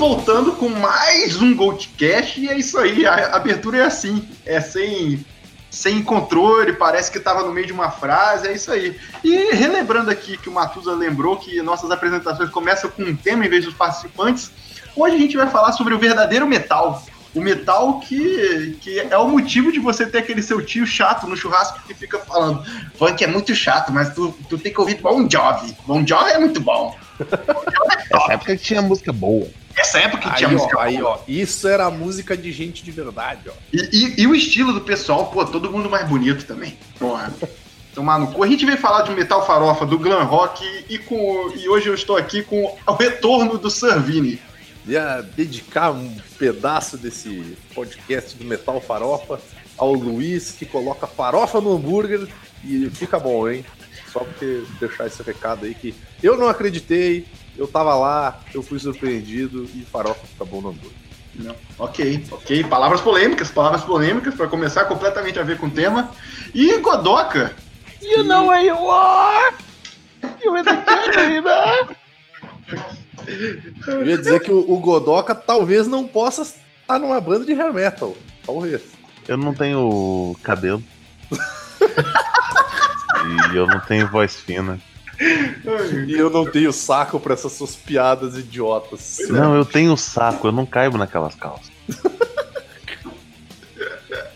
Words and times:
voltando 0.00 0.52
com 0.52 0.70
mais 0.70 1.42
um 1.42 1.54
Goldcast 1.54 2.40
e 2.40 2.48
é 2.48 2.58
isso 2.58 2.78
aí, 2.78 3.06
a 3.06 3.36
abertura 3.36 3.76
é 3.76 3.82
assim, 3.82 4.26
é 4.46 4.58
sem 4.58 5.22
sem 5.70 6.02
controle, 6.02 6.72
parece 6.72 7.12
que 7.12 7.18
estava 7.18 7.42
no 7.42 7.52
meio 7.52 7.66
de 7.66 7.72
uma 7.72 7.90
frase, 7.90 8.48
é 8.48 8.52
isso 8.54 8.72
aí. 8.72 8.98
E 9.22 9.54
relembrando 9.54 10.10
aqui 10.10 10.38
que 10.38 10.48
o 10.48 10.52
Matusa 10.52 10.94
lembrou 10.94 11.36
que 11.36 11.60
nossas 11.60 11.90
apresentações 11.90 12.48
começam 12.48 12.88
com 12.88 13.02
um 13.02 13.14
tema 13.14 13.44
em 13.44 13.48
vez 13.50 13.66
dos 13.66 13.74
participantes, 13.74 14.50
hoje 14.96 15.16
a 15.16 15.18
gente 15.18 15.36
vai 15.36 15.48
falar 15.50 15.72
sobre 15.72 15.92
o 15.92 15.98
verdadeiro 15.98 16.46
metal. 16.46 17.04
O 17.34 17.40
metal 17.40 18.00
que, 18.00 18.78
que 18.80 19.00
é 19.00 19.18
o 19.18 19.28
motivo 19.28 19.70
de 19.70 19.78
você 19.78 20.06
ter 20.06 20.18
aquele 20.18 20.42
seu 20.42 20.64
tio 20.64 20.86
chato 20.86 21.26
no 21.26 21.36
churrasco 21.36 21.78
que 21.86 21.92
fica 21.92 22.18
falando 22.18 22.64
funk 22.96 23.22
é 23.22 23.26
muito 23.26 23.54
chato, 23.54 23.92
mas 23.92 24.14
tu, 24.14 24.34
tu 24.48 24.56
tem 24.56 24.72
que 24.72 24.80
ouvir 24.80 24.96
Bon 24.96 25.28
Jovi. 25.30 25.76
Bon 25.86 26.04
Jovi 26.06 26.30
é 26.30 26.38
muito 26.38 26.58
bom. 26.58 26.96
É 27.20 28.16
Essa 28.16 28.32
época 28.32 28.56
tinha 28.56 28.80
música 28.80 29.12
boa. 29.12 29.46
Essa 29.76 29.98
época 30.00 30.22
que 30.22 30.28
aí, 30.28 30.34
tinha 30.36 30.48
ó, 30.48 30.52
música 30.52 30.80
aí, 30.80 31.02
ó, 31.02 31.18
isso 31.28 31.66
era 31.68 31.86
a 31.86 31.90
música 31.90 32.36
de 32.36 32.50
gente 32.52 32.82
de 32.84 32.90
verdade, 32.90 33.48
ó. 33.48 33.52
E, 33.72 33.78
e- 33.92 34.20
e 34.22 34.26
o 34.26 34.34
estilo 34.34 34.72
do 34.72 34.80
pessoal, 34.80 35.26
pô, 35.26 35.44
todo 35.44 35.70
mundo 35.70 35.88
mais 35.88 36.08
bonito 36.08 36.44
também. 36.44 36.76
Porra. 36.98 37.32
Tomar 37.94 38.18
no 38.20 38.28
cu. 38.28 38.44
A 38.44 38.46
gente 38.46 38.64
veio 38.64 38.78
falar 38.78 39.02
de 39.02 39.10
metal 39.12 39.44
farofa, 39.44 39.84
do 39.84 39.98
glam 39.98 40.24
rock, 40.24 40.64
e, 40.88 40.96
com, 40.98 41.52
e 41.56 41.68
hoje 41.68 41.88
eu 41.88 41.94
estou 41.94 42.16
aqui 42.16 42.42
com 42.42 42.76
o 42.86 42.92
retorno 42.92 43.58
do 43.58 43.68
Servini. 43.70 44.40
Ia 44.86 45.22
dedicar 45.36 45.90
um 45.90 46.16
pedaço 46.38 46.96
desse 46.96 47.56
podcast 47.74 48.36
do 48.36 48.44
Metal 48.44 48.80
Farofa 48.80 49.40
ao 49.76 49.92
Luiz, 49.92 50.52
que 50.52 50.64
coloca 50.64 51.06
farofa 51.06 51.60
no 51.60 51.74
hambúrguer 51.76 52.26
e 52.64 52.88
fica 52.90 53.18
bom, 53.18 53.48
hein? 53.48 53.64
Só 54.12 54.20
porque 54.20 54.62
deixar 54.80 55.06
esse 55.06 55.22
recado 55.22 55.66
aí 55.66 55.74
que 55.74 55.94
eu 56.22 56.36
não 56.36 56.48
acreditei, 56.48 57.26
eu 57.60 57.68
tava 57.68 57.94
lá, 57.94 58.40
eu 58.54 58.62
fui 58.62 58.78
surpreendido 58.78 59.68
e 59.74 59.84
farofa 59.84 60.26
fica 60.26 60.46
bom 60.46 60.62
no 60.62 60.70
hambúrguer. 60.70 60.96
Não. 61.34 61.54
Ok, 61.78 62.24
ok. 62.30 62.64
Palavras 62.64 63.02
polêmicas, 63.02 63.50
palavras 63.50 63.82
polêmicas, 63.82 64.34
para 64.34 64.48
começar 64.48 64.86
completamente 64.86 65.38
a 65.38 65.42
ver 65.42 65.58
com 65.58 65.66
o 65.66 65.70
tema. 65.70 66.10
E 66.54 66.78
Godoka, 66.78 67.54
You 68.00 68.24
know 68.24 68.46
where 68.46 68.64
you 68.64 68.74
are! 68.74 69.54
You 70.42 70.56
in 70.56 70.64
the 70.64 70.74
country, 70.86 71.42
man! 71.42 71.94
Eu 73.86 74.06
ia 74.06 74.16
dizer 74.16 74.40
que 74.40 74.50
o, 74.50 74.58
o 74.58 74.78
Godoka 74.78 75.34
talvez 75.34 75.86
não 75.86 76.08
possa 76.08 76.40
estar 76.40 76.98
numa 76.98 77.20
banda 77.20 77.44
de 77.44 77.52
hair 77.52 77.74
metal. 77.74 78.16
Talvez. 78.44 78.80
Eu 79.28 79.36
não 79.36 79.52
tenho 79.52 80.34
cabelo. 80.42 80.82
e 83.52 83.56
eu 83.56 83.66
não 83.66 83.80
tenho 83.80 84.08
voz 84.08 84.36
fina. 84.36 84.80
E 86.06 86.12
eu 86.12 86.30
não 86.30 86.50
tenho 86.50 86.72
saco 86.72 87.20
pra 87.20 87.34
essas 87.34 87.52
suas 87.52 87.76
piadas 87.76 88.36
idiotas. 88.38 89.18
Não, 89.28 89.54
eu 89.54 89.64
tenho 89.64 89.96
saco, 89.96 90.48
eu 90.48 90.52
não 90.52 90.64
caibo 90.64 90.96
naquelas 90.96 91.34
calças. 91.34 91.70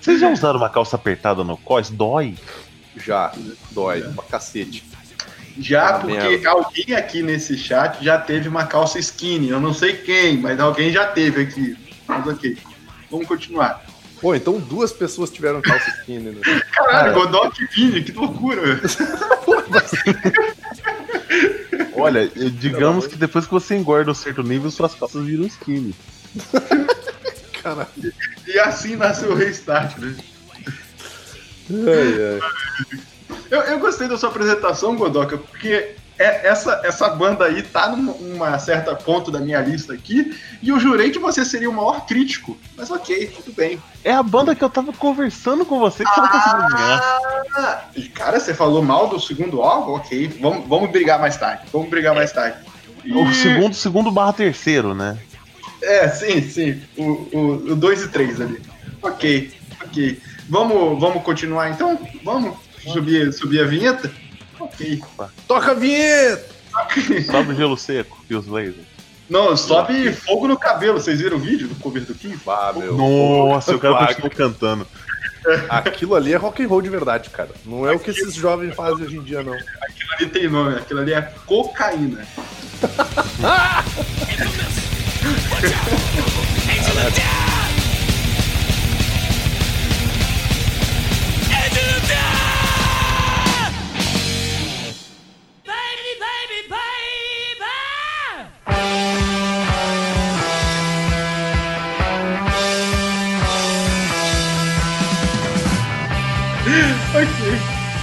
Vocês 0.01 0.21
já 0.21 0.29
usaram 0.31 0.59
uma 0.59 0.69
calça 0.69 0.97
apertada 0.97 1.43
no 1.43 1.57
cós? 1.57 1.89
Dói. 1.89 2.37
Já, 2.97 3.33
dói, 3.71 4.03
pra 4.03 4.25
cacete. 4.25 4.85
já 5.59 5.89
Ah, 5.97 5.99
porque 6.01 6.17
merda. 6.17 6.51
alguém 6.51 6.95
aqui 6.95 7.23
nesse 7.23 7.57
chat 7.57 8.05
já 8.05 8.19
teve 8.19 8.49
uma 8.49 8.67
calça 8.67 8.99
skinny. 8.99 9.49
Eu 9.49 9.61
não 9.61 9.73
sei 9.73 9.95
quem, 9.97 10.37
mas 10.37 10.61
alguém 10.61 10.93
já 10.93 11.07
teve 11.07 11.43
aqui. 11.43 11.77
Mas 12.07 12.27
ok. 12.27 12.59
Vamos 13.11 13.27
continuar. 13.27 13.83
Pô, 14.21 14.35
então 14.35 14.59
duas 14.59 14.93
pessoas 14.93 15.31
tiveram 15.31 15.61
calça 15.61 15.89
skinny, 16.01 16.31
né? 16.31 16.41
Caralho, 16.73 17.15
Godoka 17.15 17.57
e 17.61 17.67
Vini, 17.67 18.03
que 18.03 18.13
loucura. 18.13 18.63
Olha, 21.97 22.29
digamos 22.29 23.07
que 23.07 23.17
depois 23.17 23.47
que 23.47 23.53
você 23.53 23.77
engorda 23.77 24.11
um 24.11 24.15
certo 24.15 24.43
nível, 24.43 24.71
suas 24.71 24.95
calças 24.95 25.25
viram 25.25 25.47
skinny. 25.47 25.95
Caralho. 27.63 27.89
E 28.47 28.59
assim 28.59 28.97
nasceu 28.97 29.33
o 29.33 29.35
restart, 29.35 29.97
né? 29.99 30.15
Ai, 31.71 32.35
ai. 32.35 32.41
Eu, 33.51 33.61
eu 33.61 33.79
gostei 33.79 34.09
da 34.09 34.19
sua 34.19 34.29
apresentação, 34.29 34.97
Godoka, 34.97 35.39
porque 35.39 35.95
é- 36.19 36.47
essa, 36.49 36.81
essa 36.85 37.09
banda 37.11 37.45
aí 37.47 37.63
tá 37.63 37.89
numa 37.89 38.13
uma 38.13 38.59
certa 38.59 38.95
ponto 38.95 39.31
da 39.31 39.41
minha 39.41 39.61
lista 39.61 39.93
aqui, 39.93 40.37
e 40.63 40.69
eu 40.69 40.79
jurei 40.79 41.11
que 41.11 41.19
você 41.19 41.45
seria 41.45 41.69
o 41.69 41.73
maior 41.73 42.07
crítico. 42.07 42.57
Mas 42.77 42.91
ok, 42.91 43.27
tudo 43.29 43.53
bem. 43.55 43.81
É 44.05 44.13
a 44.13 44.23
banda 44.23 44.55
que 44.55 44.63
eu 44.63 44.71
tava 44.71 44.93
conversando 44.93 45.65
com 45.65 45.79
você 45.79 46.05
que 46.05 46.11
você 46.11 46.21
não 46.21 46.29
conseguiu. 46.29 46.87
Ah, 47.57 47.85
e 47.97 48.03
cara, 48.09 48.39
você 48.41 48.53
falou 48.55 48.83
mal 48.83 49.09
do 49.09 49.19
segundo 49.21 49.63
álbum? 49.63 49.93
Ok, 49.95 50.39
vamos, 50.41 50.69
vamos 50.69 50.91
brigar 50.91 51.19
mais 51.21 51.37
tarde. 51.37 51.65
Vamos 51.73 51.89
brigar 51.89 52.15
mais 52.15 52.33
tarde. 52.33 52.59
E- 53.05 53.13
O 53.15 53.33
segundo, 53.35 53.75
segundo 53.75 54.11
barra 54.11 54.33
terceiro, 54.33 54.95
né? 54.95 55.19
É, 55.83 56.09
sim, 56.09 56.41
sim. 56.43 56.83
O 56.97 57.75
2 57.77 58.03
e 58.03 58.09
3 58.09 58.41
ali. 58.41 58.61
Ok, 59.03 59.53
ok. 59.85 60.21
Vamos, 60.49 60.99
vamos 61.01 61.23
continuar 61.23 61.71
então? 61.71 61.99
Vamos 62.23 62.57
subir, 62.93 63.33
subir 63.33 63.61
a 63.61 63.67
vinheta? 63.67 64.11
Ok. 64.75 65.03
Toca 65.47 65.71
a 65.71 65.75
vinheta! 65.75 66.55
Sobe 67.31 67.53
o 67.53 67.55
gelo 67.55 67.77
seco 67.77 68.19
e 68.29 68.35
os 68.35 68.47
lasers. 68.47 68.95
Não, 69.31 69.57
sobe 69.57 70.13
fogo 70.13 70.49
no 70.49 70.59
cabelo. 70.59 71.01
Vocês 71.01 71.21
viram 71.21 71.37
o 71.37 71.41
vídeo 71.41 71.69
do 71.69 71.75
cover 71.77 72.05
do 72.05 72.15
King? 72.15 72.39
Ah, 72.47 72.73
meu. 72.77 72.97
Nossa, 72.97 73.73
eu 73.73 73.81
quero 73.81 73.97
continuar 73.97 74.31
cantando. 74.31 74.87
Aquilo 75.69 76.15
ali 76.15 76.33
é 76.33 76.37
rock 76.37 76.63
and 76.63 76.69
roll 76.69 76.83
de 76.83 76.91
verdade, 76.91 77.31
cara. 77.31 77.51
Não 77.65 77.89
é 77.89 77.93
o 77.93 77.99
que 77.99 78.11
esses 78.11 78.35
jovens 78.35 78.75
fazem 78.75 79.07
hoje 79.07 79.17
em 79.17 79.23
dia, 79.23 79.43
não. 79.43 79.55
Aquilo 79.55 80.13
ali 80.19 80.27
tem 80.27 80.49
nome, 80.49 80.77
aquilo 80.77 81.01
ali 81.01 81.13
é 81.13 81.23
cocaína. 81.47 82.27
Baby, 86.85 87.54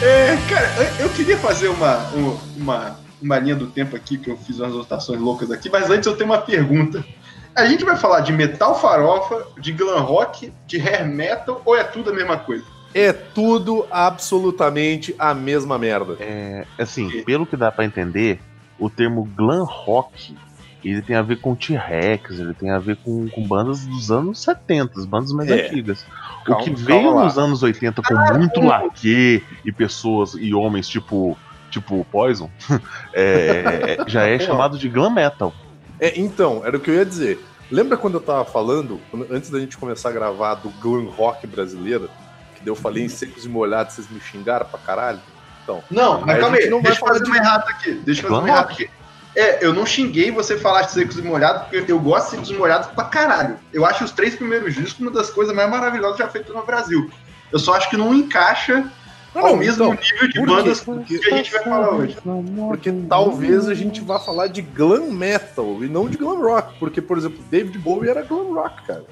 É, 0.02 0.36
cara, 0.50 0.68
eu- 1.00 1.10
queria 1.10 1.38
fazer 1.38 1.68
uma, 1.68 1.98
um- 2.16 2.38
uma, 2.58 2.98
uma 3.22 3.38
linha 3.40 3.56
do 3.56 3.68
tempo 3.68 3.96
aqui, 3.96 4.18
que 4.18 4.30
eu 4.30 4.38
fiz 4.38 4.60
umas 4.60 4.74
anotações 4.74 5.20
loucas 5.20 5.52
aqui, 5.52 5.70
mas 5.70 5.90
antes 5.90 6.08
eu 6.08 6.16
tenho 6.16 6.30
uma 6.30 6.40
pergunta. 6.42 7.04
A 7.56 7.66
gente 7.66 7.84
vai 7.84 7.98
falar 7.98 8.22
de 8.22 8.32
metal 8.32 8.80
farofa, 8.80 9.46
de 9.60 9.72
glam 9.74 10.02
rock, 10.02 10.52
de 10.66 10.78
hair 10.80 11.06
metal, 11.08 11.62
ou 11.66 11.76
é 11.76 11.84
tudo 11.84 12.10
a 12.10 12.14
mesma 12.14 12.38
coisa? 12.38 12.64
É 12.94 13.12
tudo 13.14 13.86
absolutamente 13.92 15.14
a 15.20 15.34
mesma 15.34 15.78
merda. 15.78 16.18
É, 16.20 16.66
assim, 16.80 17.10
pelo 17.24 17.46
que 17.46 17.56
dá 17.56 17.72
pra 17.72 17.86
entender, 17.86 18.40
o 18.80 18.90
termo 18.90 19.24
glam 19.36 19.64
rock 19.64 20.36
ele 20.90 21.02
tem 21.02 21.16
a 21.16 21.22
ver 21.22 21.40
com 21.40 21.54
T-Rex, 21.56 22.40
ele 22.40 22.54
tem 22.54 22.72
a 22.72 22.80
ver 22.80 22.98
com, 22.98 23.28
com 23.30 23.46
bandas 23.48 23.86
dos 23.86 24.12
anos 24.12 24.42
70, 24.42 25.00
as 25.00 25.06
bandas 25.06 25.32
mais 25.32 25.50
É. 25.52 25.68
antigas. 25.68 26.06
Calma- 26.46 26.62
o 26.62 26.64
que 26.64 26.72
veio 26.74 27.14
lá. 27.14 27.26
nos 27.26 27.38
anos 27.38 27.62
80 27.62 28.02
com 28.02 28.16
muito 28.38 28.60
laque 28.62 29.44
e 29.64 29.72
pessoas 29.72 30.34
e 30.34 30.54
homens 30.54 30.88
tipo 30.88 31.38
tipo 31.70 32.06
Poison, 32.12 32.50
é, 33.14 33.98
já 34.08 34.24
é 34.28 34.38
chamado 34.40 34.78
de 34.78 34.90
glam 34.90 35.10
metal. 35.10 35.54
É, 36.00 36.20
então, 36.20 36.62
era 36.66 36.76
o 36.76 36.80
que 36.80 36.90
eu 36.90 36.96
ia 36.96 37.06
dizer. 37.06 37.40
Lembra 37.70 37.96
quando 37.96 38.16
eu 38.16 38.20
tava 38.22 38.44
falando, 38.44 39.00
antes 39.30 39.50
da 39.50 39.60
gente 39.60 39.78
começar 39.78 40.10
a 40.10 40.12
gravar 40.12 40.56
do 40.56 40.70
glam 40.82 41.06
rock 41.06 41.48
brasileiro, 41.48 42.10
que 42.56 42.60
daí 42.60 42.68
eu 42.68 42.76
falei 42.76 43.04
em 43.06 43.08
secos 43.10 43.46
e 43.46 43.50
molhados, 43.50 43.94
vocês 43.94 44.10
me 44.10 44.20
xingaram 44.20 44.66
pra 44.66 44.80
caralho? 44.80 45.20
Então, 45.64 45.82
Não, 45.90 46.20
Mas 46.22 46.40
calma 46.40 46.58
aí, 46.58 46.70
não 46.70 46.82
vai 46.82 46.92
deixa 46.92 46.98
eu 46.98 47.00
falar 47.08 47.12
fazer 47.14 47.24
de- 47.24 47.30
uma 47.32 47.38
errata 47.38 47.70
aqui. 47.70 47.92
Deixa 48.04 48.22
eu 48.22 48.24
fazer 48.24 48.28
Glam 48.30 48.40
uma 48.42 48.50
errata 48.50 48.70
rock. 48.72 48.84
aqui. 48.84 48.92
É, 49.36 49.66
eu 49.66 49.74
não 49.74 49.86
xinguei 49.86 50.30
você 50.32 50.58
falar 50.58 50.82
de 50.84 50.92
secos 50.92 51.18
e 51.18 51.22
molhados, 51.22 51.64
porque 51.70 51.92
eu 51.92 52.00
gosto 52.00 52.26
de 52.26 52.32
secos 52.32 52.50
e 52.50 52.54
molhados 52.54 52.88
pra 52.88 53.06
caralho. 53.06 53.58
Eu 53.72 53.86
acho 53.86 54.04
os 54.04 54.12
três 54.12 54.36
primeiros 54.36 54.74
discos 54.74 55.00
uma 55.00 55.12
das 55.12 55.30
coisas 55.30 55.56
mais 55.56 55.70
maravilhosas 55.70 56.18
já 56.18 56.28
feitas 56.28 56.54
no 56.54 56.66
Brasil. 56.66 57.10
Eu 57.52 57.60
só 57.60 57.74
acho 57.76 57.90
que 57.90 57.96
não 57.98 58.14
encaixa 58.14 58.86
Não, 59.34 59.46
ao 59.46 59.56
mesmo 59.56 59.86
então, 59.86 59.98
nível 60.14 60.28
de 60.30 60.46
bandas? 60.46 60.82
Porque- 60.82 61.18
que 61.20 61.34
a 61.34 61.38
gente 61.38 61.52
vai 61.52 61.64
falar 61.64 61.90
hoje. 61.92 62.18
Porque 62.68 62.92
talvez 63.08 63.70
a 63.70 63.74
gente 63.74 64.02
vá 64.02 64.20
falar 64.20 64.48
de 64.48 64.62
glam 64.62 65.12
metal 65.12 65.82
e 65.82 65.88
não 65.88 66.10
de 66.10 66.18
glam 66.18 66.42
rock. 66.42 66.78
Porque, 66.80 67.02
por 67.02 67.18
exemplo, 67.18 67.40
David 67.50 67.78
Bowie 67.80 68.10
era 68.10 68.24
glam 68.24 68.54
rock, 68.54 68.84
cara. 68.86 69.06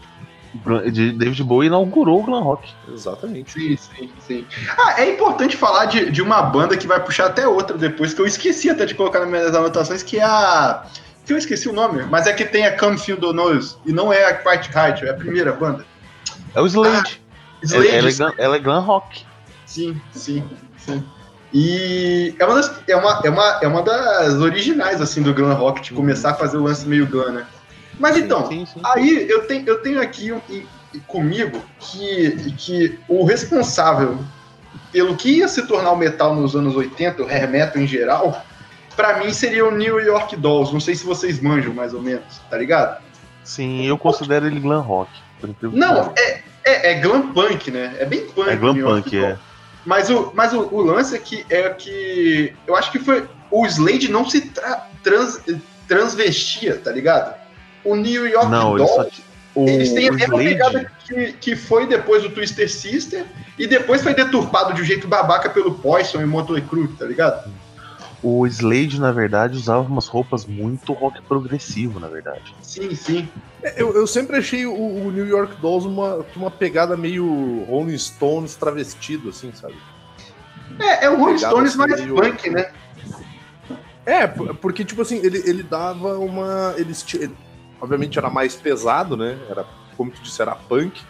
De- 0.54 1.12
David 1.12 1.44
Bowie 1.44 1.68
inaugurou 1.68 2.22
o 2.22 2.24
glam 2.24 2.42
rock. 2.42 2.74
Exatamente. 2.92 3.52
Sim, 3.52 3.78
sim, 3.78 4.10
sim. 4.20 4.48
Ah, 4.78 5.02
é 5.02 5.14
importante 5.14 5.56
falar 5.56 5.86
de, 5.86 6.10
de 6.10 6.22
uma 6.22 6.42
banda 6.42 6.76
que 6.76 6.88
vai 6.88 7.00
puxar 7.04 7.28
até 7.28 7.48
outra 7.48 7.78
depois, 7.78 8.14
que 8.14 8.22
eu 8.22 8.26
esqueci 8.26 8.70
até 8.70 8.86
de 8.86 8.96
colocar 8.96 9.20
nas 9.20 9.30
minhas 9.30 9.54
anotações, 9.56 10.02
que 10.02 10.18
é 10.18 10.24
a. 10.24 10.86
Que 11.26 11.34
eu 11.34 11.38
esqueci 11.38 11.70
o 11.70 11.74
nome, 11.74 12.04
mas 12.10 12.26
é 12.26 12.34
que 12.34 12.44
tem 12.44 12.66
a 12.66 12.76
Come 12.76 12.98
Feel 12.98 13.20
Nose, 13.34 13.76
e 13.86 13.92
não 13.92 14.12
é 14.12 14.26
a 14.26 14.34
Quiet 14.34 14.72
Height, 14.76 15.06
é 15.06 15.12
a 15.12 15.14
primeira 15.14 15.54
banda. 15.54 15.86
É 16.56 16.62
o 16.62 16.66
Slade. 16.66 17.22
Slade, 17.62 17.88
ela, 17.90 18.10
é 18.10 18.12
glam, 18.12 18.34
ela 18.38 18.56
é 18.56 18.60
glam 18.60 18.82
rock. 18.82 19.26
Sim, 19.68 20.02
sim, 20.12 20.44
sim. 20.78 21.04
E 21.54 22.36
é 22.40 22.46
uma, 22.46 22.56
das, 22.56 22.82
é, 22.88 22.96
uma, 22.96 23.22
é, 23.24 23.30
uma, 23.30 23.60
é 23.64 23.68
uma 23.68 23.82
das 23.84 24.34
originais, 24.36 25.02
assim, 25.02 25.22
do 25.22 25.34
glam 25.34 25.54
rock, 25.54 25.82
de 25.82 25.94
começar 25.94 26.32
a 26.32 26.34
fazer 26.34 26.58
o 26.58 26.64
lance 26.64 26.88
meio 26.88 27.06
glam, 27.06 27.32
né? 27.32 27.46
Mas 28.00 28.18
então, 28.18 28.48
Sim, 28.48 28.66
sim. 28.66 28.80
Aí 28.84 29.30
eu 29.30 29.46
tenho, 29.46 29.68
eu 29.68 29.82
tenho 29.82 30.02
aqui 30.02 30.32
um- 30.32 30.42
comigo 31.08 31.62
que, 31.80 32.54
que 32.58 33.00
o 33.08 33.24
responsável 33.26 34.18
pelo 34.92 35.16
que 35.16 35.30
ia 35.38 35.48
se 35.48 35.68
tornar 35.68 35.92
o 35.92 35.96
metal 35.98 36.34
nos 36.36 36.56
anos 36.56 36.76
80, 36.76 37.22
o 37.22 37.28
hair 37.28 37.48
metal 37.50 37.82
em 37.82 37.86
geral, 37.88 38.44
pra 38.96 39.18
mim 39.20 39.32
seria 39.32 39.66
o 39.68 39.72
New 39.72 40.00
York 40.00 40.36
Dolls. 40.36 40.74
Não 40.74 40.80
sei 40.80 40.96
se 40.96 41.06
vocês 41.06 41.40
manjam 41.40 41.74
mais 41.74 41.94
ou 41.94 42.02
menos, 42.02 42.40
tá 42.50 42.58
ligado? 42.58 43.00
Sim, 43.44 43.86
eu 43.86 43.98
considero 43.98 44.48
ele 44.48 44.60
glam 44.60 44.82
rock. 44.82 45.12
Não, 45.62 46.14
é, 46.18 46.42
é, 46.66 46.92
é 46.92 46.94
glam 46.96 47.32
punk, 47.34 47.70
né? 47.72 47.96
É 48.00 48.06
bem 48.06 48.26
punk. 48.28 48.50
É 48.50 48.56
glam 48.56 48.76
punk, 48.76 49.18
é. 49.24 49.38
Mas, 49.86 50.10
o, 50.10 50.32
mas 50.36 50.54
o, 50.54 50.62
o 50.74 50.82
lance 50.82 51.16
é 51.16 51.20
que, 51.20 51.46
é 51.50 51.70
que 51.70 52.54
eu 52.68 52.76
acho 52.76 52.92
que 52.92 53.00
foi. 53.00 53.28
O 53.50 53.66
Slade 53.66 54.12
não 54.12 54.30
se 54.30 54.42
tra- 54.42 54.88
trans, 55.04 55.40
transvestia, 55.88 56.76
tá 56.78 56.92
ligado? 56.92 57.39
O 57.92 57.96
New 57.96 58.28
York 58.28 58.50
Não, 58.50 58.76
Dolls. 58.78 59.22
O, 59.56 59.68
Eles 59.68 59.92
têm 59.94 60.08
a 60.08 60.12
o 60.12 60.16
mesma 60.16 60.36
Slade- 60.36 60.50
pegada 60.50 60.92
que, 61.06 61.34
que 61.34 61.56
foi 61.56 61.88
depois 61.88 62.22
do 62.24 62.30
Twister 62.30 62.72
Sister 62.72 63.26
e 63.58 63.66
depois 63.68 64.02
foi 64.04 64.14
deturpado 64.14 64.74
de 64.74 64.82
um 64.82 64.86
jeito 64.86 65.08
babaca 65.08 65.50
pelo 65.50 65.74
Poison 65.76 66.22
e 66.22 66.26
Motley 66.26 66.62
Crue, 66.62 66.88
tá 66.90 67.06
ligado? 67.06 67.52
O 68.22 68.46
Slade, 68.46 69.00
na 69.00 69.12
verdade, 69.12 69.56
usava 69.56 69.82
umas 69.88 70.08
roupas 70.08 70.46
muito 70.46 70.92
rock 70.94 71.22
progressivo, 71.24 72.00
na 72.00 72.08
verdade. 72.08 72.54
Sim, 72.62 72.94
sim. 72.94 73.28
É, 73.64 73.82
Eu, 73.82 73.94
eu 73.96 74.06
sempre 74.06 74.38
achei 74.38 74.66
o, 74.66 74.74
o 74.74 75.10
New 75.12 75.26
York 75.26 75.56
Dolls 75.62 75.88
uma, 75.88 76.26
uma 76.36 76.52
pegada 76.52 76.96
meio 76.98 77.64
Rolling 77.68 77.98
Stones 77.98 78.56
travestido, 78.56 79.30
assim, 79.30 79.52
sabe? 79.54 79.76
É, 80.80 81.06
é 81.06 81.10
o 81.10 81.18
Rolling 81.18 81.38
Stones 81.38 81.70
assim, 81.70 81.78
mais 81.78 82.00
meio- 82.02 82.16
punk, 82.16 82.50
né? 82.50 82.72
É, 84.06 84.28
por- 84.28 84.56
porque, 84.56 84.84
tipo 84.86 85.02
assim, 85.02 85.18
ele, 85.24 85.42
ele 85.46 85.64
dava 85.64 86.18
uma. 86.20 86.74
Eles, 86.78 87.06
ele- 87.14 87.36
obviamente 87.82 88.18
era 88.18 88.30
mais 88.30 88.56
pesado, 88.56 89.16
né? 89.16 89.38
Era, 89.50 89.66
como 89.98 90.12
tu 90.12 90.22
disse, 90.22 90.42
era 90.42 90.56
punk. 90.56 91.02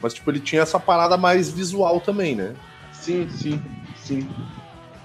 Mas, 0.00 0.14
tipo, 0.14 0.30
ele 0.30 0.40
tinha 0.40 0.62
essa 0.62 0.78
parada 0.78 1.16
mais 1.16 1.50
visual 1.50 2.00
também, 2.00 2.34
né? 2.34 2.54
Sim, 2.92 3.28
sim, 3.30 3.60
sim. 3.96 4.28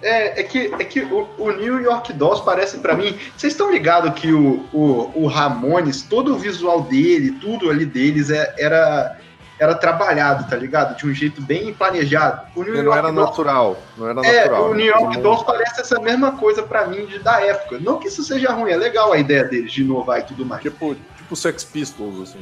É, 0.02 0.40
é 0.40 0.44
que, 0.44 0.74
é 0.74 0.84
que 0.84 1.02
o, 1.02 1.28
o 1.38 1.52
New 1.52 1.80
York 1.82 2.14
Dolls 2.14 2.44
parece 2.44 2.78
pra 2.80 2.96
mim. 2.96 3.18
Vocês 3.36 3.54
estão 3.54 3.72
ligados 3.72 4.14
que 4.20 4.32
o, 4.32 4.66
o, 4.74 5.24
o 5.24 5.28
Ramones, 5.28 6.02
todo 6.04 6.34
o 6.36 6.38
visual 6.38 6.84
dele, 6.84 7.32
tudo 7.34 7.70
ali 7.70 7.86
deles 7.86 8.30
é- 8.30 8.54
era, 8.58 9.18
era 9.60 9.76
trabalhado, 9.76 10.50
tá 10.50 10.56
ligado? 10.56 10.96
De 10.98 11.06
um 11.06 11.14
jeito 11.14 11.42
bem 11.42 11.74
planejado. 11.74 12.42
O 12.56 12.64
New 12.64 12.74
Ele 12.74 12.78
não 12.84 12.86
York 12.94 13.00
era 13.00 13.12
Dolls 13.12 13.30
natural. 13.32 13.84
Não 13.98 14.10
era 14.10 14.26
É, 14.26 14.40
natural. 14.46 14.70
o 14.72 14.74
New 14.74 14.86
York 14.86 15.16
Não- 15.16 15.22
Dolls 15.22 15.46
parece 15.46 15.82
essa 15.82 16.00
mesma 16.00 16.32
coisa 16.34 16.64
pra 16.64 16.88
mim 16.88 17.06
de, 17.06 17.20
da 17.20 17.42
época. 17.46 17.78
Não 17.80 18.00
que 18.00 18.08
isso 18.08 18.24
seja 18.24 18.52
ruim, 18.54 18.72
é 18.72 18.78
legal 18.78 19.12
a 19.12 19.18
ideia 19.18 19.44
deles 19.44 19.72
de 19.72 19.82
inovar 19.82 20.20
e 20.20 20.24
tudo 20.24 20.46
mais. 20.46 20.62
Tipo, 20.62 20.96
tipo 21.18 21.36
Sex 21.36 21.64
Pistols, 21.66 22.30
assim. 22.30 22.40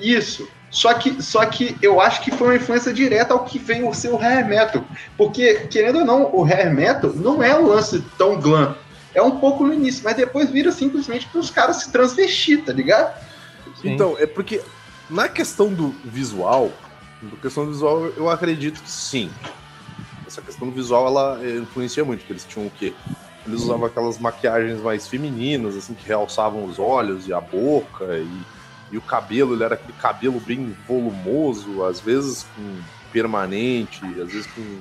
Isso. 0.00 0.48
Só 0.70 0.92
que, 0.94 1.22
só 1.22 1.46
que 1.46 1.76
eu 1.80 2.00
acho 2.00 2.20
que 2.20 2.30
foi 2.30 2.48
uma 2.48 2.56
influência 2.56 2.92
direta 2.92 3.32
ao 3.32 3.44
que 3.44 3.58
veio 3.58 3.88
o 3.88 3.94
seu 3.94 4.20
hair 4.20 4.44
metal. 4.46 4.84
Porque, 5.16 5.54
querendo 5.70 6.00
ou 6.00 6.04
não, 6.04 6.34
o 6.34 6.44
hair 6.44 6.70
metal 6.74 7.12
não 7.14 7.42
é 7.42 7.56
um 7.58 7.66
lance 7.66 8.04
tão 8.18 8.38
glam. 8.40 8.74
É 9.14 9.22
um 9.22 9.38
pouco 9.38 9.64
no 9.64 9.72
início, 9.72 10.02
mas 10.04 10.16
depois 10.16 10.50
vira 10.50 10.70
simplesmente 10.70 11.26
para 11.28 11.40
os 11.40 11.48
caras 11.48 11.76
se 11.76 11.90
transvestir, 11.90 12.62
tá 12.64 12.72
ligado? 12.72 13.14
Sim. 13.80 13.92
Então, 13.92 14.16
é 14.18 14.26
porque 14.26 14.60
na 15.08 15.28
questão 15.28 15.72
do 15.72 15.90
visual, 16.04 16.72
na 17.22 17.36
questão 17.40 17.64
do 17.64 17.72
visual, 17.72 18.06
eu 18.16 18.28
acredito 18.28 18.82
que 18.82 18.90
sim. 18.90 19.30
Essa 20.26 20.42
questão 20.42 20.68
do 20.68 20.74
visual, 20.74 21.06
ela 21.06 21.40
eh, 21.42 21.58
influencia 21.58 22.04
muito, 22.04 22.20
porque 22.20 22.32
eles 22.32 22.44
tinham 22.44 22.66
o 22.66 22.70
quê? 22.70 22.92
Eles 23.46 23.62
usavam 23.62 23.86
aquelas 23.86 24.18
maquiagens 24.18 24.80
mais 24.80 25.06
femininas, 25.06 25.76
assim, 25.76 25.94
que 25.94 26.06
realçavam 26.06 26.64
os 26.64 26.78
olhos 26.78 27.28
e 27.28 27.32
a 27.32 27.40
boca, 27.40 28.18
e, 28.18 28.42
e 28.90 28.98
o 28.98 29.00
cabelo, 29.00 29.54
ele 29.54 29.62
era 29.62 29.74
aquele 29.74 29.92
cabelo 29.94 30.40
bem 30.40 30.76
volumoso, 30.86 31.84
às 31.84 32.00
vezes 32.00 32.44
com 32.56 32.80
permanente, 33.12 34.04
às 34.20 34.32
vezes 34.32 34.46
com. 34.48 34.80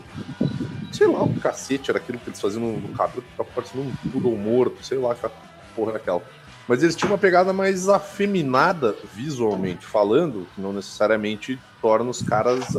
Sei 0.92 1.07
lá, 1.07 1.24
o 1.24 1.39
cacete 1.39 1.92
era 1.92 2.00
aquilo 2.00 2.18
que 2.18 2.30
eles 2.30 2.42
faziam 2.42 2.63
no, 2.63 2.89
cabelo, 2.89 3.22
que 3.22 3.31
ficava 3.31 3.50
parecendo 3.54 3.83
um 3.83 3.95
poodle 4.12 4.36
morto, 4.38 4.83
sei 4.83 4.98
lá, 4.98 5.13
que 5.13 5.30
porra 5.75 5.92
era 5.92 5.98
aquela. 6.00 6.24
Mas 6.68 6.82
eles 6.82 6.96
tinham 6.96 7.12
uma 7.12 7.18
pegada 7.18 7.54
mais 7.54 7.88
afeminada 7.88 8.96
visualmente 9.14 9.86
falando, 9.86 10.48
que 10.56 10.62
não 10.62 10.74
necessariamente 10.74 11.60
torna 11.82 12.10
os 12.10 12.22
caras 12.24 12.76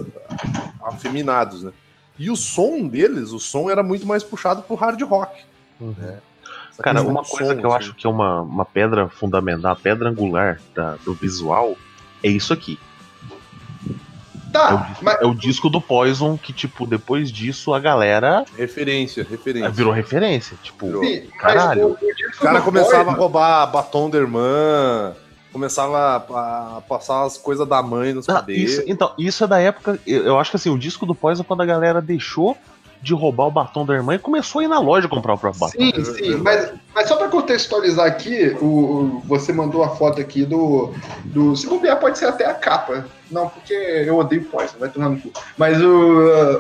afeminados, 0.83 1.63
né? 1.63 1.73
E 2.19 2.31
o 2.31 2.37
som 2.37 2.87
deles, 2.89 3.31
o 3.33 3.39
som 3.39 3.71
era 3.71 3.83
muito 3.83 4.07
mais 4.07 4.23
puxado 4.23 4.63
pro 4.63 4.75
hard 4.75 5.01
rock. 5.03 5.45
né? 5.81 6.19
Essa 6.71 6.83
Cara, 6.83 7.03
uma 7.03 7.23
coisa 7.23 7.53
som, 7.55 7.61
que 7.61 7.67
eu 7.67 7.73
assim. 7.73 7.85
acho 7.85 7.95
que 7.95 8.07
é 8.07 8.11
uma, 8.11 8.41
uma 8.43 8.65
pedra 8.65 9.09
fundamental, 9.09 9.73
a 9.73 9.77
pedra 9.77 10.09
angular 10.09 10.61
da- 10.75 10.97
do 11.05 11.13
visual, 11.15 11.77
é 12.23 12.29
isso 12.29 12.53
aqui. 12.53 12.79
É 14.57 14.75
o, 14.75 14.79
Tá, 14.79 14.85
disco- 14.89 15.05
mas. 15.05 15.21
é 15.23 15.27
o 15.27 15.35
disco 15.35 15.71
do 15.71 15.81
Poison 15.81 16.37
que, 16.37 16.53
tipo, 16.53 16.87
depois 16.87 17.31
disso 17.31 17.73
a 17.75 17.79
galera 17.81 18.45
Referência, 18.57 19.27
referência. 19.29 19.71
virou 19.71 19.93
referência. 19.93 20.57
Tipo, 20.63 20.87
Virou. 20.87 21.05
Sim, 21.05 21.23
Caralho. 21.39 21.97
mas 22.01 22.03
o, 22.03 22.07
o 22.11 22.15
disco 22.15 22.37
O 22.37 22.47
cara 22.47 22.59
do 22.59 22.65
começava 22.65 23.11
a 23.11 23.15
roubar 23.15 23.67
batom 23.67 24.09
da 24.11 24.19
irmã, 24.19 25.13
começava 25.53 25.99
a, 25.99 26.77
a 26.77 26.81
passar 26.83 27.25
as 27.25 27.39
coisas 27.39 27.67
da 27.67 27.83
mãe 27.83 28.13
nos 28.13 28.29
Ah, 28.29 28.35
cabelos. 28.35 28.63
isso, 28.73 28.83
então, 28.87 29.13
isso 29.19 29.43
é 29.45 29.47
da 29.47 29.59
época. 29.61 29.99
Eu, 30.07 30.25
eu 30.25 30.39
acho 30.39 30.51
que 30.51 30.57
assim, 30.57 30.71
o 30.71 30.79
disco 30.79 31.07
do 31.07 31.15
Poison, 31.15 31.43
quando 31.45 31.63
a 31.63 31.67
galera 31.67 32.01
deixou 32.03 32.57
de 33.03 33.15
roubar 33.15 33.47
o 33.47 33.51
batom 33.51 33.85
da 33.87 33.95
irmã 33.95 34.15
e 34.15 34.19
começou 34.19 34.61
a 34.61 34.65
ir 34.65 34.69
na 34.69 34.79
loja 34.81 35.07
comprar 35.09 35.35
o 35.35 35.39
próprio 35.39 35.61
batom. 35.61 35.79
Sim, 35.79 35.93
É 35.97 36.05
sim, 36.05 36.37
mas, 36.37 36.73
mas 36.95 37.09
só 37.09 37.17
para 37.17 37.29
contextualizar 37.29 38.07
aqui, 38.07 38.57
o, 38.61 38.65
o- 38.67 39.23
você 39.27 39.53
mandou 39.53 39.83
a 39.85 39.91
foto 39.97 40.21
aqui 40.21 40.45
do, 40.45 40.93
do. 41.25 41.55
Se 41.57 41.67
bobear, 41.69 41.99
pode 42.01 42.19
ser 42.19 42.27
até 42.27 42.47
a 42.47 42.55
capa. 42.55 43.07
Não, 43.31 43.49
porque 43.49 43.73
eu 43.73 44.17
odeio 44.19 44.45
Poison, 44.45 44.75
vai 44.79 44.89
tomar 44.89 45.09
no 45.11 45.21
cu. 45.21 45.33
Mas 45.59 45.81
o, 45.83 45.89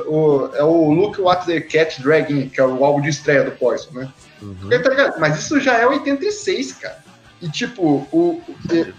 o, 0.09 0.51
é 0.55 0.63
o 0.65 0.91
Look 0.91 1.21
What 1.21 1.47
the 1.47 1.61
Cat 1.61 2.01
Dragging, 2.03 2.49
que 2.49 2.61
é 2.61 2.65
o 2.65 2.85
álbum 2.85 3.01
de 3.01 3.09
estreia 3.11 3.45
do 3.45 3.53
Poison, 3.53 3.91
né? 3.93 4.09
Uhum. 4.43 4.55
Porque, 4.61 4.79
tá 4.81 4.91
ligado? 4.91 5.19
Mas 5.21 5.39
isso 5.39 5.59
já 5.61 5.75
é 5.79 5.87
86, 5.87 6.73
cara. 6.73 6.99
E 7.41 7.49
tipo, 7.49 8.07
o, 8.13 8.41
e- 8.73 8.93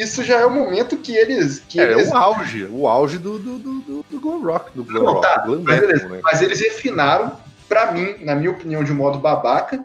isso 0.00 0.22
já 0.22 0.38
é 0.40 0.46
o 0.46 0.50
momento 0.50 0.96
que 0.96 1.16
eles. 1.16 1.62
Que 1.68 1.80
É, 1.80 1.90
eles 1.92 2.08
o 2.10 2.16
auge, 2.16 2.64
o 2.70 2.86
auge 2.88 3.18
do, 3.18 3.38
do, 3.38 3.58
do, 3.58 4.04
do- 4.10 4.20
glam 4.20 4.42
rock, 4.42 4.70
do 4.74 4.84
glam 4.84 5.02
Não, 5.02 5.12
rock, 5.14 5.26
tá, 5.26 5.38
glam 5.44 5.62
mas 5.62 5.74
metal, 5.74 5.86
beleza. 5.88 6.08
né? 6.08 6.20
Mas 6.22 6.42
eles 6.42 6.60
refinaram, 6.60 7.32
pra 7.68 7.92
mim, 7.92 8.16
na 8.20 8.34
minha 8.34 8.50
opinião, 8.50 8.82
de 8.84 8.92
um 8.92 8.96
modo 8.96 9.18
babaca, 9.18 9.82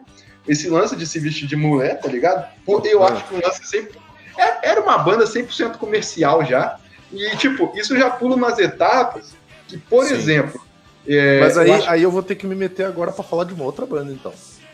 esse 0.48 0.68
lance 0.68 0.94
de 0.96 1.06
se 1.06 1.18
vestir 1.18 1.46
de 1.46 1.56
mulher, 1.56 2.00
tá 2.00 2.08
ligado? 2.08 2.46
Eu 2.84 3.02
Ah. 3.04 3.12
acho 3.12 3.24
que 3.24 3.34
o 3.34 3.40
lance 3.42 3.64
sempre. 3.66 3.98
é- 4.36 4.70
Era 4.70 4.80
uma 4.80 4.98
banda 4.98 5.26
100% 5.26 5.78
comercial 5.78 6.44
já. 6.44 6.76
E, 7.12 7.36
tipo, 7.36 7.72
isso 7.76 7.96
já 7.96 8.10
pula 8.10 8.34
umas 8.34 8.58
etapas 8.58 9.32
que, 9.68 9.78
por 9.78 10.04
Sim. 10.04 10.14
exemplo. 10.14 10.60
é, 11.06 11.38
Mas 11.40 11.56
aí 11.58 11.68
eu 11.68 11.74
acho- 11.74 11.90
aí 11.90 12.02
eu 12.02 12.10
vou 12.10 12.22
ter 12.22 12.34
que 12.34 12.46
me 12.46 12.54
meter 12.54 12.86
agora 12.86 13.12
pra 13.12 13.22
falar 13.22 13.44
de 13.44 13.52
uma 13.54 13.62
outra 13.64 13.84
banda, 13.86 14.10
então. 14.10 14.32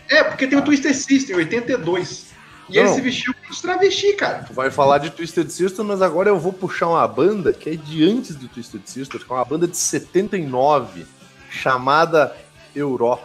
É, 0.08 0.22
porque 0.24 0.46
tem 0.46 0.56
o 0.58 0.62
Twister 0.62 0.94
System, 0.96 1.34
82. 1.36 2.26
E 2.70 2.78
ele 2.78 2.88
Não. 2.88 2.94
se 2.94 3.00
vestiu 3.00 3.34
com 3.34 3.50
os 3.52 3.60
travesti, 3.60 4.12
cara. 4.14 4.44
Tu 4.44 4.52
vai 4.54 4.70
falar 4.70 4.98
de 4.98 5.10
Twisted 5.10 5.48
Sister, 5.50 5.84
mas 5.84 6.00
agora 6.00 6.28
eu 6.28 6.38
vou 6.38 6.52
puxar 6.52 6.88
uma 6.88 7.06
banda 7.08 7.52
que 7.52 7.70
é 7.70 7.74
de 7.76 8.04
antes 8.08 8.36
do 8.36 8.46
Twisted 8.48 8.82
Sister, 8.86 9.20
que 9.24 9.32
é 9.32 9.34
uma 9.34 9.44
banda 9.44 9.66
de 9.66 9.76
79, 9.76 11.04
chamada 11.50 12.34
Europe. 12.74 13.24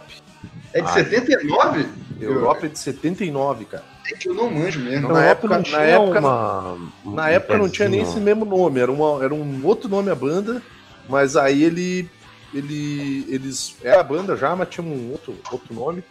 É 0.72 0.80
de 0.80 0.88
Ah. 0.88 0.92
79? 0.92 1.86
Europe 2.20 2.66
é 2.66 2.68
de 2.68 2.78
79, 2.78 3.64
cara. 3.66 3.84
É 4.10 4.14
que 4.16 4.28
eu 4.28 4.34
não 4.34 4.50
manjo 4.50 4.80
mesmo. 4.80 5.08
Na 5.08 5.14
Na 5.14 5.24
época- 5.24 5.54
época, 5.54 5.58
na 5.58 5.62
tinha 5.62 5.80
época- 5.80 6.18
uma, 6.20 6.72
um 7.04 7.10
Na 7.12 7.28
época 7.30 7.58
não 7.58 7.68
tinha 7.68 7.88
nem 7.88 8.00
esse 8.00 8.18
mesmo 8.20 8.44
nome, 8.44 8.80
era, 8.80 8.90
uma, 8.92 9.22
era 9.24 9.34
um 9.34 9.64
outro 9.64 9.88
nome 9.88 10.10
a 10.10 10.14
banda, 10.14 10.62
mas 11.08 11.36
aí 11.36 11.62
ele. 11.62 12.08
ele 12.54 13.26
eles. 13.28 13.76
Era 13.82 14.00
a 14.00 14.04
banda 14.04 14.36
já, 14.36 14.54
mas 14.56 14.68
tinha 14.68 14.84
um 14.86 15.10
outro, 15.12 15.34
outro 15.52 15.74
nome. 15.74 16.02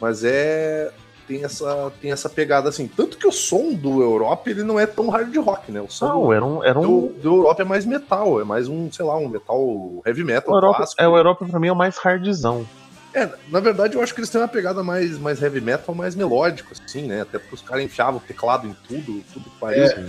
Mas 0.00 0.22
é. 0.24 0.90
Tem 1.32 1.44
essa, 1.44 1.92
tem 2.00 2.12
essa 2.12 2.28
pegada 2.28 2.68
assim. 2.68 2.86
Tanto 2.86 3.16
que 3.16 3.26
o 3.26 3.32
som 3.32 3.72
do 3.72 4.02
Europe 4.02 4.50
ele 4.50 4.62
não 4.62 4.78
é 4.78 4.86
tão 4.86 5.08
hard 5.08 5.34
rock, 5.38 5.72
né? 5.72 5.80
O 5.80 5.88
som 5.88 6.06
do, 6.06 6.12
Não, 6.12 6.32
era 6.32 6.44
um. 6.44 6.64
Era 6.64 6.78
um 6.78 6.82
do, 6.82 7.08
do 7.14 7.34
Europe 7.36 7.62
é 7.62 7.64
mais 7.64 7.86
metal, 7.86 8.40
é 8.40 8.44
mais 8.44 8.68
um, 8.68 8.92
sei 8.92 9.04
lá, 9.04 9.16
um 9.16 9.28
metal 9.28 10.02
heavy 10.04 10.24
metal 10.24 10.52
o 10.52 10.56
Europa, 10.56 10.76
clássico. 10.78 11.02
é, 11.02 11.08
o 11.08 11.16
Europa 11.16 11.46
pra 11.46 11.58
mim 11.58 11.68
é 11.68 11.72
o 11.72 11.76
mais 11.76 11.98
hardzão. 12.04 12.66
É, 13.14 13.28
na 13.48 13.60
verdade 13.60 13.94
eu 13.94 14.02
acho 14.02 14.14
que 14.14 14.20
eles 14.20 14.30
têm 14.30 14.40
uma 14.40 14.48
pegada 14.48 14.82
mais, 14.82 15.18
mais 15.18 15.42
heavy 15.42 15.60
metal, 15.60 15.94
mais 15.94 16.14
melódico, 16.14 16.72
assim, 16.72 17.02
né? 17.02 17.22
Até 17.22 17.38
porque 17.38 17.54
os 17.54 17.62
caras 17.62 17.84
enfiavam 17.84 18.16
o 18.16 18.20
teclado 18.20 18.66
em 18.66 18.74
tudo, 18.86 19.22
tudo 19.32 19.50
que 19.50 19.58
parecia. 19.58 20.06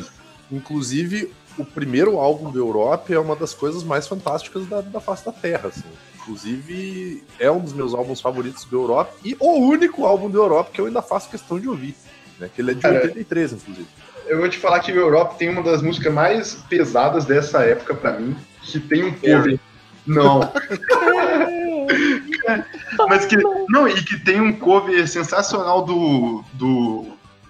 Inclusive, 0.52 1.34
o 1.58 1.66
primeiro 1.66 2.18
álbum 2.18 2.50
do 2.52 2.60
Europe 2.60 3.14
é 3.14 3.20
uma 3.20 3.36
das 3.36 3.54
coisas 3.54 3.84
mais 3.84 4.08
fantásticas 4.08 4.68
da, 4.68 4.82
da 4.82 5.00
face 5.00 5.26
da 5.26 5.32
Terra, 5.32 5.70
assim. 5.70 5.84
Inclusive, 6.24 7.24
é 7.40 7.52
um 7.52 7.60
dos 7.60 7.74
meus 7.74 7.94
álbuns 7.94 8.22
favoritos 8.22 8.64
do 8.66 8.82
Europe 8.82 9.12
e 9.26 9.36
o 9.40 9.60
único 9.60 10.06
álbum 10.06 10.30
do 10.30 10.38
Europe 10.40 10.72
que 10.72 10.80
eu 10.80 10.86
ainda 10.86 11.02
faço 11.02 11.30
questão 11.30 11.60
de 11.60 11.68
ouvir. 11.68 11.96
Né? 12.40 12.50
Que 12.54 12.62
ele 12.62 12.72
é 12.72 12.74
de 12.74 12.82
Cara, 12.82 13.02
83, 13.02 13.54
inclusive. 13.54 13.88
Eu 14.26 14.40
vou 14.40 14.48
te 14.50 14.58
falar 14.58 14.80
que 14.80 14.92
o 14.92 14.96
Europe 14.96 15.38
tem 15.38 15.50
uma 15.50 15.62
das 15.62 15.82
músicas 15.82 16.14
mais 16.14 16.54
pesadas 16.70 17.26
dessa 17.26 17.62
época 17.64 17.94
pra 17.94 18.14
mim, 18.14 18.36
que 18.62 18.80
tem 18.80 19.04
um 19.04 19.12
cover. 19.14 19.60
Não. 20.08 20.40
Mas 23.10 23.26
que. 23.26 23.38
Não, 23.70 23.88
e 23.88 23.94
que 24.04 24.20
tem 24.24 24.40
um 24.42 24.54
cover 24.54 25.08
sensacional 25.08 25.84
do. 25.84 26.44
do. 26.54 27.06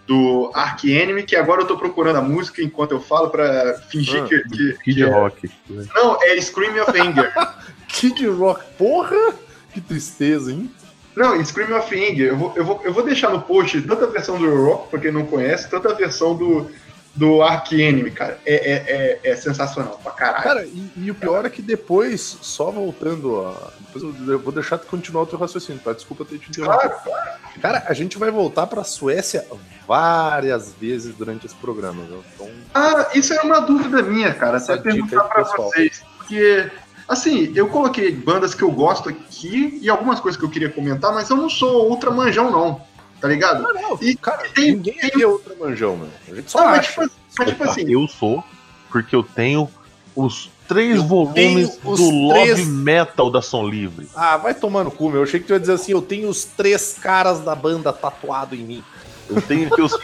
do 0.07 0.51
Ark 0.53 0.91
Enemy, 0.91 1.23
que 1.23 1.35
agora 1.35 1.61
eu 1.61 1.67
tô 1.67 1.77
procurando 1.77 2.17
a 2.17 2.21
música 2.21 2.61
enquanto 2.61 2.91
eu 2.91 2.99
falo 2.99 3.29
pra 3.29 3.75
fingir 3.89 4.23
Ah, 4.23 4.27
que, 4.27 4.39
que- 4.49 4.77
Kid 4.83 4.95
que 4.95 5.03
é- 5.03 5.09
Rock. 5.09 5.49
Não, 5.69 6.17
é 6.21 6.39
Scream 6.41 6.81
of 6.83 6.99
Anger. 6.99 7.31
Kid 7.93 8.25
Rock, 8.27 8.61
porra! 8.77 9.33
Que 9.73 9.79
tristeza, 9.79 10.51
hein? 10.51 10.69
Não, 11.15 11.43
Scream 11.45 11.77
of 11.77 11.93
Anger. 11.95 12.29
Eu 12.29 12.37
vou, 12.37 12.53
eu, 12.55 12.65
vou, 12.65 12.81
eu 12.83 12.91
vou 12.93 13.03
deixar 13.03 13.29
no 13.29 13.41
post 13.41 13.79
tanto 13.83 14.03
a 14.03 14.07
versão 14.07 14.37
do 14.37 14.63
Rock, 14.65 14.89
pra 14.89 14.99
quem 14.99 15.11
não 15.11 15.25
conhece, 15.25 15.69
tanto 15.69 15.87
a 15.87 15.93
versão 15.93 16.35
do, 16.35 16.67
do 17.15 17.43
Ark 17.43 17.71
Enemy, 17.79 18.09
cara. 18.11 18.39
É, 18.45 18.55
é, 18.55 19.19
é, 19.23 19.31
é 19.31 19.35
sensacional 19.35 19.99
pra 20.03 20.11
caralho. 20.11 20.43
Cara, 20.43 20.65
e, 20.65 20.91
e 20.97 21.11
o 21.11 21.15
pior 21.15 21.45
é 21.45 21.49
que 21.51 21.61
depois, 21.61 22.37
só 22.41 22.71
voltando 22.71 23.45
a. 23.45 23.71
Depois 23.93 24.03
eu- 24.27 24.39
vou 24.39 24.51
deixar 24.51 24.79
tu 24.79 24.87
continuar 24.87 25.21
o 25.23 25.27
teu 25.27 25.37
raciocínio, 25.37 25.79
tá? 25.83 25.93
Desculpa 25.93 26.25
ter 26.25 26.39
te 26.39 26.49
interrompido. 26.49 26.93
claro, 27.03 27.29
Cara, 27.61 27.83
a 27.87 27.93
gente 27.93 28.17
vai 28.17 28.31
voltar 28.31 28.65
pra 28.65 28.83
Suécia 28.83 29.45
várias 29.87 30.73
vezes 30.73 31.13
durante 31.15 31.45
esse 31.45 31.55
programa, 31.55 32.03
viu? 32.03 32.23
Então, 32.33 32.49
Ah, 32.73 33.07
isso 33.13 33.31
era 33.33 33.43
uma 33.43 33.59
dúvida 33.59 34.01
minha, 34.01 34.33
cara. 34.33 34.57
Essa 34.57 34.73
Até 34.73 34.91
dica 34.91 35.05
perguntar 35.07 35.23
pra 35.33 35.43
pessoal. 35.45 35.69
vocês. 35.69 36.01
Porque, 36.17 36.71
assim, 37.07 37.51
eu 37.55 37.67
coloquei 37.67 38.11
bandas 38.11 38.53
que 38.55 38.61
eu 38.63 38.71
gosto 38.71 39.09
aqui 39.09 39.79
e 39.81 39.89
algumas 39.89 40.19
coisas 40.19 40.39
que 40.39 40.45
eu 40.45 40.49
queria 40.49 40.69
comentar, 40.69 41.13
mas 41.13 41.29
eu 41.29 41.37
não 41.37 41.49
sou 41.49 41.89
ultra 41.89 42.11
manjão, 42.11 42.51
não. 42.51 42.81
Tá 43.21 43.27
ligado? 43.29 43.61
não, 43.63 43.97
E 44.01 44.15
cara, 44.17 44.43
tem- 44.53 44.73
ninguém 44.73 44.99
aqui 44.99 45.21
é 45.23 45.27
outra 45.27 45.55
manjão, 45.55 45.95
mano. 45.95 46.11
A 46.29 46.35
gente 46.35 46.51
só 46.51 46.59
Não, 46.59 46.65
mas 46.71 46.79
acha. 46.79 46.89
tipo, 46.89 47.11
mas, 47.39 47.49
tipo 47.49 47.63
assim, 47.63 47.91
Eu 47.93 48.07
sou, 48.07 48.43
porque 48.91 49.15
eu 49.15 49.23
tenho 49.23 49.69
os 50.15 50.49
três 50.67 50.97
Eu 50.97 51.03
volumes 51.05 51.79
os 51.85 51.99
do 51.99 52.09
Love 52.09 52.39
três- 52.53 52.67
Metal 52.67 53.31
da 53.31 53.41
Som 53.41 53.65
Livre. 53.67 54.09
Ah, 54.13 54.35
vai 54.35 54.53
tomar 54.53 54.83
no 54.83 54.91
cu, 54.91 55.07
meu. 55.07 55.19
Eu 55.19 55.23
achei 55.23 55.39
que 55.39 55.47
tu 55.47 55.53
ia 55.53 55.59
dizer 55.59 55.71
assim: 55.73 55.93
eu 55.93 56.01
tenho 56.01 56.27
os 56.27 56.43
três 56.43 56.97
caras 57.01 57.39
da 57.39 57.55
banda 57.55 57.93
tatuado 57.93 58.55
em 58.55 58.59
mim. 58.59 58.83
Eu 59.29 59.41
tenho 59.41 59.67
aqui 59.71 59.81
os 59.81 59.97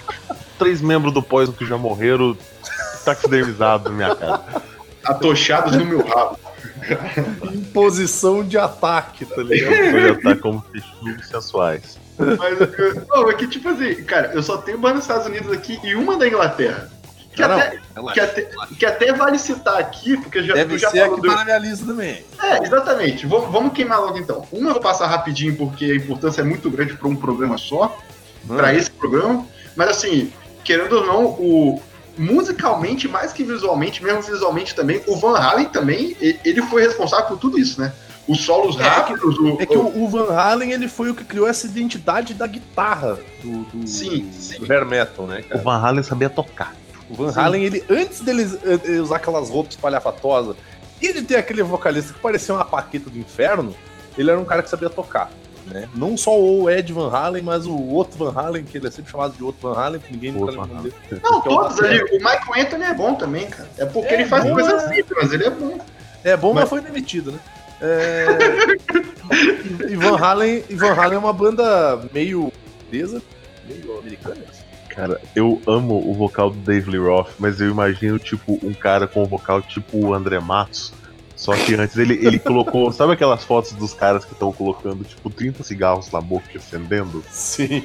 três 0.57 0.79
membros 0.81 1.13
do 1.13 1.21
Poison 1.21 1.51
que 1.51 1.65
já 1.65 1.77
morreram 1.77 2.37
taxidermizados 3.03 3.91
na 3.91 3.97
minha 3.97 4.15
cara. 4.15 4.43
atochados 5.03 5.75
no 5.75 5.85
meu 5.85 6.05
rabo. 6.05 6.39
Em 7.53 7.61
posição 7.65 8.43
de 8.43 8.57
ataque, 8.57 9.25
tá 9.25 9.41
ligado? 9.41 9.73
Já 10.01 10.15
tá 10.21 10.35
como 10.35 10.61
texugos 10.71 11.27
sensuais. 11.27 11.97
Mas, 12.17 12.59
eu- 12.77 13.05
não, 13.07 13.29
é 13.29 13.33
que, 13.33 13.47
tipo 13.47 13.69
assim, 13.69 14.03
cara, 14.03 14.31
eu 14.33 14.43
só 14.43 14.57
tenho 14.57 14.77
banda 14.77 14.95
dos 14.95 15.03
Estados 15.03 15.25
Unidos 15.27 15.51
aqui 15.51 15.79
e 15.83 15.95
uma 15.95 16.17
da 16.17 16.27
Inglaterra. 16.27 16.89
Que, 17.33 17.43
Ah, 17.43 17.47
não, 17.47 17.57
até, 18.09 18.13
que, 18.13 18.19
até, 18.19 18.41
que 18.79 18.85
até 18.85 19.13
vale 19.13 19.39
citar 19.39 19.77
aqui, 19.77 20.17
porque 20.17 20.43
já, 20.43 20.53
Deve 20.55 20.77
já 20.77 20.89
ser 20.89 20.99
falou 21.01 21.13
aqui 21.13 21.21
do- 21.21 21.27
tá 21.29 21.35
na 21.37 21.45
minha 21.45 21.57
lista 21.59 21.85
também. 21.85 22.25
É, 22.43 22.63
exatamente. 22.63 23.25
Vamos, 23.25 23.49
vamos 23.51 23.71
queimar 23.73 24.01
logo 24.01 24.17
então. 24.17 24.45
Uma 24.51 24.69
eu 24.69 24.73
vou 24.73 24.81
passar 24.81 25.07
rapidinho 25.07 25.55
porque 25.55 25.85
a 25.85 25.95
importância 25.95 26.41
é 26.41 26.43
muito 26.43 26.69
grande 26.69 26.95
para 26.95 27.07
um 27.07 27.15
programa 27.15 27.57
só, 27.57 27.97
para 28.47 28.73
esse 28.73 28.91
programa. 28.91 29.45
Mas 29.75 29.89
assim, 29.89 30.33
querendo 30.65 30.91
ou 30.97 31.05
não, 31.05 31.25
o 31.25 31.81
musicalmente 32.19 33.07
mais 33.07 33.31
que 33.31 33.43
visualmente, 33.43 34.03
mesmo 34.03 34.21
visualmente 34.21 34.75
também, 34.75 35.01
o 35.07 35.15
Van 35.15 35.37
Halen 35.37 35.69
também, 35.69 36.15
ele 36.19 36.61
foi 36.63 36.81
responsável 36.83 37.27
por 37.27 37.37
tudo 37.37 37.57
isso, 37.57 37.79
né? 37.79 37.93
Os 38.27 38.41
solos 38.45 38.79
É, 38.79 38.83
rápidos, 38.83 39.39
o, 39.39 39.57
É 39.59 39.65
que 39.65 39.75
o, 39.75 40.03
o 40.03 40.07
Van 40.07 40.31
Halen 40.35 40.71
ele 40.71 40.87
foi 40.87 41.09
o 41.09 41.15
que 41.15 41.23
criou 41.23 41.47
essa 41.47 41.65
identidade 41.65 42.33
da 42.35 42.45
guitarra 42.45 43.17
do, 43.41 43.63
do, 43.63 43.87
Sim, 43.87 44.29
sim. 44.31 44.59
do 44.59 44.71
hair 44.71 44.85
metal, 44.85 45.25
né, 45.25 45.39
O 45.39 45.49
cara? 45.49 45.61
Van 45.61 45.77
Halen 45.81 46.03
sabia 46.03 46.29
tocar. 46.29 46.75
O 47.09 47.15
Van 47.15 47.31
Sim. 47.31 47.39
Halen, 47.39 47.63
ele, 47.63 47.83
antes 47.89 48.19
dele 48.19 48.43
eh, 48.63 48.79
eh, 48.83 48.99
usar 48.99 49.15
aquelas 49.15 49.49
roupas 49.49 49.73
espalhafatosas 49.73 50.55
e 51.01 51.11
de 51.13 51.23
ter 51.23 51.37
aquele 51.37 51.63
vocalista 51.63 52.13
que 52.13 52.19
parecia 52.19 52.53
uma 52.53 52.65
paqueta 52.65 53.09
do 53.09 53.17
inferno, 53.17 53.73
ele 54.15 54.29
era 54.29 54.39
um 54.39 54.45
cara 54.45 54.61
que 54.61 54.69
sabia 54.69 54.89
tocar. 54.91 55.31
Né? 55.67 55.87
Não 55.93 56.17
só 56.17 56.39
o 56.39 56.69
Ed 56.69 56.91
Van 56.93 57.11
Halen, 57.11 57.43
mas 57.43 57.65
o 57.65 57.77
outro 57.77 58.17
Van 58.17 58.39
Halen, 58.39 58.63
que 58.63 58.77
ele 58.77 58.87
é 58.87 58.91
sempre 58.91 59.11
chamado 59.11 59.33
de 59.33 59.43
outro 59.43 59.69
Van 59.69 59.79
Halen, 59.79 59.99
que 59.99 60.11
ninguém 60.13 60.31
nunca 60.31 60.51
lembra 60.51 60.79
o 60.79 60.81
dele. 60.83 60.95
Não, 61.23 61.41
que 61.41 61.47
é 61.47 61.51
o 61.51 61.55
todos 61.57 61.79
ali. 61.79 61.99
batera. 61.99 62.15
O 62.15 62.17
Michael 62.17 62.65
Anthony 62.65 62.83
é 62.85 62.93
bom 62.93 63.13
também, 63.15 63.47
cara. 63.47 63.69
É 63.77 63.85
porque 63.85 64.09
É 64.09 64.13
ele 64.15 64.25
faz 64.25 64.43
bom, 64.43 64.53
coisas 64.53 64.83
é. 64.83 64.87
simples, 64.95 65.17
mas 65.21 65.33
ele 65.33 65.45
é 65.45 65.49
bom. 65.49 65.79
É 66.23 66.37
bom, 66.37 66.53
mas, 66.53 66.61
Mas- 66.63 66.69
foi 66.69 66.81
demitido, 66.81 67.31
né? 67.31 67.39
É... 67.81 68.25
e, 69.89 69.95
Van 69.95 70.17
Halen, 70.17 70.63
e 70.69 70.75
Van 70.75 70.91
Halen 70.93 71.15
é 71.15 71.19
uma 71.19 71.31
banda 71.33 71.99
meio 72.13 72.51
desa, 72.91 73.21
meio 73.67 73.99
americana. 73.99 74.35
Cara, 74.89 75.21
eu 75.35 75.61
amo 75.65 75.95
o 76.09 76.13
vocal 76.13 76.49
do 76.49 76.57
Dave 76.57 76.89
Lee 76.91 76.99
Roth, 76.99 77.29
mas 77.39 77.61
eu 77.61 77.69
imagino, 77.69 78.19
tipo, 78.19 78.59
um 78.63 78.73
cara 78.73 79.07
com 79.07 79.23
um 79.23 79.25
vocal 79.25 79.61
tipo 79.61 79.97
o 79.97 80.13
André 80.13 80.39
Matos. 80.39 80.91
Só 81.39 81.53
que 81.53 81.73
antes 81.73 81.95
ele, 81.95 82.15
ele 82.15 82.37
colocou. 82.37 82.91
Sabe 82.91 83.13
aquelas 83.13 83.45
fotos 83.45 83.71
dos 83.71 83.93
caras 83.93 84.25
que 84.25 84.33
estão 84.33 84.51
colocando, 84.51 85.05
tipo, 85.05 85.29
30 85.29 85.63
cigarros 85.63 86.11
na 86.11 86.19
boca 86.19 86.45
e 86.53 86.57
acendendo? 86.57 87.23
Sim. 87.31 87.81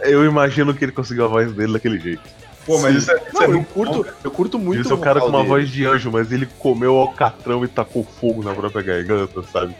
Eu 0.00 0.26
imagino 0.26 0.74
que 0.74 0.84
ele 0.84 0.92
conseguiu 0.92 1.24
a 1.24 1.28
voz 1.28 1.50
dele 1.54 1.72
daquele 1.72 1.98
jeito. 1.98 2.22
Pô, 2.66 2.78
mas 2.78 2.92
Sim. 2.92 2.98
isso 2.98 3.10
é, 3.10 3.16
isso 3.16 3.32
Não, 3.32 3.42
é 3.42 3.56
eu 3.56 3.64
curto, 3.64 4.06
eu 4.22 4.30
curto 4.30 4.58
muito 4.58 4.82
Isso 4.82 4.90
é 4.90 4.94
o 4.94 4.98
vocal 4.98 5.14
cara 5.14 5.24
com 5.24 5.30
uma 5.30 5.38
dele. 5.38 5.48
voz 5.48 5.70
de 5.70 5.86
anjo, 5.86 6.10
mas 6.12 6.30
ele 6.30 6.46
comeu 6.58 6.96
alcatrão 6.96 7.64
e 7.64 7.68
tacou 7.68 8.04
fogo 8.04 8.42
na 8.42 8.54
própria 8.54 8.82
garganta, 8.82 9.42
sabe? 9.44 9.74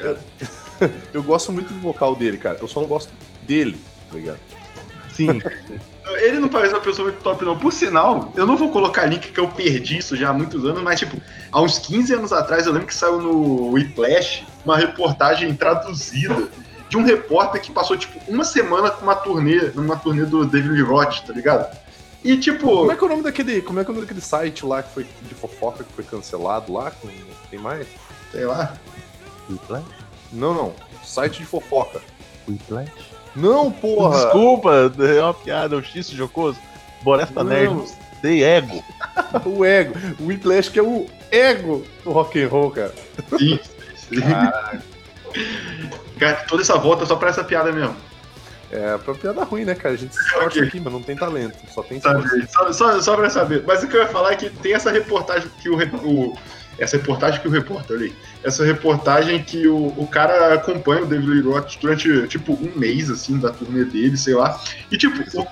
Eu 1.12 1.22
gosto 1.22 1.52
muito 1.52 1.72
do 1.72 1.80
vocal 1.80 2.16
dele, 2.16 2.36
cara. 2.36 2.58
Eu 2.60 2.66
só 2.66 2.80
não 2.80 2.88
gosto 2.88 3.12
dele, 3.42 3.76
tá 4.10 4.16
ligado? 4.16 4.40
Sim, 5.12 5.40
Ele 6.20 6.38
não 6.40 6.48
parece 6.48 6.74
uma 6.74 6.80
pessoa 6.80 7.08
muito 7.08 7.22
top, 7.22 7.44
não. 7.44 7.56
Por 7.58 7.72
sinal, 7.72 8.32
eu 8.36 8.44
não 8.46 8.56
vou 8.56 8.70
colocar 8.70 9.06
link 9.06 9.30
que 9.32 9.38
eu 9.40 9.48
perdi 9.48 9.98
isso 9.98 10.16
já 10.16 10.30
há 10.30 10.32
muitos 10.32 10.64
anos, 10.64 10.82
mas, 10.82 10.98
tipo, 10.98 11.16
há 11.50 11.60
uns 11.60 11.78
15 11.78 12.14
anos 12.14 12.32
atrás, 12.32 12.66
eu 12.66 12.72
lembro 12.72 12.88
que 12.88 12.94
saiu 12.94 13.20
no 13.20 13.70
Whiplash 13.72 14.44
uma 14.64 14.76
reportagem 14.76 15.54
traduzida 15.54 16.48
de 16.88 16.96
um 16.96 17.04
repórter 17.04 17.60
que 17.60 17.70
passou, 17.72 17.96
tipo, 17.96 18.18
uma 18.30 18.44
semana 18.44 18.90
com 18.90 19.02
uma 19.02 19.14
turnê, 19.14 19.70
numa 19.74 19.96
turnê 19.96 20.24
do 20.24 20.44
David 20.44 20.72
Lee 20.74 20.82
Roth, 20.82 21.20
tá 21.26 21.32
ligado? 21.32 21.74
E, 22.24 22.36
tipo, 22.36 22.66
Como 22.68 22.92
é 22.92 22.96
que 22.96 23.02
é 23.02 23.06
o 23.06 23.10
nome 23.10 23.22
daquele, 23.22 23.62
como 23.62 23.80
é 23.80 23.84
que 23.84 23.90
é 23.90 23.92
o 23.92 23.94
nome 23.94 24.06
daquele 24.06 24.20
site 24.24 24.64
lá 24.66 24.82
que 24.82 24.92
foi 24.92 25.04
de 25.22 25.34
fofoca 25.34 25.82
que 25.84 25.92
foi 25.92 26.04
cancelado 26.04 26.72
lá? 26.72 26.90
Com- 26.90 27.08
Tem 27.50 27.58
mais? 27.58 27.86
sei 28.30 28.44
lá. 28.44 28.74
Whiplash? 29.50 29.84
Não, 30.32 30.54
não. 30.54 30.74
Site 31.04 31.38
de 31.40 31.46
fofoca. 31.46 32.00
Whiplash? 32.48 32.90
Não, 33.34 33.70
porra. 33.70 34.16
Desculpa, 34.24 34.92
é 34.98 35.22
uma 35.22 35.34
piada, 35.34 35.74
é 35.74 35.78
um 35.78 35.82
xiste 35.82 36.14
jocoso. 36.16 36.58
Boresta. 37.02 37.42
Nerd, 37.42 37.84
dei 38.22 38.42
ego. 38.44 38.82
O 39.46 39.64
ego. 39.64 39.94
O 40.20 40.26
Whiplash 40.26 40.68
que 40.70 40.78
é 40.78 40.82
o 40.82 41.06
ego 41.30 41.84
do 42.04 42.12
rock 42.12 42.42
and 42.42 42.48
roll, 42.48 42.70
cara. 42.70 42.94
Sim, 43.38 43.58
sim. 43.96 44.20
Cara, 46.18 46.36
toda 46.46 46.62
essa 46.62 46.76
volta 46.76 47.06
só 47.06 47.16
pra 47.16 47.30
essa 47.30 47.42
piada 47.42 47.72
mesmo. 47.72 47.96
É 48.70 48.96
pra 48.98 49.14
piada 49.14 49.44
ruim, 49.44 49.64
né, 49.64 49.74
cara? 49.74 49.94
A 49.94 49.98
gente 49.98 50.14
se 50.14 50.20
esforça 50.22 50.46
Ok. 50.58 50.62
aqui, 50.62 50.80
mas 50.80 50.92
não 50.92 51.02
tem 51.02 51.16
talento. 51.16 51.56
Só 51.74 51.82
tem? 51.82 52.00
Só, 52.00 52.72
só, 52.72 53.00
só 53.02 53.16
pra 53.16 53.28
saber. 53.28 53.64
Mas 53.66 53.82
o 53.82 53.88
que 53.88 53.96
eu 53.96 54.00
ia 54.02 54.08
falar 54.08 54.32
é 54.32 54.36
que 54.36 54.48
tem 54.48 54.72
essa 54.74 54.90
reportagem 54.90 55.50
que 55.60 55.68
o, 55.68 55.76
o- 56.06 56.38
essa 56.78 56.96
reportagem 56.96 57.40
que 57.40 57.48
o 57.48 57.50
repórter 57.50 57.96
ali. 57.96 58.16
Essa 58.42 58.64
reportagem 58.64 59.42
que 59.42 59.66
o, 59.68 59.88
o 59.96 60.06
cara 60.06 60.54
acompanha 60.54 61.02
o 61.02 61.06
David 61.06 61.28
Lee 61.28 61.42
Roth 61.42 61.76
durante, 61.80 62.26
tipo, 62.28 62.54
um 62.54 62.72
mês, 62.76 63.10
assim, 63.10 63.38
da 63.38 63.50
turnê 63.50 63.84
dele, 63.84 64.16
sei 64.16 64.34
lá. 64.34 64.60
E, 64.90 64.96
tipo, 64.96 65.22
o, 65.38 65.46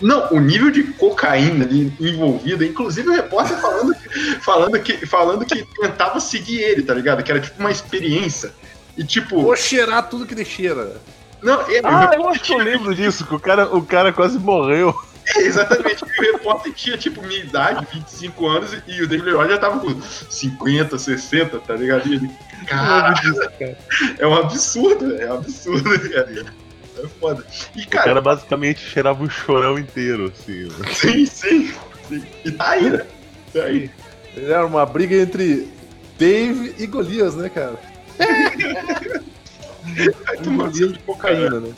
não, 0.00 0.32
o 0.32 0.40
nível 0.40 0.70
de 0.70 0.82
cocaína 0.82 1.64
ali 1.64 1.92
envolvida, 2.00 2.64
inclusive 2.64 3.08
o 3.08 3.12
repórter 3.12 3.60
falando, 3.60 3.94
falando, 4.40 4.80
que, 4.80 5.06
falando 5.06 5.44
que 5.44 5.64
tentava 5.80 6.18
seguir 6.18 6.60
ele, 6.60 6.82
tá 6.82 6.94
ligado? 6.94 7.22
Que 7.22 7.30
era 7.30 7.40
tipo 7.40 7.60
uma 7.60 7.70
experiência. 7.70 8.52
E 8.96 9.04
tipo, 9.04 9.42
Vou 9.42 9.56
cheirar 9.56 10.08
tudo 10.08 10.26
que 10.26 10.32
ele 10.34 10.44
cheira. 10.44 10.96
não, 11.42 11.60
é, 11.62 11.80
Ah, 11.84 12.10
eu 12.14 12.28
acho 12.28 12.40
que 12.40 12.52
eu 12.52 12.58
lembro 12.58 12.94
disso, 12.94 13.26
que 13.26 13.34
o 13.34 13.38
cara, 13.38 13.74
o 13.74 13.82
cara 13.82 14.12
quase 14.12 14.38
morreu. 14.38 14.94
É, 15.36 15.40
exatamente. 15.42 16.04
E 16.04 16.20
o 16.28 16.32
repórter 16.32 16.72
tinha, 16.72 16.96
tipo, 16.96 17.22
minha 17.22 17.40
idade, 17.42 17.86
25 17.92 18.46
anos, 18.46 18.70
e 18.86 19.02
o 19.02 19.06
David 19.08 19.26
Lee 19.26 19.34
Roth 19.34 19.50
já 19.50 19.58
tava 19.58 19.80
com 19.80 20.00
50, 20.02 20.98
60, 20.98 21.58
tá 21.60 21.74
ligado? 21.74 22.08
E 22.08 22.14
ele, 22.14 22.30
cara, 22.66 23.14
é 24.18 24.26
um 24.26 24.34
absurdo, 24.34 25.16
é 25.16 25.30
um 25.32 25.34
absurdo, 25.36 25.90
cara. 26.10 26.46
É 27.02 27.06
foda. 27.18 27.44
E, 27.74 27.82
O 27.82 27.88
cara, 27.88 28.04
cara 28.04 28.20
basicamente 28.20 28.80
cheirava 28.80 29.22
o 29.22 29.30
chorão 29.30 29.78
inteiro, 29.78 30.32
assim. 30.34 30.64
né? 30.64 30.92
sim, 30.92 31.24
sim, 31.26 31.72
sim. 32.08 32.22
E 32.44 32.50
tá 32.50 32.70
aí, 32.70 32.90
né? 32.90 33.06
Tá 33.52 33.62
aí. 33.64 33.90
Era 34.36 34.66
uma 34.66 34.84
briga 34.84 35.16
entre 35.16 35.68
Dave 36.18 36.74
e 36.78 36.86
Golias, 36.86 37.34
né, 37.36 37.48
cara? 37.48 37.78
Um 40.46 40.56
Golias 40.56 40.92
de 40.92 40.98
cocaína, 41.00 41.60
né? 41.60 41.72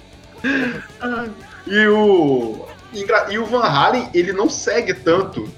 E 1.66 1.86
o, 1.86 2.66
e 3.30 3.38
o 3.38 3.46
Van 3.46 3.62
Halen, 3.64 4.08
ele 4.14 4.32
não 4.32 4.48
segue 4.48 4.94
tanto 4.94 5.48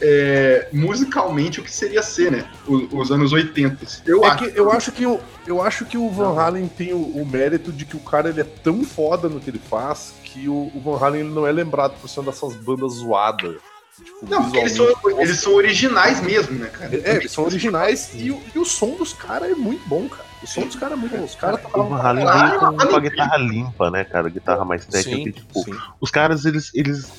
é, 0.00 0.68
musicalmente 0.72 1.60
o 1.60 1.62
que 1.62 1.70
seria 1.72 2.02
ser, 2.02 2.30
né? 2.32 2.46
O- 2.66 2.98
Os, 2.98 3.10
anos 3.10 3.32
80. 3.32 3.86
Eu 4.06 4.24
É 4.24 4.28
acho. 4.28 4.38
que 4.50 4.58
eu 4.58 4.70
acho 4.72 4.92
que 4.92 5.06
o, 5.06 5.20
eu 5.46 5.62
acho 5.62 5.84
que 5.86 5.96
o 5.96 6.10
Van 6.10 6.38
Halen 6.38 6.66
tem 6.68 6.92
o, 6.92 6.98
o 6.98 7.24
mérito 7.26 7.70
de 7.72 7.84
que 7.84 7.96
o 7.96 8.00
cara 8.00 8.28
ele 8.28 8.40
é 8.40 8.44
tão 8.44 8.82
foda 8.84 9.28
no 9.28 9.40
que 9.40 9.50
ele 9.50 9.60
faz 9.70 10.12
que 10.24 10.48
o, 10.48 10.70
o 10.74 10.80
Van 10.84 10.98
Halen 11.04 11.20
ele 11.20 11.30
não 11.30 11.46
é 11.46 11.52
lembrado 11.52 11.94
por 12.00 12.08
ser 12.08 12.20
uma 12.20 12.30
dessas 12.32 12.54
bandas 12.54 12.94
zoadas 12.94 13.56
Tipo, 13.96 14.26
Não, 14.28 14.42
porque 14.42 14.58
eles 14.58 14.72
são, 14.72 14.86
eles 15.20 15.38
são 15.38 15.54
originais 15.54 16.20
mesmo, 16.20 16.58
né, 16.58 16.66
cara? 16.66 16.90
É, 17.04 17.14
eles 17.14 17.30
são 17.30 17.44
originais 17.44 18.10
e, 18.14 18.32
o- 18.32 18.42
e 18.52 18.58
o 18.58 18.64
som 18.64 18.96
dos 18.96 19.12
caras 19.12 19.52
é 19.52 19.54
muito 19.54 19.88
bom, 19.88 20.08
cara. 20.08 20.23
O 20.42 20.46
som 20.46 20.62
dos 20.62 20.76
caras 20.76 20.98
é 20.98 21.00
muito 21.00 21.16
bom. 21.16 21.24
Os 21.24 21.34
caras 21.34 21.58
O 21.60 21.62
tocavam 21.62 21.88
Van 21.90 22.02
Halen 22.02 22.26
veio 22.26 22.58
com, 22.60 22.64
mano, 22.66 22.90
com 22.90 22.96
a 22.96 23.00
guitarra 23.00 23.36
limpa, 23.38 23.90
né, 23.90 24.04
cara? 24.04 24.28
Guitarra 24.28 24.64
mais 24.64 24.84
técnica. 24.84 25.24
Sim, 25.24 25.32
tipo, 25.32 25.62
sim. 25.64 25.72
os 26.00 26.10
caras, 26.10 26.44
eles, 26.44 26.70
eles. 26.74 27.10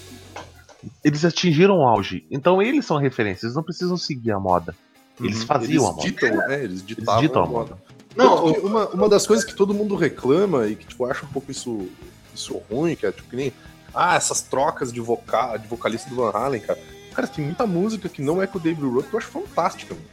Eles 1.03 1.25
atingiram 1.25 1.79
o 1.79 1.88
auge. 1.88 2.25
Então 2.29 2.62
eles 2.62 2.86
são 2.86 2.98
a 2.98 3.01
referência, 3.01 3.45
eles 3.48 3.55
não 3.55 3.63
precisam 3.63 3.98
seguir 3.98 4.31
a 4.31 4.39
moda. 4.39 4.75
Eles 5.19 5.41
Uhum. 5.41 5.48
faziam 5.48 5.69
eles 5.72 5.84
a 5.84 5.91
moda. 5.91 6.01
Ditam, 6.03 6.41
é, 6.51 6.63
eles 6.63 6.86
ditavam 6.86 7.22
ditam 7.22 7.43
a 7.43 7.45
moda. 7.48 7.77
Não, 8.15 8.45
uma, 8.45 8.88
uma 8.89 9.10
das 9.10 9.25
coisas 9.25 9.43
que 9.43 9.55
todo 9.55 9.74
mundo 9.74 9.95
reclama 9.95 10.67
e 10.67 10.75
que, 10.75 10.86
tipo, 10.86 11.05
acha 11.05 11.25
um 11.25 11.29
pouco 11.29 11.50
isso, 11.51 11.89
isso 12.34 12.62
ruim, 12.69 12.95
que 12.95 13.05
é 13.05 13.12
tipo 13.12 13.27
que 13.29 13.36
nem. 13.36 13.51
Ah, 13.93 14.15
essas 14.15 14.41
trocas 14.41 14.91
de, 14.93 15.00
vocal, 15.00 15.57
de 15.57 15.67
vocalista 15.67 16.10
do 16.10 16.15
Van 16.17 16.31
Halen, 16.31 16.62
cara. 16.62 16.79
Cara, 17.13 17.27
tem 17.27 17.45
muita 17.45 17.65
música 17.65 18.07
que 18.10 18.22
não 18.22 18.41
é 18.43 18.45
com 18.48 18.57
o 18.57 18.62
David 18.62 18.86
Roth 18.86 19.07
que 19.07 19.13
eu 19.15 19.19
acho 19.19 19.29
fantástica. 19.29 19.95
Mano. 19.95 20.05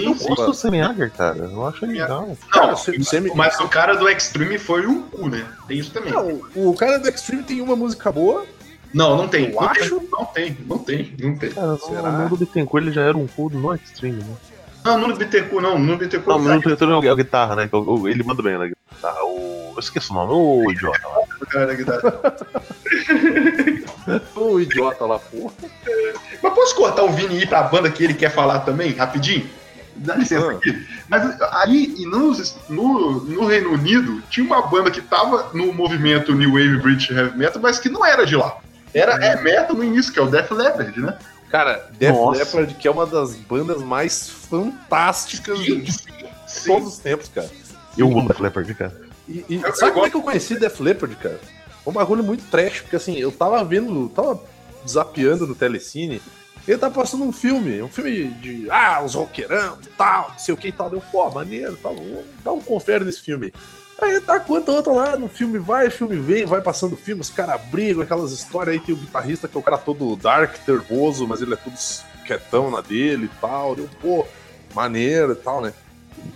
Sim, 0.00 0.06
Eu 0.06 0.14
sim. 0.16 0.28
gosto 0.28 0.46
do 0.46 0.54
Sammy 0.54 0.80
Hagar, 0.80 1.10
cara. 1.10 1.38
Eu 1.38 1.66
acho 1.66 1.86
legal. 1.86 2.36
Cara, 2.50 2.66
Não, 2.68 2.76
você- 2.76 2.98
você 2.98 3.20
me- 3.20 3.32
mas 3.34 3.58
o 3.60 3.68
cara 3.68 3.94
do 3.94 4.08
Extreme 4.08 4.58
foi 4.58 4.86
um 4.86 5.02
cu, 5.02 5.28
né? 5.28 5.44
Tem 5.68 5.78
isso 5.78 5.90
também. 5.92 6.12
Não, 6.12 6.40
o 6.54 6.74
cara 6.74 6.98
do 6.98 7.08
Extreme 7.08 7.42
tem 7.42 7.60
uma 7.60 7.76
música 7.76 8.10
boa. 8.10 8.44
Não, 8.92 9.16
não 9.16 9.28
tem. 9.28 9.46
Eu 9.50 9.54
não, 9.54 9.62
acho. 9.68 10.00
tem 10.00 10.08
não 10.10 10.24
tem, 10.26 10.56
não 10.66 10.78
tem, 10.78 11.14
não 11.18 11.36
tem. 11.36 11.50
Cara, 11.50 11.76
Será? 11.78 12.02
o 12.08 12.12
Nuno 12.12 12.36
Bittencourt 12.36 12.84
ele 12.84 12.92
já 12.92 13.02
era 13.02 13.16
um 13.16 13.26
cu 13.26 13.48
no 13.50 13.74
Extreme, 13.74 14.22
né? 14.22 14.34
Não, 14.84 14.98
no 14.98 15.16
Bittencourt 15.16 15.62
não, 15.62 15.78
no 15.78 15.96
Bittencourt 15.96 16.38
Não, 16.38 16.44
não. 16.44 16.46
o 16.46 16.48
Nuno 16.60 16.76
Bittencourt 16.76 17.04
é 17.04 17.08
a 17.10 17.14
guitarra, 17.14 17.56
né? 17.56 17.68
O- 17.72 18.00
o- 18.00 18.08
Ele 18.08 18.22
manda 18.22 18.42
bem 18.42 18.58
na 18.58 18.66
guitarra. 18.66 19.24
O... 19.24 19.52
Eu 19.74 19.80
esqueço 19.80 20.12
o 20.12 20.16
nome, 20.16 20.32
o 20.34 20.70
idiota 20.70 21.00
lá. 21.08 21.46
cara 21.48 21.66
da 21.68 21.74
guitarra. 21.74 22.02
Ô, 24.36 24.60
idiota 24.60 25.04
lá, 25.06 25.18
porra. 25.18 25.52
Mas 26.42 26.54
posso 26.54 26.74
cortar 26.76 27.02
o 27.04 27.08
Vini 27.10 27.36
e 27.38 27.42
ir 27.42 27.48
pra 27.48 27.62
banda 27.62 27.90
que 27.90 28.04
ele 28.04 28.14
quer 28.14 28.30
falar 28.30 28.60
também, 28.60 28.92
rapidinho? 28.92 29.48
Dá 29.96 30.16
licença 30.16 30.46
Ah. 30.48 30.52
aqui. 30.52 30.86
Mas 31.08 31.40
aí, 31.52 31.94
e 31.98 32.06
nos- 32.06 32.56
no, 32.68 33.20
no 33.24 33.46
Reino 33.46 33.72
Unido, 33.72 34.22
tinha 34.30 34.44
uma 34.44 34.62
banda 34.62 34.90
que 34.90 35.00
tava 35.00 35.50
no 35.54 35.72
movimento 35.72 36.34
New 36.34 36.52
Wave 36.52 36.78
British 36.78 37.10
Heavy 37.10 37.36
Metal, 37.36 37.60
mas 37.60 37.78
que 37.78 37.88
não 37.88 38.04
era 38.04 38.24
de 38.24 38.36
lá. 38.36 38.56
Era 38.94 39.12
é 39.24 39.40
metal 39.40 39.76
no 39.76 39.84
início, 39.84 40.12
que 40.12 40.18
é 40.18 40.22
o 40.22 40.26
Def 40.30 40.50
Leppard, 40.50 41.00
né? 41.00 41.16
Cara, 41.50 41.88
Def 41.98 42.12
Nossa. 42.14 42.38
Leppard, 42.38 42.74
que 42.74 42.88
é 42.88 42.90
uma 42.90 43.06
das 43.06 43.34
bandas 43.36 43.82
mais 43.82 44.28
fantásticas 44.28 45.58
de 45.60 45.92
Sim. 46.46 46.66
todos 46.66 46.88
os 46.88 46.98
tempos, 46.98 47.28
cara. 47.28 47.50
Eu 47.96 48.06
amo 48.06 48.26
Def 48.28 48.40
Leppard, 48.40 48.74
cara. 48.74 48.94
E, 49.28 49.44
e 49.48 49.54
Eu- 49.62 49.74
sabe 49.74 49.90
eu 49.90 49.94
como 49.94 50.06
é 50.06 50.10
que 50.10 50.16
eu 50.16 50.22
conheci 50.22 50.58
Def 50.58 50.80
Leppard, 50.80 51.14
cara? 51.16 51.38
Foi 51.84 51.90
um 51.90 51.94
bagulho 51.94 52.22
muito 52.24 52.44
trash, 52.50 52.80
porque 52.80 52.96
assim, 52.96 53.16
eu 53.18 53.30
tava 53.32 53.62
vendo, 53.64 54.08
tava 54.08 54.40
zapeando 54.88 55.46
no 55.46 55.54
Telecine, 55.54 56.20
ele 56.66 56.78
tava 56.78 56.94
passando 56.94 57.24
um 57.24 57.32
filme, 57.32 57.82
um 57.82 57.88
filme 57.88 58.28
de, 58.34 58.70
ah, 58.70 59.02
os 59.02 59.14
roqueirão 59.14 59.78
e 59.82 59.88
tal, 59.90 60.30
não 60.30 60.38
sei 60.38 60.54
o 60.54 60.56
que 60.56 60.68
e 60.68 60.72
tal. 60.72 60.88
Deu, 60.88 61.02
pô, 61.10 61.28
maneiro, 61.30 61.76
tal, 61.82 61.94
vamos 61.94 62.24
dar 62.44 62.52
um 62.52 62.60
confere 62.60 63.04
nesse 63.04 63.20
filme. 63.20 63.52
Aí 64.00 64.20
tá 64.20 64.40
quanto 64.40 64.72
outra 64.72 64.92
lá 64.92 65.16
no 65.16 65.28
filme 65.28 65.58
vai, 65.58 65.88
filme 65.90 66.16
vem, 66.16 66.44
vai 66.44 66.60
passando 66.60 66.96
filme, 66.96 67.20
os 67.20 67.30
caras 67.30 67.60
brigam, 67.66 68.02
aquelas 68.02 68.32
histórias 68.32 68.74
aí, 68.74 68.80
tem 68.80 68.94
o 68.94 68.98
guitarrista 68.98 69.46
que 69.46 69.56
é 69.56 69.60
o 69.60 69.62
cara 69.62 69.78
todo 69.78 70.16
dark, 70.16 70.56
nervoso, 70.66 71.26
mas 71.26 71.40
ele 71.40 71.54
é 71.54 71.56
todo 71.56 71.74
quietão 72.24 72.70
na 72.70 72.80
dele 72.80 73.26
e 73.26 73.40
tal. 73.40 73.74
Deu, 73.74 73.88
pô, 74.00 74.26
maneiro 74.74 75.32
e 75.32 75.36
tal, 75.36 75.60
né? 75.60 75.72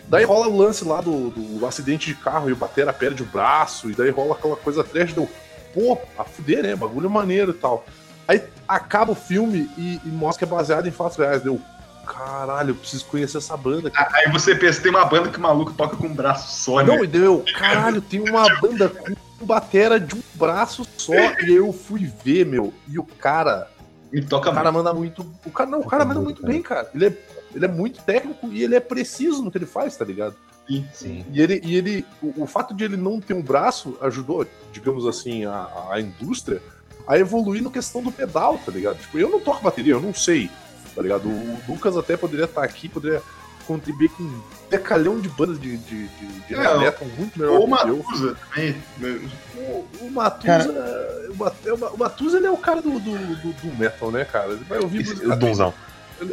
Daí 0.08 0.24
rola 0.24 0.48
o 0.48 0.56
lance 0.56 0.84
lá 0.84 1.00
do, 1.00 1.30
do 1.30 1.66
acidente 1.66 2.06
de 2.06 2.14
carro 2.14 2.48
e 2.48 2.52
o 2.52 2.56
Batera 2.56 2.92
perde 2.92 3.22
o 3.22 3.26
braço, 3.26 3.90
e 3.90 3.94
daí 3.94 4.10
rola 4.10 4.34
aquela 4.34 4.56
coisa 4.56 4.82
trash, 4.82 5.12
deu, 5.12 5.28
pô, 5.74 5.98
a 6.18 6.24
fuder, 6.24 6.62
né? 6.62 6.74
Bagulho 6.74 7.10
maneiro 7.10 7.52
e 7.52 7.54
tal. 7.54 7.84
Aí 8.28 8.42
acaba 8.66 9.12
o 9.12 9.14
filme 9.14 9.70
e, 9.76 10.00
e 10.04 10.08
mostra 10.08 10.46
que 10.46 10.52
é 10.52 10.56
baseado 10.56 10.86
em 10.86 10.90
fatos 10.90 11.16
reais. 11.16 11.42
Deu, 11.42 11.60
caralho, 12.06 12.70
eu 12.70 12.74
preciso 12.74 13.04
conhecer 13.06 13.38
essa 13.38 13.56
banda. 13.56 13.90
Cara. 13.90 14.10
Aí 14.14 14.30
você 14.30 14.54
pensa, 14.54 14.80
tem 14.80 14.90
uma 14.90 15.04
banda 15.04 15.28
que 15.28 15.38
o 15.38 15.42
maluco 15.42 15.72
toca 15.72 15.96
com 15.96 16.06
um 16.06 16.14
braço 16.14 16.62
só, 16.62 16.82
né? 16.82 16.96
Não, 16.96 17.04
e 17.04 17.06
deu, 17.06 17.44
caralho, 17.56 18.00
tem 18.00 18.20
uma 18.20 18.48
banda 18.60 18.88
com 18.88 19.14
batera 19.44 20.00
de 20.00 20.14
um 20.14 20.22
braço 20.34 20.86
só, 20.96 21.12
e 21.12 21.44
aí 21.44 21.54
eu 21.54 21.72
fui 21.72 22.10
ver, 22.24 22.46
meu, 22.46 22.72
e 22.88 22.98
o 22.98 23.04
cara, 23.04 23.68
E 24.12 24.22
toca 24.22 24.50
o 24.50 24.54
cara 24.54 24.72
manda 24.72 24.94
muito, 24.94 25.26
o 25.44 25.50
cara 25.50 25.68
não, 25.68 25.80
o 25.80 25.86
cara 25.86 26.04
manda 26.04 26.20
muito 26.20 26.44
bem, 26.44 26.62
cara. 26.62 26.88
Ele 26.94 27.06
é, 27.06 27.18
ele 27.54 27.64
é 27.64 27.68
muito 27.68 28.02
técnico 28.02 28.48
e 28.48 28.62
ele 28.62 28.74
é 28.74 28.80
preciso 28.80 29.42
no 29.42 29.50
que 29.50 29.58
ele 29.58 29.66
faz, 29.66 29.96
tá 29.96 30.04
ligado? 30.04 30.34
Sim, 30.66 30.88
Sim. 30.92 31.24
E 31.30 31.40
ele, 31.40 31.60
e 31.62 31.76
ele 31.76 32.06
o, 32.20 32.42
o 32.42 32.46
fato 32.46 32.74
de 32.74 32.84
ele 32.84 32.96
não 32.96 33.20
ter 33.20 33.34
um 33.34 33.42
braço 33.42 33.96
ajudou, 34.00 34.46
digamos 34.72 35.06
assim, 35.06 35.44
a, 35.44 35.68
a 35.90 36.00
indústria 36.00 36.60
a 37.06 37.18
evoluir 37.18 37.62
na 37.62 37.70
questão 37.70 38.02
do 38.02 38.10
pedal, 38.12 38.58
tá 38.64 38.72
ligado? 38.72 38.98
Tipo, 38.98 39.18
eu 39.18 39.28
não 39.30 39.40
toco 39.40 39.62
bateria, 39.62 39.92
eu 39.94 40.00
não 40.00 40.12
sei, 40.14 40.50
tá 40.94 41.02
ligado? 41.02 41.28
O 41.28 41.58
Lucas 41.68 41.96
até 41.96 42.16
poderia 42.16 42.46
estar 42.46 42.62
aqui, 42.64 42.88
poderia 42.88 43.22
contribuir 43.66 44.08
com 44.10 44.22
um 44.22 44.42
decalhão 44.70 45.20
de 45.20 45.28
bandas 45.28 45.58
de, 45.60 45.76
de, 45.76 46.06
de, 46.06 46.26
de 46.46 46.54
É, 46.54 46.78
metal 46.78 47.08
muito 47.18 47.38
melhor 47.38 47.54
Ou 47.56 47.62
eu. 47.62 47.66
Matusa 47.68 48.36
também. 48.54 48.76
O, 49.56 49.84
o 50.02 50.10
Matusa, 50.10 51.26
o 51.30 51.36
Mat- 51.36 51.66
o 51.66 51.94
o 51.94 51.98
Matusa 51.98 52.36
ele 52.38 52.46
é 52.46 52.50
o 52.50 52.56
cara 52.56 52.80
do, 52.80 52.90
do, 53.00 53.18
do, 53.18 53.52
do 53.52 53.76
metal, 53.78 54.10
né, 54.12 54.24
cara? 54.24 54.52
Ele 54.52 54.64
vai 54.68 54.78
ouvir 54.78 54.98
música. 55.00 55.32
O 55.32 55.36
Donzão. 55.36 55.74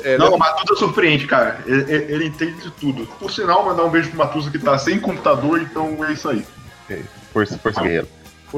É, 0.04 0.18
Não, 0.18 0.28
ele 0.28 0.36
o 0.36 0.38
Matusa 0.38 0.80
surpreende, 0.80 1.26
cara. 1.28 1.60
Ele, 1.66 1.82
ele- 1.92 2.14
ele 2.14 2.26
entende 2.28 2.62
de 2.62 2.72
tudo. 2.72 3.06
Por 3.20 3.32
sinal, 3.32 3.66
mandar 3.66 3.84
um 3.84 3.90
beijo 3.90 4.10
pro 4.10 4.20
Matusa 4.20 4.52
que 4.52 4.60
tá 4.60 4.78
sem 4.78 5.00
computador, 5.00 5.60
então 5.62 6.06
é 6.06 6.14
isso 6.14 6.30
aí. 6.30 6.46
Força, 7.34 7.58
força 7.58 7.82
guerreiro. 7.82 8.08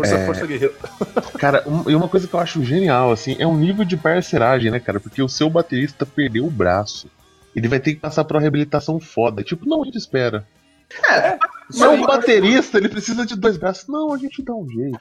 É 0.03 0.07
força, 0.07 0.15
é- 0.15 0.25
força 0.25 0.45
guerreira. 0.47 0.73
Cara, 1.39 1.63
um- 1.67 1.89
e 1.89 1.95
uma 1.95 2.07
coisa 2.07 2.27
que 2.27 2.33
eu 2.33 2.39
acho 2.39 2.63
genial, 2.63 3.11
assim, 3.11 3.35
é 3.39 3.45
um 3.47 3.55
nível 3.57 3.85
de 3.85 3.95
parceragem, 3.97 4.71
né, 4.71 4.79
cara? 4.79 4.99
Porque 4.99 5.21
o 5.21 5.29
seu 5.29 5.49
baterista 5.49 6.05
perdeu 6.05 6.45
o 6.45 6.51
braço. 6.51 7.07
Ele 7.55 7.67
vai 7.67 7.79
ter 7.79 7.93
que 7.93 7.99
passar 8.01 8.23
por 8.25 8.35
uma 8.35 8.41
reabilitação 8.41 8.99
foda. 8.99 9.41
Tipo, 9.43 9.65
não, 9.67 9.81
a 9.81 9.85
gente 9.85 9.97
espera. 9.97 10.45
Isso 11.69 11.79
Mas 11.79 11.89
aí, 11.89 12.01
o 12.01 12.05
baterista, 12.07 12.77
ele 12.77 12.89
precisa 12.89 13.25
de 13.25 13.35
dois 13.35 13.57
braços. 13.57 13.87
Não, 13.87 14.13
a 14.13 14.17
gente 14.17 14.43
dá 14.43 14.53
um 14.53 14.67
jeito. 14.69 14.99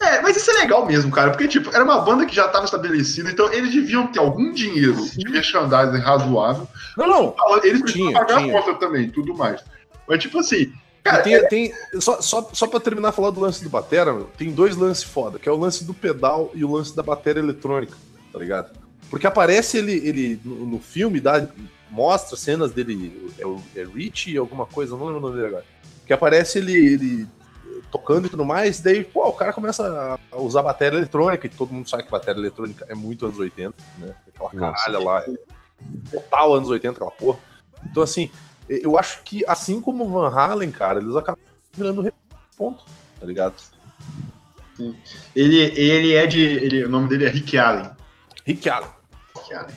É, 0.00 0.20
mas 0.20 0.36
isso 0.36 0.50
é 0.50 0.54
legal 0.54 0.84
mesmo, 0.84 1.12
cara, 1.12 1.30
porque, 1.30 1.46
tipo, 1.46 1.70
era 1.72 1.84
uma 1.84 2.00
banda 2.00 2.26
que 2.26 2.34
já 2.34 2.48
tava 2.48 2.64
estabelecida, 2.64 3.30
então 3.30 3.52
eles 3.52 3.72
deviam 3.72 4.08
ter 4.08 4.18
algum 4.18 4.52
dinheiro 4.52 4.96
de 5.16 5.30
merchandising 5.30 5.98
razoável. 6.02 6.66
Não, 6.96 7.06
não. 7.06 7.34
Eles 7.62 7.82
precisam 7.82 8.08
Tinha, 8.08 8.18
pagar 8.18 8.38
tinha. 8.42 8.58
a 8.58 8.62
conta 8.62 8.78
também, 8.80 9.08
tudo 9.10 9.32
mais. 9.32 9.62
Mas, 10.08 10.18
tipo 10.20 10.40
assim, 10.40 10.72
cara, 11.02 11.22
tem, 11.22 11.48
tem- 11.48 11.72
só, 12.00 12.20
só, 12.20 12.48
só 12.52 12.66
pra 12.66 12.80
terminar 12.80 13.12
falar 13.12 13.30
do 13.30 13.40
lance 13.40 13.62
do 13.62 13.70
Batera, 13.70 14.12
meu, 14.12 14.24
tem 14.36 14.50
dois 14.52 14.76
lances 14.76 15.04
foda, 15.04 15.38
que 15.38 15.48
é 15.48 15.52
o 15.52 15.56
lance 15.56 15.84
do 15.84 15.92
pedal 15.94 16.50
e 16.54 16.64
o 16.64 16.70
lance 16.72 16.94
da 16.94 17.02
bateria 17.02 17.42
eletrônica, 17.42 17.96
tá 18.32 18.38
ligado? 18.38 18.72
Porque 19.10 19.26
aparece 19.26 19.78
ele, 19.78 19.92
ele 19.92 20.40
no, 20.44 20.66
no 20.66 20.78
filme, 20.78 21.20
dá, 21.20 21.46
mostra 21.90 22.36
cenas 22.36 22.72
dele, 22.72 23.30
é, 23.38 23.46
o- 23.46 23.60
é 23.76 23.84
Rich 23.84 24.36
alguma 24.36 24.64
coisa, 24.66 24.96
não 24.96 25.04
lembro 25.06 25.18
o 25.18 25.20
nome 25.22 25.34
dele 25.36 25.48
agora. 25.48 25.64
Que 26.06 26.12
aparece 26.12 26.58
ele, 26.58 26.72
ele 26.74 27.28
tocando 27.90 28.26
e 28.26 28.30
tudo 28.30 28.44
mais, 28.44 28.80
daí, 28.80 29.04
pô, 29.04 29.26
o 29.28 29.32
cara 29.32 29.52
começa 29.52 30.18
a 30.30 30.36
usar 30.40 30.62
bateria 30.62 30.98
eletrônica, 30.98 31.46
e 31.46 31.50
todo 31.50 31.72
mundo 31.74 31.88
sabe 31.88 32.04
que 32.04 32.10
bateria 32.10 32.40
eletrônica 32.40 32.86
é 32.88 32.94
muito 32.94 33.26
anos 33.26 33.38
80, 33.38 33.74
né? 33.98 34.14
Aquela 34.34 34.50
Nossa. 34.70 34.84
caralha 34.84 35.04
lá, 35.04 35.20
é 35.22 35.34
total 36.10 36.54
anos 36.54 36.70
80, 36.70 36.94
aquela 36.96 37.10
porra. 37.10 37.38
Então, 37.84 38.02
assim, 38.02 38.30
eu 38.82 38.98
acho 38.98 39.22
que, 39.24 39.44
assim 39.46 39.80
como 39.80 40.04
o 40.04 40.08
Van 40.08 40.28
Halen, 40.28 40.70
cara, 40.70 41.00
eles 41.00 41.14
acabam 41.16 41.42
virando 41.72 42.12
ponto, 42.56 42.84
tá 43.18 43.26
ligado? 43.26 43.54
ele, 45.34 45.58
ele 45.78 46.14
é 46.14 46.26
de. 46.26 46.40
Ele, 46.40 46.84
o 46.84 46.88
nome 46.88 47.08
dele 47.08 47.26
é 47.26 47.28
Rick 47.28 47.56
Allen. 47.58 47.90
Rick 48.46 48.68
Allen. 48.68 48.88
Rick 49.36 49.54
Allen. 49.54 49.76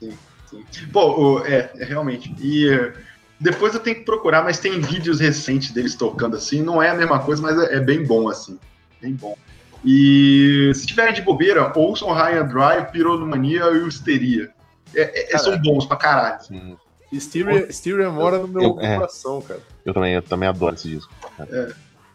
Sim, 0.00 0.16
sim. 0.46 0.64
Pô, 0.92 1.40
é, 1.44 1.70
é 1.76 1.84
realmente. 1.84 2.34
E 2.40 2.68
eh, 2.68 2.92
depois 3.38 3.74
eu 3.74 3.80
tenho 3.80 3.96
que 3.96 4.04
procurar, 4.04 4.42
mas 4.42 4.58
tem 4.58 4.80
vídeos 4.80 5.20
recentes 5.20 5.70
deles 5.70 5.94
tocando 5.94 6.36
assim. 6.36 6.62
Não 6.62 6.82
é 6.82 6.90
a 6.90 6.94
mesma 6.94 7.20
coisa, 7.20 7.40
mas 7.42 7.58
é, 7.58 7.76
é 7.76 7.80
bem 7.80 8.04
bom, 8.04 8.28
assim. 8.28 8.58
Bem 9.00 9.14
bom. 9.14 9.36
E 9.84 10.72
se 10.74 10.86
tiverem 10.86 11.14
de 11.14 11.22
bobeira, 11.22 11.72
ouçam 11.74 12.12
High 12.12 12.38
and 12.38 12.46
Dry, 12.46 12.90
Pironomania 12.90 13.64
e 13.70 13.88
Histeria. 13.88 14.52
É, 14.94 15.34
é- 15.34 15.38
são 15.38 15.56
bons 15.58 15.86
pra 15.86 15.96
caralho. 15.96 16.42
Sim. 16.42 16.76
Styria, 17.12 17.66
Styria 17.70 18.10
mora 18.10 18.38
no 18.38 18.48
meu 18.48 18.62
Eu- 18.62 18.80
é. 18.80 18.96
coração, 18.96 19.40
cara. 19.42 19.60
Eu 19.84 19.92
também, 19.94 20.14
eu 20.14 20.22
também 20.22 20.48
adoro 20.48 20.74
esse 20.74 20.88
disco. 20.88 21.12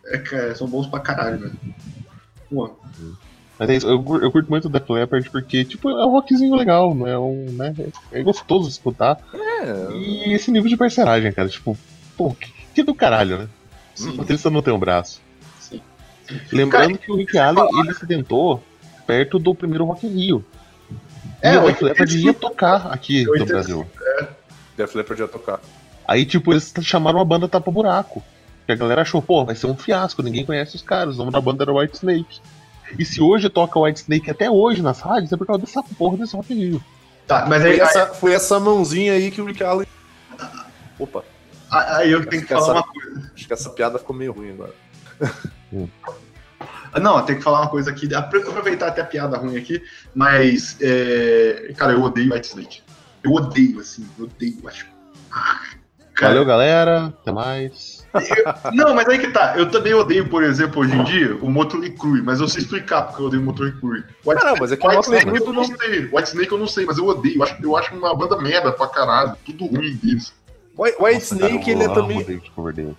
É, 0.05 0.17
cara, 0.19 0.55
são 0.55 0.67
bons 0.67 0.87
pra 0.87 0.99
caralho, 0.99 1.39
velho. 1.39 1.53
Pô, 2.49 2.71
Mas 3.57 3.69
é 3.69 3.75
isso, 3.75 3.87
eu, 3.87 3.95
eu 4.21 4.31
curto 4.31 4.49
muito 4.49 4.65
o 4.65 4.69
Def 4.69 4.89
Leppard 4.89 5.29
porque, 5.29 5.63
tipo, 5.65 5.89
é 5.89 6.05
um 6.05 6.11
rockzinho 6.11 6.55
legal, 6.55 6.93
não 6.93 7.07
é 7.07 7.17
um, 7.17 7.45
né? 7.51 7.73
É 8.11 8.21
gostoso 8.21 8.67
de 8.67 8.73
escutar. 8.73 9.17
É, 9.33 9.93
E 9.95 10.33
esse 10.33 10.51
nível 10.51 10.69
de 10.69 10.77
parceragem, 10.77 11.31
cara, 11.31 11.49
tipo, 11.49 11.77
pô, 12.17 12.33
que, 12.33 12.51
que 12.73 12.83
do 12.83 12.93
caralho, 12.93 13.39
né? 13.39 13.49
sim, 13.95 14.09
O 14.09 14.17
baterista 14.17 14.49
não 14.49 14.61
tem 14.61 14.73
um 14.73 14.79
braço. 14.79 15.21
sim. 15.59 15.81
Lembrando 16.51 16.97
que 16.97 17.11
o 17.11 17.15
Rick 17.15 17.37
Allen, 17.37 17.67
ele 17.79 17.93
se 17.93 18.05
tentou 18.05 18.61
perto 19.07 19.39
do 19.39 19.53
primeiro 19.55 19.85
Rock 19.85 20.05
in 20.05 20.09
Rio. 20.11 20.45
E 21.43 21.47
É, 21.47 21.57
o 21.57 21.65
Def 21.65 21.81
85. 21.81 21.85
Leppard 21.85 22.17
ia 22.25 22.33
tocar 22.33 22.87
aqui 22.93 23.23
no 23.25 23.31
85. 23.31 23.53
Brasil. 23.53 23.87
Def 24.77 24.95
Leppard 24.95 25.21
ia 25.21 25.27
tocar. 25.27 25.59
Aí, 26.07 26.25
tipo, 26.25 26.51
eles 26.53 26.73
chamaram 26.81 27.19
a 27.19 27.25
banda 27.25 27.47
Tapa 27.47 27.71
Buraco. 27.71 28.23
Que 28.65 28.71
a 28.71 28.75
galera 28.75 29.01
achou, 29.03 29.21
pô, 29.21 29.45
vai 29.45 29.55
ser 29.55 29.67
um 29.67 29.75
fiasco, 29.77 30.23
ninguém 30.23 30.45
conhece 30.45 30.75
os 30.75 30.81
caras. 30.81 31.15
O 31.15 31.19
nome 31.19 31.31
da 31.31 31.39
banda 31.41 31.63
era 31.63 31.73
White 31.73 31.95
Snake. 31.97 32.39
E 32.97 33.05
se 33.05 33.21
hoje 33.21 33.49
toca 33.49 33.79
White 33.79 34.01
Snake 34.01 34.29
até 34.29 34.49
hoje 34.49 34.81
nas 34.81 34.99
rádios, 35.01 35.31
é 35.31 35.37
por 35.37 35.45
causa 35.45 35.61
dessa 35.63 35.83
porra 35.83 36.17
desse 36.17 36.35
Rock 36.35 36.53
Rio. 36.53 36.83
Tá, 37.27 37.45
mas 37.47 37.61
Foi 37.61 37.71
aí, 37.71 37.79
essa, 37.79 38.05
foi 38.07 38.33
essa 38.33 38.59
mãozinha 38.59 39.13
aí 39.13 39.31
que 39.31 39.41
o 39.41 39.45
Rick 39.45 39.63
Allen. 39.63 39.87
Opa, 40.99 41.23
aí, 41.71 41.85
aí 42.05 42.11
eu 42.11 42.25
tenho 42.25 42.43
que 42.43 42.47
falar 42.47 42.61
Essa- 42.61 42.71
uma 42.73 42.83
coisa. 42.83 43.31
acho 43.35 43.47
que 43.47 43.53
essa 43.53 43.69
piada 43.71 43.97
ficou 43.99 44.15
meio 44.15 44.31
ruim 44.31 44.51
agora. 44.51 44.73
Ah, 46.93 46.99
Não, 46.99 47.21
tem 47.25 47.35
que 47.35 47.41
falar 47.43 47.61
uma 47.61 47.69
coisa 47.69 47.91
aqui, 47.91 48.13
apro- 48.13 48.47
aproveitar 48.49 48.87
até 48.87 49.01
a 49.01 49.05
piada 49.05 49.37
ruim 49.37 49.57
aqui, 49.57 49.81
mas, 50.13 50.77
é, 50.81 51.73
cara, 51.75 51.93
eu 51.93 52.01
odeio 52.01 52.33
White 52.33 52.47
Snake. 52.47 52.81
Eu 53.25 53.31
odeio, 53.33 53.79
assim, 53.79 54.07
eu 54.17 54.25
odeio, 54.25 54.57
acho. 54.67 54.85
Ah, 55.31 55.59
Cara, 56.15 56.31
Valeu, 56.31 56.45
galera. 56.45 57.05
Até 57.07 57.31
mais. 57.31 58.05
Não, 58.73 58.95
mas 58.95 59.07
aí 59.09 59.19
que 59.19 59.27
tá. 59.31 59.57
Eu 59.57 59.69
também 59.69 59.93
odeio, 59.93 60.29
por 60.29 60.43
exemplo, 60.43 60.81
hoje 60.81 60.95
em 60.95 61.03
dia, 61.03 61.35
o 61.41 61.49
Motley 61.51 61.91
Crue, 61.91 62.21
mas 62.21 62.39
eu 62.39 62.47
sei 62.47 62.61
explicar 62.61 63.03
porque 63.03 63.21
eu 63.21 63.25
odeio 63.25 63.41
o 63.41 63.45
Motley 63.45 63.73
Crue. 63.73 64.01
White, 64.25 64.45
não, 64.45 64.55
mas 64.57 64.71
é 64.71 64.77
que 64.77 64.87
o 64.87 64.89
White 64.89 65.09
Motley 65.09 65.19
Snake 65.19 65.45
eu 65.45 65.53
não 65.53 65.63
sei. 65.65 65.99
White 66.05 66.29
Snake 66.29 66.51
eu 66.51 66.57
não 66.57 66.67
sei, 66.67 66.85
mas 66.85 66.97
eu 66.97 67.05
odeio. 67.05 67.35
Eu 67.35 67.43
acho, 67.43 67.57
eu 67.61 67.75
acho 67.75 67.95
uma 67.95 68.15
banda 68.15 68.37
merda 68.37 68.71
pra 68.71 68.87
caralho. 68.87 69.35
Tudo 69.45 69.65
ruim 69.65 69.93
deles. 69.95 70.33
White, 70.77 70.95
White 71.01 71.13
Nossa, 71.15 71.35
cara, 71.35 71.51
Snake, 71.51 71.69
eu 71.69 71.75
ele 71.75 71.83
é 71.83 71.93
também. 71.93 72.41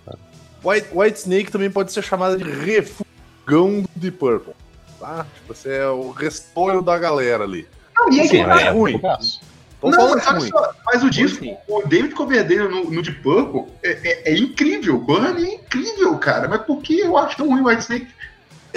Cara. 0.05 0.19
White, 0.63 0.87
White 0.93 1.17
Snake 1.19 1.51
também 1.51 1.71
pode 1.71 1.91
ser 1.91 2.03
chamada 2.03 2.37
de 2.37 2.43
refugão 2.43 3.81
do 3.81 3.89
Deep 3.95 4.17
Purple. 4.17 4.53
Tá? 4.99 5.25
Tipo, 5.33 5.55
você 5.55 5.73
é 5.73 5.87
o 5.87 6.11
restolho 6.11 6.83
da 6.83 6.99
galera 6.99 7.43
ali. 7.43 7.67
Não, 7.95 8.11
e 8.11 8.21
aí 8.21 8.27
Sim, 8.27 8.45
tá 8.45 8.61
é, 8.61 8.69
ruim. 8.69 8.99
poucaço. 8.99 9.41
Tô 9.79 9.89
Não, 9.91 10.09
mas 10.15 10.25
olha 10.27 10.39
ruim. 10.39 10.49
só, 10.49 10.73
mas 10.85 11.03
o 11.03 11.09
disco, 11.09 11.45
Ruim. 11.45 11.57
o 11.67 11.87
David 11.87 12.15
Coverdale 12.15 12.67
no, 12.67 12.89
no 12.89 13.01
Deep 13.03 13.21
Purple 13.21 13.71
é, 13.83 13.91
é- 13.91 14.31
é 14.33 14.37
incrível. 14.37 14.97
Burn 14.97 15.39
é 15.45 15.53
incrível, 15.53 16.17
cara. 16.17 16.47
Mas 16.47 16.61
por 16.63 16.81
que 16.81 16.99
eu 16.99 17.15
acho 17.15 17.37
tão 17.37 17.47
ruim 17.49 17.61
o 17.61 17.65
White 17.67 17.81
Snake? 17.83 18.07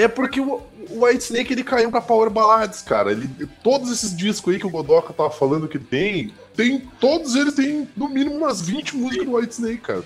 É 0.00 0.08
porque 0.08 0.40
o, 0.40 0.62
o 0.90 1.04
White 1.04 1.24
Snake 1.24 1.52
ele 1.52 1.64
caiu 1.64 1.90
pra 1.90 2.00
Power 2.00 2.30
Ballads, 2.30 2.82
cara. 2.82 3.12
Ele, 3.12 3.28
todos 3.62 3.90
esses 3.90 4.16
discos 4.16 4.52
aí 4.52 4.60
que 4.60 4.66
o 4.66 4.70
Godoka 4.70 5.12
tava 5.12 5.30
falando 5.30 5.68
que 5.68 5.78
tem, 5.78 6.32
tem 6.56 6.80
todos 6.98 7.34
eles 7.34 7.54
têm 7.54 7.88
no 7.96 8.08
mínimo 8.08 8.36
umas 8.36 8.60
20 8.60 8.96
músicas 8.96 9.26
do 9.26 9.36
White 9.36 9.52
Snake, 9.54 9.78
cara. 9.78 10.02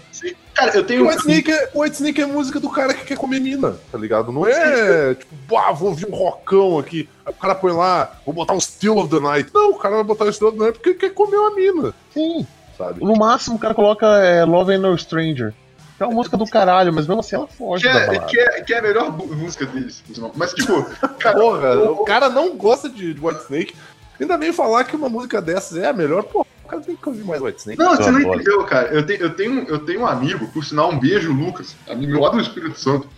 Cara, 0.54 0.76
eu 0.76 0.84
tenho. 0.84 1.04
o 1.04 1.08
White 1.08 1.20
Snake, 1.20 1.52
é, 1.52 1.70
o 1.74 1.80
White 1.80 1.96
Snake 1.96 2.20
é 2.20 2.26
música 2.26 2.60
do 2.60 2.70
cara 2.70 2.94
que 2.94 3.04
quer 3.04 3.16
comer 3.16 3.40
mina, 3.40 3.76
tá 3.90 3.98
ligado? 3.98 4.30
Não 4.30 4.46
é 4.46 5.14
tipo, 5.14 5.34
bah, 5.48 5.72
vou 5.72 5.90
ouvir 5.90 6.06
um 6.06 6.14
rockão 6.14 6.78
aqui. 6.78 7.08
Aí 7.24 7.32
o 7.32 7.36
cara 7.36 7.54
põe 7.54 7.72
lá, 7.72 8.18
vou 8.24 8.34
botar 8.34 8.54
um 8.54 8.60
Still 8.60 8.98
of 8.98 9.08
the 9.10 9.20
Night. 9.20 9.50
Não, 9.52 9.72
o 9.72 9.78
cara 9.78 9.96
vai 9.96 10.04
botar 10.04 10.24
o 10.24 10.32
Still 10.32 10.48
of 10.48 10.58
the 10.58 10.64
Night 10.64 10.78
porque 10.78 10.94
quer 10.94 11.14
comer 11.14 11.36
uma 11.36 11.54
mina, 11.54 11.94
Sim. 12.12 12.46
sabe? 12.76 13.04
No 13.04 13.16
máximo, 13.16 13.56
o 13.56 13.58
cara 13.58 13.74
coloca 13.74 14.06
é, 14.06 14.44
Love 14.44 14.74
and 14.74 14.80
No 14.80 14.96
Stranger. 14.98 15.54
É 15.98 16.04
uma 16.04 16.14
música 16.14 16.36
do 16.36 16.44
caralho, 16.46 16.92
mas 16.92 17.06
mesmo 17.06 17.20
assim 17.20 17.36
ela 17.36 17.46
foge 17.46 17.86
Que 17.86 17.92
da 17.92 18.00
é, 18.00 18.06
balada. 18.06 18.26
que, 18.26 18.38
é, 18.40 18.60
que 18.62 18.74
é 18.74 18.78
a 18.78 18.82
melhor 18.82 19.12
música 19.16 19.64
deles. 19.66 20.02
Mas, 20.34 20.52
tipo, 20.52 20.82
cara, 21.20 21.36
Porra, 21.38 21.76
o- 21.76 22.02
o 22.02 22.04
cara 22.04 22.28
não 22.28 22.56
gosta 22.56 22.88
de, 22.88 23.16
White 23.20 23.42
Snake. 23.44 23.74
Ainda 24.20 24.36
bem 24.36 24.52
falar 24.52 24.84
que 24.84 24.96
uma 24.96 25.08
música 25.08 25.40
dessas 25.40 25.78
é 25.78 25.88
a 25.88 25.92
melhor, 25.92 26.22
pô, 26.24 26.40
o 26.64 26.68
cara 26.68 26.82
tem 26.82 26.96
que 26.96 27.08
ouvir 27.08 27.24
mais 27.24 27.40
White 27.40 27.58
Snake. 27.60 27.78
Não, 27.78 27.94
você 27.96 28.10
não 28.10 28.18
adoro. 28.20 28.34
entendeu, 28.40 28.64
cara. 28.64 28.88
Eu 28.88 29.04
tenho, 29.06 29.20
eu, 29.22 29.30
tenho, 29.34 29.64
eu 29.68 29.78
tenho 29.80 30.00
um 30.00 30.06
amigo, 30.06 30.46
por 30.48 30.64
sinal, 30.64 30.90
um 30.90 30.98
beijo, 30.98 31.32
Lucas, 31.32 31.76
amigo 31.88 32.12
meu 32.12 32.20
lá 32.20 32.30
do 32.30 32.40
Espírito 32.40 32.78
Santo, 32.78 33.08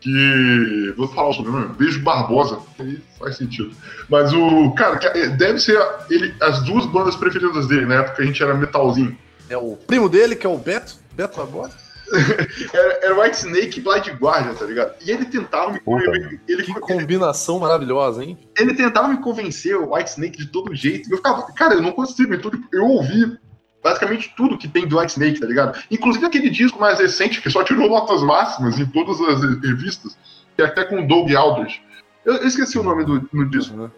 que. 0.00 0.94
Vou 0.96 1.08
falar 1.08 1.28
o 1.28 1.32
sobrenome, 1.32 1.68
beijo 1.76 2.00
Barbosa, 2.02 2.58
aí 2.78 2.98
faz 3.18 3.36
sentido. 3.36 3.72
Mas 4.08 4.32
o. 4.32 4.72
Cara, 4.72 4.98
é- 5.16 5.28
deve 5.28 5.58
ser 5.60 5.78
ele, 6.10 6.34
as 6.40 6.62
duas 6.62 6.86
bandas 6.86 7.16
preferidas 7.16 7.66
dele, 7.68 7.86
na 7.86 7.96
época 7.96 8.16
que 8.16 8.22
a 8.22 8.26
gente 8.26 8.42
era 8.42 8.54
metalzinho. 8.54 9.16
É 9.48 9.56
o 9.56 9.76
primo 9.76 10.08
dele, 10.08 10.36
que 10.36 10.46
é 10.46 10.50
o 10.50 10.56
Beto, 10.56 10.94
Beto 11.12 11.36
Barbosa. 11.36 11.74
Era, 12.72 12.98
era 13.04 13.20
White 13.20 13.36
Snake 13.36 13.78
e 13.78 13.82
Blind 13.82 14.08
Guardian, 14.20 14.54
tá 14.54 14.64
ligado? 14.64 14.94
E 15.04 15.10
ele 15.10 15.24
tentava 15.26 15.72
me 15.72 15.80
convencer. 15.80 16.40
Ele, 16.48 16.62
Que 16.62 16.74
combinação 16.80 17.58
maravilhosa, 17.60 18.24
hein? 18.24 18.36
ele 18.58 18.74
tentava 18.74 19.08
me 19.08 19.18
convencer 19.18 19.76
o 19.76 19.94
White 19.94 20.10
Snake 20.10 20.38
de 20.38 20.46
todo 20.48 20.74
jeito. 20.74 21.08
E 21.08 21.12
eu 21.12 21.16
ficava, 21.18 21.42
cara, 21.52 21.74
eu 21.74 21.82
não 21.82 21.92
consigo. 21.92 22.34
Então, 22.34 22.50
tipo, 22.50 22.66
eu 22.72 22.84
ouvi 22.84 23.38
basicamente 23.82 24.32
tudo 24.36 24.58
que 24.58 24.68
tem 24.68 24.86
do 24.86 24.98
White 24.98 25.12
Snake, 25.12 25.40
tá 25.40 25.46
ligado? 25.46 25.82
Inclusive 25.90 26.26
aquele 26.26 26.50
disco 26.50 26.78
mais 26.80 26.98
recente, 26.98 27.40
que 27.40 27.48
só 27.50 27.62
tirou 27.64 27.88
notas 27.88 28.22
máximas 28.22 28.78
em 28.78 28.86
todas 28.86 29.20
as 29.20 29.40
revistas, 29.62 30.16
que 30.56 30.62
é 30.62 30.66
até 30.66 30.84
com 30.84 31.00
o 31.02 31.06
Doug 31.06 31.32
Aldrich. 31.32 31.82
Eu, 32.24 32.34
eu 32.34 32.46
esqueci 32.46 32.78
o 32.78 32.82
nome 32.82 33.04
do 33.04 33.28
no 33.32 33.48
disco. 33.48 33.90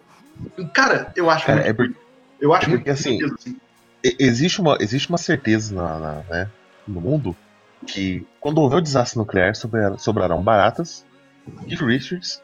Cara, 0.73 1.11
eu 1.15 1.29
acho 1.29 1.45
Cara, 1.45 1.57
muito. 1.59 1.69
é 1.69 1.73
porque, 1.73 1.95
eu 2.39 2.53
acho 2.53 2.67
é 2.69 2.69
porque 2.77 2.89
assim, 2.89 3.19
assim. 3.23 3.57
existe 4.03 4.61
uma, 4.61 4.77
existe 4.79 5.09
uma 5.09 5.17
certeza 5.17 5.73
na, 5.75 5.99
na- 5.99 6.23
né, 6.29 6.49
no 6.87 7.01
mundo 7.01 7.35
que 7.87 8.25
quando 8.39 8.59
houver 8.59 8.77
o 8.77 8.81
desastre 8.81 9.17
nuclear 9.19 9.55
sobrar- 9.55 9.97
sobrarão 9.99 10.41
baratas, 10.41 11.05
Keith 11.67 11.81
Richards, 11.81 12.41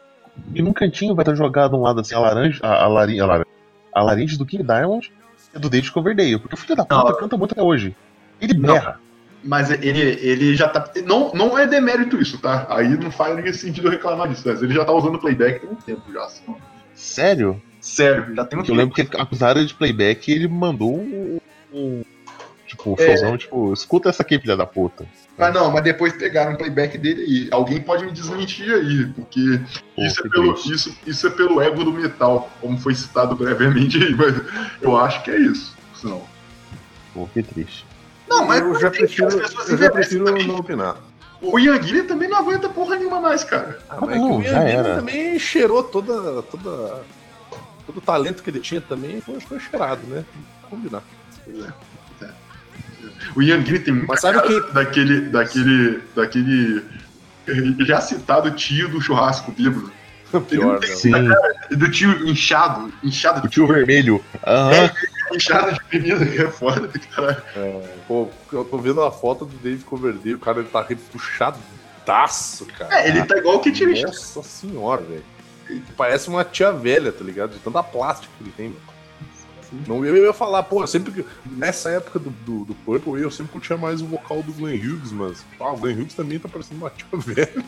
e 0.54 0.62
num 0.62 0.72
cantinho 0.72 1.14
vai 1.14 1.22
estar 1.22 1.34
jogado 1.34 1.76
um 1.76 1.82
lado 1.82 2.00
assim 2.00 2.14
a 2.14 2.18
laranja, 2.20 2.60
a, 2.62 2.84
a, 2.84 2.88
lari- 2.88 3.20
a, 3.20 3.26
lar- 3.26 3.46
a 3.94 4.02
laringe 4.02 4.36
do 4.38 4.46
King 4.46 4.62
Diamond 4.62 5.12
e 5.54 5.58
do 5.58 5.68
David 5.68 5.90
Coverdale, 5.92 6.38
porque 6.38 6.54
o 6.54 6.58
filho 6.58 6.76
da 6.76 6.84
puta 6.84 7.10
Não. 7.10 7.16
canta 7.18 7.36
muito 7.36 7.52
até 7.52 7.62
hoje. 7.62 7.94
Ele 8.40 8.54
berra. 8.54 8.98
Mas 9.42 9.70
ele, 9.70 10.00
ele 10.00 10.54
já 10.54 10.68
tá. 10.68 10.90
Não, 11.06 11.32
não 11.32 11.58
é 11.58 11.66
demérito 11.66 12.20
isso, 12.20 12.36
tá? 12.38 12.66
Aí 12.68 12.88
não 12.90 13.10
faz 13.10 13.34
nenhum 13.36 13.52
sentido 13.54 13.88
reclamar 13.88 14.28
disso, 14.28 14.42
mas 14.46 14.62
ele 14.62 14.74
já 14.74 14.84
tá 14.84 14.92
usando 14.92 15.18
playback 15.18 15.60
tem 15.60 15.70
um 15.70 15.74
tempo 15.76 16.02
já. 16.12 16.24
assim. 16.24 16.54
Sério? 16.94 17.60
Sério, 17.80 18.34
já 18.34 18.44
tem 18.44 18.58
um 18.58 18.62
Eu 18.62 18.66
tempo. 18.66 18.78
lembro 18.78 18.94
que 18.94 19.16
acusaram 19.16 19.64
de 19.64 19.72
playback 19.74 20.30
e 20.30 20.34
ele 20.34 20.46
mandou 20.48 20.94
um. 20.94 21.38
um- 21.72 22.02
tipo, 22.70 22.90
um 22.90 22.94
É. 22.98 23.06
showzão, 23.06 23.36
tipo, 23.36 23.72
escuta 23.72 24.08
essa 24.08 24.22
aqui, 24.22 24.38
filha 24.38 24.56
da 24.56 24.64
puta. 24.66 25.04
Ah, 25.36 25.50
não, 25.50 25.70
mas 25.70 25.82
depois 25.82 26.12
pegaram 26.12 26.52
o 26.54 26.56
playback 26.58 26.96
dele 26.98 27.22
aí. 27.22 27.48
Alguém 27.50 27.80
pode 27.80 28.04
me 28.04 28.12
desmentir 28.12 28.72
aí, 28.72 29.06
porque 29.06 29.60
Pô, 29.96 30.02
isso, 30.02 30.20
é 30.26 30.28
pelo, 30.28 30.54
isso, 30.54 30.96
isso 31.06 31.26
é 31.26 31.30
pelo 31.30 31.60
ego 31.60 31.82
do 31.84 31.92
metal, 31.92 32.50
como 32.60 32.78
foi 32.78 32.94
citado 32.94 33.34
brevemente 33.34 33.96
aí, 34.02 34.14
mas 34.14 34.34
eu 34.80 34.96
acho 34.96 35.22
que 35.22 35.30
é 35.30 35.38
isso. 35.38 35.76
Não, 36.04 36.22
Pô, 37.12 37.26
que 37.32 37.42
triste. 37.42 37.84
não 38.28 38.46
mas 38.46 38.60
eu 38.60 38.78
já 38.80 38.90
prefiro, 38.90 39.26
as 39.28 39.34
pessoas 39.34 39.68
eu 39.70 39.78
já 39.78 39.90
prefiro 39.90 40.24
também. 40.26 40.46
não 40.46 40.56
opinar. 40.56 40.96
O 41.42 41.58
Ian 41.58 41.82
Gillan 41.82 42.04
também 42.06 42.28
não 42.28 42.38
aguenta 42.38 42.68
porra 42.68 42.96
nenhuma 42.96 43.18
mais, 43.20 43.42
cara. 43.42 43.78
Ah, 43.88 43.96
Ah, 43.96 44.00
mas 44.02 44.10
é 44.10 44.12
que 44.12 44.18
não, 44.18 44.36
o 44.38 44.42
Ian 44.42 44.48
Gillan 44.48 44.60
era. 44.68 44.94
também 44.96 45.38
cheirou 45.38 45.82
toda, 45.82 46.42
toda, 46.42 47.02
todo 47.86 47.96
o 47.96 48.00
talento 48.00 48.42
que 48.42 48.50
ele 48.50 48.60
tinha 48.60 48.80
também, 48.82 49.20
foi, 49.22 49.40
foi 49.40 49.58
cheirado, 49.58 50.02
né? 50.06 50.22
Combinar. 50.68 51.02
O 53.36 53.42
Ian 53.42 53.64
Gillan 53.64 53.80
tem 53.80 53.92
muita 53.94 54.08
Mas 54.08 54.20
sabe 54.20 54.38
cara 54.40 54.72
daquele, 54.72 55.20
daquele, 55.22 56.02
daquele 56.14 56.84
já 57.86 58.00
citado 58.00 58.50
tio 58.52 58.88
do 58.88 59.00
churrasco 59.00 59.52
bíblico. 59.52 59.90
Pior, 60.48 60.78
tem- 60.78 60.90
né? 60.90 60.96
Sim, 60.96 61.12
Do 61.76 61.90
tio 61.90 62.28
inchado, 62.28 62.92
inchado 63.02 63.44
o 63.46 63.50
tio 63.50 63.66
vermelho. 63.66 64.24
Aham. 64.46 64.90
inchado 65.34 65.72
de 65.72 65.80
bebida, 65.90 66.24
que 66.24 66.40
é 66.42 66.48
foda 66.48 66.88
caralho. 66.98 67.42
Pô, 68.06 68.28
eu 68.52 68.64
tô 68.64 68.78
vendo 68.78 69.02
a 69.02 69.10
foto 69.10 69.44
do 69.44 69.56
Dave 69.58 69.82
Coverdale, 69.84 70.34
o 70.34 70.38
cara 70.38 70.60
ele 70.60 70.68
tá 70.68 70.82
repuxadaço, 70.82 72.66
cara. 72.78 72.94
É, 73.00 73.08
ele 73.08 73.24
tá 73.24 73.36
igual 73.38 73.56
o 73.56 73.60
Kit. 73.60 73.84
Nossa 73.84 74.42
senhora, 74.42 75.02
velho. 75.02 75.24
Ele 75.68 75.82
Parece 75.96 76.28
uma 76.28 76.44
tia 76.44 76.72
velha, 76.72 77.12
tá 77.12 77.24
ligado? 77.24 77.50
De 77.50 77.58
tanta 77.58 77.82
plástica 77.82 78.32
que 78.38 78.44
ele 78.44 78.52
tem. 78.56 78.76
Não, 79.86 80.04
eu 80.04 80.16
ia 80.16 80.32
falar, 80.32 80.62
pô, 80.64 80.86
sempre. 80.86 81.12
que- 81.12 81.24
Nessa 81.46 81.90
época 81.90 82.18
do, 82.18 82.30
do, 82.30 82.64
do 82.64 82.74
Purple, 82.74 83.20
eu 83.22 83.30
sempre 83.30 83.52
curtia 83.52 83.76
mais 83.76 84.00
o 84.02 84.06
vocal 84.06 84.42
do 84.42 84.52
Glenn 84.52 84.76
Hughes, 84.76 85.12
mas. 85.12 85.44
Ah, 85.60 85.72
o 85.72 85.76
Glenn 85.76 85.96
Hughes 86.00 86.14
também 86.14 86.38
tá 86.38 86.48
parecendo 86.48 86.80
uma 86.80 86.90
tia 86.90 87.06
velha. 87.14 87.64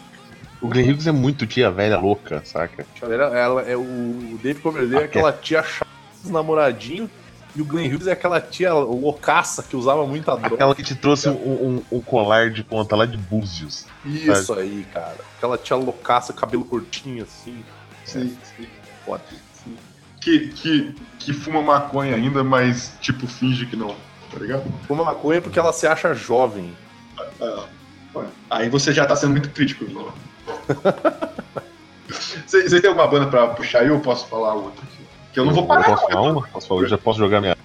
O 0.61 0.69
Glenn 0.69 0.91
Hughes 0.91 1.07
é 1.07 1.13
muito 1.13 1.47
tia 1.47 1.71
velha 1.71 1.99
louca, 1.99 2.43
saca? 2.45 2.87
Tia 2.95 3.09
velha, 3.09 3.25
ela 3.25 3.63
é 3.63 3.77
o, 3.77 3.81
o 3.81 4.39
Dave 4.43 4.61
Coverdale 4.61 5.03
é 5.03 5.07
aquela 5.07 5.33
tia 5.33 5.63
chata 5.63 5.91
dos 6.23 6.31
namoradinhos. 6.31 7.11
E 7.55 7.61
o 7.61 7.67
Glenn 7.67 7.87
Hughes 7.93 8.07
é 8.07 8.13
aquela 8.13 8.41
tia 8.41 8.73
loucaça 8.73 9.63
que 9.63 9.77
usava 9.77 10.07
muita 10.07 10.35
droga. 10.37 10.55
Aquela 10.55 10.75
que 10.75 10.83
te 10.83 10.95
trouxe 10.95 11.29
um, 11.29 11.33
um- 11.35 11.83
um 11.93 12.01
colar 12.01 12.51
de 12.51 12.65
ponta 12.65 12.97
lá 12.97 13.05
de 13.05 13.19
Búzios. 13.19 13.85
Isso 14.07 14.55
aí, 14.55 14.87
cara. 14.91 15.17
Aquela 15.37 15.59
tia 15.59 15.77
loucaça, 15.77 16.33
cabelo 16.33 16.65
curtinho 16.65 17.23
assim. 17.25 17.63
Sim, 18.07 18.35
sim. 18.57 18.67
Foda. 19.05 19.23
Que, 20.23 20.49
que, 20.49 20.95
que 21.19 21.33
fuma 21.33 21.61
maconha 21.61 22.15
ainda, 22.15 22.45
mas 22.45 22.95
tipo 23.01 23.27
finge 23.27 23.67
que 23.67 23.75
não, 23.75 23.97
tá 24.31 24.39
ligado? 24.39 24.65
Fuma 24.87 25.05
maconha 25.05 25.41
porque 25.43 25.59
ela 25.59 25.73
se 25.73 25.87
acha 25.87 26.15
jovem. 26.15 26.73
Ah, 27.41 27.65
ué. 28.15 28.27
Aí 28.49 28.69
você 28.69 28.93
já 28.93 29.05
tá 29.05 29.17
sendo 29.17 29.33
muito 29.33 29.51
crítico, 29.51 29.85
Vila. 29.85 30.13
Você 32.47 32.69
você 32.69 32.81
tem 32.81 32.91
alguma 32.91 33.07
banda 33.07 33.27
pra 33.27 33.47
puxar 33.49 33.81
aí 33.81 33.91
ou 33.91 33.97
eu 33.97 34.01
posso 34.01 34.27
falar 34.27 34.53
outra? 34.55 34.83
aqui? 34.83 35.03
Que 35.33 35.41
eu 35.41 35.47
não 35.47 35.55
vou 35.55 35.67
parar. 35.67 35.85
Posso 35.85 36.07
falar 36.07 36.21
uma? 36.21 36.43
Posso 36.49 36.69
falar? 36.69 36.83
Eu 36.83 36.89
já 36.89 36.99
posso 36.99 37.19
jogar 37.19 37.41
minha, 37.41 37.57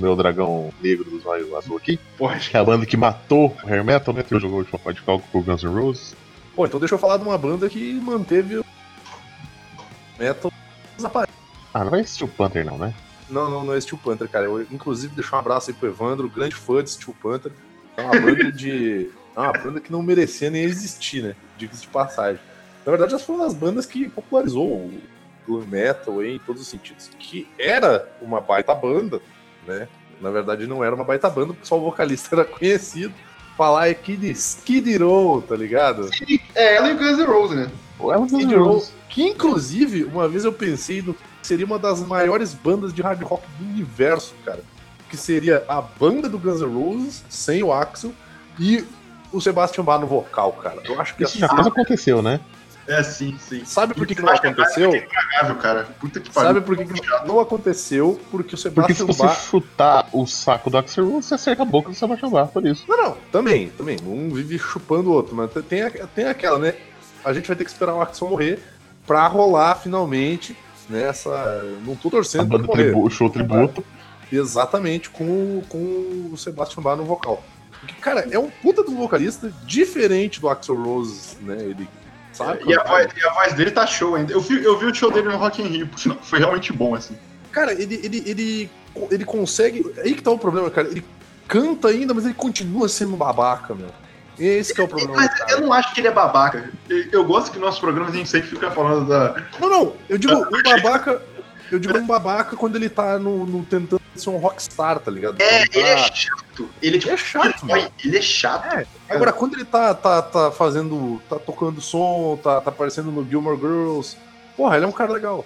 meu 0.00 0.16
dragão 0.16 0.72
negro 0.82 1.08
dos 1.08 1.24
olhos 1.24 1.52
azul 1.54 1.76
aqui? 1.76 1.98
Porra, 2.18 2.38
Que 2.38 2.56
é 2.56 2.60
a 2.60 2.64
banda 2.64 2.84
que 2.86 2.96
matou 2.96 3.56
o 3.62 3.68
Hair 3.68 3.84
Metal, 3.84 4.12
né? 4.12 4.24
Que 4.24 4.36
jogou 4.38 4.56
o 4.56 4.58
último 4.60 4.78
pode 4.78 5.00
com 5.02 5.22
o 5.32 5.42
Guns 5.42 5.62
N' 5.62 5.68
Roses. 5.68 6.16
Pô, 6.56 6.66
então 6.66 6.80
deixa 6.80 6.94
eu 6.94 6.98
falar 6.98 7.18
de 7.18 7.24
uma 7.24 7.38
banda 7.38 7.68
que 7.68 7.92
manteve 7.94 8.58
o 8.58 8.64
metal 10.18 10.52
desaparecido. 10.96 11.43
Ah, 11.74 11.82
não 11.82 11.90
vai 11.90 12.00
assistir 12.00 12.22
o 12.22 12.28
Panther, 12.28 12.64
não, 12.64 12.78
né? 12.78 12.94
Não, 13.28 13.50
não, 13.50 13.64
não 13.64 13.74
é 13.74 13.80
Steel 13.80 13.98
Panther, 13.98 14.28
cara. 14.28 14.44
Eu, 14.44 14.62
inclusive, 14.62 15.14
deixar 15.14 15.36
um 15.36 15.40
abraço 15.40 15.70
aí 15.70 15.76
pro 15.76 15.88
Evandro, 15.88 16.28
grande 16.28 16.54
fã 16.54 16.82
de 16.82 16.90
Steel 16.90 17.16
Panther. 17.20 17.50
É 17.96 18.02
uma 18.02 18.20
banda 18.20 18.52
de. 18.52 19.10
É 19.34 19.40
uma 19.40 19.52
banda 19.52 19.80
que 19.80 19.90
não 19.90 20.02
merecia 20.02 20.50
nem 20.50 20.62
existir, 20.62 21.22
né? 21.22 21.34
Diga-se 21.58 21.82
de 21.82 21.88
passagem. 21.88 22.40
Na 22.86 22.90
verdade, 22.90 23.12
elas 23.12 23.24
foram 23.24 23.40
das 23.40 23.54
bandas 23.54 23.86
que 23.86 24.08
popularizou 24.08 24.64
o 24.64 25.00
glam 25.46 25.66
metal 25.66 26.22
em 26.22 26.38
todos 26.38 26.62
os 26.62 26.68
sentidos. 26.68 27.10
Que 27.18 27.48
era 27.58 28.08
uma 28.22 28.40
baita 28.40 28.74
banda, 28.74 29.20
né? 29.66 29.88
Na 30.20 30.30
verdade, 30.30 30.66
não 30.66 30.84
era 30.84 30.94
uma 30.94 31.04
baita 31.04 31.28
banda, 31.28 31.54
porque 31.54 31.66
só 31.66 31.76
o 31.76 31.82
vocalista 31.82 32.36
era 32.36 32.44
conhecido. 32.44 33.12
Falar 33.56 33.88
é 33.88 33.94
Kid 33.94 34.30
Skid 34.30 34.96
Row, 34.98 35.42
tá 35.42 35.56
ligado? 35.56 36.08
É, 36.54 36.76
ela 36.76 36.90
e 36.90 36.94
o 36.94 36.98
Guns 36.98 37.18
N' 37.18 37.24
Roses, 37.24 37.56
né? 37.56 37.70
Ela 38.00 38.26
Skid 38.26 38.54
Row, 38.54 38.86
que 39.08 39.22
inclusive, 39.22 40.04
uma 40.04 40.28
vez 40.28 40.44
eu 40.44 40.52
pensei 40.52 41.02
no 41.02 41.16
seria 41.46 41.66
uma 41.66 41.78
das 41.78 42.00
maiores 42.00 42.54
bandas 42.54 42.92
de 42.92 43.02
hard 43.02 43.22
rock 43.22 43.44
do 43.58 43.64
universo, 43.64 44.34
cara. 44.44 44.60
Que 45.08 45.16
seria 45.16 45.64
a 45.68 45.80
banda 45.80 46.28
do 46.28 46.38
Guns 46.38 46.60
N' 46.60 46.74
Roses, 46.74 47.24
sem 47.28 47.62
o 47.62 47.72
Axel, 47.72 48.12
e 48.58 48.84
o 49.32 49.40
Sebastian 49.40 49.84
Bach 49.84 50.00
no 50.00 50.06
vocal, 50.06 50.52
cara. 50.52 50.80
Eu 50.84 51.00
acho 51.00 51.14
que 51.14 51.22
Isso 51.24 51.32
assim, 51.32 51.40
já 51.40 51.48
quase 51.48 51.68
aconteceu, 51.68 52.22
né? 52.22 52.40
É, 52.86 53.02
sim, 53.02 53.36
sim. 53.38 53.64
sabe 53.64 53.94
por 53.94 54.06
que, 54.06 54.14
que 54.14 54.20
não 54.20 54.32
aconteceu? 54.32 54.90
Cagável, 55.08 55.56
cara. 55.56 55.84
Puta 55.98 56.20
que 56.20 56.30
pariu. 56.30 56.48
Sabe 56.48 56.60
por 56.60 56.76
que, 56.76 56.84
que 56.84 57.26
não 57.26 57.40
aconteceu? 57.40 58.20
Porque 58.30 58.54
o 58.54 58.72
Porque 58.72 58.94
se 58.94 59.02
você 59.02 59.22
Bach. 59.22 59.40
chutar 59.40 60.06
o 60.12 60.26
saco 60.26 60.68
do 60.68 60.76
Axel 60.76 61.08
Rose, 61.08 61.28
você 61.28 61.34
acerta 61.34 61.62
a 61.62 61.66
boca 61.66 61.88
do 61.88 61.94
Sebastian 61.94 62.28
Bach, 62.28 62.50
por 62.50 62.66
isso. 62.66 62.84
Não, 62.86 62.96
não, 62.96 63.16
também, 63.32 63.70
também. 63.70 63.96
Um 64.04 64.28
vive 64.30 64.58
chupando 64.58 65.10
o 65.10 65.14
outro, 65.14 65.34
mas 65.34 65.50
tem, 65.66 65.90
tem 66.14 66.26
aquela, 66.26 66.58
né? 66.58 66.74
A 67.24 67.32
gente 67.32 67.48
vai 67.48 67.56
ter 67.56 67.64
que 67.64 67.70
esperar 67.70 67.94
o 67.94 68.02
Axel 68.02 68.28
morrer 68.28 68.62
pra 69.06 69.26
rolar 69.28 69.76
finalmente 69.76 70.54
nessa. 70.88 71.62
Não 71.86 71.94
tô 71.96 72.10
torcendo 72.10 72.48
pra 72.48 72.58
morrer. 72.58 72.84
tribu, 72.84 73.04
o 73.06 73.10
show 73.10 73.28
tributo. 73.30 73.84
Exatamente, 74.32 75.10
com, 75.10 75.24
o- 75.24 75.62
com 75.68 76.30
o 76.32 76.36
Sebastian 76.36 76.82
Bach 76.82 76.96
no 76.96 77.04
vocal. 77.04 77.42
Porque, 77.80 77.94
cara, 78.00 78.26
é 78.30 78.38
um 78.38 78.50
puta 78.50 78.82
do 78.82 78.92
vocalista 78.92 79.52
diferente 79.66 80.40
do 80.40 80.48
Axel 80.48 80.74
Rose, 80.82 81.36
né? 81.42 81.56
Ele 81.60 81.88
sabe. 82.32 82.60
E 82.66 82.74
a, 82.78 82.82
voz, 82.82 83.06
e 83.16 83.26
a 83.26 83.32
voz 83.32 83.52
dele 83.52 83.70
tá 83.70 83.86
show 83.86 84.14
ainda. 84.14 84.32
Eu 84.32 84.40
vi, 84.40 84.64
eu 84.64 84.78
vi 84.78 84.86
o 84.86 84.94
show 84.94 85.10
dele 85.12 85.28
no 85.28 85.36
Rock 85.36 85.62
in 85.62 85.66
Rio, 85.66 85.86
por 85.88 85.98
sinal, 85.98 86.18
foi 86.22 86.38
realmente 86.38 86.72
bom, 86.72 86.94
assim. 86.94 87.14
Cara, 87.52 87.72
ele, 87.72 88.00
ele, 88.02 88.22
ele, 88.26 88.70
ele 89.10 89.24
consegue. 89.24 89.84
Aí 89.98 90.14
que 90.14 90.22
tá 90.22 90.30
o 90.30 90.38
problema, 90.38 90.70
cara. 90.70 90.88
Ele 90.88 91.04
canta 91.46 91.88
ainda, 91.88 92.14
mas 92.14 92.24
ele 92.24 92.34
continua 92.34 92.88
sendo 92.88 93.16
babaca, 93.16 93.74
meu. 93.74 93.90
Esse 94.38 94.74
que 94.74 94.80
é 94.80 94.84
o 94.84 94.88
problema. 94.88 95.14
Mas 95.14 95.34
cara. 95.34 95.52
eu 95.52 95.60
não 95.60 95.72
acho 95.72 95.94
que 95.94 96.00
ele 96.00 96.08
é 96.08 96.10
babaca. 96.10 96.70
Eu, 97.12 97.24
gosto 97.24 97.52
que 97.52 97.58
nossos 97.58 97.80
programas 97.80 98.12
a 98.12 98.16
gente 98.16 98.28
sempre 98.28 98.48
fica 98.48 98.70
falando 98.70 99.08
da. 99.08 99.42
Não, 99.60 99.68
não, 99.68 99.96
eu 100.08 100.18
digo 100.18 100.34
um 100.34 100.62
babaca. 100.62 101.22
Eu 101.72 101.78
digo 101.78 101.96
um 101.96 102.06
babaca 102.06 102.56
quando 102.56 102.76
ele 102.76 102.88
tá 102.88 103.18
no, 103.18 103.46
no 103.46 103.64
tentando 103.64 104.00
ser 104.14 104.30
um 104.30 104.36
rockstar, 104.36 104.98
tá 104.98 105.10
ligado? 105.10 105.40
É, 105.40 105.64
ele 105.72 105.80
é 105.80 105.96
tá- 105.96 106.14
chato. 106.14 106.70
Ele 106.82 106.96
é 106.96 107.00
tipo. 107.00 107.12
é 107.12 107.16
chato, 107.16 107.66
mano. 107.66 107.90
Ele 108.04 108.18
é 108.18 108.22
chato. 108.22 108.74
É, 108.76 108.86
agora 109.08 109.32
quando 109.32 109.54
ele 109.54 109.64
tá, 109.64 109.94
tá, 109.94 110.22
tá 110.22 110.50
fazendo. 110.50 111.20
tá 111.28 111.38
tocando 111.38 111.80
som, 111.80 112.38
tá, 112.42 112.60
tá 112.60 112.70
aparecendo 112.70 113.10
no 113.10 113.28
Gilmore 113.28 113.58
Girls. 113.58 114.16
Porra, 114.56 114.76
ele 114.76 114.84
é 114.84 114.88
um 114.88 114.92
cara 114.92 115.12
legal. 115.12 115.44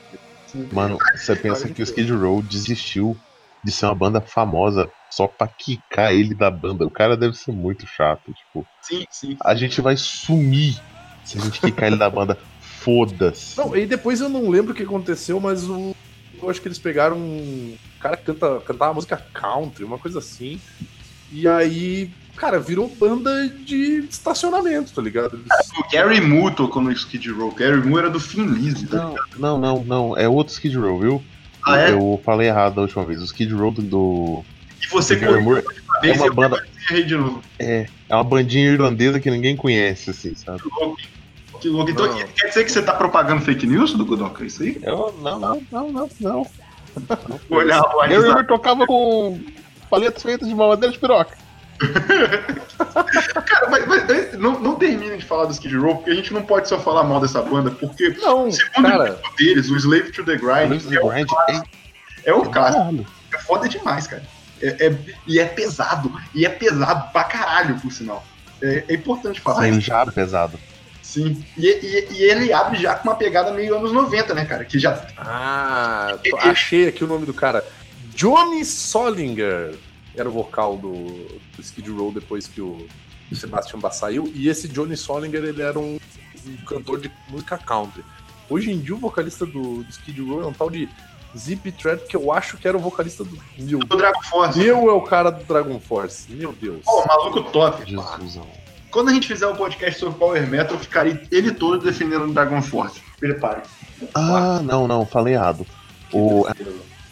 Mano, 0.72 0.98
você 1.14 1.36
pensa 1.36 1.68
que 1.68 1.82
o 1.82 1.84
Skid 1.84 2.10
Row 2.12 2.42
desistiu 2.42 3.16
de 3.62 3.70
ser 3.70 3.86
uma 3.86 3.94
banda 3.94 4.20
famosa 4.20 4.90
só 5.10 5.26
pra 5.26 5.46
quicar 5.48 6.12
ele 6.12 6.34
da 6.34 6.50
banda. 6.50 6.84
O 6.86 6.90
cara 6.90 7.16
deve 7.16 7.36
ser 7.36 7.52
muito 7.52 7.86
chato. 7.86 8.32
Tipo, 8.32 8.66
Sim, 8.82 9.04
sim. 9.10 9.36
a 9.44 9.54
gente 9.54 9.80
vai 9.80 9.96
sumir 9.96 10.80
se 11.24 11.38
a 11.38 11.40
gente 11.40 11.60
quicar 11.60 11.86
ele 11.88 11.96
da 11.96 12.08
banda. 12.10 12.38
Foda-se. 12.60 13.58
Não, 13.58 13.76
e 13.76 13.84
depois 13.86 14.20
eu 14.20 14.28
não 14.28 14.48
lembro 14.48 14.72
o 14.72 14.74
que 14.74 14.82
aconteceu, 14.84 15.40
mas 15.40 15.68
o. 15.68 15.94
Eu 16.40 16.48
acho 16.48 16.60
que 16.62 16.68
eles 16.68 16.78
pegaram 16.78 17.16
um. 17.16 17.76
cara 18.00 18.16
que 18.16 18.22
canta, 18.24 18.60
cantava 18.64 18.94
música 18.94 19.16
country, 19.34 19.84
uma 19.84 19.98
coisa 19.98 20.20
assim. 20.20 20.60
E 21.32 21.46
aí, 21.48 22.10
cara, 22.36 22.58
virou 22.60 22.88
banda 22.88 23.48
de 23.48 24.06
estacionamento, 24.08 24.92
tá 24.94 25.02
ligado? 25.02 25.34
Eles- 25.36 25.70
O 25.78 25.90
Gary 25.92 26.20
Moo 26.20 26.50
tocou 26.52 26.80
no 26.80 26.92
Skid 26.92 27.30
Row. 27.32 27.50
Gary 27.52 27.82
Moo 27.84 27.98
era 27.98 28.08
do 28.08 28.20
Finn 28.20 28.46
Lizzy. 28.46 28.86
Tá? 28.86 29.12
Não, 29.36 29.58
não, 29.58 29.58
não, 29.58 29.84
não. 29.84 30.16
É 30.16 30.28
outro 30.28 30.54
Skid 30.54 30.76
Row, 30.78 30.98
viu? 31.00 31.22
Ah, 31.66 31.78
é? 31.80 31.92
Eu 31.92 32.20
falei 32.24 32.48
errado 32.48 32.76
da 32.76 32.82
última 32.82 33.04
vez. 33.04 33.20
O 33.20 33.24
Skid 33.24 33.52
Row 33.52 33.72
do. 33.72 34.44
E 34.82 34.86
você 34.88 35.16
do 35.16 35.20
Gary 35.20 35.42
Moore 35.42 35.62
uma 35.62 36.06
é 36.06 36.12
uma 36.12 36.24
e 36.24 36.28
eu 36.28 36.34
banda. 36.34 36.66
errei 36.90 37.04
de 37.04 37.16
novo. 37.16 37.42
É, 37.58 37.86
é 38.08 38.14
uma 38.14 38.24
bandinha 38.24 38.70
irlandesa 38.72 39.20
que 39.20 39.30
ninguém 39.30 39.56
conhece, 39.56 40.10
assim, 40.10 40.34
sabe? 40.34 40.62
Que 40.62 40.68
louco. 40.68 40.96
Que 41.60 41.68
louco. 41.68 41.90
Então, 41.90 42.06
Não. 42.06 42.16
quer 42.16 42.48
dizer 42.48 42.64
que 42.64 42.70
você 42.70 42.82
tá 42.82 42.94
propagando 42.94 43.42
fake 43.42 43.66
news 43.66 43.92
do 43.94 44.04
Godoka? 44.06 44.44
É 44.44 44.46
isso 44.46 44.62
aí? 44.62 44.78
Eu, 44.82 45.14
não, 45.20 45.38
não, 45.38 45.62
não, 45.72 45.90
não, 45.92 46.10
não. 46.20 46.46
Olhar 47.50 47.80
o 47.80 47.98
Gary 48.00 48.14
WhatsApp. 48.14 48.32
Moore 48.32 48.46
tocava 48.46 48.86
com 48.86 49.40
paletas 49.90 50.22
feitas 50.22 50.48
de 50.48 50.54
mamadeira 50.54 50.92
de 50.92 50.98
piroca. 50.98 51.36
Cara, 53.46 53.70
mas, 53.70 53.86
mas 53.86 54.32
não, 54.38 54.58
não 54.58 54.74
terminem 54.74 55.18
de 55.18 55.24
falar 55.24 55.44
do 55.46 55.52
Skid 55.52 55.76
Row, 55.76 55.96
porque 55.96 56.10
a 56.10 56.14
gente 56.14 56.32
não 56.32 56.42
pode 56.42 56.68
só 56.68 56.78
falar 56.78 57.04
mal 57.04 57.20
dessa 57.20 57.40
banda, 57.42 57.70
porque 57.70 58.10
Não, 58.20 58.50
segundo 58.50 58.82
cara, 58.88 59.20
o 59.24 59.36
deles, 59.36 59.70
o 59.70 59.76
Slave 59.76 60.10
to 60.10 60.24
the 60.24 60.36
Grind, 60.36 60.92
é, 60.92 61.00
o, 61.00 61.08
Grind 61.08 61.28
é 62.24 62.30
é 62.30 62.44
clássico. 62.52 63.06
É 63.32 63.38
foda 63.38 63.68
demais, 63.68 64.06
cara. 64.06 64.22
É, 64.62 64.86
é- 64.86 64.98
e 65.26 65.38
é 65.38 65.44
pesado. 65.44 66.12
E 66.34 66.44
é 66.44 66.48
pesado 66.48 67.12
pra 67.12 67.24
caralho, 67.24 67.78
por 67.80 67.92
sinal. 67.92 68.24
É, 68.60 68.84
é 68.88 68.94
importante 68.94 69.40
falar 69.40 69.68
isso. 69.68 69.80
já 69.80 70.04
pesado. 70.06 70.58
Sim. 71.02 71.42
E, 71.56 71.66
e- 71.66 72.08
e 72.18 72.22
ele 72.22 72.52
abre 72.52 72.78
já 72.82 72.94
com 72.96 73.08
uma 73.08 73.14
pegada 73.16 73.52
meio 73.52 73.76
anos 73.76 73.92
90, 73.92 74.34
né, 74.34 74.44
cara? 74.44 74.64
Que 74.64 74.78
já. 74.78 75.06
Ah, 75.16 76.18
tô- 76.28 76.36
achei 76.36 76.88
aqui 76.88 77.02
o 77.02 77.06
nome 77.06 77.24
do 77.24 77.32
cara. 77.32 77.64
Johnny 78.14 78.64
Solinger 78.64 79.74
era 80.16 80.28
o 80.28 80.32
vocal 80.32 80.76
do, 80.76 80.92
do 81.54 81.60
Skid 81.62 81.88
Row 81.90 82.12
depois 82.12 82.46
que 82.48 82.60
o 82.60 82.86
Sebastian 83.32 83.78
Bach 83.78 83.94
saiu. 83.94 84.30
E 84.34 84.48
esse 84.48 84.66
Johnny 84.68 84.96
Solinger, 84.96 85.44
ele 85.44 85.62
era 85.62 85.78
um, 85.78 85.98
um 86.46 86.56
cantor 86.66 87.00
de 87.00 87.10
música 87.28 87.56
country. 87.56 88.04
Hoje 88.50 88.70
em 88.72 88.78
dia, 88.80 88.94
o 88.94 88.98
vocalista 88.98 89.46
do, 89.46 89.82
do 89.84 89.90
Skid 89.90 90.20
Row 90.22 90.42
é 90.42 90.46
um 90.46 90.52
tal 90.52 90.68
de 90.68 90.88
Zip 91.36 91.70
Tread, 91.72 92.02
que 92.06 92.16
eu 92.16 92.32
acho 92.32 92.56
que 92.56 92.66
era 92.66 92.76
o 92.76 92.80
vocalista 92.80 93.24
do... 93.24 93.38
Meu 93.58 93.80
Do 93.80 93.96
Dragon 93.96 94.22
Force. 94.22 94.58
Meu 94.58 94.88
é 94.88 94.92
o 94.92 95.02
cara 95.02 95.30
do 95.30 95.44
Dragon 95.44 95.78
Force. 95.80 96.30
Meu 96.30 96.52
Deus. 96.52 96.84
Pô, 96.84 97.04
maluco 97.06 97.42
top. 97.50 97.84
Jesusão. 97.88 98.46
Quando 98.90 99.10
a 99.10 99.12
gente 99.12 99.28
fizer 99.28 99.46
um 99.46 99.54
podcast 99.54 100.00
sobre 100.00 100.18
Power 100.18 100.46
Metal, 100.48 100.74
eu 100.74 100.80
ficarei 100.80 101.20
ele 101.30 101.52
todo 101.52 101.84
defendendo 101.84 102.24
o 102.24 102.32
Dragon 102.32 102.62
Force. 102.62 103.00
Prepare. 103.20 103.62
Ah, 104.14 104.60
não, 104.62 104.88
não, 104.88 105.04
falei 105.04 105.34
errado. 105.34 105.66
O, 106.12 106.46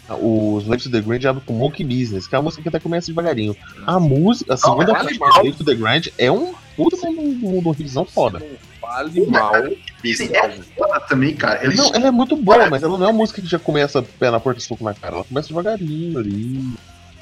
o 0.08 0.58
Slave 0.60 0.82
to 0.84 0.90
the 0.90 1.00
Grind 1.00 1.24
abre 1.24 1.42
com 1.44 1.52
Monkey 1.52 1.84
Business, 1.84 2.26
que 2.26 2.34
é 2.34 2.38
uma 2.38 2.44
música 2.44 2.62
que 2.62 2.68
até 2.68 2.80
começa 2.80 3.08
devagarinho. 3.08 3.54
A 3.86 4.00
música, 4.00 4.54
a 4.54 4.56
segunda 4.56 4.94
fale 4.94 4.96
parte 4.96 5.14
do 5.14 5.20
mal. 5.20 5.30
Slave 5.32 5.52
to 5.52 5.64
the 5.64 5.74
Grind 5.74 6.08
é 6.16 6.32
um 6.32 6.54
puta 6.76 6.96
de 6.96 7.06
um 7.06 7.38
de 7.38 7.46
uma 7.46 7.74
revisão 7.74 8.04
foda. 8.06 8.42
Não 8.86 8.92
fale 8.94 9.26
mal 9.26 9.54
É 9.56 10.52
foda 10.76 11.00
também, 11.08 11.34
cara. 11.34 11.64
Ela 11.64 11.74
Não, 11.74 11.94
ela 11.94 12.06
é 12.08 12.10
muito 12.10 12.36
boa, 12.36 12.68
mas 12.70 12.82
ela 12.82 12.96
não 12.96 13.06
é 13.06 13.10
uma 13.10 13.18
música 13.18 13.40
que 13.42 13.48
já 13.48 13.58
começa 13.58 14.02
pé 14.02 14.30
na 14.30 14.38
porta 14.40 14.60
e 14.60 14.62
soco 14.62 14.84
na 14.84 14.94
cara. 14.94 15.16
Ela 15.16 15.24
começa 15.24 15.48
devagarinho 15.48 16.18
ali. 16.18 16.64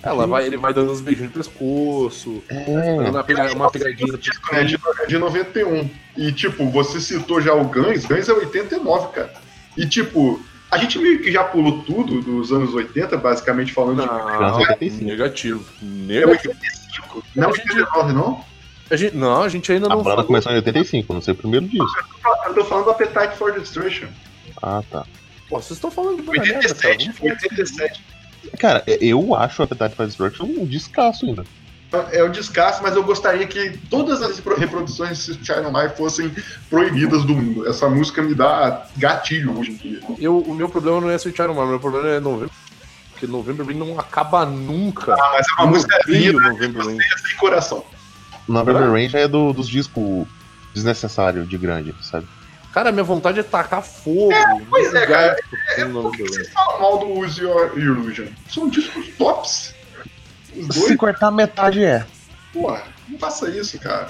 Ela 0.03 0.27
vai, 0.27 0.45
ele 0.47 0.59
vai 0.59 0.75
dando 0.75 0.93
uns 0.93 1.01
beijinhos 1.01 1.33
no 1.33 1.39
pescoço, 1.39 2.43
É. 2.51 2.65
dando 2.99 3.09
uma, 3.11 3.25
pega- 3.25 3.53
uma 3.55 3.71
pegadinha 3.71 4.13
né, 4.13 4.65
de, 4.65 4.77
é 5.03 5.07
de 5.07 5.17
91. 5.19 5.89
E, 6.17 6.31
tipo, 6.31 6.69
você 6.71 7.01
citou 7.01 7.41
já 7.41 7.55
o 7.55 7.65
Guns, 7.65 8.05
Guns 8.05 8.29
é 8.29 8.33
89, 8.33 9.09
cara. 9.15 9.33
E, 9.79 9.87
tipo, 9.87 10.39
a 10.71 10.77
gente 10.77 10.99
meio 10.99 11.23
que 11.23 11.33
já 11.33 11.43
pulou 11.43 11.83
tudo 11.85 12.21
dos 12.21 12.53
anos 12.53 12.75
80, 12.75 13.17
basicamente 13.17 13.73
falando 13.73 14.03
de. 14.03 14.07
Não, 14.07 14.57
85. 14.59 15.05
negativo. 15.05 15.65
É 15.83 15.85
Negativo. 15.87 16.55
85. 16.55 17.25
Não, 17.35 17.49
A 17.49 17.51
89, 17.53 18.13
não? 18.13 18.45
A 18.91 18.97
gente, 18.97 19.17
não, 19.17 19.43
a 19.43 19.49
gente 19.49 19.71
ainda 19.73 19.87
A 19.87 19.89
não 19.91 19.97
banda 19.99 20.11
falou. 20.11 20.25
começou 20.25 20.53
em 20.53 20.57
85, 20.57 21.15
não 21.15 21.21
sei 21.23 21.33
o 21.33 21.37
primeiro 21.37 21.67
disco. 21.67 21.87
Eu 22.47 22.55
tô 22.55 22.65
falando 22.65 22.85
do 22.85 22.91
Appetite 22.91 23.37
for 23.37 23.53
Destruction. 23.59 24.09
Ah, 24.63 24.83
tá. 24.91 25.05
Pô, 25.49 25.57
vocês 25.61 25.73
estão 25.73 25.91
falando 25.91 26.17
de 26.17 26.23
banda 26.23 26.43
merda, 26.43 26.75
cara. 26.75 26.95
87. 26.95 27.05
Vamos 27.07 27.19
falar. 27.19 27.33
87. 27.33 28.05
Cara, 28.59 28.85
eu 28.87 29.35
acho 29.35 29.63
o 29.63 29.65
Appetite 29.65 29.95
for 29.97 30.07
Destruction 30.07 30.45
um 30.45 30.67
descasso 30.67 31.25
ainda. 31.27 31.45
É 32.13 32.23
o 32.25 32.29
descasso, 32.29 32.83
mas 32.83 32.97
eu 32.97 33.05
gostaria 33.05 33.47
que 33.47 33.79
todas 33.89 34.21
as 34.21 34.37
repro- 34.37 34.57
reproduções 34.59 35.27
de 35.27 35.35
Child 35.35 35.71
Life 35.73 35.97
fossem 35.97 36.35
proibidas 36.69 37.23
do 37.25 37.35
mundo. 37.37 37.69
Essa 37.69 37.89
música 37.89 38.21
me 38.21 38.35
dá 38.35 38.85
gatilho 38.97 39.57
hoje 39.59 39.71
em 39.71 39.77
dia. 39.77 40.01
Eu, 40.19 40.39
o 40.39 40.53
meu 40.55 40.69
problema 40.69 41.01
não 41.01 41.09
é 41.11 41.15
Sweet 41.15 41.37
Child 41.37 41.53
O 41.57 41.67
meu 41.67 41.79
problema 41.79 42.09
é 42.09 42.19
novembro. 42.21 42.51
Porque 43.13 43.29
November 43.29 43.65
Rain 43.65 43.77
não 43.79 43.99
acaba 43.99 44.45
nunca. 44.45 45.15
Ah, 45.15 45.31
mas 45.35 45.47
é 45.49 45.53
uma 45.63 45.67
Eu 45.69 45.69
música 45.69 45.99
linda 46.09 46.41
November 46.41 46.85
Rain. 46.85 46.99
sem 47.29 47.37
coração. 47.37 47.85
November 48.49 48.91
Rain 48.91 49.09
já 49.09 49.21
é 49.21 49.29
do, 49.29 49.53
dos 49.53 49.69
discos 49.69 50.27
desnecessários 50.75 51.49
de 51.49 51.57
grande, 51.57 51.95
sabe? 52.03 52.27
Cara, 52.73 52.91
minha 52.91 53.05
vontade 53.05 53.39
é 53.39 53.43
tacar 53.43 53.83
fogo. 53.83 54.33
pois 54.69 54.93
é, 54.93 55.07
cara. 55.07 55.37
É, 55.77 55.85
Por 55.85 56.11
que 56.17 56.23
vocês 56.25 56.49
falam 56.51 56.81
mal 56.81 56.99
do 56.99 57.07
Use 57.21 57.41
Your 57.41 57.79
Illusion? 57.79 58.27
São 58.49 58.69
discos 58.69 59.07
tops. 59.17 59.75
Os 60.57 60.69
dois, 60.69 60.87
Se 60.89 60.97
cortar 60.97 61.31
metade 61.31 61.85
é. 61.85 62.05
porra, 62.53 62.83
não 63.09 63.19
faça 63.19 63.49
isso, 63.51 63.79
cara. 63.79 64.09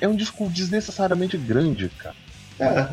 É 0.00 0.06
um 0.06 0.14
disco 0.14 0.48
desnecessariamente 0.48 1.36
grande, 1.36 1.90
cara. 1.98 2.14
É, 2.60 2.88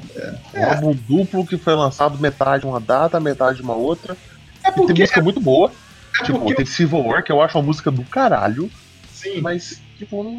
Um 0.56 0.66
álbum 0.66 0.96
duplo 1.08 1.46
que 1.46 1.58
foi 1.58 1.76
lançado 1.76 2.18
metade 2.18 2.66
uma 2.66 2.80
data, 2.80 3.20
metade 3.20 3.62
uma 3.62 3.76
outra. 3.76 4.18
é 4.64 4.70
E 4.70 4.72
tem 4.72 4.74
porque. 4.86 5.02
música 5.02 5.22
muito 5.22 5.40
boa. 5.40 5.72
É 6.20 6.24
Tipo, 6.24 6.40
porque 6.40 6.56
tem 6.56 6.66
Civil 6.66 7.06
War, 7.06 7.24
que 7.24 7.32
eu 7.32 7.42
acho 7.42 7.58
uma 7.58 7.64
música 7.66 7.92
do 7.92 8.04
caralho, 8.04 8.70
sim, 9.14 9.40
mas, 9.42 9.82
tipo, 10.00 10.24
não, 10.24 10.32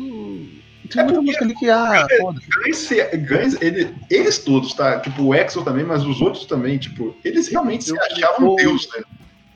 Tem 0.91 1.05
muita 1.05 1.23
música 1.23 1.45
ali 1.45 1.55
que, 1.55 1.71
ah, 1.71 2.07
foda 2.19 2.41
Guns, 2.65 2.89
Guns 2.89 3.63
ele- 3.63 3.95
eles 4.11 4.39
todos, 4.39 4.75
tá? 4.75 4.99
Tipo, 4.99 5.23
o 5.23 5.33
Axel 5.33 5.63
também, 5.63 5.85
mas 5.85 6.05
os 6.05 6.21
outros 6.21 6.47
também, 6.47 6.79
tipo, 6.79 7.15
eles 7.25 7.47
realmente 7.49 7.85
se 7.85 7.91
Eu- 7.93 8.03
achavam 8.03 8.51
eu- 8.51 8.57
Deus, 8.57 8.89
né? 8.93 9.05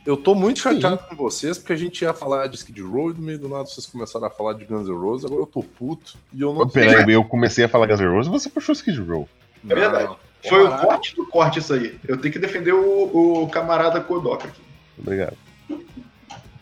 Eu 0.06 0.18
tô 0.18 0.34
muito 0.34 0.60
chateado 0.60 0.98
com 1.08 1.16
vocês, 1.16 1.56
porque 1.56 1.72
a 1.72 1.76
gente 1.76 2.02
ia 2.02 2.12
falar 2.12 2.46
de 2.46 2.56
Skid 2.56 2.78
Row 2.82 3.10
e 3.10 3.14
no 3.14 3.22
meio 3.22 3.38
do 3.38 3.48
nada 3.48 3.64
vocês 3.64 3.86
começaram 3.86 4.26
a 4.26 4.30
falar 4.30 4.52
de 4.52 4.66
Guns 4.66 4.86
N' 4.86 4.92
Roses, 4.94 5.24
agora 5.24 5.40
eu 5.40 5.46
tô 5.46 5.62
puto 5.62 6.14
e 6.32 6.42
eu 6.42 6.52
não 6.52 6.68
Peraí, 6.68 7.10
eu 7.14 7.24
comecei 7.24 7.64
a 7.64 7.68
falar 7.68 7.86
Guns 7.86 8.00
N' 8.00 8.08
Roses 8.12 8.28
e 8.28 8.30
você 8.32 8.50
puxou 8.50 8.74
Skid 8.74 9.00
Row. 9.00 9.26
É 9.66 9.74
verdade. 9.74 10.04
Não. 10.04 10.16
Foi 10.46 10.62
o 10.62 10.76
corte 10.78 11.16
do 11.16 11.26
corte 11.26 11.58
isso 11.58 11.72
aí. 11.72 11.98
Eu 12.06 12.18
tenho 12.18 12.30
que 12.30 12.38
defender 12.38 12.72
o, 12.74 13.44
o 13.44 13.48
camarada 13.48 13.98
Kodoka 13.98 14.46
aqui, 14.46 14.60
Obrigado. 14.98 15.38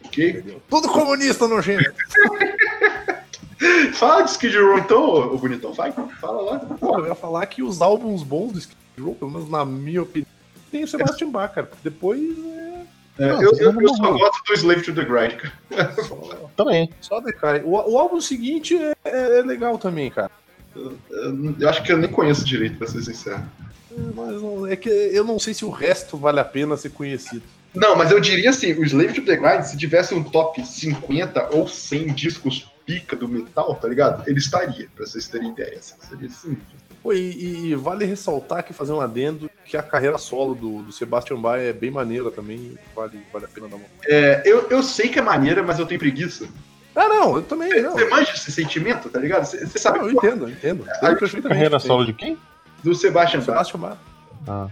ok? 0.05 0.61
Tudo 0.70 0.88
comunista 0.88 1.48
nojento. 1.48 1.92
Fala 3.94 4.22
de 4.22 4.31
Skid 4.31 4.57
Row 4.59 4.79
então, 4.79 5.35
ô, 5.35 5.38
bonitão, 5.38 5.72
vai, 5.72 5.92
fala 6.20 6.42
lá. 6.42 6.59
Pô, 6.59 6.98
eu 6.98 7.07
ia 7.07 7.14
falar 7.14 7.46
que 7.46 7.62
os 7.62 7.81
álbuns 7.83 8.22
bons 8.22 8.53
do 8.53 8.59
Skid 8.59 8.77
Row, 9.01 9.14
pelo 9.14 9.31
menos 9.31 9.48
na 9.51 9.64
minha 9.64 10.03
opinião, 10.03 10.29
tem 10.70 10.85
o 10.85 10.88
Sebastian 10.88 11.31
Bach, 11.31 11.53
cara. 11.55 11.70
Depois 11.83 12.20
é 12.20 12.72
É, 13.18 13.29
Não, 13.29 13.42
eu, 13.42 13.53
eu, 13.59 13.81
eu 13.81 13.94
só 13.94 14.11
gosto 14.12 14.42
do 14.46 14.55
Slave 14.55 14.83
to 14.83 14.94
the 14.94 15.05
Grind, 15.05 15.35
cara. 15.37 15.94
só, 16.03 16.51
Também. 16.57 16.90
só 17.01 17.20
decai. 17.20 17.61
O, 17.62 17.72
o 17.72 17.98
álbum 17.98 18.20
seguinte 18.20 18.75
é, 18.77 18.94
é- 19.05 19.38
é 19.38 19.42
legal 19.42 19.77
também, 19.79 20.11
cara. 20.11 20.31
Eu, 20.75 20.96
eu 21.61 21.68
acho 21.68 21.83
que 21.83 21.92
eu 21.92 21.98
nem 21.98 22.11
conheço 22.11 22.44
direito, 22.44 22.79
pra 22.79 22.87
ser 22.88 23.03
sincero. 23.03 23.42
É, 23.90 23.94
Mas 24.16 24.40
não- 24.40 24.66
é 24.66 24.75
que 24.75 24.88
eu 24.88 25.22
não 25.25 25.38
sei 25.38 25.53
se 25.53 25.62
o 25.64 25.68
resto 25.70 26.16
vale 26.16 26.40
a 26.40 26.44
pena 26.44 26.75
ser 26.79 26.88
conhecido. 26.90 27.42
Não, 27.75 27.94
mas 27.96 28.11
eu 28.11 28.18
diria 28.20 28.48
assim, 28.51 28.72
o 28.72 28.83
Slave 28.85 29.12
to 29.12 29.22
the 29.27 29.37
Grind, 29.37 29.62
se 29.64 29.77
tivesse 29.77 30.14
um 30.14 30.22
top 30.22 30.64
50 30.64 31.55
ou 31.55 31.68
100 31.68 32.07
discos 32.14 32.72
pica 32.85 33.16
do 33.16 33.29
metal, 33.29 33.75
tá 33.75 33.88
ligado? 33.88 34.29
Ele 34.29 34.38
estaria, 34.38 34.88
pra 34.95 35.07
vocês 35.07 35.29
terem 35.29 35.51
ideia. 35.51 35.79
Assim, 35.79 35.95
seria 36.09 36.29
assim. 36.29 36.59
Pô, 37.03 37.12
e, 37.12 37.71
e 37.71 37.75
vale 37.75 38.05
ressaltar 38.05 38.64
que 38.64 38.73
fazer 38.73 38.92
um 38.92 39.01
adendo 39.01 39.51
que 39.64 39.77
a 39.77 39.83
carreira 39.83 40.18
solo 40.18 40.55
do, 40.55 40.83
do 40.83 40.92
Sebastian 40.92 41.40
Bach 41.40 41.59
é 41.59 41.73
bem 41.73 41.90
maneira 41.90 42.31
também, 42.31 42.79
vale, 42.95 43.21
vale 43.33 43.45
a 43.45 43.49
pena 43.49 43.68
dar 43.68 43.77
uma. 43.77 43.85
É, 44.05 44.42
eu, 44.45 44.68
eu 44.68 44.83
sei 44.83 45.09
que 45.09 45.18
é 45.18 45.23
maneira, 45.23 45.62
mas 45.62 45.79
eu 45.79 45.87
tenho 45.87 45.99
preguiça. 45.99 46.49
Ah, 46.95 47.09
não, 47.09 47.37
eu 47.37 47.42
também. 47.42 47.83
Não, 47.83 47.92
Você 47.92 48.09
manja 48.09 48.33
esse 48.33 48.53
sentimento, 48.53 49.09
tá 49.09 49.18
ligado? 49.18 49.45
Você 49.45 49.66
você 49.66 49.79
sabe 49.79 49.99
Não, 49.99 50.07
eu 50.07 50.12
entendo, 50.12 50.45
eu 50.45 50.51
entendo. 50.51 50.85
Perfeitamente. 50.85 51.49
Carreira 51.49 51.79
solo 51.79 52.05
de 52.05 52.12
quem? 52.12 52.38
do 52.83 52.95
Sebastian 52.95 53.40
Bach. 53.40 53.66
Sebastian 53.66 53.81
Bach. 53.81 53.99
Ah. 54.47 54.68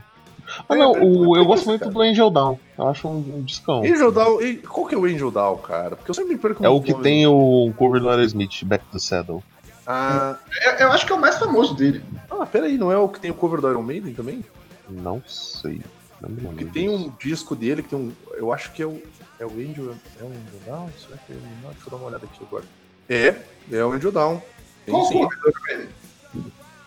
Ah, 0.69 0.75
não, 0.77 0.93
o, 0.93 1.37
eu 1.37 1.45
gosto 1.45 1.67
muito 1.67 1.89
do 1.89 2.01
Angel 2.03 2.31
Down. 2.31 2.59
Eu 2.79 2.89
acho 2.89 3.09
um, 3.09 3.19
um 3.39 3.43
discão. 3.43 3.81
Angel 3.83 4.11
Down, 4.13 4.41
e- 4.43 4.57
qual 4.59 4.87
que 4.87 4.95
é 4.95 4.99
o 4.99 5.05
Angel 5.05 5.31
Down, 5.31 5.57
cara? 5.59 5.97
Porque 5.97 6.11
eu 6.11 6.15
sempre 6.15 6.35
me 6.35 6.39
perco 6.41 6.65
É 6.65 6.69
o 6.69 6.81
que 6.81 6.93
nome. 6.93 7.03
tem 7.05 7.27
o 7.27 7.73
cover 7.77 8.01
do 8.01 8.09
Aerosmith, 8.09 8.65
Back 8.65 8.85
to 8.87 8.93
the 8.93 8.99
Saddle. 8.99 9.43
Ah, 9.87 10.37
É- 10.63 10.83
eu 10.85 10.93
acho 10.93 11.05
que 11.07 11.13
é 11.13 11.15
o 11.15 11.21
mais 11.21 11.37
famoso 11.37 11.75
dele. 11.75 12.03
ah, 12.31 12.47
peraí, 12.47 12.79
não 12.79 12.93
é 12.93 12.97
o 12.99 13.09
que 13.09 13.19
tem 13.21 13.31
o 13.31 13.35
cover 13.35 13.61
do 13.61 13.69
Iron 13.71 13.83
Maiden 13.83 14.15
também? 14.15 14.45
Não 14.89 15.23
sei. 15.27 15.81
Não 16.21 16.29
me 16.29 16.55
Que 16.55 16.65
tem 16.67 16.89
um 16.89 17.11
disco 17.19 17.57
dele 17.57 17.83
que 17.83 17.89
tem 17.89 17.99
um. 17.99 18.13
Eu 18.35 18.53
acho 18.53 18.73
que 18.73 18.83
é 18.83 18.87
o. 18.87 19.03
É 19.39 19.47
o 19.47 19.51
Angel. 19.51 19.95
É 20.21 20.23
o 20.23 20.27
Angel 20.27 20.61
Down? 20.67 20.89
Será 20.99 21.17
que 21.17 21.33
é 21.33 21.37
o 21.37 21.39
Angel 21.39 21.51
Down? 21.63 21.71
Deixa 21.73 21.87
eu 21.87 21.91
dar 21.91 21.97
uma 21.97 22.07
olhada 22.09 22.27
aqui 22.27 22.45
agora. 22.47 22.65
É, 23.09 23.35
é 23.73 23.85
o 23.85 23.93
Angel 23.93 24.13
Down. 24.13 24.43
Tem 24.85 24.95
Qual 24.95 25.07
sim. 25.07 25.15
cover 25.23 25.39
do 25.41 25.49
Iron 25.49 25.61
Maiden? 25.67 25.89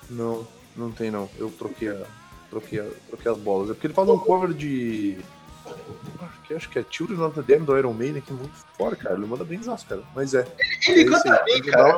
Não, 0.10 0.48
não 0.78 0.92
tem 0.92 1.10
não. 1.10 1.28
Eu 1.38 1.50
troquei 1.50 1.90
a. 1.90 1.98
Troquei, 2.54 2.80
a, 2.80 2.86
troquei 3.10 3.32
as 3.32 3.38
bolas. 3.38 3.70
É 3.70 3.74
porque 3.74 3.88
ele 3.88 3.94
faz 3.94 4.08
um 4.10 4.18
cover 4.18 4.54
de. 4.54 5.18
Acho 6.22 6.42
que, 6.48 6.54
acho 6.54 6.70
que 6.70 6.80
é 6.80 6.86
Children 6.90 7.22
of 7.22 7.36
the 7.36 7.42
Damned 7.42 7.66
do 7.66 7.78
Iron 7.78 7.94
Maiden, 7.94 8.22
que 8.22 8.32
é 8.32 8.36
muito 8.36 8.54
fora, 8.78 8.96
cara. 8.96 9.16
Ele 9.16 9.26
manda 9.26 9.44
bem 9.44 9.58
desastre, 9.60 9.90
cara. 9.90 10.02
Mas 10.16 10.34
é. 10.34 10.46
Ele 10.88 11.02
É 11.02 11.04
isso 11.04 11.12
canta 11.12 11.34
aí, 11.44 11.46
bem, 11.46 11.72
cara. 11.72 11.98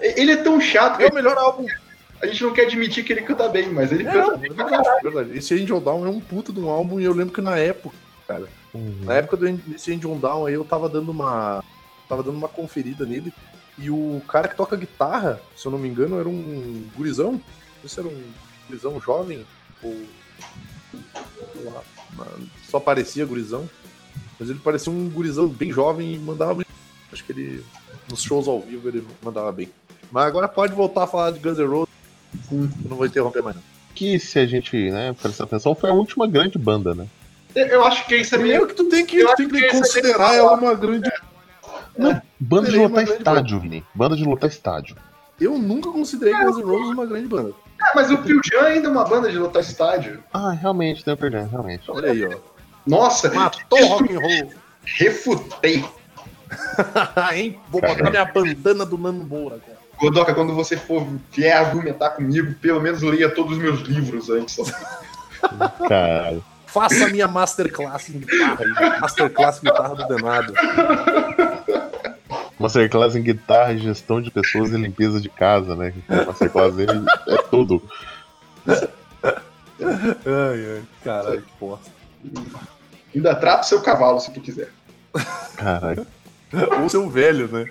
Ele 0.00 0.30
é 0.32 0.36
tão 0.36 0.60
chato 0.60 1.00
É 1.00 1.08
o 1.08 1.14
melhor 1.14 1.36
álbum. 1.36 1.66
a 2.22 2.26
gente 2.26 2.42
não 2.42 2.52
quer 2.52 2.66
admitir 2.66 3.04
que 3.04 3.12
ele 3.12 3.22
canta 3.22 3.48
bem, 3.48 3.68
mas 3.70 3.90
ele 3.90 4.06
É, 4.06 4.12
canta 4.12 4.36
bem. 4.36 4.50
é 4.50 4.54
verdade, 4.54 4.88
é 4.88 5.02
verdade. 5.02 5.38
Esse 5.38 5.54
Angel 5.54 5.80
Down 5.80 6.06
é 6.06 6.10
um 6.10 6.20
puta 6.20 6.52
de 6.52 6.60
um 6.60 6.68
álbum 6.68 7.00
e 7.00 7.04
eu 7.04 7.12
lembro 7.14 7.32
que 7.34 7.40
na 7.40 7.56
época, 7.58 7.96
cara, 8.26 8.46
Uhum. 8.74 8.98
na 9.04 9.14
época 9.14 9.36
do, 9.38 9.50
desse 9.50 9.92
Angel 9.94 10.14
Down 10.16 10.46
aí 10.46 10.54
eu 10.54 10.64
tava 10.64 10.88
dando 10.88 11.10
uma. 11.10 11.64
Tava 12.08 12.22
dando 12.22 12.36
uma 12.36 12.48
conferida 12.48 13.04
nele. 13.06 13.32
E 13.78 13.90
o 13.90 14.20
cara 14.28 14.48
que 14.48 14.56
toca 14.56 14.76
guitarra, 14.76 15.40
se 15.56 15.64
eu 15.66 15.72
não 15.72 15.78
me 15.78 15.88
engano, 15.88 16.18
era 16.20 16.28
um 16.28 16.84
gurizão. 16.96 17.32
Não 17.32 17.88
sei 17.88 17.88
se 17.88 18.00
era 18.00 18.08
um 18.08 18.22
gurizão 18.68 19.00
jovem 19.00 19.46
ou. 19.82 19.96
sei 21.54 21.64
lá, 21.70 21.82
uma- 22.12 22.26
só 22.68 22.78
parecia 22.80 23.24
gurizão. 23.26 23.68
Mas 24.38 24.50
ele 24.50 24.58
parecia 24.60 24.92
um 24.92 25.08
gurizão 25.08 25.48
bem 25.48 25.72
jovem 25.72 26.14
e 26.14 26.18
mandava 26.18 26.54
bem. 26.54 26.66
Acho 27.12 27.24
que 27.24 27.32
ele. 27.32 27.64
Nos 28.10 28.22
shows 28.22 28.46
ao 28.48 28.60
vivo 28.60 28.88
ele 28.88 29.06
mandava 29.22 29.50
bem. 29.52 29.68
Mas 30.10 30.26
agora 30.26 30.48
pode 30.48 30.72
voltar 30.72 31.04
a 31.04 31.06
falar 31.06 31.32
de 31.32 31.38
Guns 31.40 31.58
N' 31.58 31.66
Roses. 31.66 31.88
Eu 32.50 32.68
não 32.88 32.96
vou 32.96 33.06
interromper 33.06 33.42
mais. 33.42 33.56
Não. 33.56 33.62
Que 33.94 34.18
se 34.18 34.38
a 34.38 34.46
gente 34.46 34.90
né, 34.90 35.12
prestar 35.20 35.44
atenção, 35.44 35.74
foi 35.74 35.90
a 35.90 35.92
última 35.92 36.26
grande 36.26 36.56
banda, 36.56 36.94
né? 36.94 37.06
Eu 37.54 37.84
acho 37.84 38.06
que 38.06 38.16
isso 38.16 38.34
é 38.34 38.38
meio. 38.38 38.50
Primeiro 38.50 38.66
que 38.68 38.74
tu 38.74 38.84
tem 38.88 39.04
que, 39.04 39.18
Eu 39.18 39.28
tu 39.30 39.36
tem 39.36 39.48
que 39.48 39.58
que 39.58 39.64
é 39.64 39.70
considerar 39.70 40.34
ela 40.34 40.54
uma 40.54 40.74
grande. 40.74 41.10
Não, 41.96 42.22
banda 42.38 42.70
de 42.70 42.76
lotar 42.76 43.02
estádio, 43.04 43.58
Vini. 43.58 43.84
Banda 43.92 44.16
de 44.16 44.24
lotar 44.24 44.48
estádio. 44.48 44.96
Eu 45.40 45.58
nunca 45.58 45.90
considerei 45.90 46.32
Guns 46.34 46.56
N' 46.58 46.62
Roses 46.62 46.90
uma 46.90 47.06
grande 47.06 47.26
banda. 47.26 47.52
Ah, 47.80 47.92
mas 47.94 48.10
o 48.10 48.18
Pearl 48.18 48.40
Jam 48.44 48.62
ainda 48.64 48.88
é 48.88 48.90
uma 48.90 49.04
banda 49.04 49.30
de 49.30 49.38
lotar 49.38 49.62
estádio. 49.62 50.22
Ah, 50.32 50.50
realmente, 50.52 51.04
tem 51.04 51.14
o 51.14 51.16
perdão, 51.16 51.48
realmente. 51.48 51.90
Olha 51.90 52.10
aí, 52.10 52.24
ó. 52.26 52.36
Nossa, 52.86 53.32
Matou 53.32 53.80
o 53.80 53.86
rock 53.86 54.14
and 54.14 54.20
roll. 54.20 54.52
refutei. 54.82 55.84
hein? 57.34 57.60
Vou 57.68 57.80
botar 57.80 58.10
minha 58.10 58.24
bandana 58.24 58.86
do 58.86 58.96
Nano 58.98 59.24
Moura 59.24 59.56
agora. 59.56 59.78
Godoka, 60.00 60.34
quando 60.34 60.54
você 60.54 60.76
for 60.76 61.06
vier 61.32 61.56
argumentar 61.56 62.10
comigo, 62.10 62.54
pelo 62.60 62.80
menos 62.80 63.02
leia 63.02 63.28
todos 63.28 63.52
os 63.52 63.58
meus 63.58 63.80
livros 63.80 64.30
antes. 64.30 64.56
Caralho. 65.88 66.42
Faça 66.66 67.06
a 67.06 67.08
minha 67.08 67.26
masterclass 67.26 68.08
em 68.10 68.20
guitarra 68.20 68.58
aí. 68.60 69.00
Masterclass 69.00 69.58
em 69.58 69.66
guitarra 69.66 69.94
do 69.96 70.06
Denado. 70.06 70.52
Masterclass 72.58 73.14
em 73.14 73.22
guitarra, 73.22 73.76
gestão 73.76 74.20
de 74.20 74.30
pessoas 74.30 74.70
e 74.72 74.76
limpeza 74.76 75.20
de 75.20 75.28
casa, 75.28 75.76
né? 75.76 75.92
Masterclass 76.26 76.74
dele 76.74 77.04
é 77.28 77.36
tudo. 77.50 77.82
Ai, 78.66 78.76
ai. 80.26 80.82
Caralho, 81.04 81.42
que 81.42 81.52
bosta. 81.60 81.90
Ainda 83.14 83.34
trata 83.34 83.62
o 83.62 83.66
seu 83.66 83.80
cavalo, 83.80 84.20
se 84.20 84.32
tu 84.32 84.40
quiser. 84.40 84.70
Caralho. 85.56 86.06
Ou 86.82 86.88
seu 86.88 87.08
velho, 87.08 87.48
né? 87.48 87.66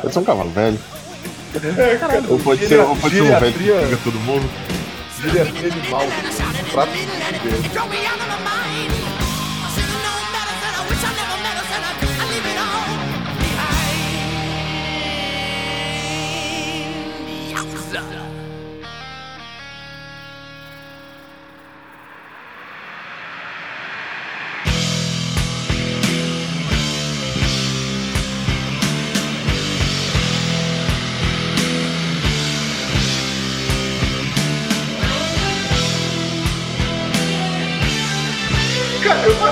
Pode 0.00 0.12
ser 0.12 0.18
um 0.18 0.24
cavalo 0.24 0.50
velho. 0.50 0.78
Caralho, 2.00 2.32
Ou 2.32 2.38
pode 2.40 2.66
ser, 2.66 2.80
ou 2.80 2.96
pode 2.96 3.14
ser 3.14 3.22
um 3.22 3.38
velho 3.38 3.52
que 3.52 3.64
pega 3.64 3.96
todo 4.02 4.18
mundo. 4.20 4.50
geriatria 5.20 5.72
animal. 5.72 6.02
Prato 6.72 6.92
de 6.92 7.06
velho. 7.06 8.53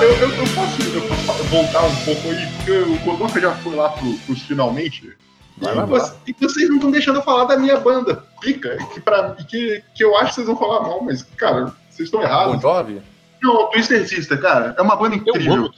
Cara, 0.03 0.14
eu, 0.14 0.18
eu, 0.18 0.30
eu, 0.30 0.44
posso, 0.55 0.82
eu 0.96 1.26
posso 1.26 1.44
voltar 1.44 1.82
um 1.84 1.94
pouco 2.05 2.28
aí, 2.30 2.46
porque 2.57 2.72
o 2.72 2.98
Godoka 3.05 3.40
já 3.40 3.53
foi 3.59 3.76
lá 3.76 3.88
pro, 3.90 4.12
pros 4.26 4.42
finalmente. 4.42 5.16
Vai 5.59 5.74
e, 5.74 5.76
lá, 5.76 5.84
você- 5.86 6.14
e 6.26 6.32
vocês 6.40 6.68
não 6.68 6.76
estão 6.76 6.90
deixando 6.90 7.16
eu 7.20 7.22
falar 7.22 7.44
da 7.44 7.57
minha 7.57 7.78
banda, 7.78 8.24
Pica, 8.40 8.76
que, 8.92 9.00
pra, 9.00 9.30
que, 9.36 9.80
que 9.94 10.03
eu 10.03 10.16
acho 10.16 10.30
que 10.30 10.34
vocês 10.34 10.46
vão 10.48 10.57
falar 10.57 10.80
mal, 10.80 11.05
mas, 11.05 11.22
cara, 11.36 11.66
vocês 11.88 12.09
estão 12.09 12.18
Bon 12.20 12.26
errados. 12.26 12.61
Jovi? 12.61 13.00
Não, 13.40 13.70
Twister 13.70 14.09
Sister, 14.09 14.40
cara, 14.40 14.74
é 14.76 14.82
uma 14.82 14.96
banda 14.96 15.14
Eu 15.14 15.20
incrível. 15.20 15.53
amo. 15.55 15.70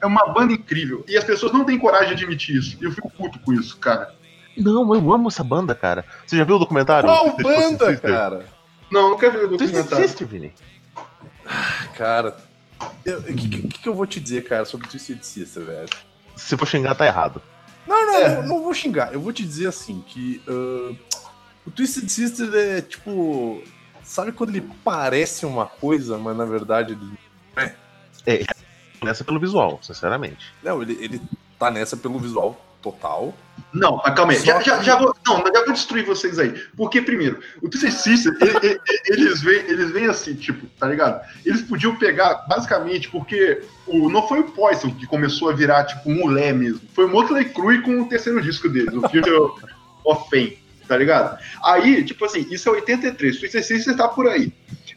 É 0.00 0.06
uma 0.06 0.26
banda 0.28 0.52
incrível. 0.52 1.02
E 1.08 1.16
as 1.16 1.24
pessoas 1.24 1.50
não 1.50 1.64
têm 1.64 1.78
coragem 1.78 2.08
de 2.14 2.24
admitir 2.24 2.54
isso. 2.56 2.76
E 2.78 2.84
eu 2.84 2.92
fico 2.92 3.10
puto 3.10 3.38
com 3.38 3.54
isso, 3.54 3.78
cara. 3.78 4.14
Não, 4.58 4.94
eu 4.94 5.12
amo 5.14 5.28
essa 5.28 5.42
banda, 5.42 5.74
cara. 5.74 6.04
Você 6.26 6.36
já 6.36 6.44
viu 6.44 6.56
o 6.56 6.58
documentário? 6.58 7.08
Qual 7.08 7.34
banda, 7.38 7.90
Sister? 7.92 8.00
cara? 8.00 8.44
Não, 8.90 9.00
eu 9.04 9.10
não 9.10 9.16
quero 9.18 9.32
ver 9.32 9.44
o 9.46 9.48
documentário. 9.56 10.06
Sister, 10.06 10.26
Vini. 10.26 10.52
Cara, 11.96 12.36
o 12.80 13.34
que, 13.34 13.48
que, 13.48 13.78
que 13.80 13.88
eu 13.88 13.94
vou 13.94 14.06
te 14.06 14.20
dizer, 14.20 14.44
cara, 14.44 14.64
sobre 14.64 14.88
Twisted 14.88 15.22
Sister, 15.22 15.64
velho? 15.64 15.88
Se 16.36 16.56
for 16.56 16.66
xingar, 16.66 16.94
tá 16.94 17.06
errado. 17.06 17.42
Não, 17.86 18.06
não, 18.06 18.14
É. 18.16 18.34
não, 18.36 18.46
não 18.46 18.62
vou 18.62 18.74
xingar. 18.74 19.12
Eu 19.12 19.20
vou 19.20 19.32
te 19.32 19.42
dizer 19.44 19.66
assim, 19.68 20.02
que 20.06 20.42
ah, 20.46 20.94
o 21.66 21.70
Twisted 21.70 22.08
Sister 22.08 22.48
é 22.54 22.80
tipo. 22.80 23.62
Sabe 24.02 24.32
quando 24.32 24.50
ele 24.50 24.66
parece 24.84 25.44
uma 25.44 25.66
coisa, 25.66 26.16
mas 26.16 26.36
na 26.36 26.44
verdade 26.44 26.92
ele. 26.92 27.18
Nessa 29.02 29.22
pelo 29.24 29.38
visual, 29.38 29.78
sinceramente. 29.82 30.52
Não, 30.62 30.82
ele, 30.82 30.98
ele 31.00 31.20
tá 31.58 31.70
nessa 31.70 31.96
pelo 31.96 32.18
visual. 32.18 32.64
Total. 32.82 33.34
Não, 33.74 34.00
mas 34.02 34.14
calma 34.14 34.32
aí. 34.32 34.38
Já, 34.38 34.60
já, 34.60 34.82
já 34.82 34.96
vou, 34.96 35.14
não, 35.26 35.38
já 35.44 35.64
vou 35.64 35.72
destruir 35.74 36.04
vocês 36.04 36.38
aí. 36.38 36.54
Porque, 36.76 37.02
primeiro, 37.02 37.38
o 37.60 37.68
Twisted 37.68 37.92
Sister, 37.92 38.34
ele- 38.40 38.58
ele- 38.62 38.80
eles 39.08 39.42
vêm 39.42 39.56
eles 39.68 39.90
vêm 39.90 40.06
assim, 40.06 40.34
tipo, 40.34 40.66
tá 40.78 40.86
ligado? 40.88 41.20
Eles 41.44 41.60
podiam 41.62 41.94
pegar, 41.96 42.46
basicamente, 42.48 43.10
porque 43.10 43.60
o, 43.86 44.08
não 44.08 44.26
foi 44.26 44.40
o 44.40 44.44
Poison 44.44 44.90
que 44.94 45.06
começou 45.06 45.50
a 45.50 45.52
virar, 45.52 45.84
tipo, 45.84 46.08
mulher 46.10 46.54
mesmo. 46.54 46.80
Foi 46.94 47.04
o 47.04 47.08
Motley 47.08 47.44
Crue 47.46 47.82
com 47.82 48.00
o 48.00 48.08
terceiro 48.08 48.40
disco 48.40 48.68
deles, 48.70 48.94
o 48.94 49.02
Future 49.02 49.52
of 50.04 50.30
Pain, 50.30 50.56
tá 50.86 50.96
ligado? 50.96 51.38
Aí, 51.62 52.02
tipo 52.04 52.24
assim, 52.24 52.46
isso 52.50 52.68
é 52.70 52.72
83, 52.72 53.36
o 53.36 53.40
Twisted 53.40 53.64
Sister 53.64 53.96
tá 53.96 54.08
por 54.08 54.26
aí. 54.28 54.50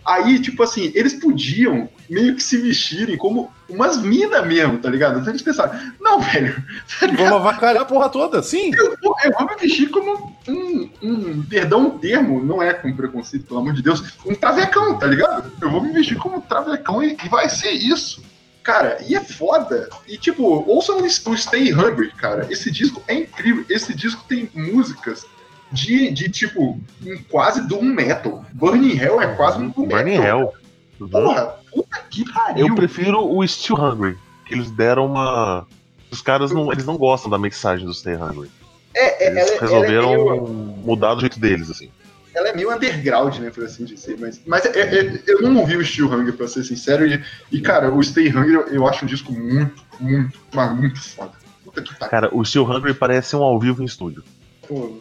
Aí, 0.06 0.39
tipo 0.39 0.64
assim, 0.64 0.91
eles 0.95 1.14
podiam 1.14 1.88
meio 2.10 2.36
que 2.36 2.43
se 2.43 2.58
vestirem 2.58 3.18
como 3.18 3.52
umas 3.70 4.02
minas 4.02 4.45
mesmo, 4.45 4.80
tá 4.80 4.89
ligado? 4.89 5.20
Então 5.20 5.32
eles 5.32 5.41
pensaram, 5.41 5.80
não, 5.99 6.20
velho, 6.20 6.56
tá? 6.99 7.08
Vamos 7.08 7.34
avacalhar 7.34 7.84
a 7.84 7.86
porra 7.86 8.10
toda, 8.10 8.41
sim. 8.41 8.72
Eu 8.76 8.97
vou, 9.02 9.16
eu 9.24 9.32
vou 9.32 9.47
me 9.47 9.56
vestir 9.56 9.89
como 9.89 10.36
um, 10.47 10.89
um, 11.02 11.43
perdão 11.43 11.88
o 11.88 11.99
termo, 11.99 12.43
não 12.43 12.62
é 12.62 12.74
com 12.74 12.93
preconceito, 12.93 13.45
pelo 13.45 13.60
amor 13.60 13.74
de 13.74 13.82
Deus, 13.82 14.18
um 14.26 14.34
travecão, 14.34 14.97
tá 14.97 15.08
ligado? 15.08 15.52
Eu 15.62 15.70
vou 15.70 15.82
me 15.82 15.91
vestir 15.93 16.18
como 16.18 16.38
um 16.38 16.41
travecão 16.41 17.02
e, 17.04 17.16
e 17.24 17.30
vai 17.30 17.47
ser 17.47 17.72
isso. 17.72 18.24
Cara, 18.64 18.99
e 19.08 19.16
é 19.16 19.22
foda. 19.22 19.89
E 20.08 20.18
tipo, 20.18 20.43
ouçam 20.43 20.99
o 20.99 21.06
o 21.06 21.38
Stay 21.38 21.74
Hungry, 21.74 22.12
cara. 22.12 22.45
Esse 22.49 22.70
disco 22.70 23.02
é 23.08 23.16
incrível. 23.16 23.66
Esse 23.70 23.93
disco 23.93 24.24
tem 24.28 24.49
músicas 24.54 25.26
de, 25.72 26.11
de 26.11 26.30
tipo, 26.30 26.80
um 27.05 27.17
quase 27.30 27.67
doom 27.67 27.84
metal. 27.84 28.45
Burning 28.53 28.97
Hell 28.97 29.22
é 29.22 29.36
quase 29.36 29.59
um 29.59 29.69
doom 29.69 29.88
Burning 29.88 30.17
metal. 30.19 30.39
Hell. 30.39 30.53
Uhum. 30.99 31.09
Porra, 31.09 31.55
puta 31.72 31.99
que 32.09 32.32
pariu. 32.32 32.67
Eu 32.67 32.76
prefiro 32.76 33.19
o 33.26 33.47
Still 33.47 33.76
Hungry, 33.78 34.17
que 34.45 34.53
eles 34.53 34.69
deram 34.72 35.05
uma. 35.07 35.65
Os 36.11 36.22
caras 36.22 36.51
não, 36.51 36.72
eles 36.72 36.86
não 36.86 36.97
gostam 36.97 37.30
da 37.32 37.38
mixagem 37.39 37.86
do 37.86 37.93
Stay 37.93 38.15
Hungry. 38.15 38.51
É, 38.93 39.24
é, 39.26 39.28
Eles 39.32 39.38
ela, 39.38 39.49
ela 39.49 39.55
é 39.55 39.59
resolveram 39.61 40.09
meio- 40.09 40.47
mudar 40.84 41.13
do 41.15 41.22
jeito 41.22 41.39
deles, 41.39 41.72
assim. 41.72 41.89
ela 42.36 42.49
é 42.49 42.53
meio 42.55 42.69
underground, 42.76 43.38
né, 43.39 43.49
por 43.49 43.63
assim 43.63 43.86
dizer. 43.86 44.17
Mas, 44.19 44.41
mas 44.45 44.65
é- 44.65 44.80
é- 44.99 45.24
eu 45.26 45.41
não 45.43 45.57
ouvi 45.61 45.78
o 45.78 45.86
Steel 45.86 46.11
Hunger, 46.11 46.34
pra 46.36 46.47
ser 46.49 46.63
sincero. 46.65 47.07
E, 47.07 47.24
e, 47.51 47.61
cara, 47.61 47.89
o 47.89 48.03
Stay 48.03 48.28
Hungry 48.28 48.53
eu, 48.53 48.67
eu 48.67 48.88
acho 48.88 49.05
um 49.05 49.07
disco 49.07 49.32
muito, 49.32 49.82
muito, 49.99 50.38
mas 50.53 50.76
muito 50.78 50.99
foda. 51.01 51.32
Puta 51.63 51.82
que 51.82 51.95
pariu. 51.95 52.11
Cara, 52.11 52.30
o 52.36 52.43
Still 52.43 52.65
Hungry 52.69 52.93
parece 52.93 53.34
um 53.38 53.41
ao 53.43 53.57
vivo 53.57 53.82
em 53.82 53.86
estúdio. 53.86 54.24
Pô. 54.67 54.99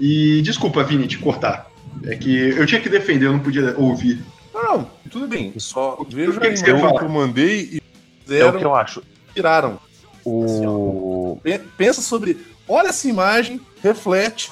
E 0.00 0.42
desculpa, 0.42 0.82
Vini, 0.84 1.06
te 1.06 1.18
cortar. 1.18 1.70
É 2.04 2.14
que 2.16 2.36
eu 2.50 2.66
tinha 2.66 2.80
que 2.80 2.88
defender, 2.88 3.26
eu 3.26 3.32
não 3.32 3.40
podia 3.40 3.74
ouvir. 3.78 4.22
Não, 4.54 4.62
não, 4.78 4.90
tudo 5.10 5.26
bem. 5.26 5.52
Só 5.58 6.04
veja 6.08 6.32
que 6.40 6.50
que 6.50 6.56
você 6.58 6.66
imagem 6.70 6.86
fala? 6.86 6.98
que 6.98 7.04
eu 7.04 7.08
mandei 7.08 7.60
e 7.72 7.76
É 7.76 7.80
o 7.80 8.22
fizeram, 8.24 8.58
que 8.58 8.64
eu 8.64 8.74
acho. 8.74 9.02
tiraram. 9.34 9.78
O. 10.24 11.38
Pe- 11.42 11.60
Pensa 11.76 12.00
sobre. 12.02 12.36
Olha 12.68 12.88
essa 12.88 13.08
imagem, 13.08 13.60
reflete 13.82 14.50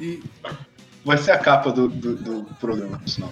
e. 0.00 0.20
Vai 1.04 1.16
ser 1.16 1.30
a 1.30 1.38
capa 1.38 1.70
do, 1.72 1.88
do, 1.88 2.16
do 2.16 2.44
programa, 2.60 3.00
sinal. 3.06 3.30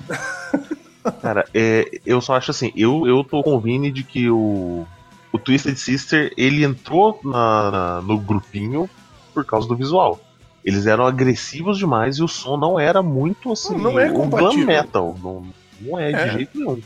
Cara, 1.20 1.44
é, 1.54 2.00
eu 2.04 2.20
só 2.20 2.34
acho 2.34 2.50
assim, 2.50 2.72
eu, 2.76 3.06
eu 3.06 3.22
tô 3.22 3.42
com 3.42 3.54
o 3.56 3.60
Vini 3.60 3.90
de 3.90 4.02
que 4.02 4.30
o. 4.30 4.86
O 5.32 5.38
Twisted 5.38 5.76
Sister, 5.76 6.32
ele 6.36 6.64
entrou 6.64 7.20
na, 7.22 7.70
na- 7.70 8.00
no 8.02 8.18
grupinho 8.18 8.88
por 9.34 9.44
causa 9.44 9.68
do 9.68 9.76
visual. 9.76 10.18
Eles 10.66 10.84
eram 10.86 11.06
agressivos 11.06 11.78
demais 11.78 12.16
e 12.16 12.22
o 12.24 12.28
som 12.28 12.56
não 12.56 12.78
era 12.78 13.00
muito 13.02 13.52
assim. 13.52 13.74
Não, 13.76 13.92
não 13.92 14.00
é 14.00 14.10
um 14.10 14.14
glam 14.14 14.30
compatível. 14.30 14.66
metal. 14.66 15.16
Não, 15.22 15.46
não 15.80 15.98
é, 15.98 16.10
É. 16.10 16.26
de 16.26 16.32
jeito 16.32 16.58
nenhum. 16.58 16.80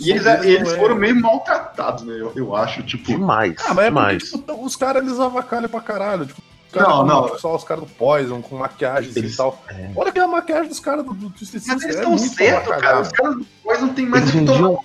E 0.00 0.10
eles, 0.10 0.24
Não 0.24 0.42
eles 0.44 0.72
é- 0.72 0.76
foram 0.78 0.94
meio 0.96 1.20
maltratados, 1.20 2.04
né? 2.04 2.14
Eu, 2.18 2.32
eu 2.34 2.56
acho, 2.56 2.82
tipo. 2.82 3.04
Demais. 3.06 3.54
Ah, 3.60 3.68
mas 3.68 3.68
é 3.68 3.72
porque, 3.74 3.84
demais. 3.84 4.22
tipo, 4.30 4.64
os 4.64 4.74
caras 4.76 5.02
eles 5.06 5.20
avacalham 5.20 5.68
pra 5.68 5.80
caralho. 5.80 6.26
Tipo, 6.26 6.40
os 6.66 6.72
caras 6.72 6.88
Não, 6.88 6.98
com- 6.98 7.06
não. 7.06 7.24
tipo, 7.26 7.40
só 7.40 7.54
os 7.56 7.64
caras 7.64 7.84
do 7.84 7.90
Poison, 7.90 8.40
com 8.42 8.56
maquiagens 8.56 9.14
Eles- 9.16 9.34
e 9.34 9.36
tal. 9.36 9.62
é. 9.68 9.90
Olha 9.94 10.10
que 10.12 10.18
a 10.18 10.26
maquiagem 10.28 10.68
dos 10.68 10.80
caras 10.80 11.04
do, 11.04 11.12
do 11.14 11.30
Twisted 11.30 11.62
Mas 11.66 11.80
Sister 11.82 11.82
eles 11.84 11.96
é 11.96 11.98
estão 12.00 12.10
muito 12.10 12.34
certos, 12.34 12.76
cara. 12.76 13.00
Os 13.00 13.08
caras 13.12 13.36
do 13.36 13.46
não 13.80 13.88
tem 13.94 14.06
mais 14.06 14.22
Eles 14.34 14.34
vendiam. 14.34 14.78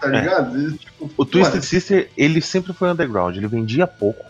tá 0.00 0.08
É. 0.08 0.20
ligado? 0.20 0.56
Eles, 0.58 0.80
tipo, 0.80 1.10
O 1.16 1.24
Twisted 1.24 1.54
mano, 1.54 1.62
Sister, 1.64 2.10
ele 2.16 2.40
sempre 2.40 2.72
foi 2.72 2.90
underground, 2.90 3.36
ele 3.36 3.46
vendia 3.48 3.86
pouco. 3.86 4.24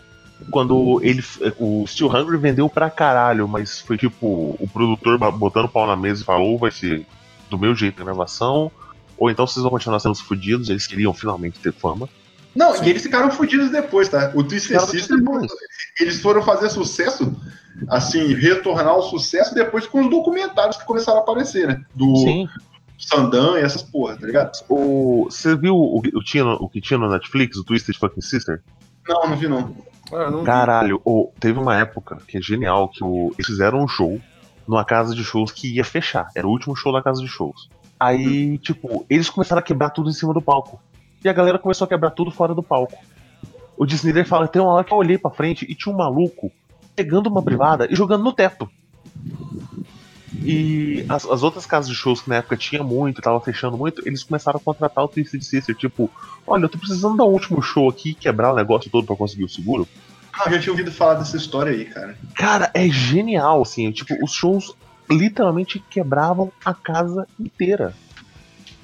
Quando 0.51 1.01
ele. 1.03 1.23
O 1.59 1.85
Steel 1.85 2.09
Hungry 2.09 2.37
vendeu 2.37 2.69
pra 2.69 2.89
caralho, 2.89 3.47
mas 3.47 3.81
foi 3.81 3.97
tipo 3.97 4.55
o 4.59 4.69
produtor 4.71 5.17
botando 5.33 5.65
o 5.65 5.69
pau 5.69 5.85
na 5.85 5.95
mesa 5.95 6.21
e 6.21 6.25
falou: 6.25 6.57
vai 6.57 6.71
ser 6.71 7.05
do 7.49 7.57
meu 7.57 7.75
jeito 7.75 8.01
a 8.01 8.05
gravação, 8.05 8.71
ou 9.17 9.29
então 9.29 9.45
vocês 9.45 9.61
vão 9.61 9.71
continuar 9.71 9.99
sendo 9.99 10.13
os 10.13 10.21
fudidos, 10.21 10.69
eles 10.69 10.87
queriam 10.87 11.13
finalmente 11.13 11.59
ter 11.59 11.73
fama. 11.73 12.07
Não, 12.55 12.83
e 12.83 12.89
eles 12.89 13.03
ficaram 13.03 13.29
fodidos 13.31 13.69
depois, 13.69 14.09
tá? 14.09 14.31
O 14.33 14.43
Twisted 14.43 14.79
Sister, 14.81 15.17
eles 15.99 16.21
foram 16.21 16.41
fazer 16.41 16.69
sucesso, 16.69 17.35
assim, 17.87 18.33
retornar 18.33 18.87
ao 18.87 19.03
sucesso 19.03 19.53
depois 19.53 19.85
com 19.85 20.01
os 20.01 20.09
documentários 20.09 20.77
que 20.77 20.85
começaram 20.85 21.19
a 21.19 21.21
aparecer, 21.21 21.67
né? 21.67 21.81
Do 21.93 22.15
Sim. 22.17 22.49
Sandan 22.97 23.57
e 23.57 23.61
essas 23.61 23.83
porra, 23.83 24.17
tá 24.17 24.25
ligado? 24.25 24.51
O, 24.67 25.27
você 25.29 25.55
viu 25.55 25.75
o, 25.75 25.99
o, 25.99 26.01
o 26.59 26.69
que 26.69 26.81
tinha 26.81 26.97
no 26.97 27.09
Netflix, 27.09 27.57
o 27.57 27.63
Twisted 27.63 27.97
Fucking 27.97 28.21
Sister? 28.21 28.61
Não, 29.07 29.29
não 29.29 29.37
vi 29.37 29.47
não. 29.47 29.75
Ah, 30.11 30.29
não 30.31 30.39
vi. 30.39 30.45
Caralho, 30.45 31.01
o- 31.05 31.31
teve 31.39 31.59
uma 31.59 31.75
época 31.77 32.17
que 32.27 32.37
é 32.37 32.41
genial, 32.41 32.87
que 32.89 33.03
o, 33.03 33.31
eles 33.35 33.45
fizeram 33.47 33.79
um 33.83 33.87
show 33.87 34.19
numa 34.67 34.83
casa 34.85 35.13
de 35.15 35.23
shows 35.23 35.51
que 35.51 35.75
ia 35.75 35.83
fechar. 35.83 36.29
Era 36.35 36.47
o 36.47 36.51
último 36.51 36.75
show 36.75 36.91
da 36.93 37.01
casa 37.01 37.21
de 37.21 37.27
shows. 37.27 37.69
Aí, 37.99 38.57
tipo, 38.59 39.05
eles 39.09 39.29
começaram 39.29 39.59
a 39.59 39.63
quebrar 39.63 39.89
tudo 39.89 40.09
em 40.09 40.13
cima 40.13 40.33
do 40.33 40.41
palco. 40.41 40.79
E 41.23 41.27
a 41.27 41.33
galera 41.33 41.59
começou 41.59 41.85
a 41.85 41.87
quebrar 41.87 42.11
tudo 42.11 42.31
fora 42.31 42.53
do 42.55 42.63
palco. 42.63 42.97
O 43.77 43.85
Disney 43.85 44.23
fala, 44.23 44.47
tem 44.47 44.61
uma 44.61 44.71
hora 44.73 44.83
que 44.83 44.93
eu 44.93 44.97
olhei 44.97 45.17
pra 45.17 45.31
frente 45.31 45.65
e 45.69 45.75
tinha 45.75 45.93
um 45.93 45.97
maluco 45.97 46.51
pegando 46.95 47.27
uma 47.27 47.41
privada 47.41 47.87
e 47.91 47.95
jogando 47.95 48.23
no 48.23 48.33
teto. 48.33 48.69
E 50.43 51.05
as, 51.09 51.25
as 51.25 51.43
outras 51.43 51.65
casas 51.65 51.89
de 51.89 51.95
shows 51.95 52.21
que 52.21 52.29
na 52.29 52.37
época 52.37 52.55
tinha 52.57 52.83
muito, 52.83 53.21
tava 53.21 53.39
fechando 53.41 53.77
muito, 53.77 54.01
eles 54.07 54.23
começaram 54.23 54.57
a 54.57 54.63
contratar 54.63 55.03
o 55.03 55.07
Twisted 55.07 55.41
Sister, 55.43 55.75
tipo, 55.75 56.09
olha, 56.47 56.63
eu 56.65 56.69
tô 56.69 56.77
precisando 56.77 57.17
dar 57.17 57.25
um 57.25 57.29
último 57.31 57.61
show 57.61 57.89
aqui, 57.89 58.13
quebrar 58.13 58.53
o 58.53 58.55
negócio 58.55 58.89
todo 58.89 59.05
pra 59.05 59.15
conseguir 59.15 59.43
o 59.43 59.49
seguro. 59.49 59.87
Ah, 60.33 60.43
eu 60.47 60.53
já 60.53 60.59
tinha 60.59 60.73
ouvido 60.73 60.91
falar 60.91 61.15
dessa 61.15 61.35
história 61.35 61.71
aí, 61.71 61.85
cara. 61.85 62.17
Cara, 62.35 62.71
é 62.73 62.87
genial, 62.87 63.61
assim. 63.61 63.91
Tipo, 63.91 64.15
os 64.23 64.31
shows 64.31 64.73
literalmente 65.09 65.79
quebravam 65.89 66.51
a 66.63 66.73
casa 66.73 67.27
inteira. 67.39 67.93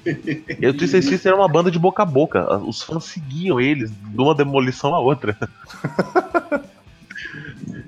E 0.60 0.64
o 0.68 0.72
Twisted 0.72 1.02
Sister 1.02 1.32
era 1.32 1.40
uma 1.40 1.48
banda 1.48 1.68
de 1.68 1.80
boca 1.80 2.04
a 2.04 2.06
boca. 2.06 2.58
Os 2.58 2.80
fãs 2.80 3.04
seguiam 3.06 3.60
eles 3.60 3.90
de 3.90 4.20
uma 4.20 4.36
demolição 4.36 4.94
a 4.94 5.00
outra. 5.00 5.36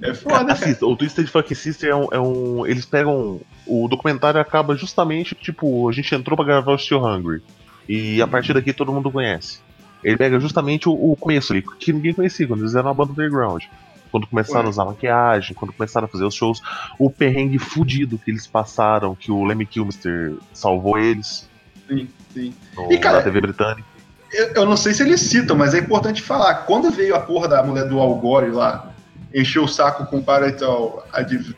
É 0.01 0.15
foda. 0.15 0.53
Assista, 0.53 0.87
o 0.87 0.97
Twisted 0.97 1.27
Fucking 1.29 1.55
Sister 1.55 1.91
é 1.91 1.95
um, 1.95 2.09
é 2.13 2.21
um- 2.21 2.67
Eles 2.67 2.85
pegam. 2.87 3.41
O 3.69 3.87
documentário 3.89 4.41
acaba 4.41 4.75
justamente, 4.75 5.35
tipo, 5.35 5.89
a 5.89 5.93
gente 5.93 6.15
entrou 6.15 6.37
pra 6.37 6.45
gravar 6.45 6.73
o 6.73 6.79
Still 6.79 7.05
Hungry. 7.05 7.43
E 7.89 8.21
a 8.21 8.27
partir 8.27 8.55
daqui 8.55 8.73
todo 8.73 8.93
mundo 8.93 9.11
conhece. 9.11 9.61
Ele 10.03 10.17
pega 10.17 10.39
justamente 10.41 10.89
o, 10.89 10.93
o 10.93 11.17
começo 11.17 11.53
ali, 11.53 11.63
que 11.63 11.93
ninguém 11.93 12.15
conhecia, 12.15 12.47
quando 12.47 12.61
eles 12.61 12.75
eram 12.75 12.89
uma 12.89 12.95
banda 12.95 13.13
underground. 13.13 13.65
Quando 14.11 14.27
começaram 14.27 14.63
Ué. 14.63 14.67
a 14.67 14.71
usar 14.71 14.85
maquiagem, 14.85 15.55
quando 15.55 15.73
começaram 15.73 16.07
a 16.07 16.09
fazer 16.09 16.25
os 16.25 16.35
shows, 16.35 16.63
o 16.99 17.11
perrengue 17.11 17.59
fudido 17.59 18.19
que 18.19 18.31
eles 18.31 18.47
passaram, 18.47 19.15
que 19.15 19.31
o 19.31 19.45
Lemmy 19.45 19.67
Kilmister 19.67 20.35
salvou 20.53 20.99
eles 20.99 21.49
Sim, 21.87 22.09
sim. 22.33 22.55
no, 22.77 22.93
E, 22.93 22.99
cara, 22.99 23.19
na 23.19 23.23
TV 23.23 23.41
britânica. 23.41 23.87
Eu, 24.33 24.47
eu 24.55 24.67
não 24.67 24.77
sei 24.77 24.93
se 24.93 25.03
eles 25.03 25.21
citam, 25.21 25.57
mas 25.57 25.75
é 25.75 25.79
importante 25.79 26.23
falar. 26.23 26.55
Quando 26.67 26.91
veio 26.91 27.15
a 27.17 27.21
porra 27.21 27.49
da 27.49 27.63
mulher 27.63 27.89
do 27.89 27.99
Al 27.99 28.15
Gore 28.17 28.51
lá, 28.51 28.93
encheu 29.35 29.65
o 29.65 29.69
saco 29.69 30.07
com 30.07 30.23
Parental 30.23 31.07
Adv- 31.13 31.55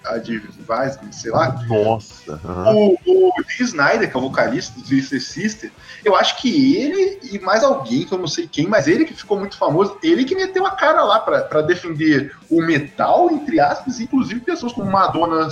sei 1.13 1.31
lá, 1.31 1.53
Nossa. 1.69 2.41
o, 2.75 2.97
o 3.07 3.33
Lee 3.39 3.61
Snyder, 3.61 4.11
que 4.11 4.17
é 4.17 4.19
o 4.19 4.23
vocalista 4.23 4.79
do 4.79 4.85
Twisted 4.87 5.21
Sister, 5.21 5.73
eu 6.05 6.17
acho 6.17 6.41
que 6.41 6.77
ele 6.77 7.19
e 7.23 7.39
mais 7.39 7.63
alguém, 7.63 8.05
que 8.05 8.13
eu 8.13 8.19
não 8.19 8.27
sei 8.27 8.49
quem, 8.49 8.67
mas 8.67 8.89
ele 8.89 9.05
que 9.05 9.15
ficou 9.15 9.39
muito 9.39 9.57
famoso, 9.57 9.97
ele 10.03 10.25
que 10.25 10.35
meteu 10.35 10.67
a 10.67 10.73
cara 10.73 11.03
lá 11.05 11.21
pra 11.21 11.43
pra 11.43 11.63
defender 11.63 12.35
o 12.51 12.61
metal, 12.63 13.31
entre 13.31 13.61
aspas, 13.61 14.01
inclusive 14.01 14.41
pessoas 14.41 14.73
como 14.73 14.91
Madonna, 14.91 15.49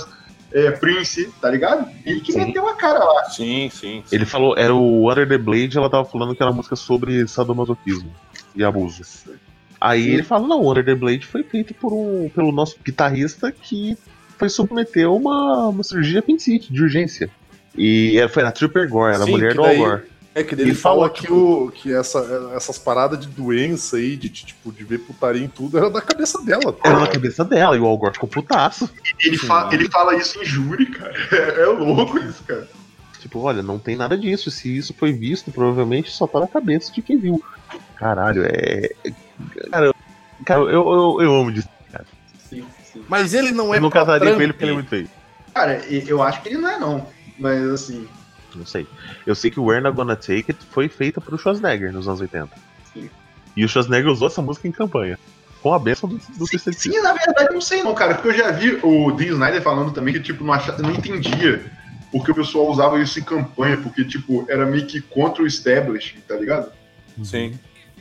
é, 0.51 0.71
Prince, 0.71 1.31
tá 1.39 1.49
ligado? 1.49 1.87
Ele 2.05 2.21
que 2.21 2.33
Sim. 2.33 2.39
meteu 2.45 2.67
a 2.67 2.75
cara 2.75 2.99
lá. 3.03 3.25
Sim, 3.25 3.69
sim. 3.71 4.03
sim. 4.05 4.15
Ele 4.15 4.25
falou, 4.25 4.57
era 4.57 4.73
o 4.73 5.09
Under 5.11 5.27
the 5.27 5.37
Blade, 5.37 5.77
ela 5.77 5.89
tava 5.89 6.05
falando 6.05 6.35
que 6.35 6.41
era 6.41 6.49
uma 6.51 6.57
música 6.57 6.75
sobre 6.75 7.27
sadomasoquismo 7.27 8.11
e 8.55 8.63
abuso. 8.63 9.03
Aí 9.81 10.03
Sim. 10.03 10.09
ele 10.11 10.23
fala, 10.23 10.47
não, 10.47 10.61
o 10.61 10.69
Under 10.71 10.83
the 10.83 10.95
Blade 10.95 11.25
foi 11.25 11.43
feito 11.43 11.73
por 11.73 11.93
um, 11.93 12.29
pelo 12.33 12.51
nosso 12.51 12.75
guitarrista 12.83 13.51
que 13.51 13.97
foi 14.37 14.49
submeter 14.49 15.05
a 15.05 15.11
uma, 15.11 15.67
uma 15.69 15.83
cirurgia 15.83 16.19
apendicite 16.19 16.71
de 16.73 16.81
urgência. 16.81 17.29
E 17.77 18.17
era, 18.17 18.27
foi 18.29 18.43
na 18.43 18.51
Tripper 18.51 18.89
Gore, 18.89 19.13
era 19.13 19.23
a 19.23 19.25
Sim, 19.25 19.31
mulher 19.31 19.53
do 19.53 19.61
Al 19.61 19.67
daí- 19.67 19.77
Gore. 19.77 20.01
É 20.35 20.43
que 20.43 20.53
ele 20.53 20.75
fala 20.75 21.09
que, 21.09 21.29
o, 21.29 21.71
que 21.73 21.91
essa, 21.91 22.51
essas 22.55 22.77
paradas 22.77 23.19
de 23.19 23.27
doença 23.27 23.97
aí, 23.97 24.15
de, 24.15 24.29
de, 24.29 24.45
tipo, 24.45 24.71
de 24.71 24.83
ver 24.83 24.99
putaria 24.99 25.43
em 25.43 25.47
tudo, 25.49 25.75
era 25.77 25.89
da 25.89 25.99
cabeça 26.01 26.39
dela. 26.43 26.71
tá 26.71 26.79
Era 26.83 26.91
na 26.93 26.99
ligado? 26.99 27.13
cabeça 27.13 27.43
dela, 27.43 27.75
e 27.75 27.79
o 27.79 27.85
Al 27.85 27.97
Gore 27.97 28.13
ficou 28.13 28.29
putaço. 28.29 28.87
Ele, 29.19 29.37
fa- 29.37 29.69
ele 29.73 29.89
fala 29.89 30.15
isso 30.15 30.39
em 30.39 30.45
júri, 30.45 30.85
cara. 30.85 31.13
É, 31.31 31.61
é 31.63 31.65
louco 31.65 32.19
isso, 32.19 32.43
cara. 32.43 32.67
Tipo, 33.19 33.39
olha, 33.39 33.61
não 33.61 33.77
tem 33.77 33.95
nada 33.95 34.17
disso. 34.17 34.49
Se 34.49 34.75
isso 34.75 34.93
foi 34.93 35.11
visto, 35.11 35.51
provavelmente 35.51 36.09
só 36.11 36.25
tá 36.25 36.39
na 36.39 36.47
cabeça 36.47 36.91
de 36.91 37.01
quem 37.01 37.17
viu. 37.17 37.43
Caralho, 37.95 38.43
é. 38.45 38.89
Cara, 39.69 39.85
eu, 39.87 39.95
cara, 40.45 40.61
eu, 40.61 40.71
eu, 40.71 41.17
eu 41.21 41.35
amo 41.35 41.51
disso. 41.51 41.67
Sim. 42.49 42.65
Mas 43.07 43.33
ele 43.33 43.51
não 43.51 43.73
é 43.73 43.77
Eu 43.77 43.81
não 43.81 43.89
casaria 43.89 44.19
com 44.19 44.25
Trump. 44.25 44.41
ele 44.41 44.53
porque 44.53 44.63
ele 44.65 44.71
é 44.71 44.75
muito 44.75 44.89
feio. 44.89 45.09
Cara, 45.53 45.85
e- 45.87 46.05
eu 46.07 46.23
acho 46.23 46.41
que 46.41 46.49
ele 46.49 46.57
não 46.57 46.69
é, 46.69 46.79
não. 46.79 47.05
Mas 47.37 47.61
assim. 47.69 48.07
Não 48.55 48.65
sei. 48.65 48.87
Eu 49.27 49.35
sei 49.35 49.51
que 49.51 49.59
o 49.59 49.65
We're 49.65 49.83
Not 49.83 49.95
Gonna 49.95 50.15
Take 50.15 50.45
It 50.47 50.57
foi 50.71 50.89
feita 50.89 51.21
pro 51.21 51.37
Schwarzenegger 51.37 51.93
nos 51.93 52.07
anos 52.07 52.19
80. 52.21 52.49
Sim. 52.93 53.09
E 53.55 53.63
o 53.63 53.69
Schwarzenegger 53.69 54.11
usou 54.11 54.27
essa 54.27 54.41
música 54.41 54.67
em 54.67 54.71
campanha. 54.71 55.19
Com 55.61 55.73
a 55.73 55.77
bênção 55.79 56.07
do, 56.09 56.17
do 56.37 56.47
Sim, 56.47 56.57
sim, 56.71 57.01
na 57.01 57.13
verdade, 57.13 57.53
não 57.53 57.61
sei 57.61 57.83
não, 57.83 57.93
cara. 57.93 58.15
Porque 58.15 58.29
eu 58.29 58.33
já 58.33 58.49
vi 58.49 58.79
o 58.81 59.11
Dean 59.11 59.33
Snyder 59.33 59.61
falando 59.61 59.91
também 59.91 60.13
que, 60.13 60.19
tipo, 60.21 60.43
não, 60.43 60.53
acha, 60.53 60.71
não 60.77 60.89
entendia 60.91 61.69
porque 62.11 62.31
o 62.31 62.35
pessoal 62.35 62.67
usava 62.69 62.99
isso 62.99 63.19
em 63.19 63.23
campanha, 63.23 63.77
porque, 63.77 64.03
tipo, 64.05 64.45
era 64.49 64.65
meio 64.65 64.85
que 64.87 65.01
contra 65.01 65.43
o 65.43 65.47
establishment, 65.47 66.21
tá 66.27 66.35
ligado? 66.35 66.71
Sim. 67.23 67.57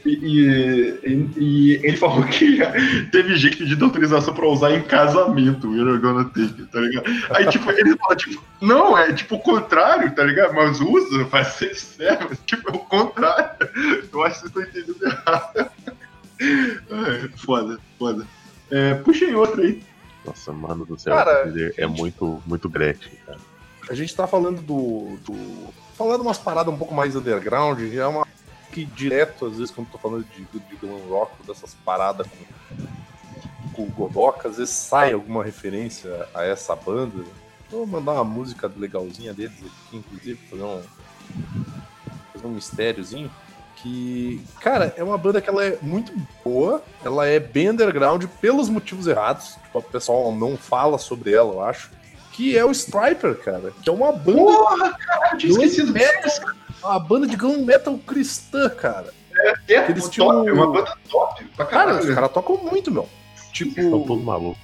E, 0.07 0.11
e- 0.11 0.99
e- 1.05 1.31
e 1.37 1.73
ele 1.83 1.97
falou 1.97 2.23
que 2.25 2.59
teve 3.11 3.37
gente 3.37 3.57
pedindo 3.57 3.85
autorização 3.85 4.33
pra 4.33 4.47
usar 4.47 4.73
em 4.73 4.81
casamento, 4.83 5.69
We're 5.69 5.99
gonna 5.99 6.25
take 6.27 6.67
tá 6.67 6.81
ligado? 6.81 7.05
Aí, 7.31 7.47
tipo, 7.49 7.69
ele 7.73 7.97
fala, 7.97 8.15
tipo, 8.17 8.43
não, 8.61 8.97
é 8.97 9.13
tipo 9.13 9.35
o 9.35 9.41
contrário, 9.41 10.15
tá 10.15 10.23
ligado? 10.25 10.55
Mas 10.55 10.81
usa, 10.81 11.25
vai 11.25 11.45
ser 11.45 11.75
sério, 11.75 12.31
tipo, 12.47 12.71
é 12.71 12.77
o 12.77 12.79
contrário. 12.79 13.51
Eu 14.13 14.23
acho 14.23 14.41
que 14.43 14.49
vocês 14.51 14.57
estão 14.57 14.63
entendendo 14.63 15.05
errado. 15.05 15.71
É, 16.41 17.29
foda, 17.37 17.79
foda. 17.99 18.25
É, 18.71 18.95
puxem 18.95 19.35
outra 19.35 19.63
aí. 19.63 19.83
Nossa, 20.25 20.53
mano 20.53 20.85
do 20.87 20.97
céu. 20.99 21.15
Cara, 21.15 21.53
é 21.77 21.87
muito, 21.87 22.41
muito 22.47 22.69
Gretchen, 22.69 23.13
cara. 23.27 23.39
A 23.89 23.95
gente 23.95 24.15
tá 24.15 24.27
falando 24.27 24.61
do. 24.61 25.19
do 25.25 25.73
falando 25.97 26.21
umas 26.21 26.39
paradas 26.39 26.73
um 26.73 26.79
pouco 26.79 26.95
mais 26.95 27.17
underground, 27.17 27.81
é 27.93 28.07
uma 28.07 28.27
que 28.71 28.85
direto, 28.85 29.47
às 29.47 29.57
vezes, 29.57 29.71
quando 29.71 29.89
tô 29.89 29.99
falando 29.99 30.25
de, 30.25 30.45
de 30.45 30.77
glam 30.77 30.99
rock, 31.09 31.33
dessas 31.47 31.75
paradas 31.85 32.27
com, 32.27 33.73
com 33.73 33.87
Godoka, 33.87 34.49
às 34.49 34.59
vezes 34.59 34.75
sai 34.75 35.13
alguma 35.13 35.43
referência 35.43 36.29
a 36.35 36.45
essa 36.45 36.77
banda. 36.77 37.25
Vou 37.71 37.87
mandar 37.87 38.13
uma 38.13 38.25
música 38.25 38.71
legalzinha 38.77 39.35
deles 39.35 39.57
aqui, 39.59 39.97
inclusive, 39.97 40.39
fazer 40.49 40.63
um. 40.63 40.83
fazer 42.33 42.47
um 42.47 42.51
mistériozinho. 42.51 43.31
Que, 43.77 44.43
cara, 44.61 44.93
é 44.97 45.05
uma 45.05 45.17
banda 45.17 45.41
que 45.41 45.49
ela 45.49 45.65
é 45.65 45.79
muito 45.81 46.13
boa, 46.45 46.83
ela 47.05 47.27
é 47.27 47.39
bem 47.39 47.71
underground 47.71 48.25
pelos 48.41 48.69
motivos 48.69 49.07
errados. 49.07 49.57
Tipo, 49.63 49.79
o 49.79 49.83
pessoal 49.83 50.33
não 50.33 50.57
fala 50.57 50.99
sobre 50.99 51.33
ela, 51.33 51.53
eu 51.53 51.63
acho. 51.63 51.91
Que 52.39 52.57
é 52.57 52.65
o 52.65 52.71
Striper, 52.71 53.35
cara. 53.41 53.73
Que 53.83 53.91
é 53.91 53.93
uma 53.93 54.13
banda 54.13 54.39
Porra, 54.43 54.93
cara, 54.97 55.31
eu 55.33 55.39
tinha 55.39 55.51
esquecido 55.51 55.93
disso. 55.93 56.41
uma 56.85 56.99
banda 57.01 57.27
de 57.27 57.35
glam 57.35 57.59
metal 57.65 57.99
cristã, 58.07 58.69
cara. 58.71 59.13
É, 59.69 59.91
Eles 59.91 60.05
top, 60.05 60.11
tinham- 60.15 60.49
é 60.49 60.53
uma 60.53 60.69
banda 60.71 60.95
top 61.11 61.45
pra 61.57 61.67
Cara, 61.67 61.97
os 61.99 62.15
caras 62.15 62.31
tocam 62.31 62.57
muito, 62.59 62.93
meu. 62.93 63.09
Estão 63.35 63.51
Tipo, 63.53 64.05
todos 64.07 64.23
malucos. 64.25 64.63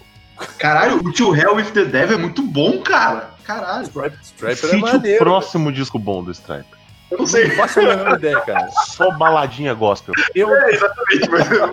Caralho, 0.56 0.98
o 0.98 1.12
To 1.12 1.34
Hell 1.34 1.56
with 1.56 1.72
the 1.72 1.84
Devil 1.84 2.16
é 2.16 2.20
muito 2.20 2.42
bom, 2.42 2.80
cara. 2.80 3.30
Caralho. 3.42 3.82
Striper, 3.86 4.18
Striper 4.22 4.52
é 4.52 4.56
Cite 4.72 4.76
o 4.76 4.80
maneiro. 4.80 5.18
próximo 5.18 5.72
disco 5.72 5.98
bom 5.98 6.22
do 6.22 6.30
Stripe. 6.30 6.68
Eu 7.10 7.18
não 7.18 7.26
sei. 7.26 7.48
Não 7.48 7.56
faço 7.56 7.80
a 7.80 7.82
menor 7.82 8.18
ideia, 8.18 8.40
cara. 8.40 8.68
Só 8.86 9.10
baladinha 9.18 9.74
gospel. 9.74 10.14
Eu, 10.34 10.48
É, 10.54 10.70
exatamente, 10.70 11.28
mas 11.28 11.50
Hell. 11.50 11.72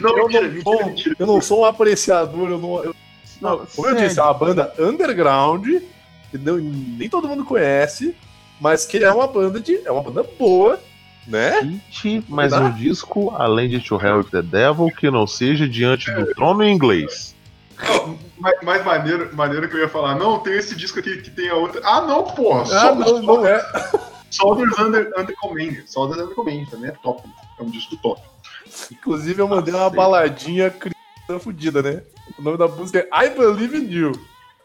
Não, 0.00 0.16
eu, 0.16 0.26
mentira, 0.28 0.42
não 0.42 0.48
mentira, 0.48 0.62
sou, 0.62 0.86
mentira. 0.86 1.16
eu 1.18 1.26
não 1.26 1.40
sou 1.42 1.60
um 1.60 1.64
apreciador, 1.66 2.48
eu 2.50 2.58
não. 2.58 2.84
eu- 2.84 2.96
não, 3.42 3.66
como 3.74 3.88
eu 3.88 3.96
disse, 3.96 4.18
é 4.18 4.22
uma 4.22 4.32
banda 4.34 4.72
underground, 4.78 5.66
que 6.30 6.38
não- 6.38 6.56
nem 6.56 7.08
todo 7.08 7.28
mundo 7.28 7.44
conhece, 7.44 8.16
mas 8.60 8.86
que 8.86 9.02
é 9.04 9.12
uma 9.12 9.26
banda 9.26 9.60
de. 9.60 9.86
É 9.86 9.90
uma 9.90 10.02
banda 10.02 10.22
boa, 10.38 10.78
né? 11.26 11.78
Mais 12.28 12.52
Dá? 12.52 12.60
um 12.60 12.72
disco, 12.72 13.34
além 13.36 13.68
de 13.68 13.80
To 13.80 14.00
Hell 14.00 14.18
with 14.18 14.30
the 14.30 14.42
Devil, 14.42 14.86
que 14.96 15.10
não 15.10 15.26
seja 15.26 15.68
Diante 15.68 16.10
do 16.10 16.26
Trono 16.34 16.62
em 16.62 16.72
inglês. 16.72 17.34
Não, 17.88 18.16
mais, 18.38 18.62
mais 18.62 18.84
maneiro, 18.84 19.34
maneiro 19.34 19.68
que 19.68 19.74
eu 19.76 19.80
ia 19.80 19.88
falar, 19.88 20.14
não, 20.14 20.38
tem 20.38 20.52
esse 20.56 20.76
disco 20.76 21.00
aqui 21.00 21.16
que 21.20 21.30
tem 21.30 21.48
a 21.48 21.54
outra. 21.56 21.80
Ah, 21.84 22.00
não, 22.02 22.22
porra. 22.22 22.64
Ah, 22.72 22.94
não, 22.94 23.20
não 23.20 23.44
é. 23.46 23.60
Solders 24.30 24.78
Under, 24.78 25.10
Under 25.18 25.34
Command. 25.36 25.82
Solders 25.86 26.22
Under 26.22 26.34
Command 26.34 26.64
também 26.70 26.88
é 26.90 26.94
top. 27.02 27.22
É 27.58 27.62
um 27.62 27.68
disco 27.70 27.96
top. 27.96 28.22
Inclusive, 28.90 29.42
eu 29.42 29.48
mandei 29.48 29.74
uma 29.74 29.80
Cacete. 29.80 29.96
baladinha 29.96 30.70
cristã 31.32 31.38
fudida, 31.38 31.82
né? 31.82 32.02
O 32.38 32.42
nome 32.42 32.58
da 32.58 32.68
música 32.68 33.06
é 33.10 33.26
I 33.26 33.30
Believe 33.30 33.76
in 33.76 33.90
You. 33.90 34.12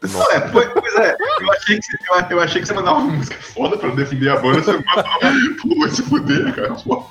Não, 0.00 0.30
é, 0.30 0.40
pois, 0.50 0.68
pois 0.72 0.94
é, 0.94 1.16
eu 1.40 1.52
achei, 1.52 1.78
que, 1.80 1.84
você- 1.84 1.98
eu, 2.08 2.30
eu 2.30 2.40
achei 2.40 2.60
que 2.60 2.68
você 2.68 2.74
mandava 2.74 2.98
uma 3.00 3.12
música 3.14 3.36
foda 3.42 3.76
pra 3.76 3.90
defender 3.90 4.28
a 4.30 4.36
banda, 4.38 4.62
você 4.62 4.72
mandava. 4.72 5.18
Pô, 5.60 5.74
vai 5.80 5.90
se 5.90 6.02
fuder, 6.02 6.54
cara. 6.54 6.74
Pô. 6.74 7.04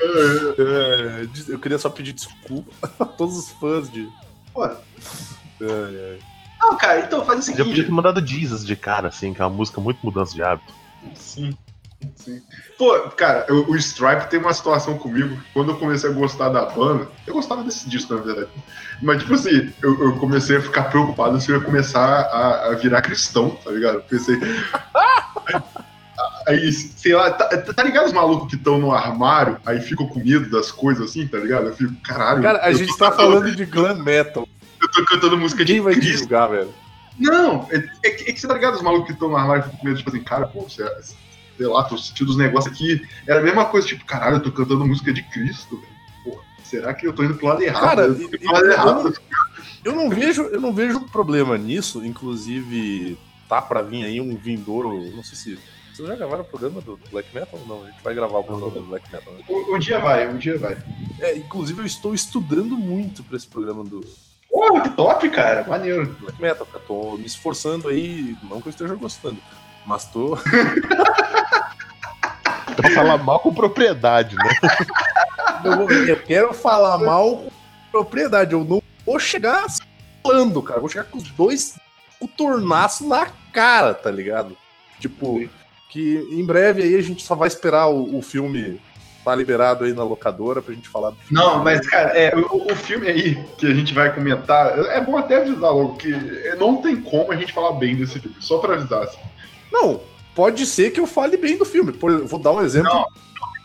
É, 0.00 0.62
É, 0.62 1.28
eu 1.48 1.58
queria 1.58 1.78
só 1.78 1.88
pedir 1.88 2.12
desculpa 2.12 2.70
a 3.00 3.04
todos 3.06 3.36
os 3.38 3.50
fãs 3.52 3.90
de. 3.90 4.06
pô. 4.52 4.64
É, 4.66 4.72
é. 5.60 6.18
Não, 6.60 6.76
cara, 6.76 7.00
então 7.00 7.24
faz 7.24 7.40
o 7.40 7.42
Já 7.42 7.56
podia 7.58 7.64
seguinte. 7.64 7.86
ter 7.86 7.92
mandado 7.92 8.24
Jesus 8.26 8.64
de 8.64 8.76
cara, 8.76 9.08
assim, 9.08 9.32
que 9.32 9.40
é 9.40 9.44
uma 9.44 9.50
música 9.56 9.80
muito 9.80 9.98
mudança 10.04 10.34
de 10.34 10.42
hábito. 10.42 10.72
Sim. 11.14 11.56
Sim. 12.16 12.40
Pô, 12.78 12.98
cara, 13.16 13.44
eu- 13.48 13.68
o 13.68 13.76
Stripe 13.76 14.28
tem 14.28 14.38
uma 14.40 14.52
situação 14.54 14.98
comigo. 14.98 15.40
Quando 15.52 15.70
eu 15.72 15.76
comecei 15.76 16.08
a 16.10 16.12
gostar 16.12 16.48
da 16.48 16.64
banda, 16.66 17.08
eu 17.26 17.34
gostava 17.34 17.62
desse 17.62 17.88
disco, 17.88 18.14
na 18.14 18.20
verdade. 18.22 18.48
Mas, 19.00 19.20
tipo 19.22 19.34
assim, 19.34 19.72
eu, 19.82 20.04
eu 20.04 20.16
comecei 20.18 20.56
a 20.56 20.60
ficar 20.62 20.84
preocupado 20.84 21.40
se 21.40 21.50
eu 21.50 21.58
ia 21.58 21.64
começar 21.64 22.04
a, 22.04 22.66
a 22.68 22.74
virar 22.74 23.02
cristão, 23.02 23.50
tá 23.64 23.70
ligado? 23.70 23.94
Eu 23.96 24.02
pensei. 24.02 24.36
Aí, 26.46 26.72
sei 26.72 27.14
lá, 27.14 27.30
tá, 27.30 27.46
tá 27.56 27.82
ligado 27.84 28.06
os 28.06 28.12
malucos 28.12 28.48
que 28.50 28.56
estão 28.56 28.76
no 28.78 28.90
armário, 28.92 29.58
aí 29.64 29.80
ficam 29.80 30.06
com 30.08 30.18
medo 30.18 30.50
das 30.50 30.72
coisas 30.72 31.08
assim, 31.10 31.26
tá 31.26 31.38
ligado? 31.38 31.66
Eu 31.68 31.76
fico, 31.76 31.94
caralho. 32.02 32.42
Cara, 32.42 32.60
a 32.64 32.72
gente 32.72 32.96
tá 32.98 33.10
cantando- 33.10 33.32
falando 33.32 33.54
de 33.56 33.64
glam 33.64 33.94
metal. 34.02 34.48
Eu 34.80 34.90
tô 34.90 35.04
cantando 35.04 35.38
música 35.38 35.64
de 35.64 35.72
Quem 35.74 35.80
vai 35.80 35.94
te 35.94 36.00
Cristo. 36.00 36.18
julgar, 36.20 36.48
velho? 36.48 36.74
Não, 37.18 37.68
é, 37.70 37.76
é 38.04 38.10
que 38.10 38.30
é 38.30 38.32
que 38.32 38.40
você 38.40 38.48
tá 38.48 38.54
ligado 38.54 38.74
os 38.74 38.82
malucos 38.82 39.06
que 39.06 39.12
estão 39.12 39.28
no 39.28 39.36
armário 39.36 39.62
e 39.62 39.64
ficam 39.66 39.78
com 39.78 39.86
medo, 39.86 39.98
tipo 39.98 40.10
assim, 40.10 40.22
cara, 40.24 40.46
pô, 40.48 40.62
você, 40.62 40.82
sei 41.56 41.66
lá, 41.66 41.84
tô 41.84 41.96
sentindo 41.98 42.30
os 42.30 42.36
negócios 42.36 42.72
aqui. 42.72 43.00
Era 43.26 43.40
a 43.40 43.42
mesma 43.42 43.64
coisa, 43.66 43.86
tipo, 43.86 44.04
caralho, 44.04 44.36
eu 44.36 44.42
tô 44.42 44.52
cantando 44.52 44.86
música 44.86 45.12
de 45.12 45.22
Cristo, 45.24 45.76
velho. 45.78 45.92
Pô, 46.24 46.40
será 46.64 46.94
que 46.94 47.06
eu 47.06 47.12
tô 47.12 47.22
indo 47.22 47.34
pro 47.34 47.46
lado 47.48 47.62
errado? 47.62 47.82
Cara, 47.82 48.02
eu 48.02 48.30
lado 48.52 48.66
e- 48.66 48.72
errado. 48.72 49.14
Eu 49.84 49.94
não 49.96 50.08
vejo, 50.08 50.42
eu 50.42 50.60
não 50.60 50.72
vejo 50.72 51.00
problema 51.08 51.58
nisso. 51.58 52.04
Inclusive, 52.04 53.18
tá 53.48 53.60
pra 53.60 53.82
vir 53.82 54.04
aí 54.04 54.20
um 54.20 54.36
vindouro. 54.36 54.92
Não 55.10 55.24
sei 55.24 55.36
se. 55.36 55.58
Vocês 55.92 56.08
já 56.08 56.14
gravaram 56.14 56.42
o 56.42 56.44
programa 56.46 56.80
do 56.80 56.98
Black 57.10 57.28
Metal 57.34 57.60
ou 57.60 57.66
não? 57.66 57.84
A 57.84 57.90
gente 57.90 58.02
vai 58.02 58.14
gravar 58.14 58.38
o 58.38 58.44
programa 58.44 58.70
do 58.72 58.80
Black 58.82 59.12
Metal. 59.12 59.32
Né? 59.34 59.40
Um, 59.48 59.74
um 59.74 59.78
dia 59.78 59.98
vai, 59.98 60.26
um 60.26 60.38
dia 60.38 60.56
vai. 60.58 60.78
É, 61.20 61.36
inclusive, 61.36 61.80
eu 61.80 61.86
estou 61.86 62.14
estudando 62.14 62.76
muito 62.78 63.22
pra 63.24 63.36
esse 63.36 63.46
programa 63.46 63.84
do 63.84 64.00
Pô, 64.50 64.80
que 64.80 64.90
top, 64.90 65.28
cara, 65.30 65.66
maneiro. 65.66 66.14
Black 66.20 66.40
Metal, 66.40 66.64
cara. 66.66 66.84
Tô 66.86 67.16
me 67.16 67.26
esforçando 67.26 67.88
aí. 67.88 68.36
Não 68.48 68.60
que 68.60 68.68
eu 68.68 68.70
esteja 68.70 68.94
gostando, 68.94 69.38
mas 69.86 70.04
tô. 70.06 70.38
Pra 72.76 72.90
falar 72.90 73.18
mal 73.18 73.38
com 73.40 73.52
propriedade, 73.52 74.34
né? 74.34 74.50
Eu, 76.08 76.16
quero 76.16 76.54
falar 76.54 76.96
mal 76.98 77.36
com 77.36 77.50
propriedade. 77.90 78.54
Eu 78.54 78.64
não 78.64 78.82
vou 79.04 79.18
chegar 79.18 79.66
falando, 80.22 80.62
cara. 80.62 80.78
Eu 80.78 80.80
vou 80.80 80.88
chegar 80.88 81.04
com 81.04 81.18
os 81.18 81.30
dois 81.30 81.78
o 82.18 82.26
tornaço 82.26 83.06
na 83.06 83.26
cara, 83.52 83.92
tá 83.92 84.10
ligado? 84.10 84.56
Tipo, 84.98 85.46
que 85.90 86.26
em 86.30 86.44
breve 86.44 86.82
aí 86.82 86.96
a 86.96 87.02
gente 87.02 87.22
só 87.22 87.34
vai 87.34 87.48
esperar 87.48 87.88
o, 87.88 88.16
o 88.16 88.22
filme 88.22 88.80
tá 89.24 89.34
liberado 89.34 89.84
aí 89.84 89.92
na 89.92 90.02
locadora 90.02 90.60
pra 90.60 90.74
gente 90.74 90.88
falar 90.88 91.10
do 91.10 91.16
filme. 91.16 91.42
Não, 91.42 91.62
mas, 91.62 91.86
cara, 91.86 92.10
é, 92.10 92.34
o, 92.34 92.72
o 92.72 92.74
filme 92.74 93.06
aí 93.06 93.44
que 93.56 93.66
a 93.66 93.74
gente 93.74 93.94
vai 93.94 94.12
comentar, 94.12 94.78
é 94.78 95.00
bom 95.00 95.16
até 95.16 95.36
avisar 95.36 95.72
logo 95.72 95.96
que 95.96 96.10
não 96.58 96.78
tem 96.78 97.00
como 97.00 97.30
a 97.30 97.36
gente 97.36 97.52
falar 97.52 97.72
bem 97.72 97.94
desse 97.94 98.18
filme, 98.18 98.36
só 98.40 98.58
pra 98.58 98.74
avisar. 98.74 99.04
Assim. 99.04 99.18
Não, 99.72 100.00
pode 100.34 100.66
ser 100.66 100.90
que 100.90 101.00
eu 101.00 101.06
fale 101.06 101.36
bem 101.36 101.56
do 101.56 101.64
filme. 101.64 101.92
Por, 101.92 102.10
eu 102.12 102.26
vou 102.26 102.38
dar 102.38 102.52
um 102.52 102.60
exemplo. 102.62 102.92
Não. 102.92 103.06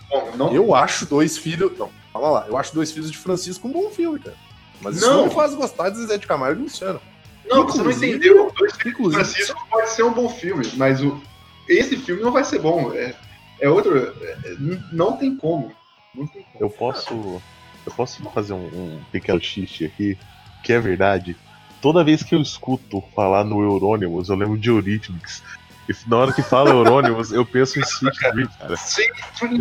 Bom, 0.09 0.31
não, 0.37 0.53
Eu 0.53 0.73
acho 0.73 1.05
Dois 1.05 1.37
Filhos. 1.37 1.77
Não, 1.77 1.89
calma 2.13 2.29
lá. 2.29 2.45
Eu 2.47 2.57
acho 2.57 2.73
Dois 2.73 2.91
Filhos 2.91 3.11
de 3.11 3.17
Francisco 3.17 3.67
um 3.67 3.71
bom 3.71 3.89
filme, 3.89 4.19
cara. 4.19 4.37
Mas 4.81 4.97
isso 4.97 5.07
Não. 5.07 5.17
não 5.17 5.27
me 5.27 5.33
faz 5.33 5.53
gostar 5.53 5.89
de 5.89 6.05
Zé 6.05 6.17
de 6.17 6.25
Camargo 6.27 6.61
e 6.61 6.63
Luciano. 6.63 7.01
não, 7.49 7.63
você 7.63 7.77
não 7.79 7.89
inclusive- 7.91 8.09
entendeu. 8.15 8.51
Dois 8.57 8.73
Inclusive, 8.85 9.23
Francisco 9.23 9.67
pode 9.69 9.89
ser 9.89 10.03
um 10.03 10.13
bom 10.13 10.29
filme, 10.29 10.65
mas 10.75 11.01
o, 11.03 11.19
esse 11.67 11.97
filme 11.97 12.21
não 12.21 12.31
vai 12.31 12.43
ser 12.43 12.59
bom. 12.59 12.93
É, 12.93 13.13
é 13.59 13.69
outro. 13.69 13.97
é- 13.97 14.51
n- 14.59 14.81
não 14.93 15.17
tem 15.17 15.35
como. 15.35 15.71
Não 16.15 16.25
tem 16.27 16.43
como. 16.53 16.63
Eu 16.63 16.69
posso. 16.69 17.41
Eu 17.85 17.91
posso 17.95 18.21
fazer 18.31 18.53
um, 18.53 18.65
um 18.67 18.99
pequeno 19.11 19.41
xiste 19.41 19.85
aqui, 19.85 20.17
que 20.63 20.71
é 20.73 20.79
verdade. 20.79 21.35
Toda 21.81 22.03
vez 22.03 22.21
que 22.23 22.35
eu 22.35 22.41
escuto 22.41 23.01
falar 23.15 23.43
no 23.45 23.61
Euronymous, 23.61 24.29
eu 24.29 24.35
lembro 24.35 24.57
de 24.57 24.69
Eurythmics. 24.69 25.41
E 25.89 25.95
na 26.09 26.17
hora 26.17 26.33
que 26.33 26.41
fala 26.41 26.69
Euronymous, 26.71 27.31
eu 27.31 27.45
penso 27.45 27.79
em 27.79 27.81
Sweet 27.83 28.17
Dream, 28.33 28.49
cara. 28.59 28.75
Sim, 28.77 29.03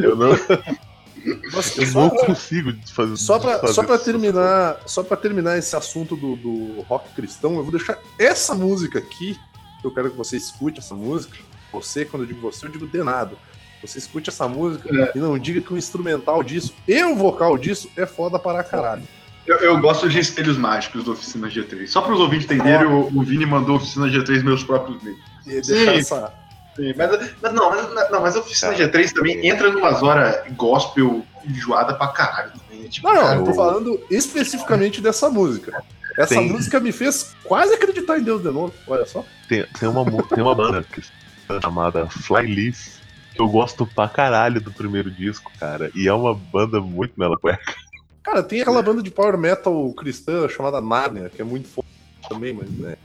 Eu 0.03 0.17
não, 0.17 0.31
Nossa, 1.53 1.83
eu 1.83 1.91
não 1.93 2.09
pra- 2.11 2.27
consigo 2.27 2.73
fazer. 2.93 3.17
Só 3.17 3.39
pra, 3.39 3.59
fazer 3.59 3.73
só 3.73 3.83
pra 3.83 3.99
terminar, 3.99 4.77
só 4.87 5.03
para 5.03 5.17
terminar 5.17 5.59
esse 5.59 5.75
assunto 5.75 6.15
do, 6.17 6.37
do 6.37 6.81
rock 6.83 7.13
cristão, 7.15 7.57
eu 7.57 7.63
vou 7.63 7.73
deixar 7.73 7.99
essa 8.19 8.55
música 8.55 8.99
aqui, 8.99 9.37
eu 9.83 9.91
quero 9.91 10.11
que 10.11 10.17
você 10.17 10.37
escute 10.37 10.79
essa 10.81 10.95
música. 10.95 11.37
Você, 11.73 12.05
quando 12.05 12.23
eu 12.23 12.27
digo 12.29 12.41
você, 12.41 12.67
eu 12.67 12.71
digo 12.71 12.87
denado. 12.87 13.37
Você 13.83 13.99
escute 13.99 14.31
essa 14.31 14.49
música 14.49 14.89
É. 14.89 15.13
e 15.17 15.21
não 15.21 15.39
diga 15.39 15.61
que 15.61 15.73
o 15.73 15.77
instrumental 15.77 16.43
disso 16.43 16.73
e 16.89 17.03
o 17.05 17.15
vocal 17.15 17.59
disso 17.59 17.91
é 17.97 18.07
foda 18.07 18.39
para 18.39 18.65
caralho. 18.65 19.03
Eu, 19.47 19.59
eu 19.59 19.79
gosto 19.81 20.09
de 20.09 20.19
espelhos 20.19 20.57
mágicos 20.57 21.05
do 21.05 21.13
Oficina 21.13 21.49
G3. 21.49 21.87
Só 21.87 22.01
para 22.01 22.15
os 22.15 22.21
ouvintes 22.21 22.47
entenderem, 22.47 22.87
o, 22.87 23.07
o 23.17 23.23
Vini 23.23 23.47
mandou 23.47 23.77
Oficina 23.77 24.07
G3 24.07 24.43
meus 24.43 24.65
próprios 24.65 25.01
livros. 25.03 25.23
E 25.47 25.63
Sim. 25.65 25.73
deixar 25.73 25.95
essa. 25.95 26.33
Sim, 26.75 26.93
mas, 26.97 27.33
mas 27.41 27.53
não, 27.55 27.71
mas, 27.71 28.11
não, 28.11 28.21
mas 28.21 28.37
a 28.37 28.41
Oficina 28.41 28.75
G3 28.75 29.13
também 29.13 29.47
entra 29.47 29.71
numas 29.71 30.03
horas 30.03 30.45
gospel 30.55 31.25
enjoada 31.49 31.95
pra 31.95 32.09
caralho 32.09 32.53
também. 32.53 32.83
né? 32.83 32.89
Tipo, 32.89 33.09
Não, 33.09 33.15
não, 33.15 33.23
cara, 33.23 33.37
eu 33.39 33.45
tô 33.45 33.55
falando 33.55 34.01
especificamente 34.11 35.01
dessa 35.01 35.31
música. 35.31 35.83
Essa 36.19 36.35
Tem. 36.35 36.51
música 36.51 36.81
me 36.81 36.93
fez 36.93 37.35
quase 37.45 37.75
acreditar 37.75 38.19
em 38.19 38.23
Deus 38.23 38.43
de 38.43 38.51
novo. 38.51 38.75
Olha 38.87 39.07
só. 39.07 39.25
Tem, 39.49 39.65
tem, 39.79 39.89
uma, 39.89 40.05
tem 40.25 40.43
uma 40.43 40.55
banda 40.55 40.83
que 40.83 41.03
chamada 41.63 42.07
Flyleaf, 42.09 42.99
que 43.35 43.41
eu 43.41 43.49
gosto 43.49 43.87
pra 43.87 44.09
caralho 44.09 44.61
do 44.61 44.73
primeiro 44.73 45.11
disco, 45.11 45.51
cara. 45.59 45.91
E 45.95 46.09
é 46.09 46.13
uma 46.13 46.35
banda 46.35 46.81
muito 46.81 47.13
mela 47.17 47.39
cueca. 47.39 47.75
Cara, 48.23 48.43
tem 48.43 48.61
aquela 48.61 48.83
banda 48.83 49.03
de 49.03 49.11
power 49.11 49.39
metal 49.39 49.93
cristã 49.95 50.49
chamada 50.49 50.81
Narnia, 50.81 51.31
que 51.31 51.41
é 51.41 51.45
muito 51.45 51.69
foda 51.69 51.87
também, 52.29 52.53
mas 52.53 52.69
né. 52.71 52.97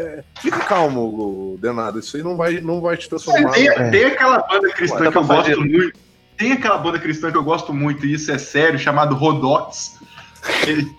É, 0.00 0.24
fica 0.40 0.58
calmo, 0.60 1.58
Denado. 1.60 1.98
Isso 1.98 2.16
aí 2.16 2.22
não 2.22 2.36
vai, 2.36 2.60
não 2.60 2.80
vai 2.80 2.96
te 2.96 3.08
transformar. 3.08 3.50
tem, 3.50 3.68
É. 3.68 3.90
tem 3.90 4.04
aquela 4.06 4.38
banda 4.38 4.70
cristã 4.72 5.04
Dá 5.04 5.10
que 5.12 5.18
eu 5.18 5.24
gosto 5.24 5.42
fazer- 5.50 5.56
muito. 5.56 5.98
Tem 6.38 6.52
aquela 6.52 6.78
banda 6.78 6.98
cristã 6.98 7.30
que 7.30 7.36
eu 7.36 7.44
gosto 7.44 7.74
muito, 7.74 8.06
e 8.06 8.14
isso 8.14 8.32
é 8.32 8.38
sério, 8.38 8.78
chamado 8.78 9.14
Rodox. 9.14 9.98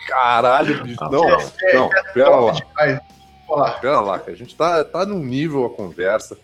Caralho, 0.08 0.84
bicho. 0.84 1.00
Não, 1.10 1.28
é, 1.30 1.74
não, 1.74 1.90
pera 2.14 2.30
lá. 2.30 3.72
Pera 3.82 4.00
lá, 4.00 4.20
que 4.20 4.30
a 4.32 4.36
gente 4.36 4.56
tá, 4.56 4.84
tá 4.84 5.06
num 5.06 5.20
nível 5.20 5.66
a 5.66 5.70
conversa. 5.70 6.38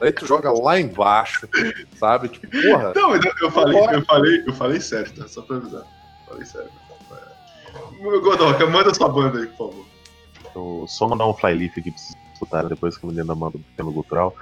Daí 0.00 0.12
tu 0.12 0.26
joga 0.26 0.50
lá 0.52 0.78
embaixo, 0.80 1.48
sabe? 1.96 2.28
Tipo, 2.28 2.48
porra. 2.50 2.92
Não, 2.94 3.14
eu, 3.14 3.20
eu 3.40 3.50
falei, 3.50 3.78
eu 3.94 4.04
falei, 4.04 4.44
eu 4.46 4.52
falei 4.52 4.80
sério, 4.80 5.12
tá? 5.14 5.28
Só 5.28 5.42
pra 5.42 5.56
avisar. 5.56 5.82
Falei 6.28 6.44
sério. 6.44 6.68
Godoka, 8.22 8.66
manda 8.66 8.92
sua 8.92 9.08
banda 9.08 9.38
aí, 9.38 9.46
por 9.46 9.70
favor. 9.70 9.86
Eu 10.54 10.84
só 10.88 11.08
mandar 11.08 11.26
um 11.26 11.34
Flyleaf 11.34 11.78
aqui 11.78 11.90
pra 11.90 11.98
vocês 11.98 12.16
escutarem 12.32 12.68
depois 12.68 12.96
que 12.96 13.06
a 13.06 13.08
menina 13.08 13.34
manda 13.34 13.58
do 13.58 13.64
tema 13.76 13.92
cultural. 13.92 14.34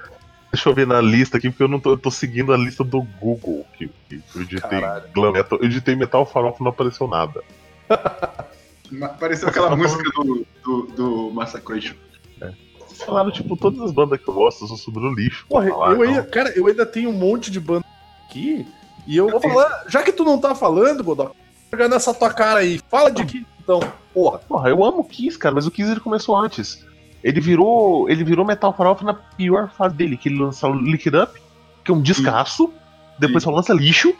Deixa 0.51 0.69
eu 0.69 0.73
ver 0.73 0.87
na 0.87 0.99
lista 0.99 1.37
aqui, 1.37 1.49
porque 1.49 1.63
eu 1.63 1.67
não 1.67 1.79
tô, 1.79 1.91
eu 1.91 1.97
tô 1.97 2.09
seguindo 2.09 2.51
a 2.53 2.57
lista 2.57 2.83
do 2.83 3.01
Google. 3.19 3.65
Que, 3.77 3.87
que 4.07 4.21
eu 4.35 4.43
digitei 4.43 4.81
Caralho. 4.81 5.09
glam 5.13 5.31
metal, 5.31 5.59
eu 5.61 5.67
digitei 5.67 5.95
metal 5.95 6.25
farofa 6.25 6.63
não 6.63 6.71
apareceu 6.71 7.07
nada. 7.07 7.43
Pareceu 9.19 9.47
aquela 9.47 9.75
música 9.75 10.03
do, 10.15 10.45
do, 10.63 10.81
do 10.87 11.31
Massacration. 11.31 11.95
Vocês 12.99 13.03
falaram, 13.03 13.31
tipo, 13.31 13.55
todas 13.55 13.79
as 13.81 13.91
bandas 13.91 14.19
que 14.19 14.27
eu 14.27 14.33
gosto, 14.33 14.63
eu 14.63 14.67
sou 14.67 14.77
sobre 14.77 15.05
o 15.05 15.13
lixo. 15.13 15.45
Porra, 15.47 15.69
falar, 15.69 15.93
eu 15.93 16.01
ainda, 16.01 16.23
cara, 16.23 16.49
eu 16.57 16.65
ainda 16.67 16.85
tenho 16.85 17.09
um 17.09 17.13
monte 17.13 17.51
de 17.51 17.59
banda 17.59 17.85
aqui. 18.25 18.65
E 19.05 19.15
eu 19.15 19.29
vou 19.29 19.39
falar, 19.39 19.85
já 19.87 20.03
que 20.03 20.11
tu 20.11 20.23
não 20.23 20.39
tá 20.39 20.53
falando, 20.53 21.03
Godó, 21.03 21.31
jogar 21.71 21.87
nessa 21.87 22.13
tua 22.13 22.33
cara 22.33 22.59
aí. 22.59 22.79
Fala 22.89 23.11
de 23.11 23.25
que 23.25 23.45
então, 23.69 23.79
porra. 24.11 24.39
Porra, 24.39 24.69
eu 24.69 24.83
amo 24.83 25.01
o 25.01 25.03
Kiss, 25.03 25.37
cara, 25.37 25.53
mas 25.53 25.67
o 25.67 25.71
Kiss 25.71 25.91
ele 25.91 25.99
começou 25.99 26.35
antes. 26.35 26.83
Ele 27.23 27.39
virou. 27.39 28.09
Ele 28.09 28.23
virou 28.23 28.43
Metal 28.43 28.73
Farofa 28.73 29.05
na 29.05 29.13
pior 29.13 29.69
fase 29.69 29.93
dele, 29.95 30.17
que 30.17 30.27
ele 30.27 30.39
lançou 30.39 30.73
Lick 30.73 31.07
It 31.07 31.15
Up, 31.15 31.39
que 31.83 31.91
é 31.91 31.93
um 31.93 32.01
descasso, 32.01 32.73
depois 33.19 33.43
só 33.43 33.51
lança 33.51 33.71
lixo, 33.71 34.11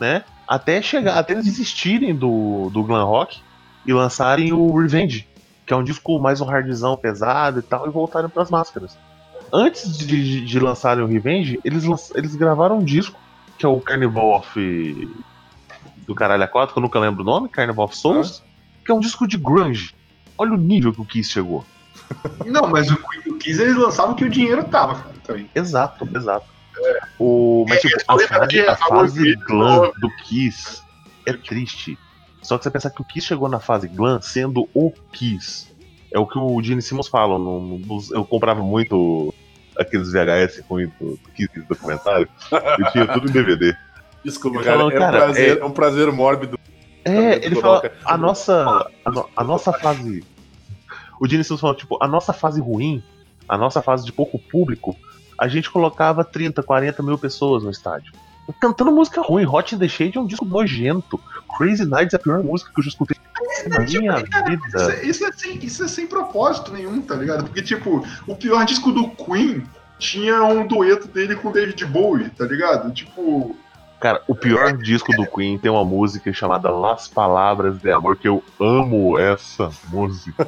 né? 0.00 0.24
Até 0.48 0.82
chegar, 0.82 1.18
até 1.18 1.34
eles 1.34 1.44
desistirem 1.44 2.16
do, 2.16 2.68
do 2.70 2.82
glam 2.82 3.04
rock 3.04 3.40
e 3.86 3.92
lançarem 3.92 4.52
o 4.52 4.76
Revenge, 4.76 5.24
que 5.64 5.72
é 5.72 5.76
um 5.76 5.84
disco 5.84 6.18
mais 6.18 6.40
um 6.40 6.50
hardzão 6.50 6.96
pesado 6.96 7.60
e 7.60 7.62
tal, 7.62 7.86
e 7.86 7.90
voltarem 7.90 8.28
pras 8.28 8.50
máscaras. 8.50 8.98
Antes 9.52 9.96
de, 9.96 10.06
de, 10.06 10.44
de 10.44 10.58
lançarem 10.58 11.04
o 11.04 11.06
Revenge, 11.06 11.60
eles, 11.64 11.84
eles 12.16 12.34
gravaram 12.34 12.78
um 12.78 12.84
disco, 12.84 13.18
que 13.56 13.64
é 13.64 13.68
o 13.68 13.80
Carnival 13.80 14.38
of. 14.38 15.08
Do 16.06 16.14
Caralho 16.14 16.44
A4, 16.46 16.72
que 16.72 16.78
eu 16.78 16.82
nunca 16.82 16.98
lembro 16.98 17.22
o 17.22 17.26
nome, 17.26 17.48
Carnival 17.48 17.86
of 17.86 17.96
Souls, 17.96 18.42
que 18.84 18.90
é 18.90 18.94
um 18.94 19.00
disco 19.00 19.26
de 19.26 19.36
grunge. 19.36 19.94
Olha 20.38 20.52
o 20.52 20.56
nível 20.56 20.92
que 20.92 21.00
o 21.00 21.04
Kiss 21.04 21.30
chegou. 21.30 21.64
Não, 22.46 22.68
mas 22.68 22.90
o, 22.90 22.98
o 23.26 23.34
Kiss 23.38 23.60
eles 23.60 23.76
lançavam 23.76 24.14
que 24.14 24.24
o 24.24 24.28
dinheiro 24.30 24.64
tava, 24.64 24.94
cara, 24.96 25.14
também. 25.24 25.50
Exato, 25.54 26.08
exato. 26.14 26.46
O, 27.18 27.64
mas, 27.68 27.80
tipo, 27.80 27.96
É, 27.98 28.04
a 28.06 28.18
fase, 28.28 28.60
a 28.60 28.76
fase 28.76 29.34
glam 29.36 29.90
do 29.98 30.10
Kiss 30.24 30.82
é 31.24 31.32
triste. 31.32 31.98
Só 32.42 32.56
que 32.58 32.64
você 32.64 32.70
pensar 32.70 32.90
que 32.90 33.00
o 33.00 33.04
Kiss 33.04 33.26
chegou 33.26 33.48
na 33.48 33.58
fase 33.58 33.88
glam 33.88 34.20
sendo 34.20 34.68
o 34.74 34.92
Kiss. 35.12 35.74
É 36.12 36.18
o 36.18 36.26
que 36.26 36.38
o 36.38 36.62
Gene 36.62 36.82
Simmons 36.82 37.08
fala. 37.08 37.38
no- 37.38 37.78
no- 37.78 38.02
eu 38.12 38.24
comprava 38.24 38.62
muito 38.62 39.34
aqueles 39.76 40.12
VHS 40.12 40.62
ruins 40.68 40.90
do, 41.00 41.16
do 41.16 41.28
Kiss 41.34 41.48
documentário. 41.68 42.28
Eu 42.78 42.92
tinha 42.92 43.06
tudo 43.08 43.28
em 43.28 43.32
DVD. 43.32 43.74
Desculpa, 44.26 44.62
cara. 44.62 44.76
falou, 44.76 44.90
é, 44.90 44.94
um 44.94 44.98
cara, 44.98 45.18
prazer, 45.18 45.56
é- 45.56 45.60
é 45.60 45.64
um 45.64 45.70
prazer 45.70 46.12
mórbido. 46.12 46.58
É, 47.04 47.36
ele 47.36 47.54
do 47.54 47.60
fala, 47.60 47.90
a 48.04 48.16
nossa, 48.18 48.88
a, 49.04 49.10
no- 49.10 49.28
a 49.36 49.44
nossa 49.44 49.72
fase. 49.72 50.24
O 51.20 51.26
Gene 51.28 51.44
Simmons 51.44 51.60
fala, 51.60 51.74
tipo, 51.74 51.96
a 52.02 52.08
nossa 52.08 52.32
fase 52.32 52.60
ruim, 52.60 53.02
a 53.48 53.56
nossa 53.56 53.80
fase 53.80 54.04
de 54.04 54.12
pouco 54.12 54.38
público, 54.38 54.96
a 55.38 55.46
gente 55.48 55.70
colocava 55.70 56.24
30, 56.24 56.62
40 56.62 57.02
mil 57.02 57.16
pessoas 57.16 57.62
no 57.62 57.70
estádio. 57.70 58.12
Cantando 58.60 58.90
música 58.92 59.22
ruim, 59.22 59.46
Hot 59.46 59.74
in 59.74 59.78
the 59.78 59.88
Shade 59.88 60.18
é 60.18 60.20
um 60.20 60.26
disco 60.26 60.44
nojento. 60.44 61.18
Crazy 61.56 61.84
Nights 61.84 62.12
é 62.12 62.16
a 62.16 62.20
pior 62.20 62.42
música 62.42 62.70
que 62.74 62.80
eu 62.80 62.84
já 62.84 62.90
escutei 62.90 63.16
na 63.68 63.80
minha 63.80 64.18
Isso 64.18 64.44
vida. 64.48 64.92
é, 64.94 65.04
isso, 65.06 65.24
é 65.24 65.32
sem, 65.32 65.58
isso 65.64 65.84
é 65.84 65.88
sem 65.88 66.06
propósito 66.06 66.72
nenhum, 66.72 67.00
tá 67.00 67.14
ligado? 67.14 67.44
Porque, 67.44 67.62
tipo, 67.62 68.04
o 68.26 68.36
pior 68.36 68.64
disco 68.64 68.92
do 68.92 69.08
Queen 69.10 69.62
tinha 69.98 70.42
um 70.44 70.66
dueto 70.66 71.08
dele 71.08 71.34
com 71.36 71.48
o 71.48 71.52
David 71.52 71.84
Bowie, 71.86 72.28
tá 72.30 72.44
ligado? 72.44 72.92
Tipo, 72.92 73.56
Cara, 74.00 74.20
o 74.28 74.34
pior 74.34 74.76
disco 74.76 75.12
do 75.16 75.26
Queen 75.26 75.58
tem 75.58 75.70
uma 75.70 75.84
música 75.84 76.32
chamada 76.32 76.70
Las 76.70 77.08
Palavras 77.08 77.78
de 77.78 77.90
Amor, 77.90 78.16
que 78.16 78.28
eu 78.28 78.42
amo 78.60 79.18
essa 79.18 79.70
música. 79.88 80.46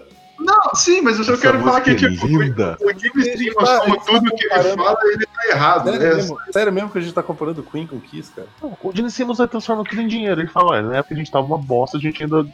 não, 0.40 0.74
sim, 0.74 1.02
mas 1.02 1.18
eu 1.18 1.24
só 1.24 1.34
Essa 1.34 1.42
quero 1.42 1.60
falar 1.62 1.80
que, 1.82 1.90
é 1.90 1.94
tipo, 1.94 2.26
linda. 2.26 2.76
o 2.80 2.88
Ele 2.90 3.28
Stream 3.28 3.54
tá- 3.54 3.62
assume 3.78 3.90
ele 3.92 3.96
tá 3.98 4.04
tudo 4.06 4.30
que 4.34 4.44
ele 4.44 4.48
comparando- 4.48 4.84
fala, 4.84 4.98
ele 5.04 5.26
tá 5.26 5.46
errado. 5.48 5.84
Sério, 5.84 6.00
né? 6.00 6.14
mesmo, 6.14 6.38
sério 6.50 6.72
mesmo 6.72 6.90
que 6.90 6.98
a 6.98 7.00
gente 7.02 7.12
tá 7.14 7.22
comparando 7.22 7.62
Queen 7.62 7.86
com 7.86 8.00
Kiss, 8.00 8.32
cara? 8.34 8.48
Não, 8.62 8.76
O 8.82 8.92
Gene 8.94 9.10
Simmons 9.10 9.38
vai 9.38 9.48
transformar 9.48 9.84
tudo 9.84 10.00
em 10.00 10.06
dinheiro. 10.08 10.40
Ele 10.40 10.48
fala, 10.48 10.80
na 10.80 10.96
época 10.96 11.14
a 11.14 11.18
gente 11.18 11.30
tava 11.30 11.44
uma 11.46 11.58
bosta, 11.58 11.98
a 11.98 12.00
gente 12.00 12.22
ainda 12.22 12.46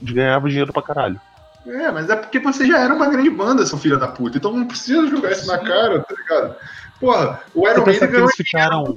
ganhava 0.00 0.48
dinheiro 0.48 0.72
pra 0.72 0.82
caralho. 0.82 1.20
É, 1.66 1.92
mas 1.92 2.08
é 2.10 2.16
porque 2.16 2.40
você 2.40 2.66
já 2.66 2.78
era 2.80 2.92
uma 2.92 3.08
grande 3.08 3.30
banda, 3.30 3.64
seu 3.66 3.78
filho 3.78 3.98
da 3.98 4.08
puta. 4.08 4.36
Então 4.38 4.52
não 4.52 4.66
precisa 4.66 5.06
jogar 5.06 5.30
isso 5.30 5.46
na 5.46 5.58
cara, 5.58 6.00
tá 6.00 6.14
ligado? 6.14 6.56
Porra, 7.02 7.40
o 7.52 7.68
Iron 7.68 7.82
que 7.82 7.98
ganhou 7.98 8.20
eles 8.20 8.36
ficaram. 8.36 8.94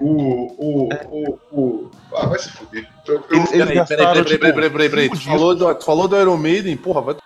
o, 0.00 0.06
o, 0.08 0.88
o, 1.10 1.38
o. 1.52 1.90
Ah, 2.16 2.26
vai 2.26 2.38
se 2.38 2.48
fuder. 2.50 2.88
Eles, 3.06 3.20
eles 3.30 3.50
Peraí, 3.50 3.58
peraí, 3.58 3.74
gastaram, 3.76 4.12
peraí, 4.12 4.24
tipo, 4.24 4.38
peraí, 4.40 4.52
peraí, 4.54 4.70
peraí, 4.70 4.88
peraí. 4.90 5.08
Tu 5.10 5.16
cinco 5.18 5.30
falou, 5.30 5.54
do, 5.54 5.74
tu 5.74 5.84
falou 5.84 6.08
do 6.08 6.18
Iron 6.18 6.38
Maiden, 6.38 6.74
porra, 6.78 7.02
vai 7.02 7.16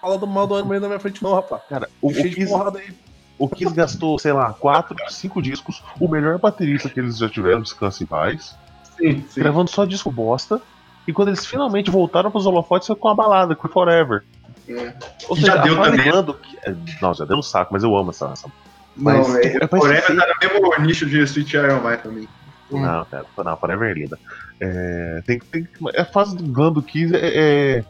falar 0.00 0.16
do 0.16 0.26
mal 0.26 0.48
do 0.48 0.56
Iron 0.58 0.66
Maiden 0.66 0.80
na 0.82 0.88
minha 0.88 0.98
frente, 1.00 1.22
não, 1.22 1.32
rapaz. 1.32 1.62
Cara, 1.68 1.88
o, 2.02 2.08
o, 2.08 2.12
Cheio 2.12 2.28
de 2.30 2.34
Kiss, 2.34 2.50
porrada 2.50 2.80
aí. 2.80 2.92
o 3.38 3.48
Kiss 3.48 3.72
gastou, 3.72 4.18
sei 4.18 4.32
lá, 4.32 4.52
4, 4.52 4.96
5 5.10 5.40
discos, 5.40 5.80
o 6.00 6.08
melhor 6.08 6.38
baterista 6.40 6.88
que 6.88 6.98
eles 6.98 7.16
já 7.16 7.28
tiveram, 7.28 7.62
Descanse 7.62 8.02
em 8.02 8.06
Paz, 8.08 8.56
Sim, 8.96 9.24
sim. 9.30 9.40
gravando 9.40 9.70
só 9.70 9.84
disco 9.84 10.10
bosta. 10.10 10.60
E 11.06 11.12
quando 11.12 11.28
eles 11.28 11.46
finalmente 11.46 11.88
voltaram 11.90 12.30
pros 12.32 12.44
holofotes, 12.46 12.86
foi 12.88 12.96
com 12.96 13.08
a 13.08 13.14
balada, 13.14 13.54
com 13.54 13.68
Forever. 13.68 14.24
É. 14.68 14.92
Ou 15.28 15.36
Já 15.36 15.52
seja, 15.52 15.62
deu 15.62 15.72
a 15.74 15.84
fase 15.86 15.96
também. 16.02 16.34
Ki- 16.34 16.58
é, 16.64 16.74
Não, 17.00 17.14
já 17.14 17.24
deu 17.24 17.36
no 17.36 17.42
saco, 17.42 17.72
mas 17.72 17.82
eu 17.84 17.96
amo 17.96 18.10
essa. 18.10 18.26
essa... 18.32 18.50
Mas, 18.98 19.28
Não, 19.28 19.40
tipo, 19.40 19.86
é, 19.86 19.94
é 19.94 19.98
esse- 19.98 20.14
tá 20.16 20.26
no 20.26 20.60
mesmo 20.60 20.86
nicho 20.86 21.06
de 21.06 21.18
Sweet 21.22 21.56
Iron 21.56 21.80
Man 21.80 21.96
também. 21.96 22.28
Hum. 22.70 22.80
Não, 22.82 23.04
cara, 23.06 23.24
não, 23.44 23.56
Forever 23.56 23.90
é 23.90 23.94
linda. 23.94 24.18
É, 24.60 25.22
tem, 25.24 25.38
tem, 25.38 25.66
a 25.96 26.04
fase 26.04 26.36
do 26.36 26.42
glam 26.52 26.72
do 26.72 26.82
Kiss 26.82 27.14
é, 27.14 27.18
é- 27.18 27.84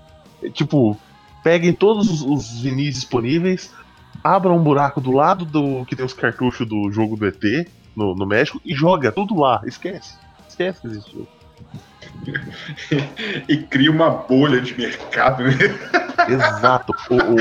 é, 0.45 0.51
Tipo, 0.51 0.97
peguem 1.43 1.73
todos 1.73 2.09
os, 2.11 2.23
os 2.23 2.61
vinis 2.61 2.95
disponíveis, 2.95 3.73
abram 4.23 4.57
um 4.57 4.63
buraco 4.63 5.01
do 5.01 5.11
lado 5.11 5.45
do 5.45 5.85
que 5.87 5.97
tem 5.97 6.05
os 6.05 6.13
cartuchos 6.13 6.69
do 6.69 6.91
jogo 6.93 7.17
do 7.17 7.27
ET 7.27 7.67
no, 7.97 8.15
no 8.15 8.27
México 8.27 8.61
e 8.65 8.73
joga 8.75 9.11
tudo 9.11 9.37
lá. 9.41 9.61
Esquece. 9.65 10.15
Esquece 10.49 10.81
que 10.81 10.87
existiu. 10.87 11.27
E 13.49 13.57
cria 13.57 13.91
uma 13.91 14.11
bolha 14.11 14.61
de 14.61 14.77
mercado, 14.79 15.43
né? 15.45 15.53
Exato. 16.29 16.95
O, 17.11 17.15
o, 17.17 17.37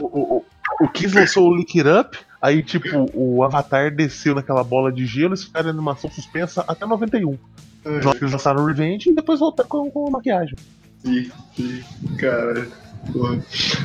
o, 0.06 0.36
o, 0.36 0.44
o 0.80 0.88
Kiss 0.88 1.14
lançou 1.14 1.48
o 1.48 1.54
Lick 1.56 1.78
It 1.80 1.88
Up, 1.88 2.18
aí, 2.40 2.62
tipo, 2.62 3.10
o 3.14 3.42
Avatar 3.44 3.94
desceu 3.94 4.34
naquela 4.34 4.64
bola 4.64 4.90
de 4.92 5.04
gelo 5.06 5.28
e 5.28 5.30
eles 5.30 5.44
ficaram 5.44 5.68
em 5.68 5.72
animação 5.72 6.10
suspensa 6.10 6.64
até 6.66 6.86
91. 6.86 7.36
Só 8.02 8.12
que 8.12 8.18
eles 8.18 8.32
lançaram 8.32 8.62
o 8.62 8.66
Revenge 8.66 9.10
e 9.10 9.14
depois 9.14 9.40
voltaram 9.40 9.68
com, 9.68 9.90
com 9.90 10.10
maquiagem. 10.10 10.54
Sim, 11.02 11.30
sim, 11.56 11.82
cara. 12.18 12.66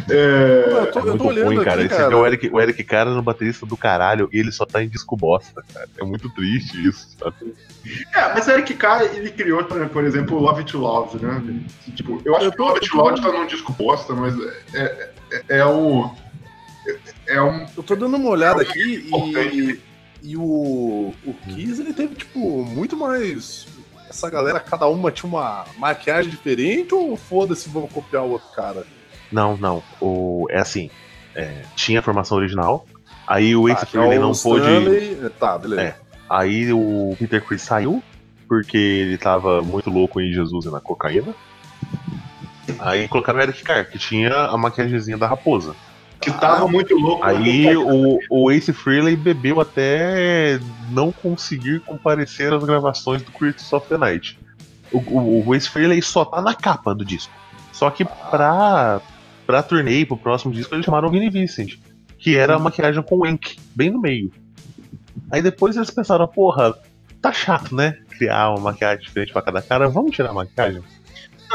É, 0.09 0.65
Eu 0.67 0.91
tô, 0.91 0.99
É 0.99 1.03
eu 1.09 1.17
tô 1.17 1.27
olhando 1.27 1.45
ruim, 1.47 1.55
aqui, 1.55 1.65
cara. 1.65 1.77
cara. 1.77 1.85
Esse 1.85 1.95
aqui 2.03 2.13
é 2.13 2.17
o 2.17 2.25
Eric, 2.25 2.49
o 2.51 2.59
Eric 2.61 2.83
Cara 2.83 3.11
no 3.11 3.21
baterista 3.21 3.65
do 3.65 3.77
caralho 3.77 4.29
e 4.31 4.37
ele 4.39 4.51
só 4.51 4.65
tá 4.65 4.83
em 4.83 4.89
disco 4.89 5.15
bosta, 5.15 5.63
cara. 5.73 5.87
É 5.97 6.03
muito 6.03 6.29
triste 6.33 6.85
isso, 6.85 7.15
sabe? 7.17 7.53
É, 8.13 8.33
mas 8.33 8.47
Eric 8.49 8.73
Carr, 8.73 9.03
ele 9.15 9.31
criou, 9.31 9.63
por 9.63 10.03
exemplo, 10.03 10.37
Love 10.37 10.65
to 10.65 10.77
Love, 10.77 11.23
né? 11.25 11.41
Tipo, 11.95 12.21
eu 12.25 12.35
acho 12.35 12.45
Eu 12.47 12.51
que 12.51 12.57
tô- 12.57 12.63
Love 12.65 12.79
eu 12.81 12.89
to 12.89 12.97
Love 12.97 13.21
tá 13.21 13.31
num 13.31 13.47
disco 13.47 13.71
bosta, 13.73 14.13
mas 14.13 14.35
é, 14.73 15.11
é, 15.31 15.43
é 15.59 15.65
o. 15.65 16.11
É, 17.27 17.35
é 17.35 17.41
um. 17.41 17.65
Eu 17.75 17.83
tô 17.83 17.95
dando 17.95 18.15
uma 18.17 18.29
olhada 18.29 18.61
aqui 18.61 19.09
e, 19.11 19.79
e 20.23 20.37
o, 20.37 21.13
o 21.25 21.33
Kiss 21.47 21.81
ele 21.81 21.93
teve, 21.93 22.15
tipo, 22.15 22.63
muito 22.63 22.95
mais 22.97 23.67
essa 24.09 24.29
galera, 24.29 24.59
cada 24.59 24.87
uma 24.87 25.11
tinha 25.11 25.29
uma 25.29 25.65
maquiagem 25.77 26.29
diferente 26.31 26.93
ou 26.93 27.17
foda-se, 27.17 27.67
vamos 27.69 27.91
copiar 27.91 28.23
o 28.23 28.31
outro 28.31 28.47
cara? 28.55 28.85
Não, 29.31 29.57
não. 29.57 29.83
O, 29.99 30.45
é 30.49 30.59
assim. 30.59 30.89
é, 31.35 31.63
tinha 31.75 31.99
a 31.99 32.03
formação 32.03 32.37
original. 32.37 32.85
Aí 33.27 33.55
o 33.55 33.67
Ace 33.67 33.81
Tá, 33.81 33.85
Frehley 33.87 34.17
é 34.17 34.19
o 34.19 34.21
não 34.21 34.31
pôde. 34.33 34.65
Stanley- 34.65 35.29
Tá, 35.39 35.57
beleza. 35.57 35.81
É. 35.81 35.95
Aí 36.29 36.71
o 36.71 37.15
Peter 37.19 37.43
Chris 37.43 37.61
saiu, 37.63 38.01
porque 38.47 38.77
ele 38.77 39.17
tava 39.17 39.61
muito 39.61 39.89
louco 39.89 40.21
em 40.21 40.31
Jesus 40.31 40.65
e 40.65 40.69
na 40.71 40.79
cocaína. 40.79 41.33
Aí 42.79 43.07
colocaram 43.07 43.39
o 43.39 43.41
Eric 43.41 43.63
Carr, 43.63 43.85
que 43.89 43.97
tinha 43.97 44.33
a 44.33 44.57
maquiagemzinha 44.57 45.17
da 45.17 45.27
raposa. 45.27 45.75
Que 46.21 46.31
tava 46.31 46.67
muito 46.67 46.95
louco. 46.95 47.23
Aí 47.23 47.75
o, 47.75 48.19
o 48.29 48.51
Ace 48.51 48.73
Frehley 48.73 49.15
bebeu 49.15 49.59
até 49.61 50.59
não 50.89 51.11
conseguir 51.11 51.81
comparecer 51.81 52.51
às 52.53 52.63
gravações 52.63 53.21
do 53.21 53.31
Critics 53.31 53.71
of 53.73 53.87
the 53.87 53.97
Night. 53.97 54.39
O, 54.91 54.97
o, 54.97 55.47
o 55.47 55.55
Ace 55.55 55.69
Frehley 55.69 56.01
só 56.01 56.25
tá 56.25 56.41
na 56.41 56.53
capa 56.53 56.95
do 56.95 57.05
disco. 57.05 57.33
Só 57.71 57.89
que 57.89 58.05
pra, 58.05 59.01
pra 59.45 59.61
turnê, 59.61 60.05
pro 60.05 60.17
próximo 60.17 60.53
disco, 60.53 60.73
eles 60.73 60.85
chamaram 60.85 61.09
o 61.09 61.11
Vinnie 61.11 61.29
Vincent, 61.29 61.73
que 62.17 62.37
era 62.37 62.55
a 62.55 62.59
maquiagem 62.59 63.03
com 63.03 63.17
o 63.17 63.27
Ink, 63.27 63.57
bem 63.75 63.89
no 63.89 63.99
meio. 63.99 64.31
Aí 65.29 65.41
depois 65.41 65.75
eles 65.75 65.89
pensaram, 65.89 66.27
porra, 66.27 66.73
tá 67.21 67.33
chato, 67.33 67.75
né? 67.75 67.97
Criar 68.17 68.51
uma 68.51 68.71
maquiagem 68.71 69.03
diferente 69.03 69.33
pra 69.33 69.41
cada 69.41 69.61
cara, 69.61 69.89
vamos 69.89 70.15
tirar 70.15 70.29
a 70.29 70.33
maquiagem? 70.33 70.81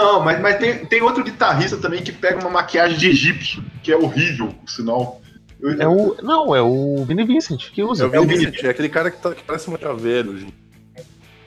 Não, 0.00 0.20
mas, 0.22 0.40
mas 0.40 0.58
tem, 0.58 0.84
tem 0.86 1.02
outro 1.02 1.22
guitarrista 1.22 1.76
também 1.76 2.02
que 2.02 2.10
pega 2.12 2.40
uma 2.40 2.50
maquiagem 2.50 2.96
de 2.98 3.08
egípcio, 3.08 3.62
que 3.82 3.92
é 3.92 3.96
horrível, 3.96 4.48
por 4.48 4.70
sinal. 4.70 5.20
Eu- 5.60 5.80
É 5.82 5.86
o. 5.86 6.16
Não, 6.22 6.54
é 6.56 6.62
o 6.62 7.04
Vinnie 7.04 7.26
Vincent 7.26 7.70
que 7.70 7.82
usa. 7.82 8.04
É 8.04 8.08
o 8.08 8.14
É 8.14 8.18
o 8.18 8.22
Vini 8.22 8.34
Vini. 8.36 8.46
Vincent, 8.50 8.64
é 8.64 8.70
aquele 8.70 8.88
cara 8.88 9.10
que, 9.10 9.18
tá- 9.20 9.34
que 9.34 9.42
parece 9.44 9.68
muito 9.68 9.94
velho. 9.96 10.38
gente. 10.38 10.54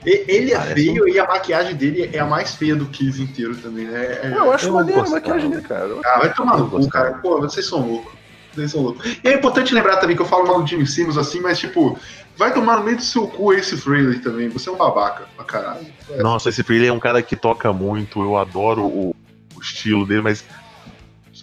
Ele 0.06 0.52
é 0.52 0.56
Parece 0.58 0.74
feio 0.74 1.08
e 1.08 1.18
a 1.18 1.26
maquiagem 1.26 1.74
dele 1.74 2.10
é 2.12 2.18
a 2.18 2.26
mais 2.26 2.54
feia 2.54 2.76
do 2.76 2.84
Kiss 2.86 3.20
inteiro 3.22 3.56
também, 3.56 3.86
né? 3.86 4.04
É- 4.22 4.34
Eu 4.36 4.52
acho 4.52 4.70
maneiro 4.70 5.00
a 5.00 5.08
maquiagem 5.08 5.48
dele, 5.50 5.62
cara. 5.62 5.88
Ah, 6.04 6.18
vai 6.18 6.34
tomar 6.34 6.58
no 6.58 6.68
cu, 6.70 6.86
cara. 6.90 7.14
Pô, 7.14 7.40
vocês 7.40 7.64
são 7.66 7.80
loucos. 7.88 8.12
Vocês 8.54 8.70
são 8.70 8.82
loucos. 8.82 9.04
E 9.22 9.28
é 9.28 9.34
importante 9.34 9.74
lembrar 9.74 9.96
também 9.96 10.14
que 10.16 10.22
eu 10.22 10.26
falo 10.26 10.46
mal 10.46 10.62
do 10.62 10.66
Jimmy 10.68 10.86
Simmons 10.86 11.16
assim, 11.18 11.40
mas 11.40 11.58
tipo, 11.58 11.98
vai 12.36 12.52
tomar 12.54 12.78
no 12.78 12.84
meio 12.84 12.96
do 12.96 13.02
seu 13.02 13.26
cu 13.26 13.52
esse 13.52 13.76
Frehley 13.76 14.20
também. 14.20 14.48
Você 14.48 14.68
é 14.68 14.72
um 14.72 14.76
babaca 14.76 15.26
pra 15.36 15.44
caralho. 15.44 15.86
Nossa, 16.18 16.48
esse 16.48 16.62
Frehley 16.62 16.88
é 16.88 16.92
um 16.92 17.00
cara 17.00 17.22
que 17.22 17.34
toca 17.36 17.72
muito, 17.72 18.22
eu 18.22 18.36
adoro 18.36 18.82
o, 18.84 19.16
o 19.56 19.60
estilo 19.60 20.06
dele, 20.06 20.22
mas 20.22 20.44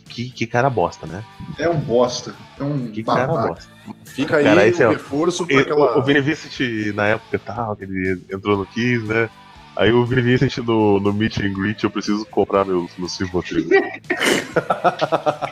que, 0.10 0.30
que 0.30 0.46
cara 0.46 0.70
bosta, 0.70 1.08
né? 1.08 1.24
É 1.58 1.70
um 1.70 1.78
bosta. 1.80 2.34
É 2.60 2.64
um 2.64 2.88
Que 2.92 3.02
cara 3.04 3.28
babaca. 3.28 3.48
bosta. 3.50 3.72
Fica 4.06 4.38
aí 4.38 4.44
Cara, 4.44 4.68
é 4.68 4.88
o- 4.88 4.92
reforço 4.92 5.46
pra 5.48 5.62
aquela. 5.62 5.98
o, 5.98 6.04
Vincent, 6.04 6.60
na 6.94 7.08
época 7.08 7.40
tal, 7.40 7.76
que 7.78 7.86
ele 7.86 8.22
entrou 8.32 8.58
no 8.58 8.66
Kiss, 8.66 9.06
né? 9.06 9.30
Aí 9.76 9.92
o 9.92 10.06
Vincent 10.06 10.58
no, 10.58 11.00
no 11.00 11.14
Meet 11.14 11.40
and 11.40 11.54
Greet, 11.54 11.84
eu 11.84 11.90
preciso 11.90 12.26
comprar 12.26 12.66
meus, 12.66 12.92
meus 12.98 13.18
Rivotril. 13.20 13.68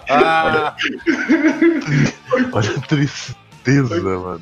Ah, 0.09 0.76
Olha 2.51 2.70
a 2.78 2.82
tristeza, 2.82 4.01
mano. 4.01 4.41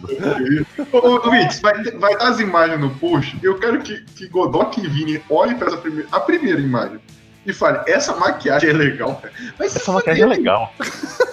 Ô, 0.92 1.30
Wix, 1.30 1.60
vai 1.60 1.84
vai 1.84 2.16
tá 2.18 2.30
as 2.30 2.40
imagens 2.40 2.80
no 2.80 2.90
post. 2.96 3.38
Eu 3.44 3.60
quero 3.60 3.82
que, 3.82 4.04
que 4.16 4.28
Godok 4.28 4.80
e 4.80 4.88
Vini 4.88 5.22
olhem 5.30 5.58
para 5.58 5.68
essa 5.68 5.78
primeira, 5.78 6.08
a 6.12 6.20
primeira 6.20 6.60
imagem 6.60 7.00
e 7.46 7.54
falem: 7.54 7.82
essa 7.88 8.16
maquiagem 8.16 8.70
é 8.70 8.74
legal, 8.74 9.16
cara. 9.16 9.34
Mas 9.60 9.76
Essa 9.76 9.92
maquiagem 9.92 10.24
é 10.24 10.28
legal. 10.28 10.74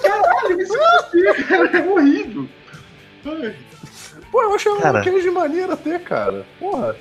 Caralho, 0.03 0.61
isso 0.61 0.74
é, 0.74 1.76
é 1.76 1.90
horrível. 1.90 2.49
Ai. 3.26 3.55
pô, 4.30 4.42
eu 4.42 4.55
achei 4.55 4.70
uma 4.70 4.80
Cara. 4.82 4.99
maquiagem 4.99 5.30
maneira 5.30 5.74
até, 5.74 5.99
cara. 5.99 6.47
Porra. 6.59 6.95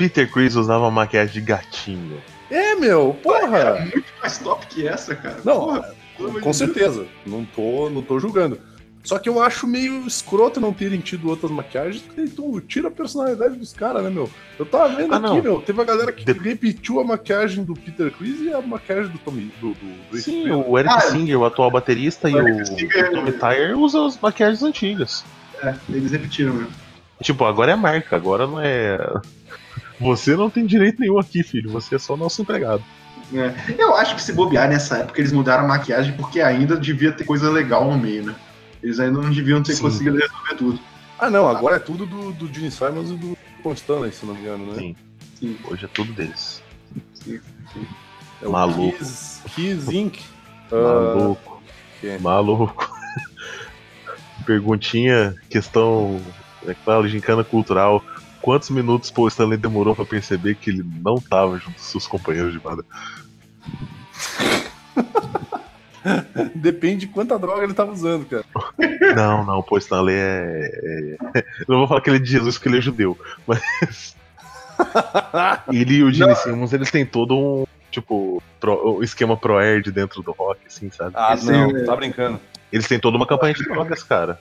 Peter 0.00 0.30
Chris 0.30 0.54
usava 0.56 0.90
maquiagem 0.90 1.34
de 1.34 1.40
gatinho. 1.42 2.22
É, 2.50 2.74
meu, 2.74 3.14
porra. 3.22 3.80
Muito 3.80 4.06
mais 4.18 4.38
top 4.38 4.66
que 4.66 4.88
essa, 4.88 5.14
cara. 5.14 5.36
Não, 5.44 5.66
Porra, 6.16 6.40
Com 6.40 6.52
certeza. 6.54 7.06
Não 7.26 7.44
tô, 7.44 7.90
não 7.90 8.00
tô 8.00 8.18
julgando. 8.18 8.58
Só 9.04 9.18
que 9.18 9.28
eu 9.28 9.42
acho 9.42 9.66
meio 9.66 10.06
escroto 10.06 10.58
não 10.58 10.72
terem 10.72 11.00
tido 11.00 11.28
outras 11.28 11.50
maquiagens, 11.52 12.02
porque 12.02 12.22
tu 12.30 12.60
tira 12.62 12.88
a 12.88 12.90
personalidade 12.90 13.56
dos 13.58 13.74
caras, 13.74 14.02
né, 14.02 14.08
meu? 14.10 14.28
Eu 14.58 14.64
tava 14.64 14.88
vendo 14.96 15.12
Ah, 15.12 15.18
aqui, 15.18 15.26
não. 15.26 15.42
meu, 15.42 15.60
teve 15.60 15.80
a 15.82 15.84
galera 15.84 16.12
que 16.12 16.24
De- 16.24 16.32
repetiu 16.32 16.98
a 16.98 17.04
maquiagem 17.04 17.62
do 17.62 17.74
Peter 17.74 18.10
Chris 18.10 18.40
e 18.40 18.52
a 18.52 18.60
maquiagem 18.62 19.10
do 19.10 19.18
Tommy. 19.18 19.52
Do, 19.60 19.74
do, 19.74 20.10
do 20.10 20.16
Sim, 20.18 20.50
o 20.50 20.78
Eric 20.78 20.94
Ah, 20.94 21.00
Singer, 21.02 21.38
o 21.38 21.44
atual 21.44 21.70
baterista, 21.70 22.28
e 22.30 22.34
o 22.34 22.42
o, 22.42 22.48
Eric 22.48 22.66
Singer- 22.68 23.10
o 23.10 23.14
Tommy 23.16 23.32
Tyre 23.32 23.74
usam 23.74 24.06
as 24.06 24.18
maquiagens 24.18 24.62
antigas. 24.62 25.24
É, 25.62 25.74
eles 25.90 26.10
repetiram 26.10 26.54
mesmo. 26.54 26.72
Tipo, 27.22 27.44
agora 27.44 27.72
é 27.72 27.76
marca, 27.76 28.16
agora 28.16 28.46
não 28.46 28.58
é. 28.60 28.98
Você 30.00 30.34
não 30.34 30.48
tem 30.48 30.64
direito 30.66 31.00
nenhum 31.00 31.18
aqui, 31.18 31.42
filho. 31.42 31.70
Você 31.72 31.96
é 31.96 31.98
só 31.98 32.16
nosso 32.16 32.40
empregado. 32.42 32.82
É. 33.32 33.54
Eu 33.78 33.94
acho 33.94 34.16
que 34.16 34.22
se 34.22 34.32
bobear 34.32 34.68
nessa 34.68 34.98
época 34.98 35.20
eles 35.20 35.30
mudaram 35.32 35.64
a 35.64 35.68
maquiagem 35.68 36.14
porque 36.14 36.40
ainda 36.40 36.76
devia 36.76 37.12
ter 37.12 37.24
coisa 37.24 37.48
legal 37.50 37.84
no 37.88 37.96
meio, 37.98 38.24
né? 38.26 38.34
Eles 38.82 38.98
ainda 38.98 39.20
não 39.20 39.30
deviam 39.30 39.62
ter 39.62 39.74
Sim. 39.74 39.82
conseguido 39.82 40.16
resolver 40.16 40.54
tudo. 40.56 40.80
Ah, 41.18 41.28
não, 41.30 41.46
agora 41.46 41.76
é 41.76 41.78
tudo 41.78 42.06
do, 42.06 42.32
do 42.32 42.52
Gene 42.52 42.70
Simons 42.70 43.10
e 43.10 43.14
do 43.14 43.36
Constanley, 43.62 44.10
se 44.10 44.24
não 44.24 44.34
me 44.34 44.40
engano, 44.40 44.66
né? 44.66 44.74
Sim. 44.74 44.96
Sim. 45.38 45.56
Hoje 45.64 45.84
é 45.84 45.88
tudo 45.88 46.12
deles. 46.12 46.62
É 48.42 48.48
o 48.48 48.50
Maluco. 48.50 48.96
Kiss, 48.98 49.42
Kiss 49.54 49.96
Inc. 49.96 50.18
Ah, 50.72 50.76
Maluco. 51.14 51.62
que- 52.00 52.18
Maluco. 52.18 52.90
Perguntinha, 54.46 55.34
questão. 55.48 56.20
É 56.66 56.74
claro, 56.74 57.06
gincana 57.06 57.44
cultural. 57.44 58.02
Quantos 58.40 58.70
minutos 58.70 59.10
Paul 59.10 59.28
Stanley 59.28 59.58
demorou 59.58 59.94
pra 59.94 60.04
perceber 60.04 60.54
que 60.54 60.70
ele 60.70 60.84
não 61.02 61.16
tava 61.16 61.58
junto 61.58 61.72
com 61.74 61.78
seus 61.78 62.06
companheiros 62.06 62.52
de 62.52 62.58
banda? 62.58 62.84
Depende 66.54 67.06
de 67.06 67.08
quanta 67.08 67.38
droga 67.38 67.62
ele 67.62 67.74
tava 67.74 67.92
usando, 67.92 68.24
cara. 68.24 68.44
Não, 69.14 69.44
não, 69.44 69.62
Paul 69.62 69.78
Stanley 69.78 70.14
é. 70.14 71.16
é- 71.34 71.40
Eu 71.60 71.64
não 71.68 71.78
vou 71.78 71.88
falar 71.88 72.00
que 72.00 72.10
ele 72.10 72.18
é 72.18 72.20
de 72.20 72.30
Jesus, 72.30 72.56
porque 72.56 72.68
ele 72.68 72.78
é 72.78 72.80
judeu. 72.80 73.18
Mas. 73.46 74.16
ele 75.72 75.94
e 75.96 76.04
o 76.04 76.12
Gene 76.12 76.34
Simmons, 76.36 76.72
eles 76.72 76.90
têm 76.90 77.04
todo 77.04 77.36
um. 77.36 77.66
Tipo, 77.90 78.40
pro- 78.60 78.98
um 78.98 79.02
esquema 79.02 79.36
pro-erd 79.36 79.90
dentro 79.90 80.22
do 80.22 80.30
rock, 80.32 80.60
assim, 80.66 80.90
sabe? 80.90 81.10
Ah, 81.14 81.34
Esse 81.34 81.50
não, 81.50 81.70
é- 81.76 81.84
tá 81.84 81.96
brincando. 81.96 82.40
Eles 82.72 82.86
têm 82.86 83.00
toda 83.00 83.16
uma 83.16 83.26
campanha 83.26 83.52
de 83.52 83.64
drogas, 83.64 84.02
cara. 84.04 84.38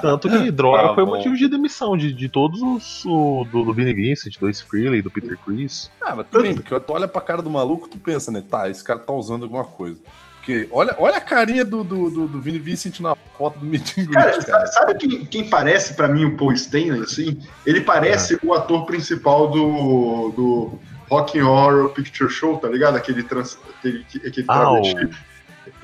Tanto 0.00 0.28
que 0.28 0.50
droga 0.50 0.88
Tá 0.88 0.94
foi 0.94 1.02
o 1.02 1.06
bom. 1.06 1.16
motivo 1.16 1.36
de 1.36 1.48
demissão 1.48 1.96
de, 1.96 2.12
de 2.12 2.28
todos 2.28 2.60
os. 2.62 3.04
O, 3.04 3.44
do, 3.50 3.64
do 3.64 3.72
Vinnie 3.72 3.94
Vincent, 3.94 4.38
do 4.38 4.48
Ace 4.48 4.62
Frehley, 4.64 5.02
do 5.02 5.10
Peter 5.10 5.38
Chris. 5.44 5.90
Ah, 6.00 6.14
mas 6.16 6.26
tudo 6.30 6.42
bem, 6.42 6.54
porque 6.54 6.78
tu 6.80 6.92
olha 6.92 7.08
pra 7.08 7.20
cara 7.20 7.42
do 7.42 7.50
maluco, 7.50 7.88
tu 7.88 7.98
pensa, 7.98 8.30
né? 8.30 8.42
Tá, 8.48 8.68
esse 8.68 8.82
cara 8.82 8.98
tá 8.98 9.12
usando 9.12 9.42
alguma 9.44 9.64
coisa. 9.64 9.98
Porque 10.36 10.68
olha, 10.70 10.94
olha 10.98 11.16
a 11.16 11.20
carinha 11.22 11.64
do, 11.64 11.82
do, 11.82 12.10
do, 12.10 12.28
do 12.28 12.40
Vini 12.40 12.58
Vincent 12.58 13.00
na 13.00 13.14
foto 13.38 13.58
do 13.58 13.64
Meet 13.64 13.96
and 13.98 14.06
Cara, 14.10 14.30
cara. 14.44 14.66
sa- 14.66 14.72
sabe 14.80 14.94
quem, 14.98 15.24
quem 15.24 15.48
parece 15.48 15.94
pra 15.94 16.06
mim 16.06 16.26
o 16.26 16.36
Paul 16.36 16.52
Stanley, 16.52 17.00
assim? 17.00 17.38
Ele 17.64 17.80
parece 17.80 18.38
o 18.42 18.52
ator 18.52 18.84
principal 18.84 19.50
do, 19.50 20.32
do 20.36 20.78
Rock 21.08 21.38
and 21.38 21.48
Horror 21.48 21.88
Picture 21.94 22.28
Show, 22.30 22.58
tá 22.58 22.68
ligado? 22.68 22.94
Aquele, 22.96 23.22
trans, 23.22 23.58
aquele, 23.78 24.04
aquele 24.16 24.44
Ah, 24.48 24.70
o. 24.70 24.82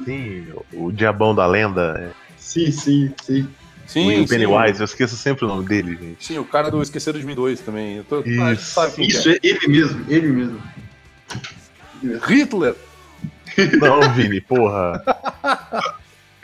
Sim, 0.05 0.47
o 0.73 0.91
Diabão 0.93 1.35
da 1.35 1.47
Lenda. 1.47 1.95
é, 1.99 2.11
Sim, 2.37 2.71
sim, 2.71 3.13
sim. 3.23 3.49
Sim, 3.87 4.21
o 4.21 4.29
Pennywise, 4.29 4.79
eu 4.81 4.85
esqueço 4.85 5.17
sempre 5.17 5.45
o 5.45 5.49
nome 5.49 5.67
dele, 5.67 5.99
gente. 6.01 6.25
Sim, 6.25 6.39
o 6.39 6.45
cara 6.45 6.71
do 6.71 6.81
Esqueceram 6.81 7.19
de 7.19 7.27
Mim 7.27 7.35
2 7.35 7.61
também. 7.61 7.97
Eu 7.97 8.05
tô, 8.05 8.21
Isso. 8.21 8.41
Ah, 8.41 8.57
sabe 8.57 8.95
que 8.95 9.03
Isso, 9.03 9.29
é 9.29 9.39
ele 9.43 9.67
mesmo, 9.67 10.05
ele 10.09 10.29
mesmo. 10.29 10.63
é. 12.05 12.33
Hitler! 12.33 12.77
Não, 13.81 14.15
Vini, 14.15 14.41
porra. 14.41 15.03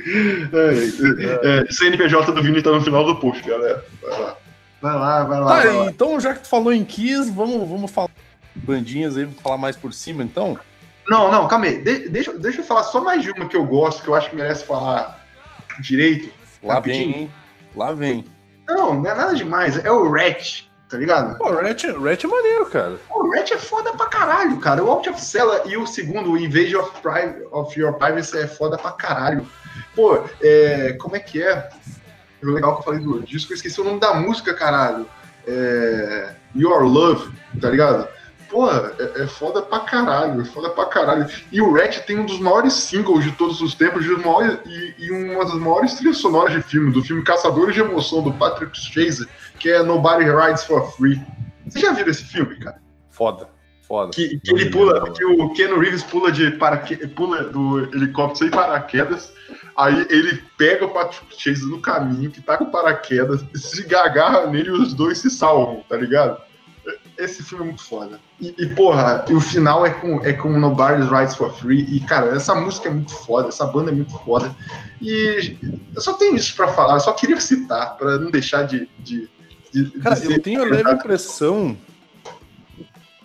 É, 0.08 1.64
é, 1.66 1.72
CNPJ 1.72 2.30
do 2.30 2.40
Vini 2.40 2.62
tá 2.62 2.70
no 2.70 2.80
final 2.80 3.04
do 3.04 3.16
post, 3.16 3.42
galera. 3.42 3.84
Vai 4.00 4.20
lá. 4.20 4.36
Vai 4.80 4.94
lá, 4.94 5.24
vai 5.24 5.40
lá. 5.40 5.46
Tá, 5.48 5.56
vai 5.62 5.72
lá. 5.72 5.86
então 5.86 6.20
já 6.20 6.32
que 6.32 6.42
tu 6.42 6.48
falou 6.48 6.72
em 6.72 6.84
Kiss, 6.84 7.28
vamos, 7.30 7.68
vamos 7.68 7.90
falar 7.90 8.10
bandinhas 8.54 9.16
aí, 9.16 9.24
vamos 9.24 9.40
falar 9.40 9.58
mais 9.58 9.74
por 9.74 9.92
cima, 9.92 10.22
então. 10.22 10.56
Não, 11.08 11.30
não, 11.30 11.46
calma 11.48 11.66
aí. 11.66 11.78
De- 11.82 12.08
deixa, 12.08 12.32
deixa 12.32 12.60
eu 12.60 12.64
falar 12.64 12.82
só 12.84 13.00
mais 13.00 13.22
de 13.22 13.30
uma 13.30 13.46
que 13.48 13.56
eu 13.56 13.64
gosto, 13.64 14.02
que 14.02 14.08
eu 14.08 14.14
acho 14.14 14.30
que 14.30 14.36
merece 14.36 14.64
falar 14.64 15.24
direito. 15.80 16.30
Lá 16.62 16.74
Rapidinho. 16.74 17.12
vem, 17.12 17.22
hein? 17.22 17.30
Lá 17.74 17.92
vem. 17.92 18.24
Não, 18.68 18.94
não 18.94 19.10
é 19.10 19.14
nada 19.14 19.34
demais. 19.34 19.82
É 19.84 19.90
o 19.92 20.10
Rat, 20.10 20.62
tá 20.88 20.96
ligado? 20.98 21.38
Pô, 21.38 21.50
Ratch, 21.50 21.84
Ratch 21.84 22.24
é 22.24 22.26
maneiro, 22.26 22.66
cara. 22.66 22.96
O 23.10 23.30
Rat 23.30 23.50
é 23.52 23.58
foda 23.58 23.92
pra 23.92 24.06
caralho, 24.06 24.58
cara. 24.58 24.82
O 24.82 24.90
Out 24.90 25.08
of 25.10 25.20
Cella 25.20 25.62
e 25.66 25.76
o 25.76 25.86
segundo, 25.86 26.32
o 26.32 26.36
Invade 26.38 26.74
of, 26.76 26.90
Pri- 27.00 27.46
of 27.52 27.78
Your 27.78 27.92
Privacy, 27.94 28.38
é 28.38 28.46
foda 28.48 28.76
pra 28.76 28.90
caralho. 28.92 29.46
Pô, 29.94 30.18
é, 30.42 30.94
como 31.00 31.14
é 31.14 31.20
que 31.20 31.40
é? 31.42 31.68
O 32.42 32.50
legal 32.50 32.74
que 32.74 32.80
eu 32.80 32.84
falei 32.84 33.00
do 33.00 33.22
disco, 33.22 33.52
eu 33.52 33.56
esqueci 33.56 33.80
o 33.80 33.84
nome 33.84 34.00
da 34.00 34.14
música, 34.14 34.52
caralho. 34.54 35.06
É, 35.46 36.34
Your 36.56 36.82
Love, 36.82 37.32
tá 37.60 37.70
ligado? 37.70 38.08
Porra, 38.50 38.92
é, 38.98 39.22
é 39.22 39.26
foda 39.26 39.62
pra 39.62 39.80
caralho, 39.80 40.40
é 40.40 40.44
foda 40.44 40.70
pra 40.70 40.86
caralho. 40.86 41.26
E 41.50 41.60
o 41.60 41.72
Rat 41.72 42.00
tem 42.00 42.18
um 42.18 42.26
dos 42.26 42.40
maiores 42.40 42.72
singles 42.72 43.24
de 43.24 43.32
todos 43.32 43.60
os 43.60 43.74
tempos 43.74 44.04
de 44.04 44.10
maiores- 44.10 44.58
e, 44.66 44.94
e 44.98 45.10
uma 45.10 45.44
das 45.44 45.54
maiores 45.54 45.94
trilhas 45.94 46.18
sonoras 46.18 46.52
de 46.52 46.62
filme, 46.62 46.92
do 46.92 47.02
filme 47.02 47.22
Caçadores 47.22 47.74
de 47.74 47.80
Emoção, 47.80 48.22
do 48.22 48.32
Patrick 48.32 48.78
Swayze, 48.78 49.26
que 49.58 49.70
é 49.70 49.82
Nobody 49.82 50.24
Rides 50.24 50.64
for 50.64 50.90
Free. 50.92 51.20
Você 51.66 51.80
já 51.80 51.92
viu 51.92 52.06
esse 52.06 52.24
filme, 52.24 52.56
cara? 52.58 52.80
Foda, 53.10 53.48
foda. 53.86 54.10
Que, 54.12 54.38
que 54.40 54.50
ele 54.52 54.70
pula, 54.70 55.10
que 55.12 55.24
o 55.24 55.52
Keanu 55.52 55.78
Reeves 55.80 56.02
pula 56.02 56.30
de 56.30 56.50
paraque... 56.52 56.96
pula 57.08 57.44
do 57.44 57.80
helicóptero 57.94 58.38
sem 58.38 58.50
paraquedas, 58.50 59.32
aí 59.76 60.06
ele 60.10 60.42
pega 60.56 60.84
o 60.84 60.90
Patrick 60.90 61.34
Chase 61.36 61.68
no 61.68 61.80
caminho, 61.80 62.30
que 62.30 62.40
tá 62.40 62.56
com 62.56 62.66
paraquedas, 62.66 63.44
se 63.54 63.94
agarra 63.96 64.46
nele 64.46 64.68
e 64.68 64.72
os 64.72 64.94
dois 64.94 65.18
se 65.18 65.30
salvam, 65.30 65.82
tá 65.88 65.96
ligado? 65.96 66.45
Esse 67.18 67.42
filme 67.42 67.64
é 67.64 67.66
muito 67.68 67.82
foda. 67.82 68.20
E, 68.40 68.54
e, 68.58 68.66
porra, 68.74 69.24
e 69.28 69.32
o 69.34 69.40
final 69.40 69.86
é 69.86 69.90
com, 69.90 70.20
é 70.24 70.32
com 70.34 70.58
Nobody's 70.58 71.08
Rights 71.08 71.34
for 71.34 71.50
Free. 71.54 71.82
E, 71.96 72.00
cara, 72.00 72.34
essa 72.36 72.54
música 72.54 72.88
é 72.88 72.92
muito 72.92 73.12
foda, 73.12 73.48
essa 73.48 73.64
banda 73.66 73.90
é 73.90 73.94
muito 73.94 74.12
foda. 74.18 74.54
E 75.00 75.56
eu 75.94 76.00
só 76.00 76.12
tenho 76.14 76.36
isso 76.36 76.54
pra 76.54 76.68
falar, 76.68 76.94
eu 76.94 77.00
só 77.00 77.12
queria 77.12 77.40
citar, 77.40 77.96
pra 77.96 78.18
não 78.18 78.30
deixar 78.30 78.64
de. 78.64 78.88
de, 78.98 79.28
de 79.72 79.90
Cara, 80.00 80.16
de 80.20 80.32
eu 80.32 80.42
tenho 80.42 80.62
a 80.62 80.66
leve 80.66 80.90
impressão. 80.92 81.76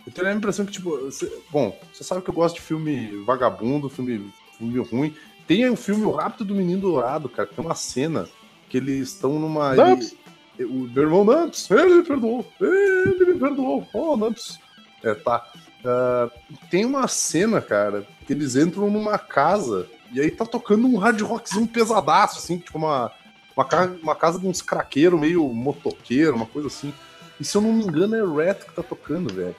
Eu 0.05 0.11
tenho 0.13 0.25
a 0.25 0.29
leve 0.29 0.37
impressão 0.39 0.65
que, 0.65 0.71
tipo. 0.71 0.97
você- 0.97 1.31
bom, 1.51 1.77
você 1.93 2.03
sabe 2.03 2.21
que 2.21 2.29
eu 2.29 2.33
gosto 2.33 2.55
de 2.55 2.61
filme 2.61 3.23
vagabundo, 3.25 3.89
filme, 3.89 4.31
filme 4.57 4.79
ruim. 4.79 5.15
Tem 5.47 5.69
o 5.69 5.75
filme 5.75 6.05
O 6.05 6.11
Rápido 6.11 6.45
do 6.45 6.55
Menino 6.55 6.81
Dourado, 6.81 7.27
cara, 7.27 7.47
que 7.47 7.55
tem 7.55 7.65
uma 7.65 7.75
cena 7.75 8.27
que 8.69 8.77
eles 8.77 9.09
estão 9.09 9.37
numa. 9.37 9.75
Ele- 9.75 10.20
o 10.65 10.89
meu 10.93 11.03
irmão 11.03 11.23
Namps, 11.25 11.69
ele 11.71 11.95
me 11.95 12.03
perdoou, 12.03 12.45
ele 12.59 13.25
me 13.33 13.39
perdoou, 13.39 13.87
oh, 13.93 14.15
Namps. 14.17 14.59
É, 15.03 15.13
tá. 15.13 15.45
Ah, 15.85 16.29
tem 16.69 16.85
uma 16.85 17.07
cena, 17.07 17.59
cara, 17.61 18.05
que 18.25 18.33
eles 18.33 18.55
entram 18.55 18.89
numa 18.89 19.17
casa 19.17 19.87
e 20.11 20.19
aí 20.21 20.29
tá 20.29 20.45
tocando 20.45 20.85
um 20.87 20.97
hard 20.97 21.19
rockzinho 21.21 21.67
pesadaço, 21.67 22.37
assim, 22.37 22.57
tipo 22.59 22.77
uma, 22.77 23.11
uma, 23.55 23.65
ca- 23.65 23.91
uma 24.03 24.15
casa 24.15 24.37
de 24.39 24.47
uns 24.47 24.61
craqueiros 24.61 25.19
meio 25.19 25.43
motoqueiro, 25.47 26.35
uma 26.35 26.45
coisa 26.45 26.67
assim. 26.67 26.93
E 27.39 27.43
se 27.43 27.57
eu 27.57 27.61
não 27.61 27.73
me 27.73 27.83
engano, 27.83 28.15
é 28.15 28.45
Rat 28.45 28.59
que 28.65 28.73
tá 28.73 28.83
tocando, 28.83 29.33
velho. 29.33 29.55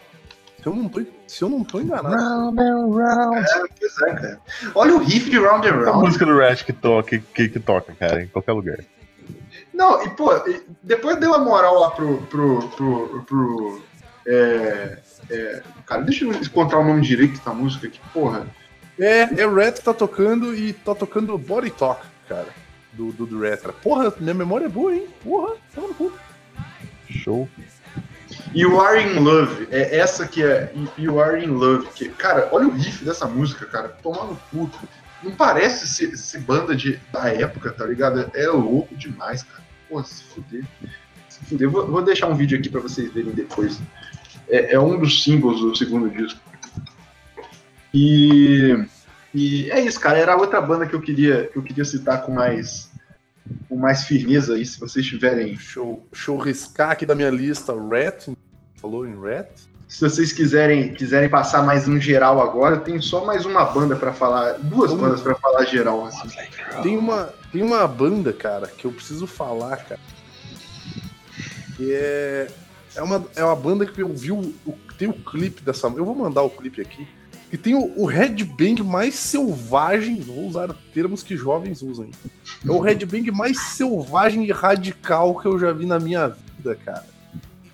Se 0.62 0.68
eu 0.68 0.76
não 0.76 0.88
tô, 0.88 1.02
se 1.26 1.42
eu 1.42 1.48
não 1.48 1.64
tô 1.64 1.80
enganado. 1.80 2.14
Round 2.14 2.60
and 2.60 2.86
round. 2.94 3.46
Pois 3.80 4.02
é, 4.02 4.14
cara. 4.14 4.40
Olha 4.76 4.94
o 4.94 4.98
riff 4.98 5.28
de 5.28 5.38
Round 5.40 5.66
and 5.66 5.72
A 5.72 5.84
Round. 5.90 6.06
música 6.06 6.24
do 6.24 6.38
Rat 6.38 6.62
que 6.64 6.72
toca, 6.72 7.18
que, 7.18 7.48
que 7.48 7.58
toca, 7.58 7.92
cara, 7.98 8.22
em 8.22 8.28
qualquer 8.28 8.52
lugar. 8.52 8.78
Não, 9.72 10.04
e 10.04 10.10
pô, 10.10 10.30
depois 10.82 11.18
deu 11.18 11.34
a 11.34 11.38
moral 11.38 11.80
lá 11.80 11.90
pro. 11.90 12.22
pro. 12.22 12.68
pro. 12.68 13.22
pro 13.26 13.82
é, 14.26 14.98
é, 15.30 15.62
cara, 15.86 16.02
deixa 16.02 16.24
eu 16.24 16.32
encontrar 16.32 16.78
o 16.78 16.84
nome 16.84 17.00
direito 17.00 17.40
da 17.44 17.52
música 17.52 17.86
aqui, 17.86 18.00
porra. 18.12 18.46
É, 18.98 19.22
é 19.22 19.72
que 19.72 19.82
tá 19.82 19.94
tocando 19.94 20.54
e 20.54 20.72
tá 20.72 20.94
tocando 20.94 21.36
Body 21.38 21.70
Talk, 21.70 22.04
cara. 22.28 22.48
Do, 22.92 23.10
do, 23.12 23.26
do. 23.26 23.40
Porra, 23.82 24.12
minha 24.20 24.34
memória 24.34 24.66
é 24.66 24.68
boa, 24.68 24.94
hein? 24.94 25.08
Porra, 25.24 25.54
tá 25.74 25.80
no 25.80 25.94
cu. 25.94 26.12
Show. 27.08 27.48
You 28.54 28.80
Are 28.80 29.02
in 29.02 29.18
Love, 29.20 29.68
é 29.70 29.98
essa 29.98 30.26
que 30.26 30.42
é 30.42 30.72
You 30.98 31.20
Are 31.20 31.42
in 31.42 31.48
Love. 31.48 31.88
Que, 31.94 32.08
cara, 32.10 32.48
olha 32.52 32.68
o 32.68 32.70
riff 32.70 33.04
dessa 33.04 33.26
música, 33.26 33.66
cara. 33.66 33.88
Tomar 34.02 34.24
no 34.24 34.36
cu. 34.50 34.70
Não 35.22 35.30
parece 35.32 35.86
ser, 35.86 36.16
ser 36.16 36.40
banda 36.40 36.74
de, 36.74 36.98
da 37.12 37.28
época, 37.28 37.70
tá 37.70 37.86
ligado? 37.86 38.30
É 38.34 38.46
louco 38.48 38.94
demais, 38.96 39.42
cara. 39.42 39.62
Pô, 39.88 40.02
se 40.02 40.24
fuder. 40.24 40.64
Se 41.28 41.44
fuder. 41.44 41.70
Vou, 41.70 41.86
vou 41.86 42.02
deixar 42.02 42.28
um 42.28 42.34
vídeo 42.34 42.58
aqui 42.58 42.68
pra 42.68 42.80
vocês 42.80 43.12
verem 43.12 43.30
depois. 43.30 43.80
É, 44.48 44.74
é 44.74 44.80
um 44.80 44.98
dos 44.98 45.22
singles 45.22 45.60
do 45.60 45.76
segundo 45.76 46.10
disco. 46.10 46.40
E, 47.94 48.84
e 49.32 49.70
é 49.70 49.80
isso, 49.80 50.00
cara. 50.00 50.18
Era 50.18 50.36
outra 50.36 50.60
banda 50.60 50.86
que 50.86 50.94
eu 50.94 51.00
queria, 51.00 51.46
que 51.46 51.56
eu 51.56 51.62
queria 51.62 51.84
citar 51.84 52.22
com 52.22 52.32
mais, 52.32 52.90
com 53.68 53.76
mais 53.76 54.04
firmeza 54.04 54.54
aí, 54.54 54.66
se 54.66 54.80
vocês 54.80 55.06
tiverem 55.06 55.54
deixa 55.54 55.78
eu 56.30 56.36
riscar 56.36 56.90
aqui 56.90 57.06
da 57.06 57.14
minha 57.14 57.30
lista 57.30 57.72
Rat. 57.72 58.28
Falou 58.76 59.06
em 59.06 59.14
Rat? 59.14 59.71
Se 59.92 60.00
vocês 60.08 60.32
quiserem, 60.32 60.94
quiserem 60.94 61.28
passar 61.28 61.62
mais 61.62 61.86
um 61.86 62.00
geral 62.00 62.40
agora, 62.40 62.78
tenho 62.78 63.00
só 63.02 63.24
mais 63.26 63.44
uma 63.44 63.62
banda 63.66 63.94
pra 63.94 64.10
falar, 64.12 64.54
duas 64.58 64.90
Vamos. 64.90 65.04
bandas 65.06 65.20
pra 65.20 65.34
falar 65.34 65.64
geral 65.66 66.06
assim. 66.06 66.28
Tem 66.82 66.96
uma, 66.96 67.28
tem 67.52 67.62
uma 67.62 67.86
banda, 67.86 68.32
cara, 68.32 68.66
que 68.68 68.86
eu 68.86 68.90
preciso 68.92 69.26
falar, 69.26 69.76
cara. 69.76 70.00
Que 71.76 71.92
é. 71.92 72.48
É 72.94 73.02
uma, 73.02 73.24
é 73.36 73.44
uma 73.44 73.54
banda 73.56 73.84
que 73.86 74.00
eu 74.02 74.08
vi 74.08 74.32
o, 74.32 74.54
o- 74.66 74.78
tem 74.98 75.08
o 75.08 75.12
clipe 75.14 75.62
dessa. 75.62 75.86
Eu 75.88 76.04
vou 76.06 76.14
mandar 76.14 76.42
o 76.42 76.50
clipe 76.50 76.80
aqui. 76.80 77.06
E 77.52 77.56
tem 77.58 77.74
o, 77.74 77.92
o 78.00 78.06
headbang 78.06 78.82
mais 78.82 79.14
selvagem. 79.14 80.20
Vou 80.20 80.46
usar 80.46 80.74
termos 80.94 81.22
que 81.22 81.36
jovens 81.36 81.82
usam. 81.82 82.10
É 82.66 82.70
o 82.70 82.80
headbang 82.80 83.30
mais 83.30 83.58
selvagem 83.60 84.44
e 84.46 84.52
radical 84.52 85.38
que 85.38 85.46
eu 85.46 85.58
já 85.58 85.70
vi 85.72 85.84
na 85.86 85.98
minha 86.00 86.28
vida, 86.28 86.74
cara. 86.82 87.11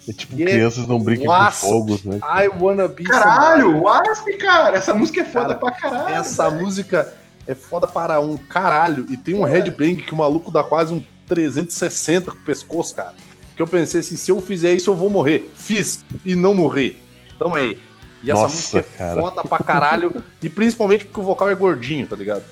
É 0.08 0.12
tipo, 0.12 0.34
é 0.40 0.44
crianças 0.46 0.86
não 0.86 0.98
brincam 1.00 1.26
com 1.26 1.50
fogos, 1.50 2.02
né? 2.04 2.18
I 2.22 2.48
wanna 2.60 2.88
be 2.88 3.04
Caralho, 3.04 3.82
Wasp, 3.82 4.26
cara, 4.38 4.78
essa 4.78 4.94
música 4.94 5.20
é 5.20 5.24
foda 5.24 5.54
Cara, 5.54 5.58
pra 5.58 5.70
caralho. 5.72 6.14
Essa 6.14 6.48
velho. 6.48 6.62
música 6.64 7.14
é 7.46 7.54
foda 7.54 7.86
para 7.86 8.18
um 8.20 8.36
caralho. 8.36 9.06
E 9.10 9.16
tem 9.16 9.34
um 9.34 9.44
headbang 9.44 9.96
que 9.96 10.12
o 10.14 10.16
maluco 10.16 10.50
dá 10.50 10.64
quase 10.64 10.94
um 10.94 11.02
360 11.26 12.30
com 12.30 12.36
o 12.38 12.40
pescoço, 12.40 12.94
cara. 12.94 13.14
Que 13.54 13.60
eu 13.60 13.66
pensei 13.66 14.00
assim, 14.00 14.16
se 14.16 14.30
eu 14.30 14.40
fizer 14.40 14.72
isso 14.72 14.88
eu 14.90 14.94
vou 14.96 15.10
morrer. 15.10 15.50
Fiz 15.54 16.04
e 16.24 16.34
não 16.34 16.54
morri. 16.54 16.96
Então 17.36 17.54
aí. 17.54 17.78
E 18.22 18.30
essa 18.30 18.42
Nossa, 18.42 18.54
música 18.54 18.78
é 18.78 18.82
cara. 18.98 19.20
foda 19.20 19.42
pra 19.44 19.58
caralho. 19.58 20.24
e 20.42 20.48
principalmente 20.48 21.04
porque 21.04 21.20
o 21.20 21.24
vocal 21.24 21.50
é 21.50 21.54
gordinho, 21.54 22.06
tá 22.06 22.16
ligado? 22.16 22.42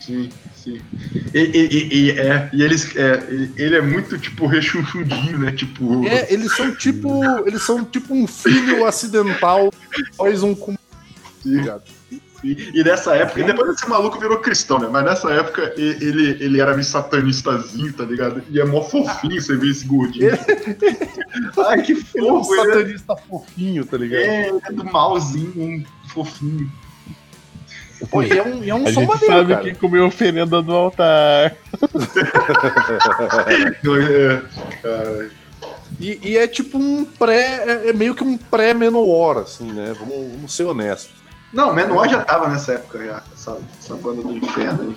Sim, 0.00 0.28
sim. 0.68 0.80
E, 1.34 1.38
e- 1.38 1.88
e- 1.92 2.10
é, 2.18 2.50
e 2.52 2.62
eles, 2.62 2.94
é, 2.96 3.26
ele 3.56 3.76
é 3.76 3.80
muito, 3.80 4.18
tipo, 4.18 4.46
rechonchudinho, 4.46 5.38
né? 5.38 5.52
Tipo. 5.52 6.06
É, 6.06 6.32
eles 6.32 6.54
são 6.56 6.74
tipo. 6.74 7.20
Eles 7.46 7.62
são 7.62 7.84
tipo 7.84 8.14
um 8.14 8.26
filho 8.26 8.84
acidental, 8.86 9.72
após 10.14 10.42
um 10.42 10.54
com. 10.54 10.76
ligado? 11.44 11.82
E, 12.44 12.70
e 12.72 12.84
nessa 12.84 13.16
época, 13.16 13.40
e 13.40 13.44
depois 13.44 13.74
esse 13.74 13.88
maluco 13.88 14.18
virou 14.20 14.38
cristão, 14.38 14.78
né? 14.78 14.88
Mas 14.88 15.04
nessa 15.04 15.28
época 15.32 15.74
ele, 15.76 16.36
ele 16.40 16.60
era 16.60 16.70
meio 16.72 16.84
satanistazinho, 16.84 17.92
tá 17.92 18.04
ligado? 18.04 18.42
E 18.48 18.60
é 18.60 18.64
mó 18.64 18.80
fofinho 18.82 19.40
você 19.42 19.56
ver 19.56 19.70
esse 19.70 19.84
gordinho. 19.84 20.30
Ai, 21.66 21.82
que 21.82 21.92
Ele 22.14 22.28
é 22.28 22.32
um 22.32 22.44
fofo, 22.44 22.54
ele 22.54 22.70
é, 22.70 22.74
satanista 22.74 23.16
fofinho, 23.16 23.84
tá 23.84 23.96
ligado? 23.96 24.20
é, 24.20 24.48
ele 24.50 24.60
é 24.62 24.72
do 24.72 24.84
malzinho, 24.84 25.52
um 25.56 25.84
fofinho. 26.10 26.70
Pô, 28.10 28.22
e 28.22 28.30
é 28.38 28.42
um, 28.42 28.62
e 28.64 28.70
é 28.70 28.74
um 28.74 28.86
A 28.86 28.92
som 28.92 29.00
gente 29.00 29.08
maneiro, 29.08 29.34
sabe 29.34 29.52
cara. 29.54 29.64
quem 29.64 29.74
comeu 29.74 30.06
oferenda 30.06 30.62
do 30.62 30.72
altar. 30.72 31.56
Cara. 34.82 35.30
E, 36.00 36.20
e 36.22 36.36
é 36.36 36.46
tipo 36.46 36.78
um 36.78 37.04
pré. 37.04 37.64
É, 37.66 37.88
é 37.88 37.92
meio 37.92 38.14
que 38.14 38.22
um 38.22 38.36
pré-menor, 38.36 39.38
assim, 39.38 39.72
né? 39.72 39.92
Vamos, 39.98 40.32
vamos 40.32 40.54
ser 40.54 40.64
honestos. 40.64 41.10
Não, 41.52 41.72
Menor 41.74 42.08
já 42.08 42.22
tava 42.22 42.46
nessa 42.48 42.74
época 42.74 43.04
já, 43.04 43.22
essa, 43.32 43.58
essa 43.82 43.94
banda 43.96 44.20
do 44.22 44.36
inferno 44.36 44.94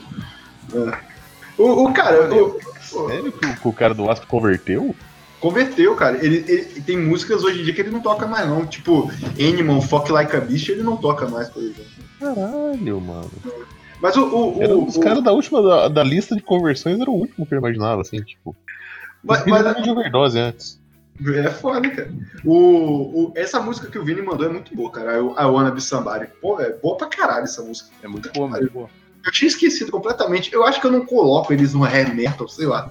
aí. 0.74 0.80
É. 0.80 0.98
O, 1.58 1.86
o 1.86 1.94
cara, 1.94 2.32
o- 2.36 2.60
Sério 2.82 3.32
que 3.32 3.46
o, 3.46 3.56
que 3.56 3.68
o 3.70 3.74
cara 3.74 3.94
do 3.94 4.04
Wasp 4.04 4.26
converteu? 4.28 4.94
converteu, 5.40 5.96
cara. 5.96 6.24
Ele, 6.24 6.44
ele- 6.48 6.82
tem 6.82 6.98
músicas 6.98 7.44
hoje 7.44 7.62
em 7.62 7.64
dia 7.64 7.74
que 7.74 7.82
ele 7.82 7.90
não 7.90 8.02
toca 8.02 8.28
mais, 8.28 8.48
não. 8.48 8.66
Tipo, 8.66 9.10
Animal, 9.40 9.82
Fuck 9.82 10.12
Like 10.12 10.36
a 10.36 10.42
Beast, 10.42 10.70
ele 10.70 10.84
não 10.84 10.98
toca 10.98 11.26
mais, 11.28 11.50
por 11.50 11.64
exemplo. 11.64 11.86
Caralho, 12.22 13.02
mano. 13.02 13.32
Mas 14.00 14.16
o. 14.16 14.24
o, 14.24 14.58
o, 14.60 14.82
um 14.82 14.86
dos 14.86 14.96
o- 14.96 15.00
caras 15.00 15.24
da 15.24 15.32
última 15.32 15.62
da, 15.62 15.88
da 15.88 16.04
lista 16.04 16.36
de 16.36 16.42
conversões, 16.42 17.00
era 17.00 17.10
o 17.10 17.16
último 17.16 17.46
que 17.46 17.54
eu 17.54 17.58
imaginava, 17.58 18.02
assim, 18.02 18.22
tipo. 18.22 18.56
mas, 19.24 19.44
Mas, 19.46 19.64
mas- 19.64 19.84
de 19.84 19.90
overdose 19.90 20.40
antes. 20.40 20.80
é 21.36 21.50
foda, 21.50 21.90
cara. 21.90 22.12
O, 22.46 22.54
o- 23.26 23.34
essa 23.36 23.60
música 23.60 23.88
que 23.90 23.98
o 24.00 24.06
Vini 24.06 24.22
mandou 24.22 24.46
é 24.46 24.50
muito 24.50 24.76
boa, 24.76 24.92
cara. 24.92 25.18
I 25.18 25.46
Wanna 25.46 25.72
Be 25.72 25.82
Somebody. 25.82 26.28
Pô, 26.42 26.60
é 26.60 26.72
boa 26.74 26.96
pra 26.98 27.08
caralho 27.08 27.44
essa 27.44 27.62
música. 27.62 27.90
É 28.04 28.08
muito 28.08 28.32
bom, 28.34 28.48
muito 28.48 28.72
bom. 28.72 28.90
Eu 29.26 29.32
tinha 29.32 29.48
esquecido 29.50 29.92
completamente. 29.92 30.52
Eu 30.54 30.64
acho 30.66 30.80
que 30.82 30.88
eu 30.88 30.92
não 30.92 31.06
coloco 31.06 31.52
eles 31.54 31.74
no 31.74 31.84
hair 31.84 32.16
metal, 32.16 32.48
sei 32.48 32.66
lá. 32.66 32.90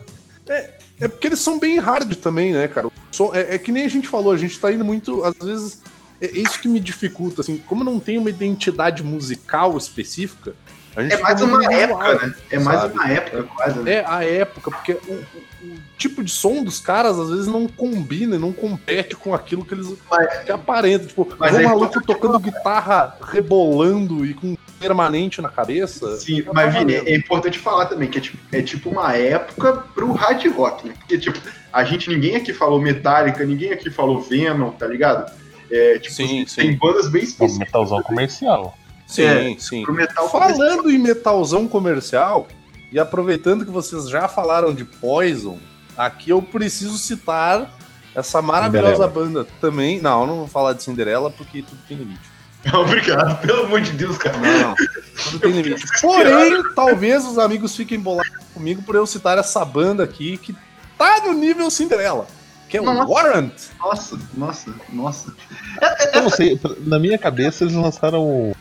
É 1.00 1.08
porque 1.08 1.28
eles 1.28 1.38
são 1.40 1.58
bem 1.58 1.78
hard 1.78 2.14
também, 2.16 2.52
né, 2.52 2.68
cara? 2.68 2.88
Som- 3.10 3.32
é, 3.34 3.54
é 3.54 3.58
que 3.58 3.72
nem 3.72 3.84
a 3.84 3.88
gente 3.88 4.06
falou, 4.06 4.32
a 4.32 4.36
gente 4.36 4.58
tá 4.60 4.70
indo 4.72 4.84
muito. 4.84 5.24
Às 5.24 5.34
vezes. 5.44 5.82
É 6.20 6.26
é 6.26 6.38
isso 6.38 6.60
que 6.60 6.68
me 6.68 6.78
dificulta, 6.80 7.40
assim, 7.40 7.56
como 7.66 7.82
não 7.84 7.98
tem 8.00 8.18
uma 8.18 8.30
identidade 8.30 9.02
musical 9.02 9.76
específica, 9.76 10.54
É 10.96 11.16
mais 11.18 11.40
uma 11.40 11.64
época, 11.72 12.26
né? 12.26 12.34
É 12.50 12.58
mais 12.58 12.80
sabe? 12.80 12.94
uma 12.94 13.08
época, 13.10 13.42
quase, 13.44 13.78
né? 13.78 13.92
É 13.94 14.04
a 14.06 14.24
época, 14.24 14.70
porque 14.72 14.92
o, 14.92 15.12
o- 15.14 15.80
tipo 15.96 16.24
de 16.24 16.30
som 16.32 16.64
dos 16.64 16.80
caras 16.80 17.18
às 17.18 17.28
vezes 17.30 17.46
não 17.46 17.68
combina 17.68 18.34
e 18.36 18.38
não 18.38 18.52
compete 18.52 19.14
com 19.14 19.32
aquilo 19.34 19.64
que 19.64 19.72
eles 19.74 19.86
Mas- 20.10 20.38
que 20.44 20.50
aparentam. 20.50 21.06
Tipo, 21.06 21.28
Mas 21.38 21.54
um 21.56 21.62
maluco 21.62 22.02
tocando 22.04 22.38
guitarra 22.40 23.16
rebolando 23.22 24.24
e 24.26 24.34
com 24.34 24.56
permanente 24.80 25.40
na 25.42 25.48
cabeça. 25.50 26.16
Sim, 26.16 26.42
Não 26.42 26.54
mas 26.54 26.72
tá 26.72 26.78
Vini, 26.80 26.94
é 26.94 27.14
importante 27.14 27.58
falar 27.58 27.86
também 27.86 28.08
que 28.08 28.18
é 28.18 28.20
tipo, 28.20 28.38
é 28.50 28.62
tipo 28.62 28.88
uma 28.90 29.14
época 29.14 29.84
pro 29.94 30.10
hard 30.12 30.44
rock, 30.56 30.88
né? 30.88 30.94
Porque, 30.98 31.18
tipo, 31.18 31.38
a 31.72 31.84
gente, 31.84 32.08
ninguém 32.10 32.34
aqui 32.36 32.52
falou 32.54 32.80
Metallica, 32.80 33.44
ninguém 33.44 33.72
aqui 33.72 33.90
falou 33.90 34.20
Venom, 34.22 34.70
tá 34.70 34.86
ligado? 34.86 35.30
É, 35.70 35.98
tipo, 35.98 36.14
Sim, 36.14 36.44
tem 36.44 36.46
sim. 36.72 36.76
bandas 36.76 37.08
bem 37.08 37.22
É 37.22 37.24
um 37.24 37.28
específicas. 37.28 37.58
metalzão 37.58 38.02
comercial. 38.02 38.76
Sim, 39.06 39.22
É, 39.24 39.56
sim. 39.58 39.82
Pro 39.84 39.94
metal 39.94 40.28
Falando 40.30 40.90
em 40.90 40.98
metalzão 40.98 41.66
comercial, 41.68 42.46
e 42.92 42.98
aproveitando 42.98 43.64
que 43.64 43.70
vocês 43.70 44.08
já 44.08 44.26
falaram 44.28 44.74
de 44.74 44.84
Poison, 44.84 45.58
aqui 45.96 46.30
eu 46.30 46.40
preciso 46.42 46.98
citar 46.98 47.76
essa 48.14 48.42
maravilhosa 48.42 48.92
Cinderela. 48.94 49.08
banda 49.08 49.46
também. 49.60 50.00
Não, 50.00 50.22
eu 50.22 50.26
não 50.26 50.36
vou 50.38 50.48
falar 50.48 50.72
de 50.72 50.82
Cinderela 50.82 51.30
porque 51.30 51.62
tudo 51.62 51.78
tem 51.88 51.96
limite. 51.96 52.20
Obrigado, 52.74 53.40
pelo 53.40 53.64
amor 53.64 53.80
de 53.80 53.92
Deus, 53.92 54.18
cara. 54.18 54.36
Não, 54.36 54.58
não. 54.68 54.74
Tudo 55.24 55.38
tem 55.38 55.50
limite. 55.52 55.84
Porém, 56.00 56.62
talvez 56.74 57.24
os 57.24 57.38
amigos 57.38 57.74
fiquem 57.76 57.98
bolados 57.98 58.30
comigo 58.52 58.82
por 58.82 58.94
eu 58.96 59.06
citar 59.06 59.38
essa 59.38 59.64
banda 59.64 60.02
aqui 60.04 60.36
que 60.36 60.54
tá 60.98 61.22
no 61.24 61.32
nível 61.32 61.70
Cinderela, 61.70 62.26
que 62.70 62.76
é 62.76 62.80
o 62.80 62.84
Nossa. 62.84 63.10
Warrant. 63.12 63.52
Nossa, 63.80 64.18
nossa, 64.34 64.74
nossa. 64.92 65.34
Eu 66.14 66.22
não 66.22 66.30
sei, 66.30 66.58
na 66.80 66.98
minha 66.98 67.18
cabeça 67.18 67.64
eles 67.64 67.74
lançaram 67.74 68.24
um, 68.26 68.52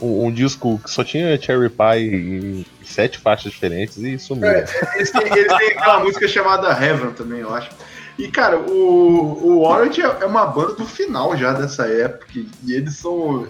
um- 0.00 0.26
um 0.26 0.32
disco 0.32 0.80
que 0.82 0.90
só 0.90 1.04
tinha 1.04 1.40
Cherry 1.40 1.68
Pie 1.68 2.16
em 2.16 2.66
sete 2.84 3.18
faixas 3.18 3.52
diferentes 3.52 3.98
e 3.98 4.18
sumiu. 4.18 4.48
É, 4.48 4.64
eles, 4.96 5.10
têm, 5.10 5.22
eles 5.26 5.56
têm 5.58 5.68
aquela 5.72 6.00
música 6.00 6.26
chamada 6.26 6.68
Heaven 6.70 7.10
também, 7.12 7.40
eu 7.40 7.54
acho. 7.54 7.70
E, 8.18 8.28
cara, 8.28 8.58
o, 8.58 9.38
o 9.44 9.60
Warrant 9.60 9.98
é 9.98 10.02
é 10.02 10.26
uma 10.26 10.44
banda 10.46 10.74
do 10.74 10.84
final 10.84 11.36
já 11.36 11.52
dessa 11.52 11.86
época. 11.86 12.26
E 12.34 12.72
eles 12.72 12.96
são. 12.96 13.46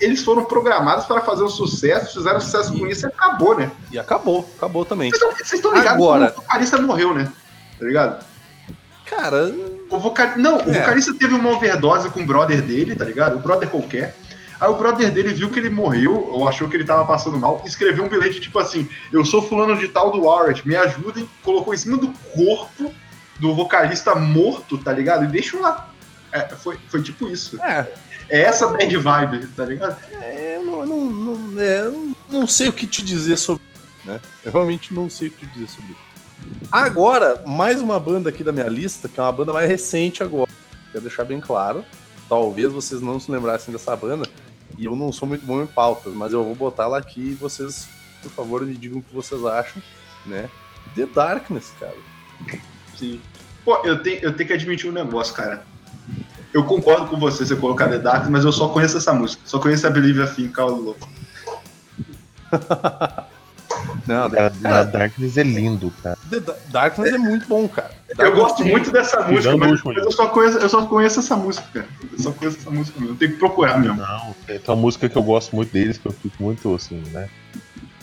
Eles 0.00 0.22
foram 0.22 0.44
programados 0.44 1.06
para 1.06 1.20
fazer 1.22 1.42
um 1.44 1.48
sucesso, 1.48 2.14
fizeram 2.18 2.40
sucesso 2.40 2.72
com 2.76 2.86
isso 2.88 3.06
e 3.06 3.08
acabou, 3.08 3.56
né? 3.56 3.70
E 3.90 3.98
acabou, 3.98 4.48
acabou 4.56 4.84
também. 4.84 5.10
Vocês 5.10 5.22
estão- 5.22 5.36
Vocês 5.36 5.52
estão 5.54 5.70
ligados 5.72 5.92
Agora- 5.92 6.30
que 6.30 6.38
o 6.38 6.42
vocalista 6.42 6.78
morreu, 6.80 7.14
né? 7.14 7.32
Tá 7.78 7.84
ligado? 7.86 8.24
Cara, 9.06 9.52
O 9.90 9.98
vocal... 9.98 10.36
Não, 10.38 10.56
o 10.58 10.70
É. 10.70 10.80
vocalista 10.80 11.12
teve 11.14 11.34
uma 11.34 11.50
overdose 11.50 12.08
com 12.10 12.20
o 12.22 12.26
brother 12.26 12.62
dele, 12.62 12.94
tá 12.96 13.04
ligado? 13.04 13.36
O 13.36 13.40
brother 13.40 13.68
qualquer. 13.68 14.16
Aí 14.60 14.68
o 14.68 14.74
brother 14.76 15.10
dele 15.10 15.34
viu 15.34 15.50
que 15.50 15.58
ele 15.58 15.68
morreu, 15.70 16.14
ou 16.30 16.48
achou 16.48 16.68
que 16.68 16.76
ele 16.76 16.84
tava 16.84 17.04
passando 17.04 17.36
mal, 17.38 17.60
e 17.64 17.68
escreveu 17.68 18.04
um 18.04 18.08
bilhete 18.08 18.40
tipo 18.40 18.58
assim: 18.58 18.88
Eu 19.12 19.24
sou 19.24 19.42
fulano 19.46 19.76
de 19.76 19.88
tal 19.88 20.10
do 20.12 20.22
Warrant, 20.22 20.64
me 20.64 20.76
ajudem. 20.76 21.28
Colocou 21.42 21.74
em 21.74 21.76
cima 21.76 21.96
do 21.98 22.08
corpo 22.34 22.94
do 23.40 23.54
vocalista 23.54 24.14
morto, 24.14 24.78
tá 24.78 24.92
ligado? 24.92 25.24
E 25.24 25.26
deixa 25.26 25.58
lá. 25.58 25.90
É, 26.30 26.48
foi, 26.54 26.78
foi 26.88 27.02
tipo 27.02 27.28
isso. 27.28 27.60
é, 27.60 27.86
É 28.28 28.40
essa 28.42 28.68
bad 28.68 28.96
vibe, 28.96 29.46
tá 29.48 29.64
ligado? 29.64 29.96
É, 30.22 30.56
eu 30.56 30.64
não, 30.64 30.86
não, 30.86 31.04
não, 31.10 31.60
é, 31.60 31.80
eu 31.80 32.14
não- 32.30 32.46
sei 32.46 32.68
o 32.68 32.72
que 32.72 32.86
te 32.86 33.02
dizer 33.04 33.36
sobre 33.36 33.62
né? 34.04 34.20
Eu 34.44 34.52
realmente 34.52 34.94
não 34.94 35.10
sei 35.10 35.28
o 35.28 35.30
que 35.32 35.44
te 35.46 35.52
dizer 35.54 35.68
sobre 35.68 35.90
isso. 35.92 36.11
Agora, 36.70 37.42
mais 37.46 37.80
uma 37.80 37.98
banda 38.00 38.30
aqui 38.30 38.42
da 38.42 38.52
minha 38.52 38.68
lista, 38.68 39.08
que 39.08 39.20
é 39.20 39.22
uma 39.22 39.32
banda 39.32 39.52
mais 39.52 39.68
recente 39.68 40.22
agora. 40.22 40.50
Quero 40.90 41.04
deixar 41.04 41.24
bem 41.24 41.40
claro. 41.40 41.84
Talvez 42.28 42.72
vocês 42.72 43.00
não 43.00 43.20
se 43.20 43.30
lembrassem 43.30 43.72
dessa 43.72 43.94
banda. 43.94 44.28
E 44.78 44.86
eu 44.86 44.96
não 44.96 45.12
sou 45.12 45.28
muito 45.28 45.44
bom 45.44 45.62
em 45.62 45.66
pautas, 45.66 46.12
mas 46.14 46.32
eu 46.32 46.42
vou 46.42 46.54
botar 46.54 46.84
ela 46.84 46.98
aqui 46.98 47.20
e 47.20 47.34
vocês, 47.34 47.88
por 48.22 48.30
favor, 48.30 48.64
me 48.64 48.74
digam 48.74 48.98
o 48.98 49.02
que 49.02 49.14
vocês 49.14 49.44
acham, 49.44 49.82
né? 50.24 50.48
The 50.94 51.06
Darkness, 51.06 51.72
cara. 51.78 51.96
Sim. 52.96 53.20
Pô, 53.64 53.76
eu 53.84 54.02
tenho, 54.02 54.20
eu 54.22 54.34
tenho 54.34 54.46
que 54.46 54.54
admitir 54.54 54.88
um 54.88 54.92
negócio, 54.92 55.34
cara. 55.34 55.64
Eu 56.52 56.64
concordo 56.64 57.06
com 57.06 57.18
você, 57.18 57.44
você 57.44 57.56
colocar 57.56 57.88
The 57.88 57.98
Dark, 57.98 58.28
mas 58.28 58.44
eu 58.44 58.52
só 58.52 58.68
conheço 58.68 58.96
essa 58.96 59.12
música. 59.12 59.42
Só 59.44 59.58
conheço 59.58 59.86
a 59.86 59.90
Believe 59.90 60.22
a 60.22 60.26
Thing, 60.26 60.48
Call 60.48 60.70
Louco. 60.70 61.08
Não, 64.06 64.28
The, 64.28 64.36
Cara, 64.36 64.50
cara, 64.62 64.84
Darkness 64.84 65.36
é 65.36 65.42
lindo, 65.42 65.92
cara. 66.02 66.18
The 66.30 66.40
Da- 66.40 66.56
Darkness 66.70 67.12
é 67.14 67.18
muito 67.18 67.46
bom, 67.48 67.68
cara. 67.68 67.90
Eu 68.08 68.16
Darkness 68.16 68.42
gosto 68.42 68.62
tem- 68.62 68.72
muito 68.72 68.90
dessa 68.90 69.20
música, 69.22 69.56
mas 69.56 69.84
eu 69.96 70.10
só, 70.12 70.26
conheço, 70.28 70.58
eu 70.58 70.68
só 70.68 70.86
conheço 70.86 71.20
essa 71.20 71.36
música, 71.36 71.66
cara. 71.72 71.88
Eu 72.12 72.18
só 72.18 72.32
conheço 72.32 72.58
essa 72.58 72.70
música 72.70 72.98
mesmo. 73.00 73.14
Eu 73.14 73.18
tenho 73.18 73.32
que 73.32 73.38
procurar 73.38 73.78
mesmo. 73.78 73.96
Não, 73.96 74.34
tem 74.46 74.60
uma 74.68 74.76
música 74.76 75.08
que 75.08 75.16
eu 75.16 75.22
gosto 75.22 75.54
muito 75.54 75.72
deles, 75.72 75.98
que 75.98 76.06
eu 76.06 76.12
fico 76.12 76.42
muito 76.42 76.74
assim, 76.74 77.02
né? 77.12 77.28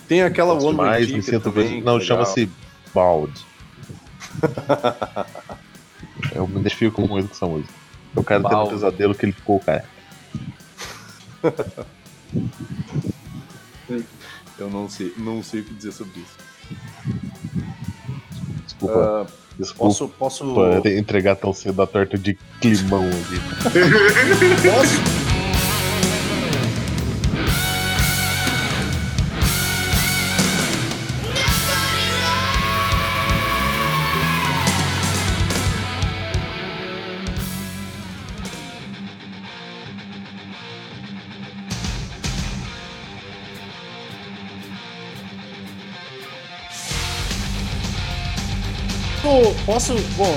Tem 0.07 0.23
aquela 0.23 0.53
Gosto 0.55 0.67
One 0.69 0.77
mais, 0.77 1.11
me 1.11 1.21
sinto 1.21 1.43
também, 1.51 1.67
bem. 1.67 1.81
Não, 1.83 1.97
legal. 1.97 2.01
chama-se 2.07 2.49
Bald. 2.93 3.31
eu 6.33 6.47
me 6.47 6.59
identifico 6.61 7.01
muito 7.07 7.27
com 7.29 7.35
essa 7.35 7.45
música. 7.45 7.73
O 8.15 8.23
cara 8.23 8.41
tendo 8.41 8.61
um 8.63 8.67
pesadelo 8.69 9.13
que 9.13 9.25
ele 9.25 9.33
ficou, 9.33 9.59
cara. 9.59 9.85
Eu 14.59 14.69
não 14.69 14.89
sei, 14.89 15.13
não 15.17 15.41
sei 15.43 15.61
o 15.61 15.63
que 15.63 15.73
dizer 15.73 15.91
sobre 15.93 16.19
isso. 16.19 16.37
Desculpa, 18.65 19.25
Ah, 19.27 19.31
desculpa. 19.57 19.83
posso, 19.85 20.07
posso, 20.09 20.53
Pô, 20.53 20.87
entregar 20.89 21.35
tão 21.35 21.53
cedo 21.53 21.81
a 21.81 21.87
torta 21.87 22.17
de 22.17 22.37
climão 22.61 23.03
ali. 23.03 23.39
posso, 24.63 25.28
posso. 49.69 49.93
Bom, 50.17 50.35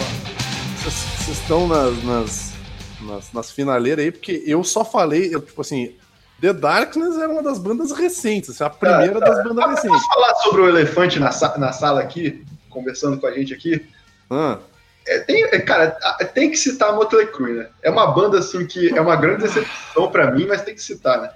vocês 0.85 1.39
estão 1.39 1.67
nas, 1.67 2.05
nas, 2.05 2.53
nas, 3.01 3.33
nas 3.33 3.51
finaleiras 3.51 4.05
aí, 4.05 4.13
porque 4.13 4.43
eu 4.47 4.63
só 4.63 4.85
falei, 4.85 5.35
eu, 5.35 5.41
tipo 5.41 5.59
assim, 5.63 5.97
The 6.39 6.53
Darkness 6.53 7.17
era 7.17 7.33
uma 7.33 7.43
das 7.43 7.59
bandas 7.59 7.93
recentes, 7.93 8.51
assim, 8.51 8.65
a 8.65 8.69
primeira 8.69 9.19
das 9.19 9.43
bandas 9.43 9.65
Ah, 9.65 9.69
recentes. 9.71 9.91
Posso 9.91 10.07
falar 10.09 10.35
sobre 10.37 10.61
o 10.61 10.69
elefante 10.69 11.19
na, 11.19 11.31
na 11.57 11.73
sala 11.73 12.03
aqui, 12.03 12.45
conversando 12.69 13.19
com 13.19 13.27
a 13.27 13.33
gente 13.33 13.55
aqui? 13.55 13.83
Ah, 14.31 14.59
É, 15.07 15.21
tem, 15.21 15.45
é, 15.45 15.59
cara, 15.61 15.93
tem 16.35 16.51
que 16.51 16.57
citar 16.59 16.91
a 16.91 16.93
Motley 16.93 17.27
Crue, 17.29 17.55
né? 17.55 17.69
É 17.83 17.91
uma 17.91 18.09
banda, 18.09 18.39
assim, 18.39 18.67
que 18.67 18.95
é 18.95 19.01
uma 19.01 19.17
grande 19.17 19.45
decepção 19.45 20.11
pra 20.11 20.31
mim, 20.31 20.45
mas 20.47 20.61
tem 20.61 20.75
que 20.75 20.83
citar, 20.83 21.23
né? 21.23 21.31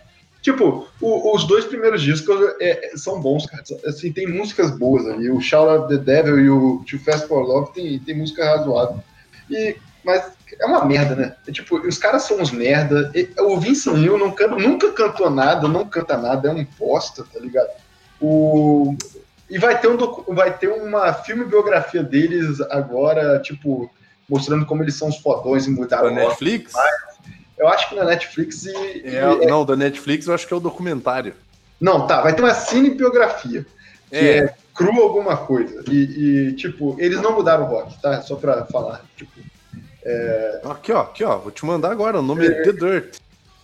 Tipo, 0.47 0.87
o- 1.01 1.35
os 1.35 1.43
dois 1.45 1.65
primeiros 1.65 2.01
discos 2.01 2.39
é, 2.61 2.93
é, 2.93 2.97
são 2.97 3.21
bons, 3.21 3.47
cara. 3.47 3.65
Assim, 3.85 4.13
tem 4.13 4.29
músicas 4.29 4.71
boas 4.71 5.05
ali. 5.05 5.29
O 5.29 5.41
Shout 5.41 5.69
of 5.69 5.89
the 5.89 6.01
Devil 6.01 6.39
e 6.39 6.49
o 6.49 6.85
Too 6.89 7.01
Fast 7.01 7.27
for 7.27 7.41
Love 7.43 7.73
tem, 7.73 7.99
tem 7.99 8.17
música 8.17 8.45
razoável. 8.45 9.03
E, 9.51 9.75
mas 10.05 10.23
é 10.61 10.65
uma 10.67 10.85
merda, 10.85 11.17
né? 11.17 11.35
É, 11.49 11.51
tipo, 11.51 11.79
os 11.79 11.99
caras 11.99 12.23
são 12.23 12.39
uns 12.41 12.53
merda. 12.53 13.11
E, 13.13 13.29
o 13.41 13.59
Vince 13.59 13.91
Neil 13.91 14.17
não 14.19 14.31
canta- 14.31 14.55
nunca 14.55 14.93
cantou 14.93 15.29
nada, 15.29 15.67
não 15.67 15.85
canta 15.85 16.17
nada, 16.17 16.49
é 16.49 16.53
um 16.53 16.65
bosta, 16.79 17.25
tá 17.25 17.41
ligado? 17.41 17.71
O, 18.21 18.95
e 19.51 19.59
vai 19.59 19.81
ter, 19.81 19.89
um, 19.89 19.97
docu- 19.97 20.33
vai 20.33 20.57
ter 20.57 20.69
uma 20.69 21.13
filme 21.13 21.45
biografia 21.45 22.05
deles 22.05 22.61
agora, 22.71 23.41
tipo, 23.41 23.91
mostrando 24.29 24.65
como 24.65 24.81
eles 24.85 24.95
são 24.95 25.09
os 25.09 25.17
fodões 25.17 25.67
e 25.67 25.71
mudaram 25.71 26.05
da 26.05 26.11
o. 26.13 26.29
Netflix? 26.29 26.73
Eu 27.59 27.69
acho 27.69 27.89
que 27.89 27.95
na 27.95 28.05
Netflix 28.05 28.65
e. 28.67 28.71
É, 29.05 29.23
e- 29.43 29.47
não, 29.47 29.65
da 29.65 29.77
Netflix 29.77 30.27
eu 30.27 30.35
acho 30.35 30.47
que 30.47 30.53
é 30.53 30.57
o 30.57 30.61
documentário. 30.61 31.35
Não, 31.81 32.07
tá, 32.07 32.21
vai 32.23 32.35
ter 32.35 32.43
uma 32.43 32.55
cinebiografia. 32.55 33.65
Que 34.11 34.17
É. 34.17 34.39
é, 34.39 34.55
cru 34.75 35.01
alguma 35.03 35.37
coisa. 35.37 35.83
E, 35.91 36.49
e, 36.49 36.53
tipo, 36.55 36.97
eles 36.99 37.21
não 37.21 37.33
mudaram 37.33 37.65
o 37.65 37.69
rock, 37.69 38.01
tá? 38.01 38.23
Só 38.23 38.37
pra 38.37 38.65
falar. 38.67 39.05
Tipo, 39.17 39.41
Aqui, 40.71 40.93
ó, 40.93 41.01
aqui, 41.01 41.25
ó, 41.25 41.37
vou 41.39 41.51
te 41.51 41.67
mandar 41.67 41.91
agora, 41.91 42.21
o 42.21 42.23
nome 42.23 42.47
é 42.47 42.63
The 42.63 42.73
Dirt. 42.73 43.17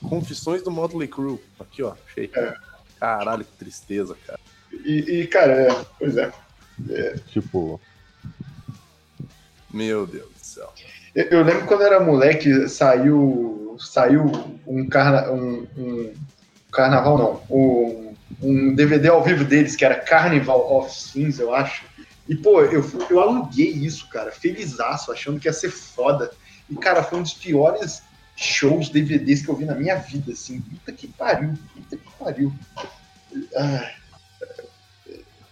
Confissões 0.09 0.61
do 0.63 0.71
Motley 0.73 1.07
Crue. 1.07 1.39
Aqui, 1.61 1.85
ó, 1.85 1.93
achei. 2.09 2.29
É. 2.35 2.55
Caralho, 2.99 3.45
que 3.45 3.53
tristeza, 3.57 4.17
cara. 4.27 4.41
e, 4.73 5.21
e, 5.21 5.27
cara, 5.29 5.53
é, 5.53 5.85
pois 5.99 6.17
é. 6.17 6.33
Tipo, 7.29 7.81
Meu 9.73 10.07
Deus 10.07 10.27
do 10.29 10.45
céu. 10.45 10.73
Eu, 11.15 11.43
lembro 11.43 11.67
quando 11.67 11.83
eu 11.83 11.87
era 11.87 12.01
moleque, 12.01 12.69
saiu. 12.69 13.77
Saiu 13.79 14.31
um, 14.67 14.87
carna, 14.89 15.31
um, 15.31 15.67
um 15.77 16.15
carnaval, 16.71 17.19
não. 17.19 17.43
Um, 17.51 18.15
um 18.41 18.75
DVD 18.75 19.09
ao 19.09 19.23
vivo 19.23 19.45
deles, 19.45 19.75
que 19.75 19.85
era 19.85 19.99
Carnival 19.99 20.73
of 20.73 20.95
Sins, 20.95 21.39
eu 21.39 21.55
acho. 21.55 21.85
E, 22.29 22.37
pô, 22.37 22.63
eu, 22.63 22.85
eu 23.11 23.21
aluguei 23.21 23.69
isso, 23.69 24.09
cara, 24.09 24.31
felizaço, 24.31 25.11
achando 25.11 25.41
que 25.41 25.49
ia 25.49 25.53
ser 25.53 25.71
foda. 25.71 26.31
E, 26.71 26.77
cara, 26.77 27.03
foi 27.03 27.19
um 27.19 27.23
dos 27.23 27.35
piores 27.35 28.03
shows, 28.37 28.89
DVDs 28.89 29.43
que 29.43 29.49
eu 29.49 29.57
vi 29.57 29.65
na 29.65 29.75
minha 29.75 29.97
vida, 29.97 30.33
assim. 30.33 30.61
Puta 30.61 30.93
que 30.93 31.09
pariu, 31.09 31.55
puta 31.75 31.97
que 31.97 32.13
pariu. 32.19 32.53
É, 33.55 33.95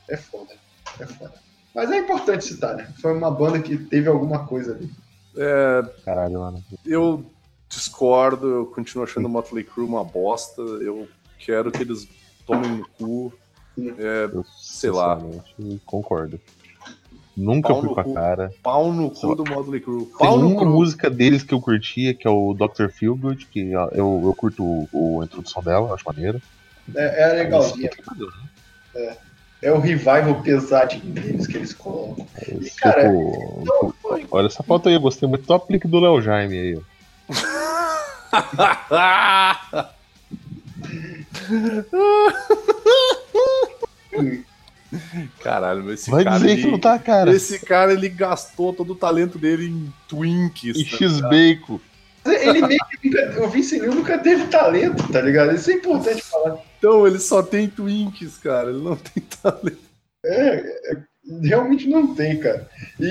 é 0.08 0.16
foda, 0.16 0.54
é 0.98 1.06
foda. 1.06 1.34
Mas 1.74 1.90
é 1.90 1.98
importante 1.98 2.44
citar, 2.44 2.76
né? 2.76 2.92
Foi 3.00 3.12
uma 3.12 3.30
banda 3.30 3.60
que 3.60 3.76
teve 3.76 4.08
alguma 4.08 4.46
coisa 4.46 4.74
ali. 4.74 4.90
É, 5.36 5.82
caralho, 6.04 6.40
mano. 6.40 6.64
eu 6.84 7.24
discordo, 7.68 8.46
eu 8.48 8.66
continuo 8.66 9.04
achando 9.04 9.26
o 9.26 9.28
Motley 9.28 9.64
Crue 9.64 9.86
uma 9.86 10.04
bosta. 10.04 10.60
Eu 10.62 11.08
quero 11.38 11.70
que 11.70 11.82
eles 11.82 12.08
tomem 12.46 12.70
no 12.70 12.88
cu. 12.98 13.32
É, 13.98 14.28
Eu, 14.32 14.44
Sei 14.60 14.90
lá. 14.90 15.18
Concordo. 15.86 16.40
Nunca 17.36 17.68
Pau 17.68 17.80
fui 17.80 17.94
com 17.94 18.00
a 18.00 18.12
cara. 18.14 18.52
Pau 18.62 18.92
no 18.92 19.10
cu 19.10 19.34
do 19.36 19.44
Motley 19.48 19.80
Crue. 19.80 20.04
Tem 20.04 20.16
Pau 20.18 20.38
no 20.38 20.48
uma 20.48 20.58
cu. 20.60 20.66
música 20.66 21.08
deles 21.08 21.42
que 21.42 21.54
eu 21.54 21.60
curtia, 21.60 22.12
que 22.12 22.26
é 22.26 22.30
o 22.30 22.52
Dr. 22.52 22.88
Feelgood, 22.90 23.46
que 23.46 23.70
eu, 23.70 23.88
eu 23.94 24.34
curto 24.36 24.62
o, 24.64 24.88
o- 24.92 25.20
a 25.22 25.24
introdução 25.24 25.62
dela, 25.62 25.94
acho 25.94 26.04
maneiro. 26.04 26.42
É, 26.94 27.22
é 27.22 27.32
legalzinho. 27.44 27.88
É 28.94 29.16
o 29.70 29.78
revival 29.78 30.40
pesadinho 30.42 31.12
deles 31.12 31.46
que 31.46 31.56
eles 31.56 31.72
colocam. 31.74 32.26
E, 32.48 32.70
cara, 32.70 33.02
Tipo, 33.08 33.58
então, 33.62 33.94
foi- 34.00 34.26
olha 34.30 34.46
essa 34.46 34.62
foto 34.62 34.88
aí, 34.88 34.94
eu 34.94 35.00
gostei 35.00 35.28
muito 35.28 35.44
do 35.46 35.52
aplique 35.52 35.86
do 35.86 36.00
Léo 36.00 36.20
Jaime 36.22 36.56
aí. 36.58 36.78
ó. 36.78 36.80
Caralho, 45.42 45.84
mas 45.84 46.00
esse 46.00 46.10
Vai 46.10 46.24
cara. 46.24 46.36
dizer 46.38 46.50
ele- 46.52 46.62
que 46.62 46.70
não 46.70 46.78
tá, 46.78 46.98
cara. 46.98 47.32
Esse 47.32 47.58
cara, 47.64 47.92
ele 47.92 48.08
gastou 48.08 48.72
todo 48.72 48.92
o 48.92 48.96
talento 48.96 49.38
dele 49.38 49.66
em 49.68 49.92
Twinkies. 50.08 50.76
E 50.78 50.84
tá 50.84 50.96
X-Bacon. 50.96 51.78
Ele 52.24 52.66
meio 52.66 52.80
que 53.00 53.08
nunca, 53.08 53.88
o 53.90 53.94
nunca 53.94 54.18
teve 54.18 54.46
talento, 54.48 55.10
tá 55.12 55.20
ligado? 55.20 55.54
Isso 55.54 55.70
é 55.70 55.74
importante 55.74 56.22
falar. 56.22 56.58
Então, 56.78 57.06
ele 57.06 57.18
só 57.18 57.42
tem 57.42 57.68
Twinkies, 57.68 58.36
cara. 58.38 58.70
Ele 58.70 58.82
não 58.82 58.96
tem 58.96 59.22
talento. 59.42 59.78
É, 60.24 60.56
é, 60.92 60.96
realmente 61.42 61.88
não 61.88 62.14
tem, 62.14 62.38
cara. 62.38 62.68
E, 62.98 63.06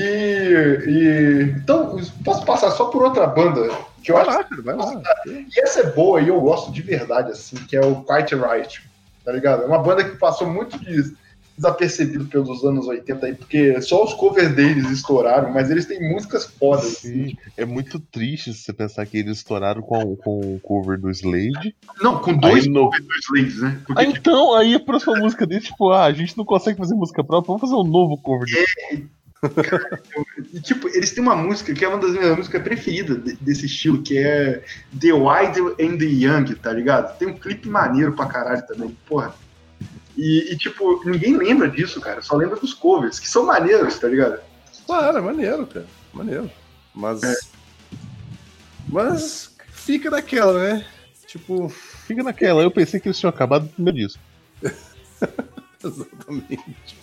e- 0.87 1.41
então, 1.57 1.99
posso 2.23 2.45
passar 2.45 2.71
só 2.71 2.85
por 2.85 3.03
outra 3.03 3.25
banda 3.25 3.67
que 4.03 4.11
eu 4.11 4.15
Vai 4.15 4.27
acho 4.27 4.37
lá, 4.37 4.43
cara, 4.43 4.61
vai 4.61 4.75
lá. 4.75 5.01
e 5.27 5.59
essa 5.59 5.81
é 5.81 5.91
boa 5.91 6.21
e 6.21 6.27
eu 6.29 6.39
gosto 6.39 6.71
de 6.71 6.81
verdade 6.81 7.31
assim, 7.31 7.55
que 7.67 7.75
é 7.75 7.81
o 7.81 8.03
Quiet 8.03 8.33
Riot, 8.35 8.89
tá 9.25 9.31
ligado? 9.31 9.63
É 9.63 9.65
uma 9.65 9.79
banda 9.79 10.03
que 10.03 10.15
passou 10.17 10.47
muito 10.47 10.77
de- 10.79 11.15
desapercebido 11.59 12.25
pelos 12.25 12.63
anos 12.63 12.87
80 12.87 13.25
aí, 13.25 13.35
porque 13.35 13.81
só 13.81 14.03
os 14.05 14.13
covers 14.13 14.55
deles 14.55 14.89
estouraram, 14.89 15.51
mas 15.51 15.69
eles 15.69 15.85
têm 15.85 15.99
músicas 16.13 16.45
fodas. 16.45 16.85
assim. 16.85 17.29
Sim, 17.29 17.37
é 17.57 17.65
muito 17.65 17.99
triste 17.99 18.53
você 18.53 18.71
pensar 18.71 19.05
que 19.05 19.17
eles 19.17 19.37
estouraram 19.39 19.81
com, 19.81 20.15
com 20.15 20.55
o 20.55 20.59
cover 20.61 20.97
do 20.97 21.09
Slade. 21.09 21.75
Não, 22.01 22.19
com 22.19 22.33
dois 22.37 22.63
Aí 22.63 22.69
no- 22.69 22.85
covers 22.85 23.05
dos 23.05 23.25
Slaves, 23.25 23.61
né? 23.61 23.81
Porque, 23.85 24.01
Ah, 24.01 24.05
então, 24.05 24.55
aí 24.55 24.73
a 24.73 24.79
próxima 24.79 25.15
música 25.17 25.45
deles, 25.45 25.65
tipo, 25.65 25.89
ah, 25.91 26.05
a 26.05 26.13
gente 26.13 26.37
não 26.37 26.45
consegue 26.45 26.77
fazer 26.77 26.95
música 26.95 27.23
própria, 27.23 27.47
vamos 27.47 27.61
fazer 27.61 27.75
um 27.75 27.83
novo 27.83 28.17
cover. 28.17 28.45
de- 28.47 29.09
E, 30.53 30.59
tipo, 30.61 30.87
eles 30.89 31.11
têm 31.11 31.21
uma 31.23 31.35
música 31.35 31.73
que 31.73 31.83
é 31.83 31.87
uma 31.87 31.97
das 31.97 32.11
minhas 32.11 32.35
músicas 32.37 32.61
preferidas 32.61 33.23
de- 33.23 33.35
desse 33.35 33.65
estilo, 33.65 34.01
que 34.01 34.17
é 34.17 34.63
The 34.99 35.13
Wild 35.13 35.59
and 35.81 35.97
the 35.97 36.05
Young, 36.05 36.55
tá 36.55 36.71
ligado? 36.73 37.17
Tem 37.17 37.27
um 37.27 37.37
clipe 37.37 37.67
maneiro 37.69 38.13
pra 38.13 38.25
caralho 38.25 38.65
também, 38.67 38.95
porra. 39.07 39.33
E, 40.19 40.51
e, 40.51 40.57
tipo, 40.57 41.01
ninguém 41.05 41.37
lembra 41.37 41.69
disso, 41.69 42.01
cara. 42.01 42.21
Só 42.21 42.35
lembra 42.35 42.57
dos 42.57 42.73
covers, 42.73 43.19
que 43.19 43.29
são 43.29 43.45
maneiros, 43.45 43.97
tá 43.97 44.09
ligado? 44.09 44.41
Claro, 44.85 45.17
é 45.17 45.21
maneiro, 45.21 45.65
cara. 45.65 45.87
Maneiro. 46.13 46.51
Mas. 46.93 47.23
É. 47.23 47.35
Mas 48.89 49.55
fica 49.71 50.09
naquela, 50.09 50.61
né? 50.61 50.85
Tipo, 51.25 51.71
Fica 52.09 52.23
naquela, 52.23 52.63
eu 52.63 52.71
pensei 52.71 52.99
que 52.99 53.07
eles 53.07 53.19
tinham 53.19 53.29
acabado 53.29 53.65
no 53.65 53.69
primeiro 53.69 53.99
disco. 53.99 54.19
exatamente. 55.83 56.97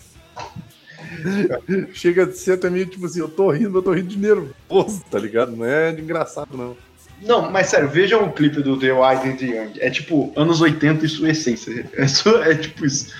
Chega 1.94 2.24
a 2.24 2.32
ser 2.32 2.68
meio 2.68 2.86
tipo 2.86 3.06
assim, 3.06 3.20
eu 3.20 3.28
tô 3.28 3.52
rindo, 3.52 3.78
eu 3.78 3.82
tô 3.82 3.92
rindo 3.92 4.08
de 4.08 4.18
nervoso, 4.18 5.04
tá 5.08 5.16
ligado? 5.16 5.56
Não 5.56 5.64
é 5.64 5.92
de 5.92 6.02
engraçado, 6.02 6.56
não. 6.56 6.76
Não, 7.22 7.50
mas 7.50 7.68
sério, 7.68 7.88
vejam 7.88 8.24
o 8.24 8.32
clipe 8.32 8.60
do 8.62 8.78
The 8.78 8.92
Wild 8.92 9.28
and 9.28 9.36
the 9.36 9.46
Young. 9.46 9.72
É 9.78 9.90
tipo 9.90 10.32
anos 10.36 10.60
80 10.60 11.04
e 11.06 11.08
sua 11.08 11.30
essência. 11.30 11.88
É, 11.94 12.06
só- 12.06 12.42
é 12.42 12.54
tipo 12.54 12.84
isso. 12.84 13.12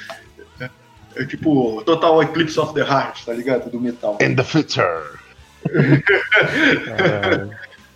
É, 0.61 0.69
é 1.17 1.25
tipo 1.25 1.83
Total 1.85 2.23
Eclipse 2.23 2.59
of 2.61 2.75
the 2.75 2.81
Heart, 2.81 3.25
tá 3.25 3.33
ligado? 3.33 3.71
Do 3.71 3.81
metal. 3.81 4.19
And 4.21 4.35
the 4.37 4.45
Future. 4.45 5.03
Ah, 6.89 7.49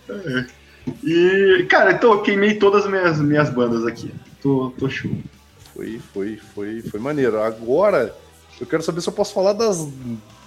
E, 1.03 1.65
cara, 1.69 1.91
então 1.93 2.11
eu 2.11 2.21
queimei 2.23 2.55
todas 2.55 2.83
as 2.85 2.89
minhas, 2.91 3.19
minhas 3.19 3.49
bandas 3.51 3.85
aqui. 3.85 4.11
Tô, 4.41 4.73
tô 4.79 4.89
show. 4.89 5.11
Foi, 5.75 6.01
foi, 6.11 6.39
foi, 6.55 6.81
foi 6.81 6.99
maneiro. 6.99 7.39
Agora, 7.39 8.13
eu 8.59 8.65
quero 8.65 8.81
saber 8.81 8.99
se 8.99 9.07
eu 9.07 9.13
posso 9.13 9.31
falar 9.33 9.53
das 9.53 9.87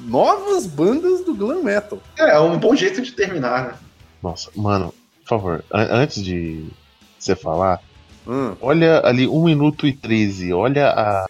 novas 0.00 0.66
bandas 0.66 1.24
do 1.24 1.32
glam 1.34 1.62
metal. 1.62 2.00
É, 2.18 2.32
é 2.34 2.40
um 2.40 2.58
bom 2.58 2.74
jeito 2.74 3.00
de 3.00 3.12
terminar, 3.12 3.64
né? 3.68 3.74
Nossa, 4.20 4.50
mano, 4.56 4.92
por 5.24 5.28
favor, 5.28 5.64
an- 5.72 5.88
antes 5.90 6.22
de 6.22 6.66
você 7.18 7.34
falar, 7.34 7.80
Hum, 8.26 8.56
olha 8.60 9.00
ali 9.04 9.28
1 9.28 9.44
minuto 9.44 9.86
e 9.86 9.92
13, 9.92 10.50
olha 10.52 10.88
a, 10.88 11.26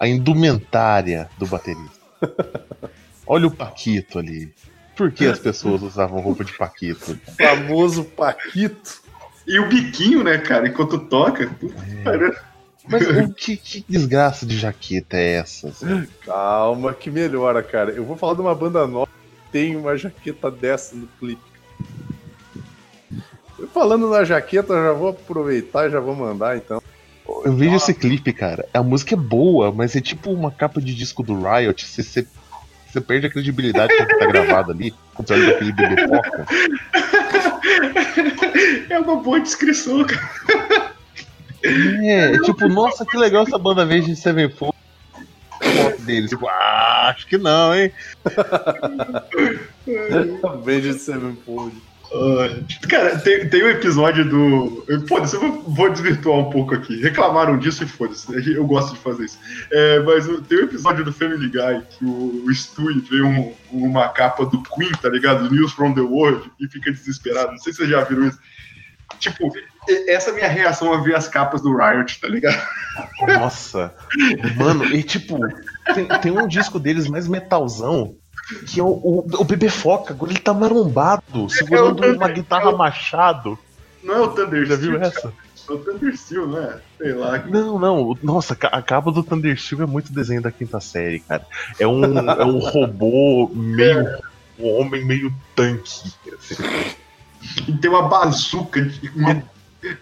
a 0.00 0.08
indumentária 0.08 1.28
do 1.38 1.46
baterista. 1.46 1.98
Olha 3.26 3.46
o 3.46 3.50
Paquito 3.50 4.18
ali. 4.18 4.50
Por 4.96 5.12
que 5.12 5.26
as 5.26 5.38
pessoas 5.38 5.82
usavam 5.84 6.20
roupa 6.20 6.42
de 6.44 6.56
Paquito? 6.56 7.18
famoso 7.36 8.02
Paquito. 8.04 9.02
E 9.46 9.58
o 9.60 9.68
biquinho, 9.68 10.24
né, 10.24 10.38
cara, 10.38 10.66
enquanto 10.68 10.98
toca. 10.98 11.54
pariu. 12.02 12.34
Mas 12.88 13.06
o 13.06 13.28
que, 13.36 13.58
que 13.58 13.84
desgraça 13.86 14.46
de 14.46 14.56
jaqueta 14.56 15.18
é 15.18 15.32
essa? 15.34 15.68
assim? 15.68 16.08
Calma 16.24 16.94
que 16.94 17.10
melhora, 17.10 17.62
cara. 17.62 17.90
Eu 17.90 18.04
vou 18.06 18.16
falar 18.16 18.32
de 18.34 18.40
uma 18.40 18.54
banda 18.54 18.86
nova 18.86 19.06
que 19.06 19.52
tem 19.52 19.76
uma 19.76 19.94
jaqueta 19.98 20.50
dessa 20.50 20.96
no 20.96 21.06
clipe. 21.20 21.42
Falando 23.72 24.08
na 24.08 24.24
jaqueta, 24.24 24.72
eu 24.72 24.84
já 24.84 24.92
vou 24.92 25.08
aproveitar 25.08 25.88
e 25.88 25.90
já 25.90 26.00
vou 26.00 26.14
mandar 26.14 26.56
então. 26.56 26.82
Eu 27.44 27.52
vejo 27.54 27.76
esse 27.76 27.92
clipe, 27.92 28.32
cara. 28.32 28.66
A 28.72 28.82
música 28.82 29.14
é 29.14 29.18
boa, 29.18 29.70
mas 29.72 29.94
é 29.94 30.00
tipo 30.00 30.30
uma 30.30 30.50
capa 30.50 30.80
de 30.80 30.94
disco 30.94 31.22
do 31.22 31.34
Riot. 31.34 31.84
Você, 31.84 32.02
você, 32.02 32.26
você 32.86 33.00
perde 33.00 33.26
a 33.26 33.30
credibilidade 33.30 33.94
com 33.96 34.02
o 34.02 34.06
que 34.06 34.18
tá 34.18 34.26
gravado 34.26 34.72
ali. 34.72 34.94
Olha 35.28 35.46
daquele 35.46 35.72
bebê 35.72 36.08
foca. 36.08 36.46
É 38.88 38.98
uma 38.98 39.16
boa 39.16 39.40
descrição, 39.40 40.04
cara. 40.04 40.94
É, 41.62 42.38
tipo, 42.38 42.68
nossa, 42.68 43.04
que 43.04 43.16
legal 43.16 43.42
essa 43.42 43.58
banda 43.58 43.84
verde 43.84 44.06
de 44.06 44.16
Sevenfold. 44.16 44.76
Foto 45.60 46.02
deles, 46.02 46.30
tipo, 46.30 46.46
ah, 46.48 47.12
acho 47.14 47.26
que 47.26 47.36
não, 47.36 47.74
hein? 47.74 47.92
Beijo 50.64 50.92
de 50.92 50.98
Sevenfold. 50.98 51.87
Cara, 52.88 53.18
tem, 53.18 53.48
tem 53.48 53.64
um 53.64 53.68
episódio 53.68 54.24
do. 54.28 54.84
Foda-se, 55.06 55.36
eu 55.36 55.62
vou, 55.62 55.90
desvirtuar 55.90 56.38
um 56.38 56.50
pouco 56.50 56.74
aqui. 56.74 57.00
Reclamaram 57.02 57.58
disso 57.58 57.84
e 57.84 57.86
foda-se. 57.86 58.54
Eu 58.54 58.66
gosto 58.66 58.94
de 58.94 59.00
fazer 59.00 59.26
isso. 59.26 59.38
É, 59.70 60.00
mas 60.00 60.26
tem 60.48 60.58
um 60.58 60.64
episódio 60.64 61.04
do 61.04 61.12
Family 61.12 61.48
Guy 61.48 61.82
que 61.90 62.04
o, 62.04 62.44
o 62.46 62.54
Stewie 62.54 63.00
vê 63.00 63.20
um- 63.22 63.52
uma 63.70 64.08
capa 64.08 64.46
do 64.46 64.62
Queen, 64.62 64.90
tá 65.02 65.08
ligado? 65.08 65.50
News 65.50 65.72
from 65.72 65.92
the 65.94 66.00
World, 66.00 66.50
e 66.58 66.66
fica 66.68 66.90
desesperado. 66.90 67.50
Não 67.50 67.58
sei 67.58 67.72
se 67.72 67.78
vocês 67.78 67.90
já 67.90 68.02
viram 68.04 68.26
isso. 68.26 68.38
Tipo, 69.18 69.50
essa 70.06 70.30
é 70.30 70.32
a 70.32 70.36
minha 70.36 70.48
reação 70.48 70.92
a 70.92 71.00
ver 71.02 71.14
as 71.16 71.28
capas 71.28 71.60
do 71.62 71.74
Riot, 71.76 72.20
tá 72.20 72.28
ligado? 72.28 72.60
Nossa. 73.38 73.94
Mano, 74.56 74.84
e 74.84 75.02
tipo, 75.02 75.38
tem, 75.94 76.06
tem 76.06 76.32
um 76.32 76.46
disco 76.46 76.78
deles 76.78 77.08
mais 77.08 77.26
metalzão. 77.26 78.16
Que 78.66 78.80
é 78.80 78.82
o, 78.82 78.86
o, 78.88 79.26
o 79.40 79.44
bebê 79.44 79.68
foca, 79.68 80.12
agora 80.14 80.32
ele 80.32 80.40
tá 80.40 80.54
marombado, 80.54 81.48
segurando 81.50 82.04
É 82.04 82.10
o- 82.10 82.16
uma 82.16 82.28
guitarra 82.28 82.72
machado. 82.72 83.58
Não 84.02 84.14
é 84.14 84.20
o 84.20 84.28
Thunder 84.28 84.64
Já 84.64 84.76
viu 84.76 84.92
Steel, 84.94 85.02
essa? 85.02 85.32
É 85.68 85.72
o 85.72 85.78
Thunder 85.78 86.16
Steel, 86.16 86.48
né? 86.48 86.80
Sei 86.96 87.12
lá. 87.12 87.38
Não, 87.38 87.78
não. 87.78 88.16
Nossa, 88.22 88.56
a 88.60 88.80
capa 88.82 89.10
do 89.12 89.22
Thundersteel 89.22 89.82
é 89.82 89.86
muito 89.86 90.12
desenho 90.12 90.40
da 90.40 90.50
quinta 90.50 90.80
série, 90.80 91.20
cara. 91.20 91.44
É 91.78 91.86
um, 91.86 92.04
é 92.30 92.44
um 92.44 92.58
robô 92.58 93.50
meio. 93.54 94.06
Um 94.60 94.80
homem 94.80 95.04
meio 95.04 95.32
tanque. 95.54 96.12
assim. 96.36 96.56
E 97.68 97.72
tem 97.74 97.88
uma 97.88 98.08
bazuca, 98.08 98.82
de- 98.82 99.08
uma 99.14 99.40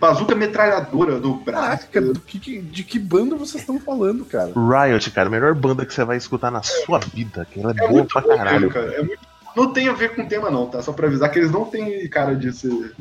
bazuca 0.00 0.34
metralhadora 0.34 1.18
no 1.18 1.36
braço. 1.36 1.86
Caraca, 1.88 2.00
do 2.00 2.20
que, 2.20 2.60
de 2.60 2.84
que 2.84 2.98
banda 2.98 3.36
vocês 3.36 3.62
estão 3.62 3.78
falando, 3.80 4.24
cara? 4.24 4.52
Riot, 4.54 5.10
cara, 5.10 5.28
a 5.28 5.30
melhor 5.30 5.54
banda 5.54 5.84
que 5.86 5.92
você 5.94 6.04
vai 6.04 6.16
escutar 6.16 6.50
na 6.50 6.62
sua 6.62 6.98
vida. 6.98 7.46
Que 7.50 7.60
ela 7.60 7.72
é, 7.72 7.74
É 7.74 7.88
boa 7.88 7.92
muito 7.92 8.12
pra 8.12 8.20
bom 8.22 8.36
caralho. 8.36 8.70
cara. 8.70 8.92
É 8.94 9.02
muito- 9.02 9.20
Não 9.56 9.72
tem 9.72 9.88
a 9.88 9.92
ver 9.92 10.14
com 10.14 10.22
o 10.22 10.26
tema, 10.28 10.50
não, 10.50 10.66
tá? 10.66 10.82
Só 10.82 10.92
pra 10.92 11.06
avisar 11.06 11.30
que 11.30 11.38
eles 11.38 11.50
não 11.50 11.64
têm 11.64 12.06
cara 12.08 12.34
de 12.36 12.52
ser, 12.52 12.94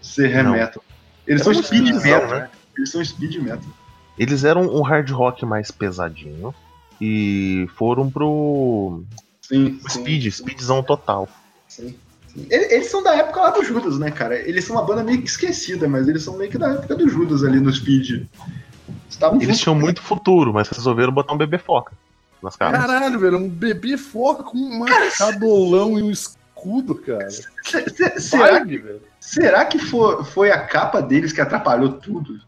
ser 0.00 0.44
metal. 0.44 0.82
Eles 1.26 1.40
É 1.42 1.44
são 1.44 1.54
speed 1.54 1.94
metal. 2.02 2.28
né? 2.28 2.48
Eles 2.76 2.90
são 2.90 3.04
speed 3.04 3.36
metal. 3.42 3.68
Eles 4.18 4.42
eram 4.44 4.62
um 4.62 4.82
hard 4.82 5.10
rock 5.10 5.44
mais 5.44 5.70
pesadinho. 5.70 6.54
E 7.00 7.68
foram 7.76 8.10
pro 8.10 9.02
Sim, 9.42 9.78
sim, 9.86 9.88
Speed, 9.88 10.30
Speedzão 10.32 10.82
total. 10.82 11.28
sim, 11.68 11.88
sim. 11.90 11.98
Eles, 12.50 12.86
são 12.88 13.02
da 13.02 13.14
época 13.14 13.40
lá 13.40 13.50
do 13.50 13.64
Judas, 13.64 13.98
né, 13.98 14.10
cara? 14.10 14.36
Eles 14.36 14.64
são 14.64 14.76
uma 14.76 14.84
banda 14.84 15.02
meio 15.02 15.20
que 15.22 15.28
esquecida, 15.28 15.88
mas 15.88 16.08
eles 16.08 16.22
são 16.22 16.36
meio 16.36 16.50
que 16.50 16.58
da 16.58 16.68
época 16.72 16.94
do 16.94 17.08
Judas 17.08 17.42
ali 17.44 17.60
no 17.60 17.72
Speed. 17.72 18.26
Estavam 19.08 19.36
Eles 19.36 19.46
juntos. 19.48 19.60
tinham 19.60 19.74
muito 19.74 20.02
futuro, 20.02 20.52
mas 20.52 20.68
resolveram 20.68 21.12
botar 21.12 21.32
um 21.32 21.38
bebê 21.38 21.58
foca 21.58 21.92
nas 22.42 22.56
caras. 22.56 22.80
Caralho, 22.80 23.18
velho, 23.18 23.36
um 23.38 23.48
bebê 23.48 23.96
foca 23.96 24.42
com 24.44 24.56
um 24.58 24.78
machadolão 24.80 25.98
e 25.98 26.02
um 26.02 26.10
escudo, 26.10 26.94
cara. 26.94 27.28
Se- 27.30 27.44
se- 27.64 28.20
Será, 28.20 28.62
velho. 28.64 29.00
será 29.18 29.64
que 29.64 29.78
foi, 29.78 30.50
a 30.50 30.60
capa 30.60 31.00
deles 31.02 31.32
que 31.32 31.40
atrapalhou 31.40 31.92
tudo? 31.94 32.38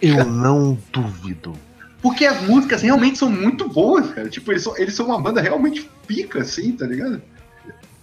Eu 0.00 0.24
não 0.24 0.78
duvido. 0.92 1.52
Porque 2.00 2.24
as 2.26 2.42
músicas 2.42 2.82
realmente 2.82 3.18
são 3.18 3.30
muito 3.30 3.68
boas, 3.68 4.10
cara. 4.12 4.28
Tipo, 4.28 4.52
eles 4.52 4.62
são, 4.62 4.76
eles 4.76 4.94
são 4.94 5.06
uma 5.06 5.20
banda 5.20 5.40
realmente 5.40 5.90
pica, 6.06 6.40
assim, 6.40 6.72
tá 6.72 6.86
ligado? 6.86 7.20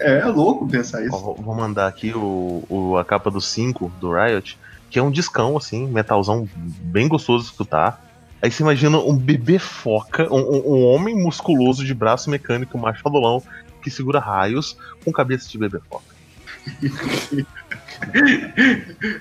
É, 0.02 0.20
é 0.20 0.26
louco 0.26 0.68
pensar 0.68 1.00
Ó, 1.00 1.02
isso. 1.02 1.20
vou- 1.20 1.36
vou 1.36 1.56
mandar 1.56 1.88
aqui 1.88 2.14
o, 2.14 2.64
o- 2.70 2.98
a 2.98 3.06
capa 3.06 3.30
do 3.32 3.40
5 3.42 3.92
do 4.00 4.12
Riot, 4.14 4.58
que 4.90 4.98
é 5.00 5.04
um 5.04 5.12
discão, 5.12 5.56
assim, 5.58 5.88
metalzão 5.88 6.48
bem 6.56 7.08
gostoso 7.08 7.46
de 7.46 7.52
escutar. 7.52 8.04
Aí 8.42 8.52
você 8.52 8.64
imagina 8.64 8.98
um 8.98 9.16
bebê 9.16 9.60
foca, 9.60 10.28
um, 10.34 10.40
um- 10.40 10.74
um 10.76 10.86
homem 10.86 11.16
musculoso 11.16 11.86
de 11.86 11.94
braço 11.94 12.30
mecânico, 12.30 12.78
machadolão, 12.78 13.42
que 13.84 13.90
segura 13.92 14.20
raios 14.20 14.76
com 15.06 15.12
cabeça 15.12 15.48
de 15.50 15.58
bebê 15.58 15.80
foca. 15.90 16.04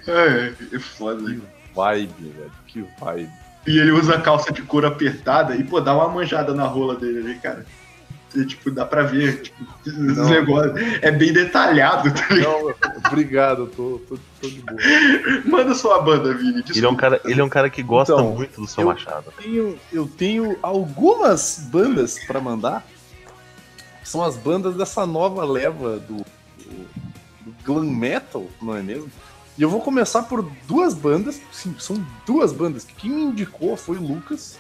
É, 0.07 0.53
é 0.75 0.79
foda. 0.79 1.23
Que 1.23 1.41
vibe, 1.75 2.13
velho. 2.37 2.53
Que 2.67 2.85
vibe. 3.01 3.31
E 3.67 3.79
ele 3.79 3.91
usa 3.93 4.15
a 4.17 4.21
calça 4.21 4.53
de 4.53 4.63
couro 4.63 4.87
apertada 4.87 5.55
e, 5.55 5.63
pô, 5.65 5.81
dá 5.81 5.95
uma 5.95 6.09
manjada 6.09 6.55
na 6.55 6.65
rola 6.67 6.97
dele 6.97 7.19
ali, 7.19 7.35
cara. 7.39 7.65
E, 8.35 8.45
tipo, 8.47 8.71
dá 8.71 8.87
pra 8.87 9.03
ver, 9.03 9.43
tipo, 9.43 9.65
esse 9.85 9.99
Não. 9.99 10.29
negócio 10.29 10.73
é 11.03 11.11
bem 11.11 11.33
detalhado, 11.33 12.13
tá 12.15 12.33
ligado? 12.35 12.53
Não, 12.63 12.75
obrigado, 13.09 13.63
eu 13.63 13.67
tô, 13.67 14.01
tô, 14.09 14.19
tô 14.41 14.49
de 14.49 14.61
boa. 14.61 14.79
Manda 15.47 15.75
sua 15.75 16.01
banda, 16.01 16.33
Vini. 16.35 16.63
Ele 16.75 16.87
é 16.87 16.89
um 16.89 16.95
cara, 16.95 17.21
ele 17.25 17.41
é 17.41 17.45
um 17.45 17.49
cara 17.49 17.69
que 17.69 17.83
gosta 17.83 18.13
Então, 18.13 18.31
muito 18.33 18.61
do 18.61 18.67
seu 18.69 18.83
eu- 18.83 18.89
machado. 18.89 19.25
Eu 19.27 19.43
tenho, 19.43 19.79
eu 19.93 20.07
tenho 20.07 20.57
algumas 20.63 21.59
bandas 21.73 22.19
pra 22.25 22.41
mandar. 22.41 22.87
que 24.03 24.09
São 24.09 24.23
as 24.23 24.37
bandas 24.37 24.77
dessa 24.77 25.05
nova 25.05 25.45
leva 25.45 25.99
do, 25.99 26.17
do, 26.19 26.87
do 27.47 27.55
glam 27.65 27.91
metal, 27.91 28.47
não 28.63 28.77
é 28.77 28.83
mesmo? 28.83 29.11
E 29.59 29.63
eu 29.63 29.69
vou 29.69 29.81
começar 29.81 30.23
por 30.23 30.49
duas 30.69 30.95
bandas. 30.95 31.41
Sim, 31.53 31.75
são 31.81 32.01
duas 32.25 32.53
bandas. 32.53 32.85
que 32.85 32.95
Quem 32.95 33.11
me 33.11 33.23
indicou 33.23 33.77
foi 33.77 33.97
o 33.99 34.03
Lucas, 34.03 34.57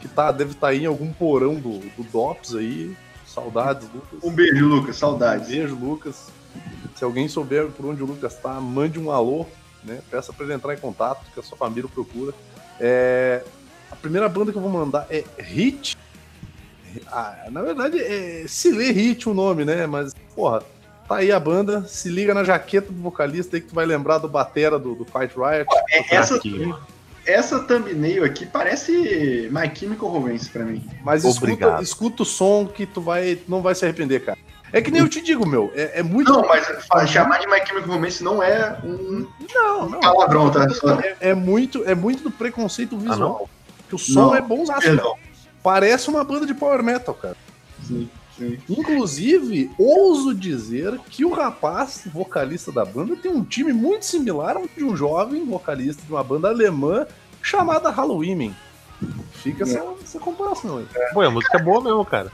que 0.00 0.08
tá, 0.08 0.32
deve 0.32 0.52
estar 0.52 0.68
aí 0.68 0.82
em 0.82 0.86
algum 0.86 1.12
porão 1.12 1.54
do, 1.54 1.78
do 1.78 2.02
DOPS 2.10 2.54
aí. 2.54 2.96
Saudades, 3.26 3.88
Lucas. 3.94 4.18
Um 4.24 4.32
beijo, 4.32 4.66
Lucas. 4.66 4.96
Saudades. 4.96 5.48
Beijo, 5.48 5.74
Lucas. 5.76 6.30
Se 6.96 7.04
alguém 7.04 7.28
souber 7.28 7.68
por 7.68 7.86
onde 7.86 8.02
o 8.02 8.06
Lucas 8.06 8.34
tá, 8.34 8.60
mande 8.60 8.98
um 8.98 9.10
alô, 9.10 9.46
né? 9.84 10.00
Peça 10.10 10.32
pra 10.32 10.44
ele 10.44 10.54
entrar 10.54 10.74
em 10.74 10.78
contato, 10.78 11.24
que 11.32 11.38
a 11.38 11.42
sua 11.42 11.56
família 11.56 11.86
o 11.86 11.88
procura. 11.88 12.34
É, 12.78 13.42
A 13.90 13.96
primeira 13.96 14.28
banda 14.28 14.50
que 14.50 14.58
eu 14.58 14.62
vou 14.62 14.70
mandar 14.70 15.06
é 15.10 15.24
Hit. 15.38 15.96
Ah, 17.06 17.46
na 17.50 17.62
verdade, 17.62 18.00
é... 18.00 18.44
se 18.48 18.72
lê 18.72 18.90
Hit 18.90 19.28
o 19.28 19.34
nome, 19.34 19.64
né? 19.64 19.86
Mas, 19.86 20.12
porra, 20.34 20.62
tá 21.06 21.16
aí 21.16 21.30
a 21.30 21.38
banda. 21.38 21.84
Se 21.84 22.08
liga 22.08 22.34
na 22.34 22.42
jaqueta 22.42 22.92
do 22.92 23.00
vocalista 23.00 23.56
aí 23.56 23.60
que 23.62 23.68
tu 23.68 23.74
vai 23.74 23.86
lembrar 23.86 24.18
do 24.18 24.28
batera 24.28 24.78
do, 24.78 24.94
do 24.94 25.04
Fight 25.04 25.34
Riot. 25.36 25.66
É, 25.90 26.16
essa. 26.16 26.40
Essa 27.32 27.60
thumbnail 27.60 28.24
aqui 28.24 28.46
parece 28.46 29.48
My 29.50 29.70
Chemical 29.74 30.08
Romance 30.08 30.48
pra 30.48 30.64
mim. 30.64 30.86
Mas 31.02 31.24
escuta, 31.24 31.78
escuta 31.82 32.22
o 32.22 32.26
som 32.26 32.66
que 32.66 32.86
tu 32.86 33.00
vai, 33.00 33.38
não 33.48 33.62
vai 33.62 33.74
se 33.74 33.84
arrepender, 33.84 34.24
cara. 34.24 34.38
É 34.72 34.80
que 34.80 34.90
nem 34.90 35.00
eu 35.00 35.08
te 35.08 35.20
digo, 35.20 35.46
meu. 35.46 35.72
É, 35.74 36.00
é 36.00 36.02
muito. 36.02 36.32
Não, 36.32 36.46
mas 36.46 37.10
chamar 37.10 37.38
de 37.38 37.46
My 37.46 37.58
Chemical 37.66 37.94
Romance 37.94 38.22
não 38.22 38.42
é 38.42 38.78
um 38.84 39.26
não, 39.52 39.88
não. 39.88 40.00
palavrão, 40.00 40.50
tá? 40.50 40.66
É, 41.20 41.30
é 41.30 41.34
muito, 41.34 41.84
é 41.84 41.94
muito 41.94 42.22
do 42.22 42.30
preconceito 42.30 42.96
visual. 42.96 43.48
que 43.88 43.94
o 43.94 43.98
som 43.98 44.26
Não, 44.26 44.34
é 44.34 44.40
bonzaço. 44.40 44.86
Parece 45.62 46.08
uma 46.08 46.24
banda 46.24 46.46
de 46.46 46.54
power 46.54 46.82
metal, 46.82 47.14
cara. 47.14 47.36
Sim, 47.86 48.08
sim. 48.40 48.58
Inclusive, 48.68 49.70
ouso 49.78 50.34
dizer 50.34 50.98
que 51.10 51.24
o 51.24 51.32
rapaz, 51.32 52.02
vocalista 52.12 52.72
da 52.72 52.84
banda, 52.84 53.14
tem 53.14 53.30
um 53.30 53.44
time 53.44 53.72
muito 53.72 54.06
similar 54.06 54.56
ao 54.56 54.66
de 54.66 54.82
um 54.82 54.96
jovem 54.96 55.44
vocalista 55.44 56.02
de 56.02 56.12
uma 56.12 56.24
banda 56.24 56.48
alemã 56.48 57.06
chamada 57.42 57.90
Halloween. 57.90 58.54
Fica 59.32 59.64
essa, 59.64 59.82
essa 60.02 60.18
comparação 60.18 60.78
aí. 60.78 60.86
Pô, 61.12 61.22
a 61.22 61.30
música 61.30 61.58
é 61.58 61.62
boa 61.62 61.82
mesmo, 61.82 62.04
cara. 62.04 62.30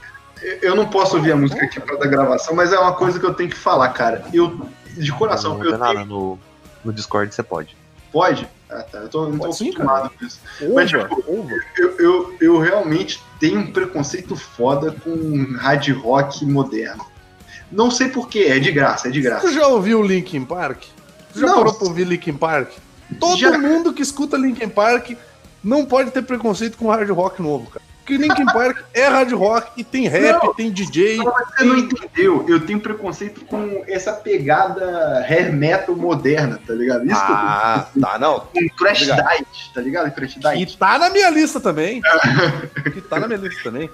Eu 0.61 0.75
não 0.75 0.87
posso 0.87 1.17
ouvir 1.17 1.31
a 1.31 1.35
música 1.35 1.65
aqui 1.65 1.79
pra 1.79 1.95
dar 1.95 2.07
gravação, 2.07 2.55
mas 2.55 2.73
é 2.73 2.79
uma 2.79 2.93
coisa 2.93 3.19
que 3.19 3.25
eu 3.25 3.33
tenho 3.33 3.49
que 3.49 3.55
falar, 3.55 3.89
cara. 3.89 4.25
Eu, 4.33 4.67
de 4.95 5.11
coração, 5.11 5.57
não 5.57 5.63
eu 5.63 5.71
tem 5.71 5.79
tenho... 5.79 5.93
nada 5.93 6.05
no, 6.05 6.37
no 6.83 6.93
Discord, 6.93 7.33
você 7.33 7.43
pode. 7.43 7.76
Pode? 8.11 8.47
Ah, 8.69 8.81
tá. 8.83 8.99
Eu 8.99 9.09
tô, 9.09 9.25
eu 9.25 9.29
não 9.31 9.39
tô 9.39 9.53
sim, 9.53 9.69
acostumado 9.69 10.11
com 10.17 10.25
isso. 10.25 10.39
Ova, 10.61 10.73
Mas, 10.73 10.89
tipo. 10.89 11.23
Eu, 11.77 11.97
eu, 11.99 12.35
eu 12.41 12.59
realmente 12.59 13.21
tenho 13.39 13.59
um 13.59 13.71
preconceito 13.71 14.35
foda 14.35 14.91
com 14.91 15.55
hard 15.57 15.87
rock 15.89 16.45
moderno. 16.45 17.05
Não 17.71 17.91
sei 17.91 18.09
porquê, 18.09 18.45
é 18.49 18.59
de 18.59 18.71
graça, 18.71 19.07
é 19.07 19.11
de 19.11 19.21
graça. 19.21 19.47
Tu 19.47 19.53
já 19.53 19.67
ouviu 19.67 20.01
Linkin 20.01 20.45
Park? 20.45 20.83
Tu 21.33 21.39
já 21.39 21.47
Não. 21.47 21.55
parou 21.55 21.73
pra 21.73 21.87
ouvir 21.87 22.05
Linkin 22.05 22.33
Park? 22.33 22.71
Todo 23.19 23.37
Já. 23.37 23.57
mundo 23.57 23.93
que 23.93 24.01
escuta 24.01 24.37
Linkin 24.37 24.69
Park 24.69 25.11
não 25.63 25.85
pode 25.85 26.11
ter 26.11 26.21
preconceito 26.21 26.77
com 26.77 26.89
hard 26.89 27.09
rock 27.09 27.41
novo, 27.41 27.69
cara. 27.69 27.85
Porque 28.07 28.15
Linkin 28.15 28.45
Park 28.45 28.85
é 28.93 29.05
hard 29.05 29.33
rock 29.33 29.71
e 29.75 29.83
tem 29.83 30.07
rap, 30.07 30.41
Não. 30.45 30.53
tem 30.53 30.71
DJ. 30.71 31.17
Não, 31.17 31.25
mas 31.25 31.49
Você 31.57 31.63
não 31.65 31.77
entendeu? 31.77 32.45
Eu 32.47 32.65
tenho 32.65 32.79
preconceito 32.79 33.43
com 33.43 33.83
essa 33.85 34.13
pegada 34.13 35.25
hair 35.27 35.51
metal 35.51 35.93
moderna, 35.93 36.57
tá 36.65 36.73
ligado? 36.73 37.05
Isso 37.05 37.19
Ah, 37.21 37.85
tá, 37.99 38.17
não. 38.17 38.39
que 38.39 38.59
eu 38.59 38.63
tô 38.63 38.69
com 38.69 38.75
Crash. 38.77 38.99
Diet, 38.99 39.71
tá 39.73 39.81
ligado? 39.81 40.09
Crash 40.13 40.35
Diet. 40.35 40.73
E 40.73 40.77
tá 40.77 40.97
na 40.97 41.09
minha 41.09 41.29
lista 41.29 41.59
também. 41.59 42.01
que 42.93 43.01
tá 43.01 43.19
na 43.19 43.27
minha 43.27 43.39
lista 43.39 43.61
também. 43.63 43.89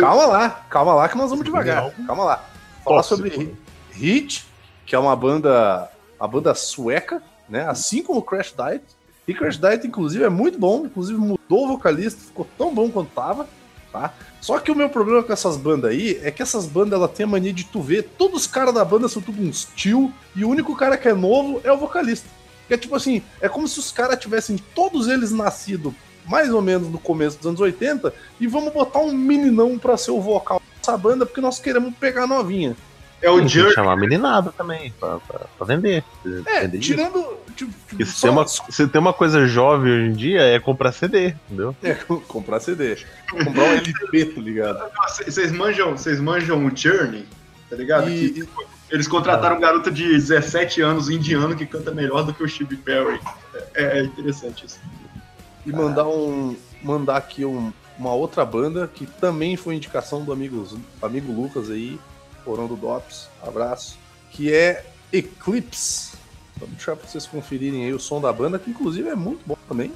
Calma 0.00 0.24
lá, 0.24 0.48
calma 0.70 0.94
lá 0.94 1.06
que 1.06 1.18
nós 1.18 1.28
vamos 1.28 1.44
devagar. 1.44 1.90
Calma 2.06 2.24
lá. 2.24 2.36
Falar 2.82 2.96
Posso, 2.96 3.16
sobre. 3.16 3.54
Hit, 3.90 4.46
que 4.86 4.94
é 4.94 4.98
uma 4.98 5.14
banda, 5.14 5.90
uma 6.18 6.26
banda 6.28 6.54
sueca, 6.54 7.22
né? 7.46 7.68
Assim 7.68 8.02
como 8.02 8.22
Crash 8.22 8.54
Diet. 8.56 8.82
E 9.26 9.34
Crash 9.34 9.58
Diet, 9.58 9.86
inclusive, 9.86 10.24
é 10.24 10.30
muito 10.30 10.58
bom. 10.58 10.86
Inclusive, 10.86 11.18
mudou 11.18 11.66
o 11.66 11.68
vocalista, 11.68 12.18
ficou 12.18 12.46
tão 12.56 12.74
bom 12.74 12.90
quanto 12.90 13.10
tava, 13.10 13.46
tá? 13.92 14.14
Só 14.40 14.58
que 14.58 14.70
o 14.70 14.74
meu 14.74 14.88
problema 14.88 15.22
com 15.22 15.32
essas 15.32 15.56
bandas 15.56 15.90
aí 15.90 16.20
é 16.22 16.30
que 16.30 16.42
essas 16.42 16.66
bandas 16.66 16.98
ela 16.98 17.08
tem 17.08 17.24
a 17.24 17.28
mania 17.28 17.52
de 17.52 17.64
tu 17.64 17.80
ver, 17.80 18.04
todos 18.16 18.42
os 18.42 18.46
caras 18.46 18.74
da 18.74 18.84
banda 18.84 19.08
são 19.08 19.20
tudo 19.20 19.42
uns 19.42 19.68
tio, 19.74 20.12
e 20.34 20.44
o 20.44 20.48
único 20.48 20.76
cara 20.76 20.96
que 20.96 21.08
é 21.08 21.14
novo 21.14 21.60
é 21.64 21.72
o 21.72 21.78
vocalista. 21.78 22.28
Que 22.66 22.74
é 22.74 22.76
tipo 22.76 22.94
assim, 22.94 23.22
é 23.40 23.48
como 23.48 23.66
se 23.66 23.78
os 23.78 23.90
caras 23.90 24.18
tivessem 24.18 24.58
todos 24.74 25.08
eles 25.08 25.32
nascido 25.32 25.94
mais 26.26 26.52
ou 26.52 26.60
menos 26.60 26.88
no 26.88 26.98
começo 26.98 27.38
dos 27.38 27.46
anos 27.46 27.60
80 27.60 28.12
e 28.38 28.46
vamos 28.46 28.72
botar 28.72 29.00
um 29.00 29.12
meninão 29.12 29.78
pra 29.78 29.96
ser 29.96 30.10
o 30.10 30.20
vocal 30.20 30.60
dessa 30.76 30.96
banda 30.96 31.24
porque 31.24 31.40
nós 31.40 31.58
queremos 31.58 31.94
pegar 31.96 32.26
novinha. 32.26 32.76
É 33.20 33.28
o 33.30 33.46
Jerk. 33.48 33.72
chamar 33.74 33.92
a 33.92 33.96
meninada 33.96 34.52
também, 34.56 34.92
pra, 34.98 35.18
pra, 35.18 35.40
pra 35.56 35.66
vender. 35.66 36.04
É, 36.46 36.60
Vender 36.62 36.78
tirando. 36.78 37.36
Tipo, 37.56 37.72
se, 37.98 38.04
só- 38.12 38.28
tem 38.28 38.30
uma, 38.36 38.46
se 38.46 38.86
tem 38.86 39.00
uma 39.00 39.12
coisa 39.12 39.46
jovem 39.46 39.92
hoje 39.92 40.10
em 40.10 40.12
dia, 40.12 40.40
é 40.42 40.60
comprar 40.60 40.92
CD, 40.92 41.34
entendeu? 41.46 41.74
É, 41.82 41.94
comprar 42.28 42.60
CD. 42.60 42.96
Comprar 43.30 43.64
um 43.64 43.72
LP, 43.72 44.24
tá 44.34 44.40
ligado? 44.40 44.90
Vocês 45.26 45.50
manjam, 45.50 45.92
vocês 45.96 46.20
manjam 46.20 46.64
o 46.64 46.76
Journey, 46.76 47.26
tá 47.68 47.74
ligado? 47.74 48.08
E- 48.08 48.30
Que 48.30 48.48
eles 48.90 49.08
contrataram 49.08 49.56
um 49.56 49.60
garoto 49.60 49.90
de 49.90 50.04
17 50.08 50.80
anos 50.80 51.10
indiano 51.10 51.54
que 51.56 51.66
canta 51.66 51.90
melhor 51.90 52.22
do 52.24 52.32
que 52.32 52.42
o 52.42 52.48
Steve 52.48 52.76
Perry. 52.76 53.20
É, 53.74 53.98
é 53.98 54.02
interessante 54.04 54.64
isso. 54.64 54.78
E 55.66 55.72
mandar 55.72 56.06
um. 56.06 56.56
Mandar 56.82 57.16
aqui 57.16 57.44
um- 57.44 57.72
uma 57.98 58.12
outra 58.14 58.44
banda 58.44 58.88
que 58.94 59.04
também 59.04 59.56
foi 59.56 59.74
indicação 59.74 60.22
do 60.22 60.32
amigo, 60.32 60.64
amigo 61.02 61.32
Lucas 61.32 61.68
aí, 61.68 61.98
Porão 62.48 62.66
do 62.66 62.76
Dops, 62.76 63.28
abraço. 63.46 63.98
Que 64.30 64.54
é 64.54 64.82
Eclipse. 65.12 66.12
Vou 66.56 66.66
deixar 66.66 66.96
pra 66.96 67.06
vocês 67.06 67.26
conferirem 67.26 67.84
aí 67.84 67.92
o 67.92 67.98
som 68.00 68.22
da 68.22 68.32
banda, 68.32 68.58
que 68.58 68.70
inclusive 68.70 69.06
é 69.06 69.14
muito 69.14 69.42
bom 69.44 69.56
também. 69.68 69.92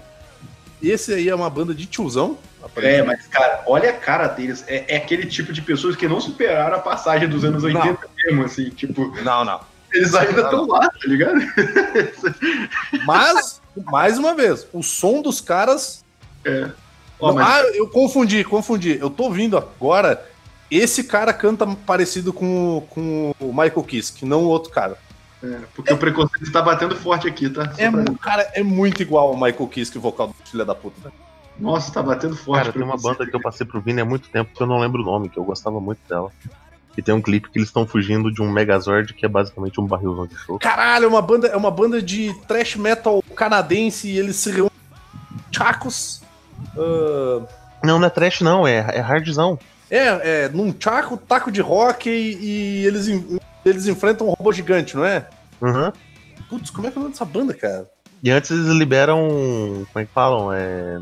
Esse 0.82 1.14
aí 1.14 1.30
é 1.30 1.34
uma 1.34 1.48
banda 1.48 1.74
de 1.74 1.86
tiozão. 1.86 2.36
É, 2.76 3.02
mas, 3.02 3.26
cara, 3.28 3.62
olha 3.66 3.88
a 3.88 3.92
cara 3.94 4.26
deles. 4.28 4.62
É, 4.68 4.96
é 4.96 4.98
aquele 4.98 5.24
tipo 5.26 5.50
de 5.50 5.62
pessoas 5.62 5.96
que 5.96 6.06
não 6.06 6.20
superaram 6.20 6.76
a 6.76 6.80
passagem 6.80 7.26
dos 7.26 7.42
anos 7.42 7.64
80 7.64 7.98
mesmo, 8.26 8.44
assim. 8.44 8.68
Tipo, 8.68 9.06
Não, 9.22 9.46
não. 9.46 9.60
eles 9.90 10.14
ainda 10.14 10.42
estão 10.42 10.66
lá, 10.66 10.80
tá 10.80 10.98
ligado? 11.06 11.40
Mas, 13.06 13.62
mais 13.86 14.18
uma 14.18 14.34
vez, 14.34 14.66
o 14.74 14.82
som 14.82 15.22
dos 15.22 15.40
caras. 15.40 16.04
Ó, 17.18 17.28
Não, 17.28 17.34
mas- 17.36 17.46
Ah, 17.48 17.62
eu 17.74 17.88
confundi, 17.88 18.44
confundi. 18.44 18.98
Eu 19.00 19.08
tô 19.08 19.24
ouvindo 19.24 19.56
agora. 19.56 20.28
Esse 20.74 21.04
cara 21.04 21.32
canta 21.32 21.66
parecido 21.66 22.32
com, 22.32 22.78
o- 22.78 22.80
com 22.82 23.34
o 23.40 23.48
Michael 23.48 23.82
Kiske, 23.84 24.24
não 24.24 24.44
o 24.44 24.48
outro 24.48 24.70
cara. 24.72 24.96
é, 25.44 25.58
porque 25.74 25.92
o 25.92 25.98
preconceito 25.98 26.50
tá 26.52 26.62
batendo 26.62 26.94
forte 26.96 27.26
aqui, 27.28 27.50
tá? 27.50 27.64
Só 27.74 27.80
É, 27.82 27.90
pra- 27.90 28.04
cara, 28.20 28.50
é 28.54 28.62
muito 28.62 29.02
igual 29.02 29.28
ao 29.28 29.34
Michael 29.34 29.66
Kiske, 29.68 29.98
vocal 29.98 30.28
do 30.28 30.34
filho 30.48 30.64
da 30.64 30.74
puta. 30.74 30.96
né? 31.04 31.12
Nossa, 31.58 31.92
tá 31.92 32.02
batendo 32.02 32.34
forte. 32.36 32.58
Cara, 32.60 32.70
o 32.70 32.72
tem 32.72 32.82
uma 32.82 32.96
banda 32.96 33.26
que 33.26 33.34
eu 33.36 33.40
passei 33.40 33.66
pro 33.66 33.80
Vini 33.80 34.00
há 34.00 34.04
muito 34.04 34.28
tempo 34.30 34.50
que 34.56 34.62
eu 34.62 34.66
não 34.66 34.78
lembro 34.78 35.02
o 35.02 35.04
nome, 35.04 35.28
que 35.28 35.38
eu 35.38 35.44
gostava 35.44 35.78
muito 35.80 35.98
dela. 36.08 36.30
E 36.96 37.02
tem 37.02 37.14
um 37.14 37.20
clipe 37.22 37.50
que 37.50 37.58
eles 37.58 37.68
estão 37.68 37.86
fugindo 37.86 38.30
de 38.32 38.40
um 38.42 38.50
Megazord 38.50 39.12
que 39.14 39.24
é 39.26 39.28
basicamente 39.28 39.80
um 39.80 39.86
barrilzão 39.86 40.26
de 40.26 40.36
show. 40.38 40.58
Caralho, 40.58 41.04
é 41.04 41.08
uma 41.08 41.22
banda, 41.22 41.48
é 41.48 41.56
uma 41.56 41.70
banda 41.70 42.00
de 42.00 42.32
thrash 42.48 42.76
metal 42.76 43.22
canadense 43.36 44.08
e 44.08 44.18
eles 44.18 44.36
se 44.36 44.50
reúnem. 44.50 44.70
Chacos. 45.50 46.22
ah, 46.76 47.42
Não, 47.84 47.98
não 47.98 48.06
é 48.06 48.10
trash, 48.10 48.40
não, 48.40 48.66
é, 48.66 48.76
é 48.92 49.00
hardzão. 49.00 49.58
É, 49.96 50.44
é, 50.44 50.48
num 50.48 50.74
chaco, 50.78 51.16
taco 51.16 51.52
de 51.52 51.60
rock 51.60 52.08
e, 52.08 52.36
e 52.40 52.86
eles, 52.86 53.06
eles 53.64 53.86
enfrentam 53.86 54.26
um 54.26 54.30
robô 54.30 54.52
gigante, 54.52 54.96
não 54.96 55.04
é? 55.04 55.28
Uhum. 55.60 55.92
Putz, 56.48 56.70
como 56.70 56.86
é 56.86 56.90
que 56.90 56.96
é 56.96 57.00
o 57.00 57.02
nome 57.02 57.12
dessa 57.12 57.24
banda, 57.24 57.52
cara? 57.52 57.86
E 58.22 58.30
antes 58.30 58.50
eles 58.50 58.66
liberam. 58.68 59.28
Como 59.92 60.02
é 60.02 60.06
que 60.06 60.12
falam? 60.12 60.52
É. 60.52 60.98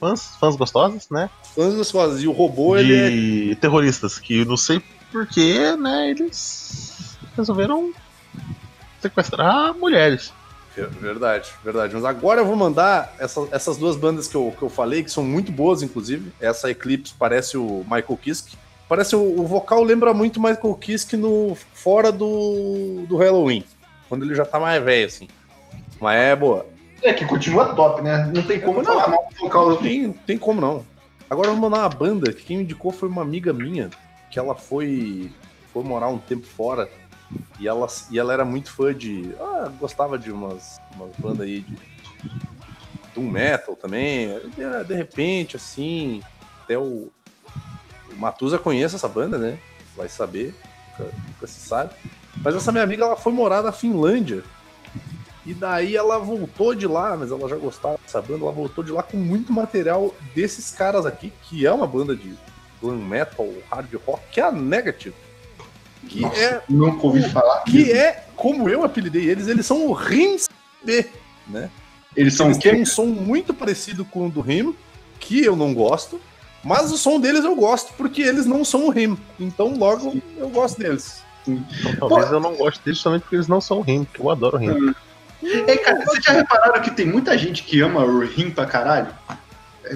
fãs, 0.00 0.34
fãs 0.40 0.56
gostosas, 0.56 1.08
né? 1.10 1.30
Fãs 1.54 1.74
gostosos. 1.74 2.22
E 2.22 2.26
o 2.26 2.32
robô, 2.32 2.76
ele 2.76 2.94
é 2.94 3.10
de 3.10 3.54
terroristas, 3.56 4.18
que 4.18 4.44
não 4.44 4.56
sei 4.56 4.82
porquê, 5.12 5.76
né? 5.76 6.10
Eles 6.10 7.16
resolveram 7.36 7.92
sequestrar 9.00 9.74
mulheres. 9.74 10.32
Ver- 10.74 10.88
Verdade, 10.88 11.50
verdade. 11.62 11.94
Mas 11.94 12.04
agora 12.04 12.40
eu 12.40 12.46
vou 12.46 12.56
mandar 12.56 13.14
essa- 13.18 13.46
essas 13.50 13.76
duas 13.76 13.96
bandas 13.96 14.26
que 14.28 14.34
eu, 14.34 14.54
que 14.56 14.62
eu 14.62 14.68
falei, 14.70 15.02
que 15.02 15.10
são 15.10 15.22
muito 15.22 15.52
boas, 15.52 15.82
inclusive. 15.82 16.32
Essa 16.40 16.70
Eclipse 16.70 17.14
parece 17.18 17.56
o 17.56 17.84
Michael 17.84 18.18
Kiske. 18.22 18.56
Parece 18.88 19.14
o, 19.16 19.40
o 19.40 19.46
vocal 19.46 19.82
lembra 19.82 20.12
muito 20.14 20.40
Michael 20.40 20.74
Kiske 20.74 21.16
no 21.16 21.54
fora 21.74 22.10
do, 22.12 23.04
do 23.08 23.16
Halloween, 23.16 23.64
quando 24.08 24.24
ele 24.24 24.34
já 24.34 24.44
tá 24.44 24.58
mais 24.60 24.82
velho, 24.82 25.06
assim. 25.06 25.28
Mas 26.00 26.16
é 26.18 26.36
boa. 26.36 26.66
É 27.02 27.12
que 27.12 27.24
continua 27.26 27.74
top, 27.74 28.00
né? 28.02 28.30
Não 28.34 28.42
tem 28.42 28.60
como 28.60 28.82
Não. 28.82 29.00
vocal. 29.40 29.70
Não 29.70 29.76
tem, 29.76 30.02
não 30.06 30.12
tem 30.12 30.38
como 30.38 30.60
não. 30.60 30.84
Agora 31.28 31.48
eu 31.48 31.52
vou 31.56 31.62
mandar 31.70 31.82
uma 31.82 31.88
banda 31.88 32.32
que 32.32 32.42
quem 32.44 32.58
me 32.58 32.62
indicou 32.64 32.92
foi 32.92 33.08
uma 33.08 33.22
amiga 33.22 33.52
minha, 33.52 33.88
que 34.30 34.38
ela 34.38 34.54
foi, 34.54 35.30
foi 35.72 35.82
morar 35.82 36.08
um 36.08 36.18
tempo 36.18 36.46
fora. 36.46 36.88
E 37.58 37.68
ela, 37.68 37.86
e 38.10 38.18
ela 38.18 38.32
era 38.32 38.44
muito 38.44 38.70
fã 38.72 38.94
de. 38.94 39.34
Ah, 39.38 39.70
gostava 39.78 40.18
de 40.18 40.30
umas, 40.30 40.80
umas 40.94 41.14
bandas 41.16 41.40
aí 41.40 41.60
de. 41.60 41.76
Doom 43.14 43.30
Metal 43.30 43.76
também. 43.76 44.28
De, 44.50 44.84
de 44.84 44.94
repente, 44.94 45.56
assim. 45.56 46.22
Até 46.64 46.78
o. 46.78 47.10
O 48.10 48.16
Matusa 48.16 48.58
conhece 48.58 48.96
essa 48.96 49.08
banda, 49.08 49.38
né? 49.38 49.58
Vai 49.96 50.08
saber. 50.08 50.54
Nunca, 50.98 51.12
nunca 51.28 51.46
se 51.46 51.60
sabe. 51.60 51.94
Mas 52.42 52.54
essa 52.54 52.72
minha 52.72 52.84
amiga 52.84 53.04
ela 53.04 53.16
foi 53.16 53.32
morar 53.32 53.62
na 53.62 53.72
Finlândia. 53.72 54.42
E 55.44 55.52
daí 55.52 55.96
ela 55.96 56.18
voltou 56.18 56.74
de 56.74 56.86
lá, 56.86 57.16
mas 57.16 57.30
ela 57.30 57.48
já 57.48 57.56
gostava 57.56 57.98
dessa 57.98 58.22
banda, 58.22 58.44
ela 58.44 58.52
voltou 58.52 58.84
de 58.84 58.92
lá 58.92 59.02
com 59.02 59.16
muito 59.16 59.52
material 59.52 60.14
desses 60.34 60.70
caras 60.70 61.04
aqui, 61.04 61.32
que 61.42 61.66
é 61.66 61.72
uma 61.72 61.86
banda 61.86 62.14
de 62.14 62.36
glam 62.80 62.96
metal, 62.96 63.48
hard 63.68 63.92
rock, 64.06 64.22
que 64.30 64.40
é 64.40 64.44
a 64.44 64.52
Negative. 64.52 65.14
Que 66.08 66.20
Nossa, 66.20 66.40
é 66.40 66.62
Nunca 66.68 67.06
ouvi 67.06 67.22
falar. 67.30 67.62
que 67.64 67.90
é, 67.92 68.24
como 68.36 68.68
eu 68.68 68.84
apelidei 68.84 69.28
eles, 69.28 69.46
eles 69.48 69.64
são 69.64 69.86
o 69.86 69.92
Rims 69.92 70.48
B, 70.84 71.06
né? 71.46 71.70
Eles 72.16 72.34
são 72.34 72.46
Eles 72.46 72.58
o 72.58 72.60
têm 72.60 72.82
um 72.82 72.86
som 72.86 73.06
muito 73.06 73.54
parecido 73.54 74.04
com 74.04 74.26
o 74.26 74.30
do 74.30 74.40
Rim, 74.40 74.74
que 75.18 75.44
eu 75.44 75.56
não 75.56 75.72
gosto, 75.72 76.20
mas 76.62 76.92
o 76.92 76.98
som 76.98 77.18
deles 77.18 77.44
eu 77.44 77.54
gosto, 77.54 77.94
porque 77.94 78.22
eles 78.22 78.44
não 78.46 78.64
são 78.64 78.86
o 78.86 78.90
Rim. 78.90 79.16
Então 79.40 79.74
Logo 79.76 80.20
eu 80.36 80.50
gosto 80.50 80.78
deles. 80.78 81.22
Então, 81.46 82.08
talvez 82.08 82.30
eu 82.30 82.40
não 82.40 82.54
goste 82.54 82.80
deles 82.84 82.98
justamente 82.98 83.22
porque 83.22 83.36
eles 83.36 83.48
não 83.48 83.60
são 83.60 83.80
rim, 83.80 84.04
porque 84.04 84.20
eu 84.20 84.30
adoro 84.30 84.58
rim. 84.58 84.94
Ei, 85.42 85.76
cara, 85.78 86.04
vocês 86.04 86.24
já 86.24 86.32
repararam 86.32 86.80
que 86.80 86.90
tem 86.90 87.06
muita 87.06 87.36
gente 87.36 87.64
que 87.64 87.80
ama 87.80 88.04
o 88.04 88.24
Rim 88.24 88.50
pra 88.50 88.64
caralho? 88.64 89.08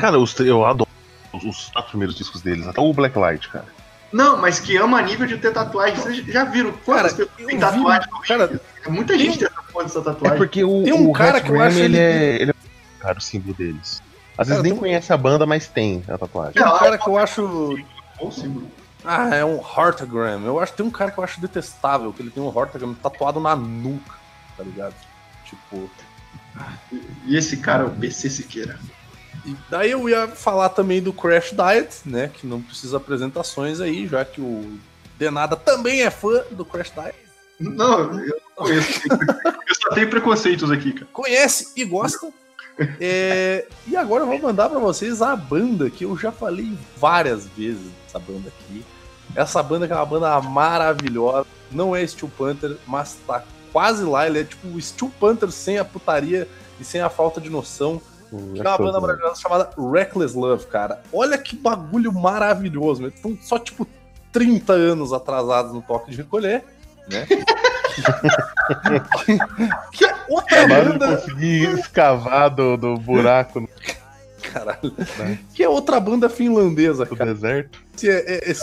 Cara, 0.01 0.19
os, 0.19 0.39
eu 0.41 0.67
adoro 0.67 0.91
os, 1.33 1.45
os 1.45 1.69
quatro 1.69 1.91
primeiros 1.91 2.17
discos 2.17 2.43
deles, 2.43 2.67
até 2.67 2.81
o 2.81 2.93
Blacklight, 2.93 3.49
cara. 3.49 3.67
Não, 4.13 4.37
mas 4.37 4.61
que 4.61 4.77
ama 4.77 4.99
a 4.99 5.03
nível 5.03 5.27
de 5.27 5.37
ter 5.39 5.53
tatuagem. 5.53 5.97
Vocês 5.97 6.25
já 6.27 6.45
viram 6.45 6.73
quantas 6.85 7.13
Cara, 7.13 7.27
pessoas 7.27 7.29
eu 7.39 7.47
têm 7.47 7.57
vi- 7.57 7.61
tatuagem 7.61 8.09
Rim? 8.13 8.21
cara, 8.27 8.61
Muita 8.89 9.19
gente 9.19 9.39
tem 9.39 9.49
essa 9.85 9.99
É 9.99 10.03
tatuagem. 10.03 10.39
porque 10.39 10.65
o, 10.65 10.85
Tem 10.85 10.93
um 10.93 11.11
o 11.11 11.13
cara 11.13 11.39
Hat 11.39 11.45
que 11.45 11.51
eu 11.51 11.57
Ram, 11.59 11.65
acho 11.67 11.79
ele, 11.79 11.85
ele- 11.85 11.99
é, 11.99 12.43
ele 12.43 12.51
é 12.53 12.55
cara, 13.01 13.19
o 13.19 13.21
símbolo 13.21 13.55
deles. 13.55 14.01
Às 14.39 14.49
vezes 14.49 14.59
Cara, 14.59 14.63
nem 14.63 14.73
tem 14.73 14.79
conhece 14.81 15.13
a 15.13 15.17
banda, 15.17 15.45
mas 15.47 15.67
tem 15.67 16.05
a 16.09 16.17
tatuagem. 16.17 16.53
tem 16.55 16.63
um 16.65 16.79
cara 16.79 16.97
que 16.99 17.09
eu 17.09 17.19
acho 17.19 17.77
Qual 18.17 18.29
o 18.29 18.33
símbolo? 18.33 18.71
Ah, 19.05 19.35
é 19.35 19.45
um 19.45 19.59
Hortogram. 19.61 20.43
Eu 20.45 20.59
acho 20.61 20.73
que 20.73 20.79
tem 20.79 20.87
um 20.87 20.91
cara 20.91 21.11
que 21.11 21.19
eu 21.19 21.25
acho 21.25 21.41
detestável, 21.41 22.13
que 22.13 22.23
ele 22.23 22.31
tem 22.31 22.43
um 22.43 22.47
Hortogram 22.47 22.95
tatuado 22.95 23.39
na 23.41 23.55
nuca, 23.57 24.15
tá 24.57 24.63
ligado? 24.65 24.95
Tipo. 25.45 25.91
E 27.25 27.37
esse 27.37 27.59
cara 27.59 27.83
é 27.85 27.87
o 27.87 27.91
BC 27.91 28.31
Siqueira. 28.31 28.79
E 29.47 29.57
daí 29.71 29.93
eu 29.93 30.09
ia 30.09 30.27
falar 30.27 30.71
também 30.71 31.01
do 31.01 31.13
Crash 31.13 31.53
Diet, 31.53 32.01
né? 32.05 32.29
Que 32.35 32.47
não 32.47 32.61
precisa 32.61 32.97
apresentações 32.97 33.81
aí, 33.81 34.07
já 34.07 34.25
que 34.25 34.41
o 34.41 34.79
Denada 35.17 35.55
também 35.55 36.03
é 36.03 36.11
fã 36.11 36.43
do 36.51 36.65
Crash 36.65 36.91
Diet. 36.91 37.15
Não, 37.61 38.01
eu 38.21 38.27
não 38.27 38.55
conheço. 38.57 39.01
eu 39.09 39.75
só 39.75 39.95
tenho 39.95 40.11
preconceitos 40.11 40.71
aqui, 40.71 40.93
cara. 40.93 41.07
Conhece 41.13 41.73
e 41.77 41.85
gosta. 41.85 42.29
É, 43.01 43.67
e 43.87 43.97
agora 43.97 44.23
eu 44.23 44.27
vou 44.27 44.39
mandar 44.39 44.69
pra 44.69 44.79
vocês 44.79 45.23
a 45.23 45.35
banda 45.35 45.89
que 45.89 46.05
eu 46.05 46.17
já 46.17 46.31
falei 46.31 46.77
várias 46.97 47.47
vezes 47.47 47.91
dessa 48.05 48.19
banda 48.19 48.49
aqui. 48.49 48.85
Essa 49.35 49.63
banda 49.63 49.87
que 49.87 49.93
é 49.93 49.97
uma 49.97 50.05
banda 50.05 50.41
maravilhosa. 50.41 51.47
Não 51.71 51.97
é 51.97 52.07
Steel 52.07 52.31
Panther, 52.37 52.77
mas 52.87 53.17
tá 53.27 53.43
quase 53.73 54.05
lá. 54.05 54.27
Ele 54.27 54.41
é 54.41 54.45
tipo 54.45 54.69
o 54.69 54.81
Steel 54.81 55.11
Panther 55.19 55.51
sem 55.51 55.79
a 55.79 55.85
putaria 55.85 56.49
e 56.79 56.85
sem 56.85 57.01
a 57.01 57.09
falta 57.09 57.41
de 57.41 57.49
noção. 57.49 58.01
Que 58.31 58.61
é 58.61 58.69
uma 58.69 58.79
banda 58.79 59.01
maravilhosa 59.01 59.41
chamada 59.41 59.71
Reckless 59.93 60.37
Love, 60.37 60.67
cara. 60.67 61.01
Olha 61.13 61.39
que 61.39 61.57
bagulho 61.57 62.13
maravilhoso. 62.13 63.03
Eles 63.03 63.15
estão 63.15 63.37
só 63.41 63.59
tipo 63.59 63.87
30 64.33 64.73
anos 64.73 65.13
atrasados 65.13 65.73
no 65.73 65.81
toque 65.81 66.11
de 66.11 66.17
recolher, 66.19 66.65
né? 67.09 67.27
que, 69.93 70.05
é 70.05 70.15
outra 70.29 70.65
Acabaram 70.65 70.99
banda. 70.99 71.17
conseguir 71.17 71.79
escavar 71.79 72.51
do, 72.51 72.77
do 72.77 72.97
buraco 72.99 73.67
Caralho. 74.53 74.95
Que 75.55 75.63
é 75.63 75.69
outra 75.69 75.99
banda 75.99 76.29
finlandesa, 76.29 77.07
cara. 77.07 77.35
deserto. 77.35 77.81
É, 78.05 78.35
é, 78.35 78.51
é 78.51 78.55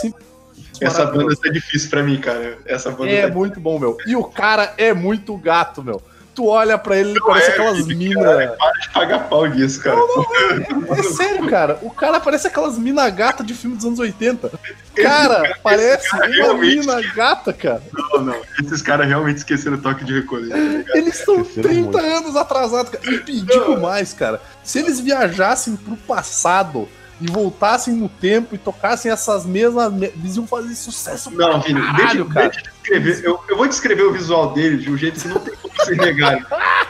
Essa 0.80 1.06
banda 1.06 1.34
tá 1.36 1.50
difícil 1.50 1.90
pra 1.90 2.02
mim, 2.02 2.18
cara. 2.18 2.58
Essa 2.64 2.90
banda 2.90 3.10
É 3.10 3.28
tá 3.28 3.34
muito 3.34 3.60
bom, 3.60 3.78
meu. 3.78 3.96
E 4.06 4.16
o 4.16 4.24
cara 4.24 4.74
é 4.76 4.92
muito 4.92 5.36
gato, 5.36 5.82
meu. 5.82 6.00
Tu 6.34 6.44
olha 6.46 6.76
pra 6.76 6.96
ele, 6.96 7.10
ele 7.10 7.18
Não 7.20 7.26
parece 7.28 7.50
é, 7.50 7.52
aquelas 7.52 7.76
filho, 7.78 7.96
minas. 7.96 8.56
Para 8.58 8.72
de 8.80 8.88
pagar 8.90 9.18
pau 9.28 9.46
disso, 9.48 9.80
cara. 9.80 9.96
É 10.96 11.02
sério, 11.04 11.46
cara. 11.48 11.78
O 11.82 11.90
cara 11.90 12.18
parece 12.18 12.46
aquelas 12.48 12.76
mina 12.78 13.08
gata 13.08 13.44
de 13.44 13.54
filme 13.54 13.76
dos 13.76 13.84
anos 13.84 13.98
80. 14.00 14.50
Cara, 14.96 15.56
parece 15.62 16.08
cara 16.10 16.26
uma 16.26 16.34
realmente- 16.34 16.78
mina 16.80 17.00
gata, 17.14 17.52
cara. 17.52 17.82
Não, 17.92 18.20
não. 18.22 18.36
Esses 18.62 18.82
caras 18.82 19.06
realmente 19.06 19.38
esqueceram 19.38 19.76
o 19.76 19.80
toque 19.80 20.04
de 20.04 20.12
recolher. 20.14 20.50
tá? 20.84 20.98
Eles 20.98 21.18
estão 21.20 21.40
Esqueceram 21.40 21.68
30 21.70 21.82
muito. 21.82 21.98
anos 22.16 22.36
atrasados, 22.36 22.90
cara. 22.90 23.04
E 23.28 23.40
digo 23.40 23.80
mais, 23.80 24.12
cara. 24.12 24.40
Se 24.62 24.78
eles 24.80 24.98
viajassem 25.00 25.76
pro 25.76 25.96
passado 25.96 26.88
e 27.20 27.30
voltassem 27.30 27.94
no 27.94 28.08
tempo 28.08 28.56
e 28.56 28.58
tocassem 28.58 29.10
essas 29.10 29.46
mesmas. 29.46 29.92
me- 29.92 30.06
Eles 30.06 30.34
iam 30.36 30.46
fazer 30.48 30.74
sucesso 30.74 31.30
Não, 31.30 31.60
Vini, 31.60 31.80
caralho, 31.80 32.24
deixa, 32.24 32.34
cara. 32.34 32.48
deixa 32.48 32.60
eu 32.66 32.72
descrever. 32.72 33.24
Eu, 33.24 33.40
eu 33.48 33.56
vou 33.56 33.68
descrever 33.68 34.02
o 34.02 34.12
visual 34.12 34.52
dele 34.52 34.78
de 34.78 34.90
um 34.90 34.96
jeito 34.96 35.20
que 35.20 35.28
não 35.28 35.38
tem 35.38 35.54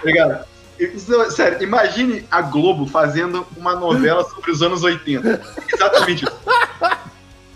ligado? 0.05 0.45
Isso, 0.79 1.31
Sério, 1.31 1.63
imagine 1.63 2.27
a 2.31 2.43
Globo 2.43 2.87
fazendo 2.87 3.47
uma 3.57 3.77
novela 3.77 4.25
sobre 4.29 4.51
os 4.51 4.63
anos 4.63 4.83
80. 4.83 5.41
Exatamente 5.73 6.25
isso. 6.25 6.41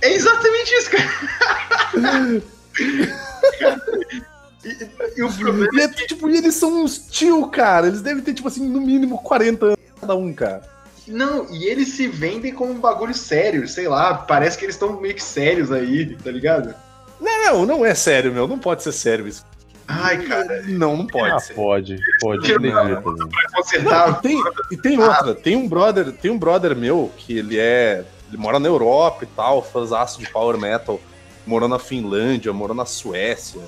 É 0.01 0.13
exatamente 0.13 0.75
isso, 0.75 0.91
cara. 0.91 2.43
Cara, 3.59 3.83
E, 4.65 5.21
e 5.21 5.23
o 5.23 5.33
problema 5.33 5.69
E, 5.73 5.81
é, 5.81 5.89
tipo, 5.89 6.29
e 6.29 6.37
eles 6.37 6.55
são 6.55 6.85
uns 6.85 6.99
tio, 7.11 7.47
cara. 7.49 7.87
Eles 7.89 8.03
devem 8.03 8.23
ter, 8.23 8.35
tipo 8.35 8.49
assim, 8.49 8.67
no 8.69 8.81
mínimo 8.81 9.19
40 9.19 9.67
anos 9.67 9.79
cada 10.01 10.15
um, 10.15 10.33
cara. 10.33 10.63
Não, 11.07 11.51
e 11.51 11.65
eles 11.65 11.89
se 11.89 12.07
vendem 12.07 12.53
como 12.53 12.73
um 12.73 12.79
bagulho 12.79 13.15
sério, 13.15 13.67
sei 13.67 13.89
lá, 13.89 14.15
parece 14.15 14.59
que 14.59 14.65
eles 14.65 14.75
estão 14.75 15.01
meio 15.01 15.15
que 15.15 15.23
sérios 15.23 15.73
aí, 15.73 16.15
tá 16.17 16.31
ligado? 16.31 16.75
Não, 17.21 17.65
não 17.65 17.85
é 17.85 17.95
sério, 17.95 18.33
meu. 18.33 18.47
Não 18.47 18.59
pode 18.59 18.83
ser 18.83 18.93
sério 18.93 19.27
isso. 19.27 19.45
Ai, 19.89 20.19
cara, 20.19 20.63
Não, 20.67 20.97
não 20.97 21.07
pode 21.07 21.33
Ah, 21.33 21.39
ser. 21.39 21.55
pode, 21.55 21.99
pode. 22.21 22.53
Também. 22.53 22.71
pra 22.71 22.85
Não, 23.01 23.29
consertar. 23.55 24.19
e 24.19 24.23
tem, 24.23 24.43
e 24.73 24.77
tem 24.77 25.01
outra, 25.01 25.35
tem 25.35 25.57
um 25.57 25.67
brother, 25.67 26.13
tem 26.13 26.31
um 26.31 26.39
brother 26.39 26.77
meu 26.77 27.11
que 27.17 27.37
ele 27.39 27.59
é. 27.59 28.05
Ele 28.29 28.37
mora 28.37 28.59
na 28.61 28.69
Europa 28.69 29.25
e 29.25 29.27
tal, 29.29 29.63
faz 29.63 29.91
aço 29.91 30.19
de 30.21 30.31
power 30.31 30.59
metal, 30.59 31.01
morou 31.47 31.67
na 31.69 31.79
Finlândia, 31.79 32.53
morou 32.53 32.77
na 32.77 32.85
Suécia. 32.85 33.63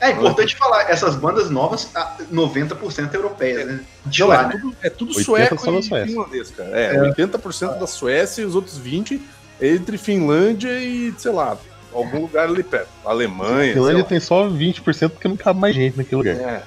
É 0.00 0.10
importante 0.10 0.54
falar, 0.56 0.88
essas 0.90 1.16
bandas 1.16 1.50
novas, 1.50 1.88
ah, 1.94 2.16
90% 2.30 3.12
europeias, 3.14 3.66
né? 3.66 3.80
De 4.06 4.20
Não, 4.20 4.28
lá, 4.28 4.42
é 4.42 4.46
né? 4.48 4.58
tudo, 4.60 4.76
é 4.82 4.90
tudo 4.90 5.08
80 5.16 5.24
sueco 5.24 5.54
e 5.80 6.06
finlandês, 6.06 6.50
cara. 6.50 6.70
É, 6.70 6.96
80% 7.00 7.78
da 7.78 7.86
Suécia 7.86 8.42
e 8.42 8.44
os 8.44 8.54
outros 8.54 8.78
20% 8.78 9.20
é 9.60 9.68
entre 9.68 9.96
Finlândia 9.98 10.78
e, 10.78 11.12
sei 11.18 11.32
lá, 11.32 11.56
algum 11.94 12.20
lugar 12.20 12.48
ali 12.48 12.62
perto. 12.62 12.88
Alemanha. 13.04 13.72
A 13.72 13.74
Finlândia 13.74 14.04
tem 14.04 14.20
só 14.20 14.48
20% 14.48 15.10
porque 15.10 15.28
não 15.28 15.36
cabe 15.36 15.60
mais 15.60 15.74
gente 15.74 15.96
naquele 15.96 16.16
lugar. 16.16 16.36
É. 16.36 16.62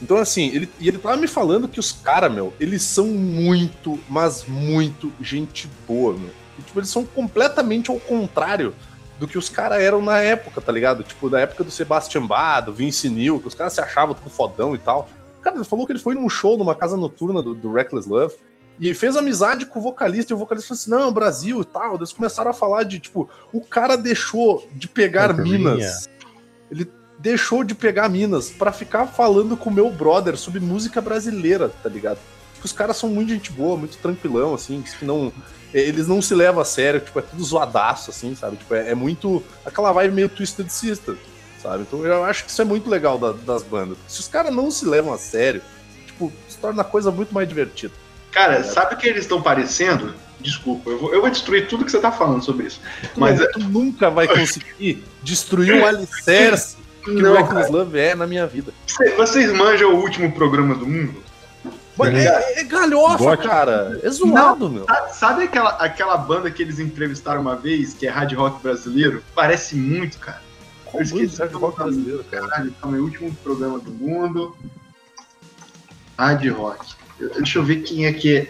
Então, 0.00 0.16
assim, 0.16 0.48
ele, 0.48 0.68
e 0.80 0.88
ele 0.88 0.98
tava 0.98 1.16
me 1.16 1.28
falando 1.28 1.68
que 1.68 1.78
os 1.78 1.92
caras, 1.92 2.32
meu, 2.32 2.52
eles 2.58 2.82
são 2.82 3.06
muito, 3.06 3.98
mas 4.08 4.44
muito 4.46 5.12
gente 5.20 5.70
boa, 5.86 6.12
meu. 6.14 6.30
E, 6.58 6.62
tipo, 6.62 6.78
eles 6.78 6.88
são 6.88 7.04
completamente 7.04 7.90
ao 7.90 8.00
contrário 8.00 8.74
do 9.18 9.28
que 9.28 9.38
os 9.38 9.48
caras 9.48 9.80
eram 9.80 10.02
na 10.02 10.18
época, 10.18 10.60
tá 10.60 10.72
ligado? 10.72 11.04
Tipo, 11.04 11.30
da 11.30 11.40
época 11.40 11.62
do 11.62 11.70
Sebastian 11.70 12.26
Bach, 12.26 12.64
do 12.64 12.72
Vince 12.72 13.08
Neil, 13.08 13.38
que 13.38 13.46
os 13.46 13.54
caras 13.54 13.72
se 13.72 13.80
achavam 13.80 14.14
tudo 14.14 14.28
fodão 14.28 14.74
e 14.74 14.78
tal. 14.78 15.08
Cara, 15.40 15.56
ele 15.56 15.64
falou 15.64 15.86
que 15.86 15.92
ele 15.92 16.00
foi 16.00 16.14
num 16.14 16.28
show 16.28 16.58
numa 16.58 16.74
casa 16.74 16.96
noturna 16.96 17.40
do, 17.40 17.54
do 17.54 17.72
Reckless 17.72 18.08
Love 18.08 18.34
e 18.90 18.94
fez 18.94 19.16
amizade 19.16 19.66
com 19.66 19.78
o 19.78 19.82
vocalista, 19.82 20.32
e 20.32 20.34
o 20.34 20.38
vocalista 20.38 20.68
falou 20.68 20.80
assim: 20.80 20.90
não, 20.90 21.12
Brasil 21.12 21.60
e 21.60 21.64
tal. 21.64 21.96
Eles 21.96 22.12
começaram 22.12 22.50
a 22.50 22.54
falar 22.54 22.82
de, 22.84 22.98
tipo, 22.98 23.28
o 23.52 23.60
cara 23.60 23.96
deixou 23.96 24.66
de 24.74 24.88
pegar 24.88 25.32
minas. 25.34 26.08
Ele 26.70 26.90
deixou 27.18 27.62
de 27.62 27.74
pegar 27.74 28.08
minas 28.08 28.50
pra 28.50 28.72
ficar 28.72 29.06
falando 29.06 29.56
com 29.56 29.70
o 29.70 29.72
meu 29.72 29.90
brother 29.90 30.36
sobre 30.36 30.58
música 30.60 31.00
brasileira, 31.00 31.68
tá 31.82 31.88
ligado? 31.88 32.18
que 32.60 32.66
os 32.66 32.72
caras 32.72 32.96
são 32.96 33.08
muito 33.10 33.30
gente 33.30 33.50
boa, 33.50 33.76
muito 33.76 33.98
tranquilão, 33.98 34.54
assim, 34.54 34.82
que 34.82 35.04
não. 35.04 35.32
Eles 35.74 36.06
não 36.06 36.22
se 36.22 36.32
levam 36.32 36.62
a 36.62 36.64
sério, 36.64 37.00
tipo, 37.00 37.18
é 37.18 37.22
tudo 37.22 37.42
zoadaço, 37.42 38.10
assim, 38.10 38.36
sabe? 38.36 38.56
Tipo, 38.56 38.72
é, 38.76 38.90
é 38.90 38.94
muito. 38.94 39.42
aquela 39.66 39.90
vibe 39.90 40.14
meio 40.14 40.28
Twisted 40.28 40.68
Sister, 40.70 41.16
sabe? 41.60 41.82
Então 41.82 42.06
eu 42.06 42.22
acho 42.24 42.44
que 42.44 42.50
isso 42.52 42.62
é 42.62 42.64
muito 42.64 42.88
legal 42.88 43.18
da- 43.18 43.32
das 43.32 43.64
bandas. 43.64 43.98
Se 44.06 44.20
os 44.20 44.28
caras 44.28 44.54
não 44.54 44.70
se 44.70 44.84
levam 44.84 45.12
a 45.12 45.18
sério, 45.18 45.60
tipo, 46.06 46.32
se 46.48 46.56
torna 46.58 46.82
a 46.82 46.84
coisa 46.84 47.10
muito 47.10 47.34
mais 47.34 47.48
divertida. 47.48 47.94
Cara, 48.32 48.64
sabe 48.64 48.94
o 48.94 48.98
que 48.98 49.06
eles 49.06 49.20
estão 49.22 49.40
parecendo? 49.40 50.14
Desculpa, 50.40 50.90
eu 50.90 50.98
vou, 50.98 51.14
eu 51.14 51.20
vou 51.20 51.30
destruir 51.30 51.68
tudo 51.68 51.84
que 51.84 51.90
você 51.92 52.00
tá 52.00 52.10
falando 52.10 52.42
sobre 52.42 52.66
isso. 52.66 52.80
Mas 53.16 53.38
não- 53.38 53.46
é- 53.46 53.50
tu 53.52 53.60
nunca 53.60 54.10
vai 54.10 54.26
conseguir 54.26 55.04
destruir 55.22 55.80
o 55.80 55.86
alicerce 55.86 56.76
que 57.04 57.10
o 57.10 57.14
Não, 57.20 57.34
Reckless 57.36 57.70
Love 57.70 57.98
é 57.98 58.14
na 58.16 58.26
minha 58.26 58.46
vida. 58.46 58.72
Cê- 58.86 59.10
Vocês 59.16 59.52
manjam 59.52 59.94
o 59.94 60.00
último 60.00 60.32
programa 60.32 60.74
do 60.74 60.86
mundo? 60.86 61.22
É, 62.00 62.60
é 62.60 62.64
galhofa, 62.64 63.18
Gótico. 63.18 63.48
cara. 63.48 64.00
É 64.02 64.10
zoado, 64.10 64.68
meu. 64.68 64.84
Sa- 64.86 65.08
Sabe 65.10 65.44
aquela, 65.44 65.70
aquela 65.72 66.16
banda 66.16 66.50
que 66.50 66.62
eles 66.62 66.78
entrevistaram 66.80 67.40
uma 67.42 67.54
vez, 67.54 67.92
que 67.94 68.06
é 68.06 68.10
hard 68.10 68.32
rock 68.32 68.62
brasileiro? 68.62 69.22
Parece 69.34 69.76
muito, 69.76 70.18
cara. 70.18 70.40
Qual 70.86 71.00
eu 71.00 71.04
esqueci 71.04 71.40
o 71.42 71.58
rock 71.58 71.76
brasileiro, 71.78 72.24
cara? 72.30 72.48
Caralho, 72.48 72.74
calma 72.80 72.96
aí, 72.96 73.02
último 73.02 73.32
programa 73.44 73.78
do 73.78 73.90
mundo. 73.92 74.56
Hard 76.18 76.44
rock. 76.50 76.94
Deixa 77.36 77.58
eu 77.58 77.64
ver 77.64 77.82
quem 77.82 78.06
é 78.06 78.12
que 78.12 78.36
é. 78.36 78.46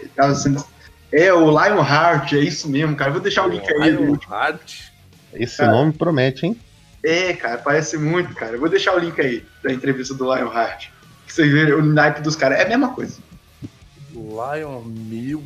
É 1.11 1.31
o 1.31 1.49
Lionheart, 1.49 2.33
é 2.33 2.39
isso 2.39 2.67
mesmo, 2.67 2.95
cara. 2.95 3.11
Vou 3.11 3.21
deixar 3.21 3.45
o 3.45 3.49
link 3.49 3.63
aí. 3.71 3.91
Lionheart. 3.91 4.91
Esse 5.33 5.57
Cara. 5.57 5.71
nome 5.71 5.93
promete, 5.93 6.45
hein? 6.45 6.59
É, 7.03 7.33
cara, 7.33 7.57
parece 7.57 7.97
muito, 7.97 8.33
cara. 8.33 8.53
Eu 8.53 8.59
vou 8.59 8.69
deixar 8.69 8.95
o 8.95 8.99
link 8.99 9.19
aí 9.19 9.45
da 9.61 9.73
entrevista 9.73 10.13
do 10.13 10.23
Lionheart. 10.23 10.89
Que 11.25 11.33
vocês 11.33 11.51
verem 11.51 11.73
o 11.73 11.81
naipe 11.81 12.21
dos 12.21 12.35
caras. 12.35 12.59
É 12.59 12.63
a 12.63 12.69
mesma 12.69 12.93
coisa. 12.93 13.17
Lion 14.13 14.81
Mil. 14.81 15.43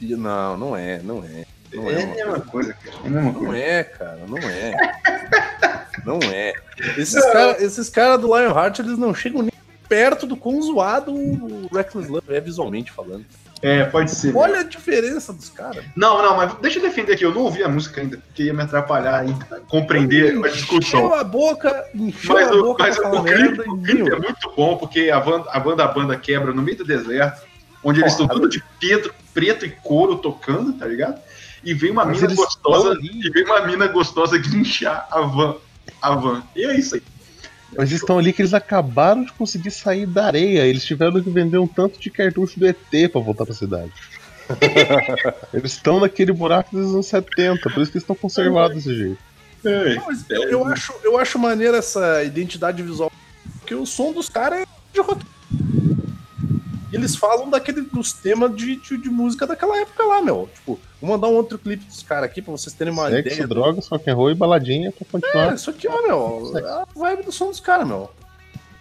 Não, 0.00 0.56
não 0.56 0.76
é, 0.76 1.00
não 1.02 1.24
é. 1.24 1.44
Não 1.72 1.88
é 1.88 1.94
é, 1.94 2.02
a 2.02 2.06
mesma 2.14 2.40
coisa, 2.40 2.72
cara. 2.74 2.96
É 3.04 3.08
mesma 3.08 3.32
Não 3.32 3.34
coisa. 3.34 3.56
é, 3.56 3.84
cara, 3.84 4.20
não 4.26 4.38
é. 4.38 4.72
Não 6.04 6.18
é. 6.22 6.54
Esses 6.96 7.22
caras 7.30 7.60
esses 7.60 7.90
cara 7.90 8.16
do 8.16 8.28
Lionheart, 8.28 8.78
eles 8.78 8.96
não 8.96 9.12
chegam 9.12 9.42
nem 9.42 9.52
perto 9.90 10.24
do 10.24 10.36
quão 10.36 10.62
zoado 10.62 11.12
o 11.12 11.68
Reckless 11.74 12.08
Love 12.08 12.32
é 12.32 12.40
visualmente 12.40 12.92
falando. 12.92 13.26
É, 13.60 13.84
pode 13.84 14.12
ser. 14.12 14.34
Olha 14.34 14.60
a 14.60 14.62
diferença 14.62 15.32
dos 15.32 15.50
caras. 15.50 15.84
Não, 15.96 16.22
não, 16.22 16.36
mas 16.36 16.54
deixa 16.62 16.78
eu 16.78 16.82
defender 16.82 17.14
aqui. 17.14 17.24
Eu 17.24 17.34
não 17.34 17.42
ouvi 17.42 17.62
a 17.62 17.68
música 17.68 18.00
ainda, 18.00 18.16
porque 18.16 18.44
ia 18.44 18.54
me 18.54 18.62
atrapalhar 18.62 19.28
em 19.28 19.36
compreender 19.68 20.42
a 20.42 20.48
discussão. 20.48 21.00
Encheu 21.00 21.14
a 21.14 21.24
boca, 21.24 21.84
encheu 21.92 22.34
Mas, 22.34 22.48
a 22.48 22.52
boca 22.52 22.82
mas 22.84 22.98
o, 22.98 23.24
clipe, 23.24 24.08
o 24.08 24.14
é 24.14 24.18
muito 24.18 24.52
bom, 24.56 24.76
porque 24.76 25.10
a 25.10 25.20
banda 25.20 25.50
a 25.50 25.60
banda, 25.60 25.84
a 25.84 25.88
banda 25.88 26.16
quebra 26.16 26.54
no 26.54 26.62
meio 26.62 26.78
do 26.78 26.84
deserto, 26.84 27.42
onde 27.84 28.00
eles 28.00 28.12
estão 28.12 28.28
tudo 28.28 28.48
de 28.48 28.62
preto, 28.78 29.12
preto 29.34 29.66
e 29.66 29.70
couro 29.70 30.16
tocando, 30.16 30.72
tá 30.72 30.86
ligado? 30.86 31.20
E 31.62 31.74
vem 31.74 31.90
uma 31.90 32.06
Mas 32.06 32.22
mina 32.22 32.34
gostosa, 32.34 32.96
e 33.02 33.28
vem 33.28 33.44
uma 33.44 33.66
mina 33.66 33.86
gostosa 33.88 34.38
guinchar 34.38 35.06
a 35.10 35.20
van. 35.20 35.56
A 36.00 36.14
van. 36.14 36.42
E 36.56 36.64
é 36.64 36.78
isso 36.78 36.94
aí. 36.94 37.02
Mas 37.76 37.90
eles 37.90 38.00
estão 38.00 38.18
ali 38.18 38.32
que 38.32 38.42
eles 38.42 38.54
acabaram 38.54 39.24
de 39.24 39.32
conseguir 39.32 39.70
sair 39.70 40.06
da 40.06 40.26
areia. 40.26 40.66
Eles 40.66 40.84
tiveram 40.84 41.22
que 41.22 41.30
vender 41.30 41.58
um 41.58 41.66
tanto 41.66 42.00
de 42.00 42.10
cartucho 42.10 42.58
do 42.58 42.66
ET 42.66 42.76
pra 43.12 43.20
voltar 43.20 43.46
pra 43.46 43.54
cidade. 43.54 43.92
eles 45.54 45.72
estão 45.72 46.00
naquele 46.00 46.32
buraco 46.32 46.76
dos 46.76 46.92
anos 46.92 47.06
70, 47.06 47.70
por 47.70 47.80
isso 47.80 47.92
que 47.92 47.98
eles 47.98 48.02
estão 48.02 48.16
conservados 48.16 48.76
desse 48.76 48.96
jeito. 48.96 49.18
Não, 49.62 50.06
mas 50.06 50.24
eu, 50.28 50.42
eu 50.44 50.64
acho, 50.64 50.94
eu 51.04 51.18
acho 51.18 51.38
maneira 51.38 51.76
essa 51.76 52.24
identidade 52.24 52.82
visual, 52.82 53.12
porque 53.60 53.74
o 53.74 53.86
som 53.86 54.12
dos 54.12 54.28
caras 54.28 54.60
é 54.60 54.66
de 54.92 55.00
rock. 55.00 55.24
E 56.92 56.96
eles 56.96 57.14
falam 57.14 57.48
daquele, 57.48 57.82
dos 57.82 58.12
temas 58.12 58.54
de, 58.56 58.76
de, 58.76 58.96
de 58.98 59.08
música 59.08 59.46
daquela 59.46 59.78
época 59.80 60.02
lá, 60.04 60.20
meu. 60.20 60.48
Tipo, 60.54 60.78
vou 61.00 61.10
mandar 61.10 61.28
um 61.28 61.34
outro 61.34 61.56
clipe 61.58 61.84
dos 61.84 62.02
caras 62.02 62.24
aqui 62.28 62.42
pra 62.42 62.50
vocês 62.52 62.74
terem 62.74 62.92
uma 62.92 63.08
Sexo, 63.08 63.28
ideia. 63.28 63.46
do- 63.46 63.54
drogas, 63.54 63.86
rock 63.88 64.10
and 64.10 64.14
roll 64.14 64.30
e 64.30 64.34
baladinha 64.34 64.90
pra 64.92 65.06
É, 65.06 65.10
continuar. 65.10 65.54
isso 65.54 65.70
aqui, 65.70 65.86
ó, 65.88 66.02
meu. 66.06 66.52
É 66.58 66.62
a 66.68 66.86
vibe 66.94 67.24
do 67.24 67.32
som 67.32 67.46
dos 67.48 67.60
caras, 67.60 67.86
meu. 67.86 68.10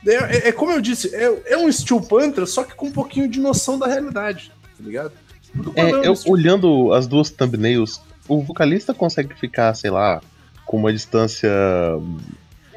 É, 0.07 0.13
é- 0.13 0.47
é 0.47 0.51
como 0.51 0.71
eu 0.71 0.81
disse, 0.81 1.13
é, 1.13 1.53
é 1.53 1.57
um 1.57 1.71
Steel 1.71 2.01
Panther, 2.01 2.47
só 2.47 2.63
que 2.63 2.73
com 2.73 2.87
um 2.87 2.91
pouquinho 2.91 3.27
de 3.27 3.39
noção 3.39 3.77
da 3.77 3.85
realidade, 3.85 4.51
tá 4.77 4.83
ligado? 4.83 5.11
É, 5.55 5.61
problema 5.61 5.89
eu, 6.05 6.13
do 6.13 6.15
Steel- 6.19 6.33
olhando 6.33 6.93
as 6.93 7.05
duas 7.05 7.29
thumbnails, 7.29 8.01
o 8.27 8.41
vocalista 8.41 8.93
consegue 8.93 9.35
ficar, 9.35 9.73
sei 9.75 9.91
lá, 9.91 10.21
com 10.65 10.77
uma 10.77 10.93
distância 10.93 11.49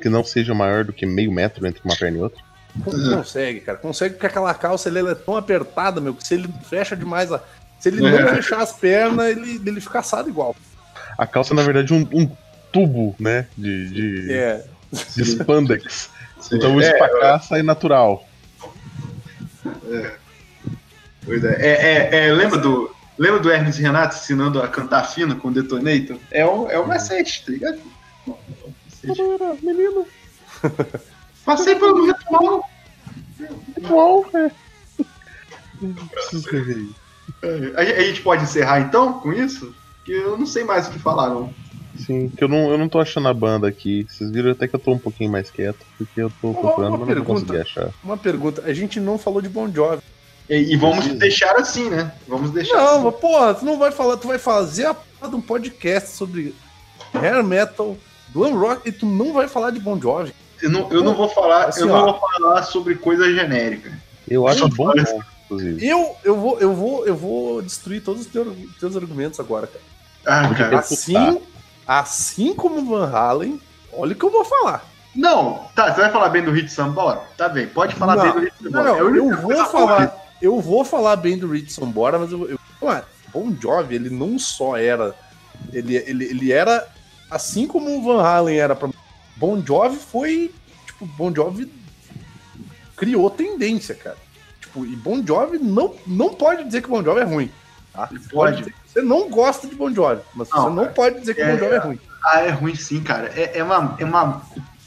que 0.01 0.09
não 0.09 0.25
seja 0.25 0.53
maior 0.53 0.85
do 0.85 0.93
que 0.93 1.07
meio 1.07 1.31
metro 1.31 1.67
entre 1.67 1.81
uma 1.85 1.97
perna 1.97 2.19
e 2.19 2.21
outra. 2.21 2.43
Con- 2.85 2.91
Consegue, 3.17 3.61
cara. 3.61 3.79
Consegue 3.79 4.15
porque 4.15 4.27
aquela 4.27 4.53
calça 4.55 4.89
ele, 4.89 5.01
é 5.11 5.15
tão 5.15 5.37
apertada, 5.37 6.01
meu, 6.01 6.15
que 6.15 6.27
se 6.27 6.35
ele 6.35 6.49
fecha 6.69 6.97
demais 6.97 7.31
a. 7.33 7.41
Se 7.79 7.89
ele 7.89 8.01
não 8.01 8.09
É. 8.09 8.35
fechar 8.37 8.61
as 8.63 8.73
pernas, 8.73 9.27
ele, 9.27 9.61
ele 9.67 9.81
fica 9.81 9.99
assado 9.99 10.29
igual. 10.29 10.55
A 11.19 11.27
calça, 11.27 11.53
na 11.55 11.63
verdade, 11.63 11.93
é 11.93 11.97
um, 11.97 12.09
um 12.13 12.37
tubo, 12.73 13.15
né? 13.19 13.47
De, 13.59 13.89
de, 13.91 14.33
É. 14.33 14.65
de 15.15 15.23
spandex. 15.23 16.09
Então 16.51 16.75
o 16.77 16.81
É, 16.81 16.87
espacar 16.91 17.43
sai 17.43 17.63
natural. 17.63 18.27
Pois 21.25 21.45
é. 21.45 21.55
É, 21.61 21.71
é, 21.71 22.27
é, 22.29 22.33
lembra 22.33 22.59
do. 22.59 22.95
Lembra 23.19 23.41
do 23.41 23.51
Hermes 23.51 23.77
Renato 23.77 24.17
ensinando 24.17 24.61
a 24.61 24.67
cantar 24.67 25.05
fino 25.05 25.37
com 25.37 25.49
o 25.49 25.51
Detonator? 25.53 26.17
É 26.31 26.45
o, 26.47 26.69
é 26.71 26.79
o 26.79 26.89
macete, 26.89 27.45
tá 27.45 27.53
ligado? 27.53 27.79
Menino, 29.63 30.07
Passei 31.45 31.75
pelo 31.77 32.07
ritual. 32.07 32.65
igual, 33.77 34.25
é. 34.35 34.51
Isso. 36.33 36.95
A, 37.77 37.81
a 37.81 38.03
gente 38.05 38.23
pode 38.23 38.45
encerrar 38.45 38.81
então 38.81 39.15
com 39.15 39.33
isso? 39.33 39.75
Porque 39.97 40.13
eu 40.13 40.37
não 40.39 40.47
sei 40.47 40.65
mais 40.65 40.89
o 40.89 40.93
que 40.93 40.99
falar, 40.99 41.29
não. 41.31 41.53
Sim, 41.99 42.29
que 42.29 42.43
eu 42.43 42.49
não, 42.49 42.71
eu 42.71 42.79
não 42.79 42.89
tô 42.89 42.99
achando 43.01 43.29
a 43.29 43.35
banda 43.35 43.69
aqui. 43.69 44.07
Vocês 44.09 44.31
viram 44.31 44.51
até 44.53 44.67
que 44.67 44.75
eu 44.75 44.81
tô 44.81 44.93
um 44.93 44.99
pouquinho 44.99 45.31
mais 45.31 45.51
quieto, 45.51 45.79
porque 45.99 46.23
eu 46.23 46.31
tô 46.41 46.53
procurando, 46.55 46.95
uma 46.95 46.99
mas 46.99 47.01
não 47.01 47.07
pergunta. 47.15 47.41
consegui 47.41 47.59
achar. 47.61 47.91
Uma 48.03 48.17
pergunta. 48.17 48.63
A 48.65 48.73
gente 48.73 48.99
não 48.99 49.19
falou 49.19 49.43
de 49.43 49.49
Bon 49.49 49.71
Jovi. 49.71 50.03
E, 50.49 50.73
e 50.73 50.77
vamos 50.77 50.99
Precisa. 50.99 51.19
deixar 51.19 51.57
assim, 51.57 51.89
né? 51.91 52.13
Vamos 52.27 52.51
deixar 52.51 52.75
Não, 52.77 52.95
assim. 52.97 53.05
mas, 53.05 53.15
porra, 53.17 53.55
tu 53.55 53.65
não 53.65 53.79
vai 53.79 53.93
falar, 53.93 54.17
tu 54.17 54.27
vai 54.29 54.39
fazer 54.39 54.87
a 54.87 54.95
porra 54.95 55.31
de 55.31 55.37
um 55.37 55.41
podcast 55.41 56.11
sobre 56.11 56.55
hair 57.15 57.45
metal, 57.45 57.97
glam 58.35 58.59
rock, 58.59 58.89
e 58.89 58.93
tu 58.93 59.07
não 59.07 59.33
vai 59.33 59.47
falar 59.47 59.71
de 59.71 59.79
Bon 59.79 60.01
Jovi. 60.01 60.33
Eu 60.63 60.71
não, 60.71 60.91
eu 60.93 61.03
não 61.03 61.15
vou 61.15 61.29
falar, 61.29 61.67
Assim, 61.67 61.81
eu 61.81 61.87
não 61.89 61.97
ó. 61.97 62.13
vou 62.13 62.21
falar 62.21 62.63
sobre 62.63 62.95
coisa 62.95 63.31
genérica. 63.33 63.93
Eu 64.29 64.47
acho 64.47 64.69
bom, 64.69 64.93
inclusive. 65.45 65.87
Eu, 65.87 66.17
eu, 66.25 66.37
vou, 66.37 66.59
eu, 66.61 66.73
vou, 66.75 67.07
eu 67.07 67.17
vou 67.17 67.61
destruir 67.63 68.03
todos 68.03 68.23
os 68.23 68.27
teus, 68.29 68.47
teus 68.79 68.97
argumentos 68.97 69.39
agora, 69.41 69.67
cara. 69.67 69.85
Ah, 70.25 70.55
cara. 70.55 70.79
Assim, 70.79 71.41
assim 71.87 72.55
como 72.55 72.85
Van 72.85 73.11
Halen, 73.11 73.61
olha 73.93 74.13
o 74.13 74.15
que 74.15 74.25
eu 74.25 74.31
vou 74.31 74.45
falar. 74.45 74.85
Não, 75.15 75.67
tá, 75.75 75.93
você 75.93 76.01
vai 76.01 76.11
falar 76.11 76.29
bem 76.31 76.43
do 76.43 76.53
Hit 76.53 76.71
Sambora? 76.73 77.21
Tá 77.37 77.49
bem, 77.49 77.67
pode 77.67 77.95
falar 77.97 78.17
Não, 78.17 78.23
bem 78.23 78.33
do 78.33 78.41
Hit 78.41 78.55
Sambora. 78.63 78.85
não, 78.85 78.97
É 78.97 79.03
única 79.03 79.19
eu 79.19 79.37
vou 79.37 79.43
coisa 79.43 79.65
falar. 79.67 80.17
Eu 80.41 80.61
vou 80.61 80.85
falar 80.85 81.17
bem 81.17 81.39
do 81.39 81.49
Rich 81.51 81.73
Sambora, 81.73 82.19
mas 82.19 82.33
eu, 82.33 82.49
eu 82.51 82.59
Ué, 82.83 83.03
Bon 83.33 83.55
Jovi, 83.61 83.95
ele 83.95 84.11
não 84.11 84.39
só 84.39 84.77
era. 84.77 85.15
Ele, 85.73 85.97
ele, 85.97 86.25
ele 86.25 86.53
era. 86.53 86.89
Assim 87.31 87.67
como 87.67 87.97
o 87.97 88.03
Van 88.03 88.23
Halen 88.23 88.59
era 88.59 88.75
pra. 88.75 88.89
Bon 89.37 89.63
Jovi 89.65 89.97
foi. 89.97 90.53
Tipo, 90.87 91.07
Bon 91.07 91.35
Jovi 91.35 91.71
criou 92.97 93.31
tendência, 93.31 93.95
cara. 93.95 94.17
Tipo, 94.61 94.85
e 94.85 94.95
Bon 94.97 95.25
Jovi 95.27 95.59
não, 95.59 95.95
não 96.07 96.31
pode 96.35 96.65
dizer 96.65 96.83
que 96.83 96.89
Bon 96.89 97.03
Jovi 97.03 97.21
é 97.21 97.25
ruim. 97.25 97.51
Tá? 97.93 98.07
Você 98.07 98.29
Pode. 98.31 98.75
Você 98.87 99.01
não 99.03 99.29
gosta 99.31 99.67
de 99.67 99.75
Bon 99.75 99.93
Jovi, 99.93 100.21
mas 100.35 100.49
Não, 100.51 100.63
você 100.65 100.69
não 100.71 100.83
cara. 100.85 100.95
pode 100.95 101.21
dizer 101.21 101.35
que 101.35 101.41
É, 101.41 101.53
Bon 101.53 101.59
Jovi 101.59 101.75
é 101.75 101.79
ruim. 101.79 102.01
Ah, 102.25 102.41
é 102.41 102.51
ruim 102.51 102.75
sim, 102.75 103.03
cara. 103.03 103.29
É, 103.35 103.59
é 103.59 103.65
uma. 103.65 103.97
É 103.99 104.05
uma... 104.05 104.43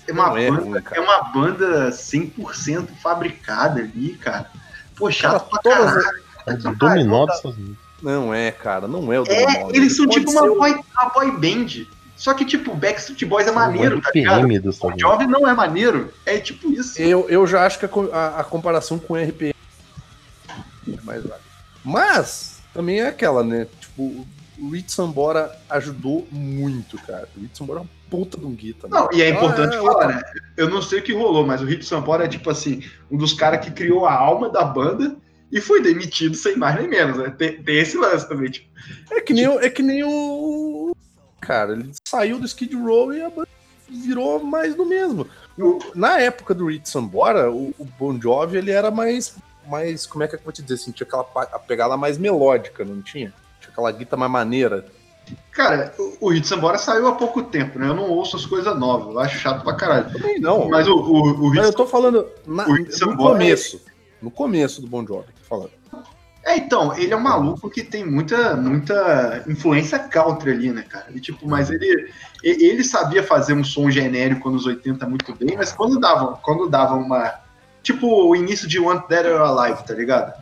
É 0.07 0.11
uma, 0.13 0.27
Não 0.27 0.38
é 0.38 0.51
banda, 0.51 0.61
ruim, 0.61 0.81
cara. 0.84 0.97
é 0.97 1.03
uma 1.03 1.23
banda 1.23 1.89
100% 1.89 2.88
fabricada 3.01 3.81
ali, 3.81 4.13
cara. 4.13 4.51
Pô, 4.95 5.09
chato 5.11 5.49
pra 5.49 5.59
todas 5.59 5.93
caralho. 6.03 6.23
É 6.45 6.53
o 6.53 6.76
dominó 6.76 7.26
dos 7.26 7.35
Estados 7.38 7.57
Unidos. 7.57 7.77
Não 8.03 8.31
é, 8.31 8.51
cara, 8.51 8.88
não 8.88 9.11
é 9.11 9.19
o 9.19 9.23
É, 9.27 9.45
Dominó, 9.45 9.69
eles 9.73 9.95
são 9.97 10.05
tipo 10.07 10.30
ser 10.30 10.38
uma 10.38 10.51
o- 10.51 10.57
boy, 10.59 10.72
uma 10.93 11.09
boy 11.09 11.31
band. 11.31 11.88
Só 12.16 12.34
que, 12.34 12.46
tipo, 12.46 12.74
Backstreet 12.74 13.26
Boys 13.26 13.46
é 13.48 13.52
maneiro, 13.52 13.98
o 13.98 14.02
tá 14.02 14.10
ligado? 14.16 14.44
Unidos. 14.44 14.80
Jovi 14.98 15.28
não 15.28 15.48
é 15.48 15.54
maneiro. 15.54 16.14
É 16.26 16.38
tipo 16.38 16.72
isso. 16.72 17.02
Eu, 17.02 17.30
eu 17.30 17.46
já 17.46 17.66
acho 17.66 17.78
que 17.78 17.86
a, 17.86 17.90
a- 18.18 18.40
a 18.40 18.44
comparação 18.44 18.98
com 18.98 19.14
o 19.14 19.18
RPM 19.18 19.54
é 20.88 21.02
mais 21.04 21.22
válida. 21.24 21.42
Mas, 21.84 22.60
também 22.74 23.02
é 23.02 23.08
aquela, 23.08 23.44
né? 23.44 23.68
Tipo, 23.80 24.26
o 24.58 24.70
Rich 24.70 24.92
Sambora 24.94 25.52
ajudou 25.70 26.28
muito, 26.32 26.98
cara. 27.00 27.28
O 27.36 27.42
Rich 27.42 27.58
Sambora 27.58 27.80
é 27.80 27.82
uma 27.84 27.90
puta 28.10 28.38
de 28.38 28.46
um 28.46 28.52
guita. 28.56 28.88
Não, 28.88 29.10
e 29.12 29.22
é 29.22 29.30
importante 29.30 29.76
Ah, 29.76 29.80
é, 29.80 29.82
falar, 29.84 30.08
né? 30.08 30.22
Eu 30.56 30.70
não 30.70 30.82
sei 30.82 31.00
o 31.00 31.04
que 31.04 31.14
rolou, 31.14 31.46
mas 31.46 31.62
o 31.62 31.66
Hit 31.66 31.86
Sambora 31.86 32.26
é 32.26 32.28
tipo 32.28 32.50
assim, 32.50 32.82
um 33.12 33.18
dos 33.18 33.34
caras 33.34 33.64
que 33.64 33.72
criou 33.72 34.06
a 34.06 34.14
alma 34.14 34.50
da 34.50 34.64
banda 34.64 35.16
e 35.52 35.60
foi 35.62 35.82
demitido 35.82 36.36
sem 36.36 36.56
mais 36.56 36.76
nem 36.80 36.88
menos, 36.88 37.18
né? 37.18 37.30
Tem, 37.38 37.62
tem 37.62 37.78
esse 37.78 37.98
lance 37.98 38.28
também, 38.28 38.50
tipo. 38.50 38.68
É 39.12 39.20
que 39.22 39.34
nem, 39.34 39.48
o- 39.48 39.60
é 39.60 39.70
que 39.70 39.82
nem 39.84 40.04
o. 40.04 40.10
Cara, 41.45 41.73
ele 41.73 41.91
saiu 42.07 42.39
do 42.39 42.45
Skid 42.45 42.76
Row 42.76 43.13
e 43.13 43.22
a 43.22 43.30
banda 43.30 43.47
virou 43.89 44.43
mais 44.43 44.73
do 44.76 44.85
mesmo. 44.85 45.27
O- 45.57 45.80
na 45.93 46.19
época 46.19 46.53
do 46.53 46.67
Rich 46.67 46.89
Sambora, 46.89 47.51
o, 47.51 47.73
o 47.77 47.85
Bon 47.99 48.19
Jovi 48.19 48.57
ele 48.57 48.72
era 48.72 48.89
mais 48.91 49.35
mais. 49.67 50.05
Como 50.05 50.23
é 50.23 50.27
que 50.27 50.35
eu 50.35 50.39
vou 50.43 50.51
te 50.53 50.61
dizer 50.61 50.76
assim? 50.76 50.91
Tinha 50.91 51.05
aquela 51.07 51.26
a 51.53 51.59
pegada 51.59 51.95
mais 51.97 52.17
melódica, 52.17 52.84
não 52.84 53.01
tinha? 53.01 53.34
Tinha 53.59 53.72
aquela 53.72 53.91
guitarra 53.91 54.19
mais 54.22 54.31
maneira. 54.31 54.85
Cara, 55.51 55.91
o, 56.22 56.31
Hits 56.34 56.51
Embora 56.51 56.77
saiu 56.77 57.07
há 57.07 57.13
pouco 57.15 57.41
tempo, 57.43 57.80
né? 57.80 57.88
Eu 57.88 57.95
não 57.95 58.09
ouço 58.11 58.35
as 58.35 58.45
coisas 58.45 58.77
novas, 58.77 59.13
eu 59.13 59.19
acho 59.19 59.39
chato 59.39 59.63
pra 59.63 59.73
caralho. 59.73 60.11
Também 60.11 60.39
não. 60.39 60.67
Mas 60.69 60.88
o, 60.88 60.93
o, 60.95 61.31
o 61.47 61.49
Mas 61.55 61.65
eu 61.67 61.73
tô 61.73 61.88
falando 61.88 62.27
na- 62.45 62.67
no 62.67 63.17
começo. 63.17 63.81
No 64.22 64.30
começo 64.31 64.81
do 64.81 64.88
Bon 64.88 65.05
Jovi, 65.05 65.27
tô 65.27 65.43
falando. 65.47 65.72
É, 66.45 66.57
então, 66.57 66.95
ele 66.95 67.11
é 67.11 67.17
um 67.17 67.22
maluco 67.22 67.69
que 67.72 67.81
tem 67.81 68.05
muita, 68.05 68.55
muita 68.55 69.43
influência 69.47 69.97
country 69.97 70.51
ali, 70.51 70.72
né, 70.72 70.84
cara? 70.88 71.07
E, 71.13 71.19
tipo, 71.19 71.47
mas 71.47 71.72
ele, 71.72 72.11
ele 72.43 72.84
sabia 72.84 73.23
fazer 73.23 73.53
um 73.53 73.63
som 73.63 73.89
genérico 73.89 74.51
nos 74.51 74.65
80 74.67 75.07
muito 75.07 75.34
bem, 75.35 75.57
mas 75.57 75.72
quando 75.72 75.99
dava, 75.99 76.38
quando 76.43 76.69
dava 76.69 76.93
uma. 76.93 77.34
Tipo, 77.81 78.07
o 78.30 78.35
início 78.35 78.67
de 78.67 78.80
Want 78.80 79.07
Dead 79.07 79.26
or 79.26 79.41
Alive, 79.41 79.84
tá 79.84 79.93
ligado? 79.95 80.34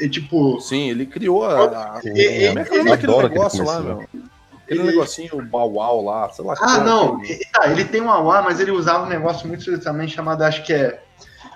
E, 0.00 0.08
tipo. 0.08 0.58
Sim, 0.60 0.88
ele 0.90 1.04
criou 1.04 1.44
a. 1.44 2.00
Como 2.00 2.18
é 2.18 2.22
que 2.22 2.46
é 2.46 2.50
o 2.50 2.54
nome 2.54 2.90
daquele 2.90 3.12
adoro 3.12 3.26
aquele 3.26 3.34
negócio 3.38 3.64
lá, 3.64 3.80
meu? 3.80 4.00
Aquele 4.64 4.80
Ele- 4.80 4.90
negocinho, 4.90 5.30
o 5.38 5.42
bauau 5.42 6.02
lá, 6.02 6.28
sei 6.30 6.44
lá. 6.44 6.54
Ah, 6.60 6.78
não. 6.78 7.20
que 7.20 7.32
é. 7.32 7.36
e- 7.36 7.46
Tá, 7.52 7.70
ele 7.70 7.84
tem 7.84 8.00
um 8.00 8.10
AUA, 8.10 8.42
mas 8.42 8.58
ele 8.58 8.72
usava 8.72 9.04
um 9.04 9.08
negócio 9.08 9.46
muito 9.46 9.78
também 9.80 10.08
chamado, 10.08 10.42
acho 10.42 10.64
que 10.64 10.72
é. 10.72 11.02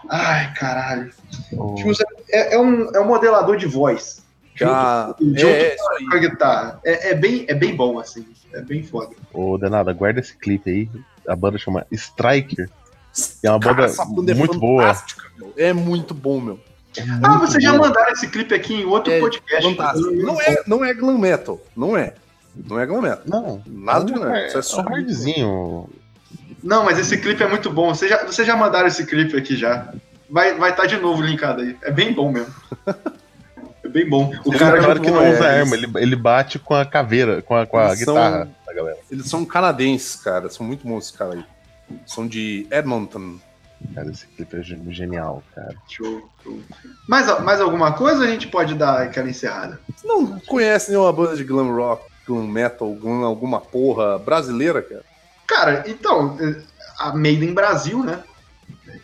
Ai, 0.08 0.52
caralho. 0.54 1.10
O- 1.52 1.74
Que 1.74 1.88
usa- 1.88 2.04
É, 2.30 2.54
é 2.54 2.58
um, 2.58 2.88
é 2.94 3.00
um 3.00 3.06
modelador 3.06 3.56
de 3.56 3.66
voz. 3.66 4.22
Já. 4.54 5.14
Junto- 5.20 5.46
É, 5.46 5.50
é, 5.62 5.74
isso 5.74 5.88
aí. 5.90 6.06
Com 6.06 6.14
a 6.16 6.18
guitarra. 6.18 6.80
É, 6.84 7.10
é 7.10 7.14
bem, 7.14 7.44
é 7.48 7.54
bem 7.54 7.74
bom, 7.74 7.98
assim. 7.98 8.26
É 8.52 8.60
bem 8.60 8.82
foda. 8.82 9.14
Ô, 9.32 9.56
Danada, 9.56 9.92
guarda 9.92 10.20
esse 10.20 10.36
clipe 10.36 10.70
aí. 10.70 10.90
A 11.28 11.36
banda 11.36 11.58
chama 11.58 11.86
Striker. 11.92 12.68
É 13.42 13.50
uma 13.50 13.58
banda 13.58 13.86
é 14.30 14.34
muito 14.34 14.58
boa. 14.58 14.96
meu. 15.38 15.52
É 15.56 15.72
muito 15.72 16.14
bom, 16.14 16.40
meu. 16.40 16.60
Ah, 17.22 17.38
vocês 17.38 17.62
já 17.62 17.72
mandaram 17.72 18.12
esse 18.12 18.28
clipe 18.28 18.52
aqui 18.54 18.74
em 18.74 18.84
outro 18.84 19.12
É 19.12 19.20
podcast. 19.20 19.62
Fantástico. 19.68 20.10
Não 20.12 20.40
é, 20.40 20.62
não 20.66 20.84
é 20.84 20.92
glam 20.92 21.18
metal. 21.18 21.60
Não 21.76 21.96
é. 21.96 22.14
Não 22.68 22.78
é 22.80 22.86
glam 22.86 23.00
metal. 23.02 23.22
Não, 23.26 23.62
Nada 23.66 24.04
de 24.04 24.12
não 24.12 24.20
glam 24.20 24.30
é, 24.34 24.42
metal. 24.42 24.48
Isso 24.48 24.56
é 24.56 24.60
é 24.60 24.62
só 24.62 24.80
um 24.80 24.88
hardzinho. 24.88 25.88
Não, 26.62 26.84
mas 26.84 26.98
esse 26.98 27.16
clipe 27.18 27.42
é 27.42 27.48
muito 27.48 27.70
bom. 27.70 27.94
Vocês 27.94 28.10
já, 28.10 28.24
vocês 28.24 28.46
já 28.46 28.56
mandaram 28.56 28.86
esse 28.88 29.04
clipe 29.06 29.36
aqui 29.36 29.56
já. 29.56 29.92
Vai 30.28 30.48
estar 30.50 30.58
vai 30.60 30.74
tá 30.76 30.86
de 30.86 30.96
novo 30.96 31.22
linkado 31.22 31.62
aí. 31.62 31.76
É 31.82 31.90
bem 31.90 32.12
bom 32.12 32.30
mesmo. 32.30 32.54
É 33.84 33.88
bem 33.88 34.08
bom. 34.08 34.32
O 34.44 34.52
cara, 34.52 34.78
cara, 34.80 34.94
muito 34.94 35.02
que 35.02 35.10
não 35.10 35.22
é, 35.22 35.30
usa 35.32 35.38
eles- 35.38 35.60
arma, 35.72 35.74
ele, 35.76 35.90
ele 35.96 36.16
bate 36.16 36.58
com 36.58 36.74
a 36.74 36.84
caveira, 36.84 37.42
com 37.42 37.56
a, 37.56 37.66
com 37.66 37.78
a 37.78 37.86
Eles 37.88 38.00
são- 38.04 38.14
guitarra 38.14 38.48
da 38.66 38.72
galera. 38.74 38.98
Eles 39.10 39.26
são 39.28 39.44
canadenses, 39.44 40.16
cara. 40.16 40.48
São 40.50 40.64
muito 40.66 40.86
bons 40.86 41.04
esses 41.06 41.16
caras 41.16 41.34
aí. 41.36 41.44
São 42.06 42.26
de 42.26 42.66
Edmonton. 42.70 43.38
Cara, 43.94 44.10
esse 44.10 44.26
clipe 44.26 44.56
é 44.56 44.62
gen- 44.62 44.92
genial, 44.92 45.42
cara. 45.54 45.74
Show, 45.88 46.28
show. 46.44 46.60
Mais, 47.08 47.26
mais 47.42 47.60
alguma 47.62 47.92
coisa 47.92 48.18
ou 48.18 48.24
a 48.24 48.30
gente 48.30 48.46
pode 48.46 48.74
dar 48.74 49.02
aquela 49.02 49.28
encerrada? 49.30 49.80
Você 49.96 50.06
não 50.06 50.38
conhece 50.40 50.90
nenhuma 50.90 51.10
banda 51.12 51.34
de 51.34 51.42
glam 51.42 51.74
rock, 51.74 52.04
glam 52.26 52.46
metal, 52.46 52.92
glam 52.94 53.24
alguma 53.24 53.58
porra 53.58 54.18
brasileira, 54.18 54.82
cara? 54.82 55.02
Cara, 55.50 55.82
então, 55.88 56.38
a 56.96 57.12
Made 57.12 57.44
in 57.44 57.52
Brasil, 57.52 58.04
né? 58.04 58.22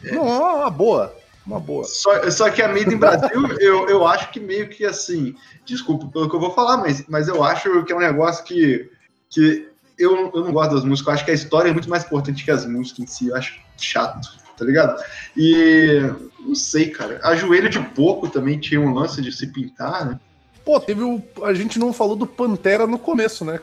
Não, 0.04 0.28
é 0.28 0.54
uma 0.54 0.70
boa. 0.70 1.12
Uma 1.44 1.58
boa. 1.58 1.84
Só, 1.84 2.30
só 2.30 2.48
que 2.50 2.62
a 2.62 2.68
Made 2.68 2.94
in 2.94 2.98
Brasil, 2.98 3.48
eu, 3.58 3.88
eu 3.88 4.06
acho 4.06 4.30
que 4.30 4.38
meio 4.38 4.68
que 4.68 4.84
assim. 4.84 5.34
Desculpa 5.64 6.06
pelo 6.06 6.30
que 6.30 6.36
eu 6.36 6.40
vou 6.40 6.52
falar, 6.52 6.76
mas, 6.76 7.04
mas 7.08 7.26
eu 7.26 7.42
acho 7.42 7.82
que 7.82 7.92
é 7.92 7.96
um 7.96 7.98
negócio 7.98 8.44
que. 8.44 8.88
que 9.28 9.68
eu, 9.98 10.30
eu 10.32 10.44
não 10.44 10.52
gosto 10.52 10.74
das 10.76 10.84
músicas, 10.84 11.08
eu 11.08 11.14
acho 11.14 11.24
que 11.24 11.30
a 11.32 11.34
história 11.34 11.70
é 11.70 11.72
muito 11.72 11.90
mais 11.90 12.04
importante 12.04 12.44
que 12.44 12.50
as 12.52 12.64
músicas 12.64 13.00
em 13.00 13.06
si. 13.08 13.26
Eu 13.26 13.34
acho 13.34 13.60
chato, 13.76 14.28
tá 14.56 14.64
ligado? 14.64 15.02
E. 15.36 16.00
Não 16.38 16.54
sei, 16.54 16.90
cara. 16.90 17.18
A 17.24 17.34
joelho 17.34 17.68
de 17.68 17.80
porco 17.80 18.28
também 18.28 18.60
tinha 18.60 18.80
um 18.80 18.94
lance 18.94 19.20
de 19.20 19.32
se 19.32 19.48
pintar, 19.48 20.06
né? 20.06 20.20
Pô, 20.64 20.78
teve 20.78 21.02
o. 21.02 21.20
A 21.42 21.52
gente 21.52 21.76
não 21.76 21.92
falou 21.92 22.14
do 22.14 22.26
Pantera 22.26 22.86
no 22.86 23.00
começo, 23.00 23.44
né? 23.44 23.58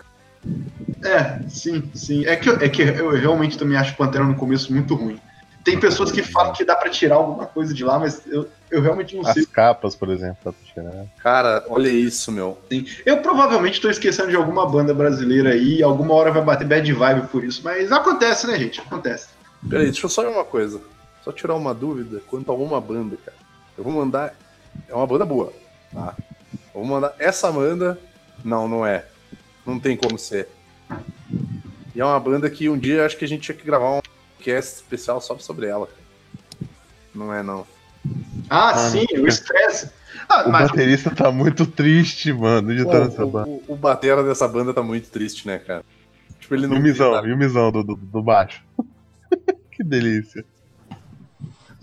É, 1.03 1.41
sim, 1.49 1.89
sim. 1.93 2.25
É 2.25 2.35
que, 2.35 2.49
eu- 2.49 2.55
é 2.61 2.69
que 2.69 2.81
eu 2.81 3.09
realmente 3.11 3.57
também 3.57 3.77
acho 3.77 3.95
Pantera 3.95 4.23
no 4.23 4.35
começo 4.35 4.71
muito 4.73 4.95
ruim. 4.95 5.19
Tem 5.63 5.79
pessoas 5.79 6.11
que 6.11 6.21
falam 6.21 6.51
que 6.51 6.65
dá 6.65 6.75
pra 6.75 6.89
tirar 6.89 7.15
alguma 7.15 7.45
coisa 7.45 7.73
de 7.73 7.85
lá, 7.85 7.97
mas 7.97 8.21
eu, 8.27 8.49
eu 8.69 8.81
realmente 8.81 9.15
não 9.15 9.23
sei. 9.23 9.43
As 9.43 9.47
capas, 9.47 9.95
por 9.95 10.09
exemplo, 10.09 10.37
dá 10.43 10.51
pra 10.51 10.61
tirar. 10.73 11.05
Cara, 11.21 11.65
olha 11.69 11.87
isso, 11.87 12.31
meu. 12.33 12.57
Eu 13.05 13.17
provavelmente 13.21 13.79
tô 13.79 13.89
esquecendo 13.89 14.29
de 14.29 14.35
alguma 14.35 14.67
banda 14.69 14.93
brasileira 14.93 15.51
aí, 15.51 15.77
e 15.77 15.83
alguma 15.83 16.13
hora 16.15 16.31
vai 16.31 16.41
bater 16.41 16.67
bad 16.67 16.91
vibe 16.91 17.27
por 17.27 17.45
isso, 17.45 17.61
mas 17.63 17.91
acontece, 17.93 18.45
né, 18.45 18.59
gente? 18.59 18.81
Acontece. 18.81 19.27
Peraí, 19.69 19.85
deixa 19.85 20.05
eu 20.05 20.09
só 20.09 20.21
ver 20.23 20.29
uma 20.35 20.43
coisa. 20.43 20.81
Só 21.23 21.31
tirar 21.31 21.55
uma 21.55 21.73
dúvida 21.73 22.21
quanto 22.27 22.51
a 22.51 22.55
uma 22.55 22.81
banda, 22.81 23.15
cara. 23.25 23.37
Eu 23.77 23.85
vou 23.85 23.93
mandar. 23.93 24.33
É 24.89 24.93
uma 24.93 25.07
banda 25.07 25.25
boa, 25.25 25.53
tá? 25.93 26.13
Eu 26.75 26.81
vou 26.81 26.85
mandar 26.85 27.13
essa 27.19 27.49
banda. 27.49 27.97
Não, 28.43 28.67
não 28.67 28.85
é. 28.85 29.05
Não 29.65 29.79
tem 29.79 29.95
como 29.97 30.17
ser. 30.17 30.47
E 31.95 32.01
é 32.01 32.05
uma 32.05 32.19
banda 32.19 32.49
que 32.49 32.67
um 32.69 32.77
dia 32.77 33.05
acho 33.05 33.17
que 33.17 33.25
a 33.25 33.27
gente 33.27 33.41
tinha 33.43 33.55
que 33.57 33.65
gravar 33.65 33.97
um 33.97 34.01
podcast 34.37 34.75
especial 34.75 35.21
só 35.21 35.37
sobre 35.37 35.67
ela. 35.67 35.87
Não 37.13 37.33
é, 37.33 37.43
não. 37.43 37.65
Ah, 38.49 38.71
Ah, 38.71 38.89
sim, 38.89 39.05
o 39.19 39.27
estresse. 39.27 39.89
Ah, 40.27 40.47
O 40.47 40.51
mas 40.51 40.69
baterista 40.69 41.09
tá 41.13 41.31
muito 41.31 41.65
triste, 41.65 42.31
mano, 42.33 42.73
de 42.73 42.81
estar 42.81 42.99
nessa 43.01 43.25
o, 43.25 43.29
banda. 43.29 43.49
o, 43.49 43.63
o 43.69 43.75
batera 43.75 44.23
dessa 44.23 44.47
banda 44.47 44.73
tá 44.73 44.81
muito 44.81 45.09
triste, 45.09 45.47
né, 45.47 45.59
cara? 45.59 45.83
Tipo, 46.39 46.55
ele 46.55 46.65
E 46.65 46.67
não. 46.67 46.77
o 46.77 46.79
misão, 46.81 47.25
e 47.25 47.31
o 47.33 47.37
misão 47.37 47.71
do, 47.71 47.83
do, 47.83 47.95
do 47.95 48.21
baixo. 48.21 48.61
que 49.71 49.83
delícia. 49.83 50.45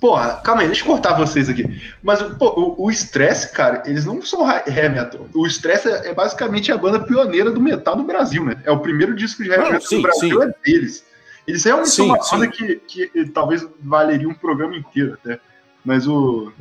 Porra, 0.01 0.41
calma 0.43 0.63
aí, 0.63 0.67
deixa 0.67 0.83
eu 0.83 0.87
cortar 0.87 1.13
vocês 1.13 1.49
aqui. 1.49 1.65
Mas 2.03 2.23
pô, 2.23 2.75
o, 2.79 2.87
o 2.87 2.91
Stress, 2.91 3.53
cara, 3.53 3.83
eles 3.85 4.07
não 4.07 4.23
são 4.23 4.49
heavy 4.51 4.89
metal. 4.89 5.27
O 5.35 5.47
Stress 5.47 5.87
é, 5.87 6.09
é 6.09 6.15
basicamente 6.15 6.73
a 6.73 6.79
banda 6.79 7.01
pioneira 7.01 7.51
do 7.51 7.61
metal 7.61 7.97
no 7.97 8.05
Brasil, 8.05 8.45
né? 8.45 8.57
É 8.65 8.71
o 8.71 8.81
primeiro 8.81 9.15
disco 9.15 9.43
de 9.45 9.51
heavy 9.51 9.65
metal 9.65 9.81
sim, 9.83 9.97
do 9.97 10.03
Brasil, 10.03 10.41
sim. 10.41 10.49
é 10.49 10.55
deles. 10.65 11.05
Eles 11.47 11.65
realmente 11.65 11.91
Sim, 11.91 11.97
são 11.97 12.07
uma 12.07 12.23
sim. 12.23 12.37
banda 12.37 12.49
que, 12.49 12.77
que 12.77 13.11
eh, 13.15 13.25
talvez 13.33 13.67
valeria 13.81 14.29
um 14.29 14.35
programa 14.35 14.77
inteiro 14.77 15.15
até. 15.15 15.41
Mas 15.85 16.07
o. 16.07 16.53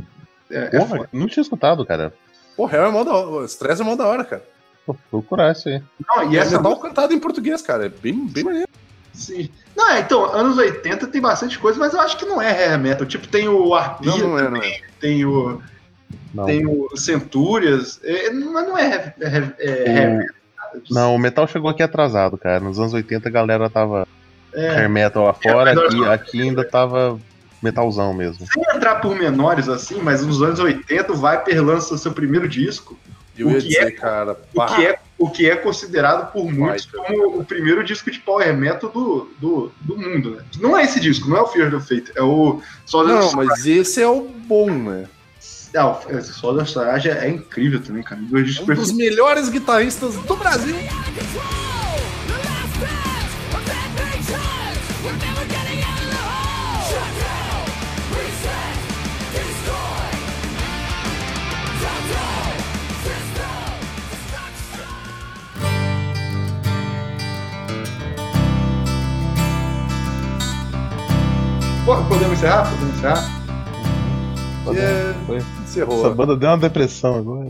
É, 0.49 0.75
é 0.75 0.79
Porra, 0.79 0.97
foda. 0.97 1.09
não 1.13 1.27
tinha 1.27 1.41
escutado, 1.41 1.85
cara. 1.85 2.13
Pô, 2.55 2.69
Hell 2.69 2.85
é 2.85 2.91
mó 2.91 3.03
da 3.03 3.13
hora. 3.13 3.29
O 3.29 3.45
Stress 3.45 3.81
é 3.81 3.85
mó 3.85 3.95
da 3.95 4.07
hora, 4.07 4.23
cara. 4.23 4.43
Vou 4.87 4.97
procurar 5.11 5.51
isso 5.51 5.69
aí. 5.69 5.83
Não, 6.07 6.31
e 6.31 6.33
E 6.33 6.37
é 6.37 6.41
essa 6.41 6.57
metal 6.57 6.77
cantado 6.79 7.13
em 7.13 7.19
português, 7.19 7.61
cara. 7.61 7.85
É 7.85 7.89
bem, 7.89 8.25
bem 8.25 8.43
maneiro. 8.43 8.69
Sim. 9.19 9.49
Não, 9.75 9.89
é, 9.91 9.99
então, 9.99 10.25
anos 10.33 10.57
80 10.57 11.07
tem 11.07 11.21
bastante 11.21 11.59
coisa, 11.59 11.77
mas 11.77 11.93
eu 11.93 11.99
acho 11.99 12.17
que 12.17 12.25
não 12.25 12.41
é 12.41 12.49
hair 12.51 12.79
metal. 12.79 13.05
Tipo, 13.05 13.27
tem 13.27 13.47
o 13.47 13.73
Arpia, 13.75 14.11
Não, 14.11 14.17
não 14.17 14.39
é, 14.39 14.49
não 14.49 14.63
é. 14.63 14.79
tem 14.99 15.25
o. 15.25 15.61
Não, 16.33 16.45
Tem 16.45 16.65
o 16.65 16.87
Centúrias. 16.95 17.99
É, 18.03 18.29
mas 18.31 18.67
não 18.67 18.77
é 18.77 19.13
é, 19.19 19.27
heavy- 19.27 19.53
é 19.59 19.71
O- 19.71 19.97
hair 19.97 20.17
metal. 20.17 20.81
não, 20.91 21.15
o 21.15 21.19
metal 21.19 21.47
chegou 21.47 21.69
aqui 21.69 21.83
atrasado, 21.83 22.37
cara. 22.37 22.59
Nos 22.59 22.79
anos 22.79 22.93
80 22.93 23.27
a 23.29 23.31
galera 23.31 23.69
tava 23.69 24.07
É, 24.53 24.69
hair 24.69 24.89
metal 24.89 25.25
lá 25.25 25.33
fora, 25.33 25.71
aqui, 25.71 26.03
aqui 26.05 26.41
ainda 26.43 26.63
tava 26.63 27.19
metalzão 27.61 28.13
mesmo. 28.13 28.45
sem 28.47 28.63
entrar 28.75 28.95
por 29.01 29.15
menores 29.15 29.67
assim, 29.67 30.01
mas 30.01 30.25
nos 30.25 30.41
anos 30.41 30.59
80 30.59 31.11
o 31.11 31.15
Viper 31.15 31.61
lança 31.63 31.97
seu 31.97 32.11
primeiro 32.13 32.47
disco, 32.47 32.97
Eu 33.37 33.47
O 33.47 33.51
ia 33.51 33.59
que 33.61 33.67
dizer, 33.67 33.87
é- 33.87 33.91
cara, 33.91 34.31
o 34.53 34.55
pá, 34.55 34.75
que, 34.75 34.85
é, 34.87 34.97
o 35.19 35.29
que 35.29 35.49
é 35.49 35.55
considerado 35.55 36.31
por 36.31 36.49
muitos 36.51 36.85
Viper. 36.85 37.01
como 37.01 37.39
o 37.39 37.45
primeiro 37.45 37.83
disco 37.83 38.09
de 38.09 38.19
power 38.19 38.55
metal 38.55 38.89
do, 38.89 39.29
do, 39.37 39.71
do 39.81 39.97
mundo, 39.97 40.31
né? 40.31 40.45
Não 40.59 40.77
é 40.77 40.85
esse 40.85 40.99
disco, 40.99 41.29
não 41.29 41.37
é 41.37 41.41
o 41.41 41.47
Fear 41.47 41.75
of 41.75 41.85
Fate, 41.85 42.11
é 42.15 42.23
o 42.23 42.61
Southern 42.85 43.19
Não, 43.19 43.33
mas 43.33 43.65
esse 43.65 44.01
é 44.01 44.07
o 44.07 44.21
bom, 44.21 44.71
né? 44.71 45.07
Ah, 45.75 45.87
o 45.87 46.09
é, 46.09 46.21
Southern 46.21 46.67
Storage 46.67 47.09
é, 47.09 47.25
é 47.25 47.29
incrível 47.29 47.81
também, 47.81 48.01
cara. 48.01 48.19
Um 48.21 48.73
dos 48.73 48.91
melhores 48.93 49.49
guitarristas 49.49 50.15
do 50.15 50.35
Brasil. 50.35 50.75
Podemos 72.07 72.37
encerrar? 72.37 72.69
Podemos 72.69 72.95
encerrar? 72.97 73.39
É, 74.77 75.13
Foi. 75.25 75.37
Essa 75.65 76.09
banda 76.11 76.35
deu 76.37 76.49
uma 76.49 76.57
depressão 76.57 77.15
agora. 77.17 77.47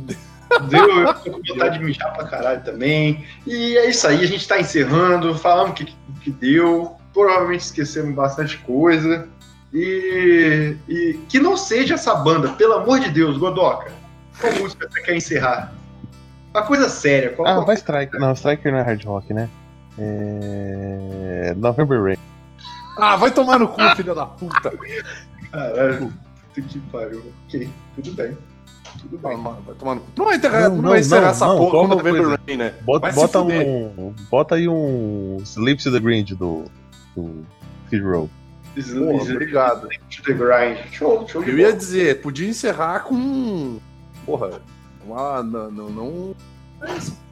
Deu, 0.70 0.90
eu 1.02 1.14
tô 1.14 1.32
com 1.32 1.41
vontade 1.48 1.78
de 1.78 1.84
mijar 1.84 2.14
pra 2.14 2.26
caralho 2.26 2.61
também. 2.64 3.26
E 3.45 3.78
é 3.78 3.90
isso 3.90 4.07
aí, 4.07 4.24
a 4.24 4.28
gente 4.28 4.48
tá 4.48 4.60
encerrando, 4.60 5.36
falamos 5.38 5.72
o 5.72 5.74
que, 5.74 5.94
que 6.22 6.32
deu. 6.32 6.95
Provavelmente 7.14 7.61
esquecemos 7.61 8.16
bastante 8.16 8.57
coisa. 8.60 9.28
E, 9.74 10.76
e 10.88 11.20
que 11.28 11.40
não 11.40 11.56
seja 11.57 11.95
essa 11.95 12.16
banda, 12.16 12.49
pelo 12.53 12.74
amor 12.74 12.99
de 12.99 13.10
Deus, 13.10 13.38
Godoka. 13.38 13.91
Qual 14.40 14.53
música 14.53 14.88
você 14.90 15.02
quer 15.02 15.16
encerrar? 15.18 15.74
Uma 16.53 16.64
coisa 16.64 16.88
séria. 16.90 17.32
Qual, 17.32 17.48
Ah, 17.48 17.56
qual- 17.56 17.66
vai 17.66 17.76
Striker. 17.76 18.20
Não, 18.20 18.32
Striker 18.34 18.72
não 18.72 18.80
é 18.80 18.84
hard 18.84 19.03
rock, 19.06 19.34
né? 19.34 19.49
É. 19.98 21.53
November 21.57 22.02
Rain. 22.02 22.18
Ah, 22.99 23.15
vai 23.15 23.31
tomar 23.31 23.59
no 23.59 23.67
cu, 23.67 23.81
filha 23.95 24.13
da 24.13 24.26
puta. 24.26 24.73
Caralho. 25.51 26.13
Puta 26.53 26.61
que 26.61 26.80
pariu. 26.91 27.23
Ok, 27.47 27.69
tudo 27.95 28.11
bem. 28.11 28.38
Tudo 28.99 29.17
bem. 29.17 29.38
vai 29.41 29.76
tomar 29.76 29.95
no 29.95 30.01
cu. 30.01 30.07
Não 30.17 30.26
vai 30.26 30.38
encerrar, 30.38 30.61
Não, 30.61 30.69
não, 30.69 30.81
não, 30.81 30.89
vai 30.89 30.99
encerrar 30.99 31.21
não, 31.21 31.30
essa 31.30 31.45
porra 31.45 31.71
com 31.71 31.88
November 31.88 32.21
coisa. 32.23 32.39
Rain, 32.47 32.57
né? 32.57 32.73
Bota, 32.81 33.11
bota 33.11 33.41
um. 33.41 34.13
Bota 34.30 34.55
aí 34.55 34.67
um 34.67 35.38
Sleep 35.43 35.81
to 35.81 35.91
the 35.91 35.99
Grind 35.99 36.31
do. 36.31 36.65
do 37.15 37.45
Skid 37.85 38.03
Row. 38.03 38.30
Obrigado. 39.21 39.88
To 39.88 40.23
the 40.23 40.34
grind. 40.34 40.77
Show, 40.91 41.27
show 41.27 41.43
Eu 41.43 41.57
ia 41.57 41.73
dizer, 41.73 42.21
podia 42.21 42.47
encerrar 42.47 43.01
com. 43.01 43.80
Porra, 44.26 44.61
uma. 45.05 45.43
Não. 45.43 45.71
não, 45.71 45.89
não 45.89 46.35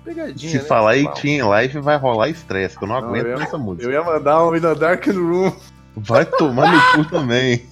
pegadinha. 0.08 0.52
Se 0.52 0.58
né? 0.58 0.64
falar 0.64 0.94
Sei 0.94 1.32
em 1.32 1.42
Life, 1.62 1.80
vai 1.80 1.98
rolar 1.98 2.30
estresse, 2.30 2.78
que 2.78 2.84
eu 2.84 2.88
não 2.88 3.00
Não, 3.02 3.08
aguento 3.10 3.26
eu 3.26 3.38
ia- 3.38 3.44
essa 3.44 3.58
música. 3.58 3.86
Eu 3.86 3.92
ia 3.92 4.04
mandar 4.04 4.46
um 4.46 4.56
In 4.56 4.62
the 4.62 4.76
Dark 4.76 5.06
Room. 5.08 5.52
Vai 5.96 6.26
tomar 6.26 6.72
no 6.72 7.04
cu 7.04 7.10
também. 7.10 7.66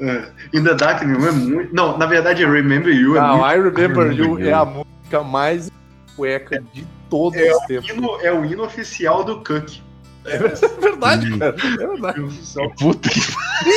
É. 0.00 0.28
In 0.52 0.64
the 0.64 0.74
Dark 0.74 1.02
Room 1.02 1.26
é 1.26 1.30
muito. 1.30 1.74
Não, 1.74 1.96
na 1.98 2.06
verdade, 2.06 2.44
Remember 2.44 2.92
You 2.92 3.16
é 3.16 3.20
Não, 3.20 3.38
muito. 3.38 3.44
I 3.46 3.54
Remember 3.56 3.80
Remember 3.80 4.12
You 4.12 4.40
You. 4.40 4.48
é 4.48 4.52
a 4.52 4.64
música 4.64 5.22
mais 5.24 5.70
cueca 6.16 6.62
de 6.72 6.84
todos 7.08 7.38
É 7.38 7.50
os 7.52 7.56
o, 7.62 7.66
tempos. 7.66 7.88
hino, 7.90 8.18
é 8.22 8.32
o 8.32 8.44
hino 8.44 8.64
oficial 8.64 9.22
do 9.22 9.36
Cook. 9.44 9.80
É 10.24 10.36
verdade, 10.36 11.32
Hum. 11.32 11.38
cara. 11.38 11.56
É 11.62 11.86
verdade. 11.86 12.20
É. 12.58 12.68
Puta 12.80 13.08
que 13.08 13.20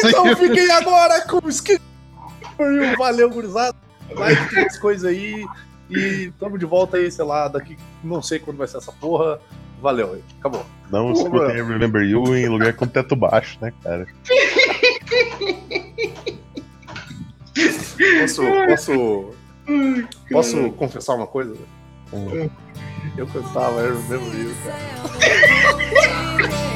Então 0.07 0.35
fiquem 0.35 0.71
agora 0.71 1.21
com 1.27 1.37
o 1.37 1.41
Row. 1.41 2.95
Valeu, 2.97 3.29
gurizada. 3.29 3.75
Like 4.15 4.59
as 4.59 4.77
coisas 4.79 5.05
aí. 5.09 5.45
E 5.91 6.31
tamo 6.39 6.57
de 6.57 6.65
volta 6.65 6.97
aí, 6.97 7.11
sei 7.11 7.25
lá, 7.25 7.47
daqui. 7.47 7.77
Não 8.03 8.21
sei 8.21 8.39
quando 8.39 8.57
vai 8.57 8.67
ser 8.67 8.77
essa 8.77 8.91
porra. 8.91 9.39
Valeu 9.81 10.13
aí. 10.13 10.23
Acabou. 10.39 10.65
Não 10.89 11.11
escutem 11.11 11.55
Remember 11.63 12.03
You 12.03 12.35
em 12.35 12.47
lugar 12.47 12.73
com 12.73 12.87
teto 12.87 13.15
baixo, 13.15 13.57
né, 13.61 13.73
cara? 13.83 14.07
Posso. 18.19 18.41
Posso. 18.67 19.33
Posso 20.31 20.71
confessar 20.71 21.15
uma 21.15 21.27
coisa? 21.27 21.55
Hum. 22.13 22.49
Eu 23.17 23.27
cantava 23.27 23.81
I 23.81 23.87
Remember 23.89 24.39
You, 24.39 24.55
cara. 24.63 24.81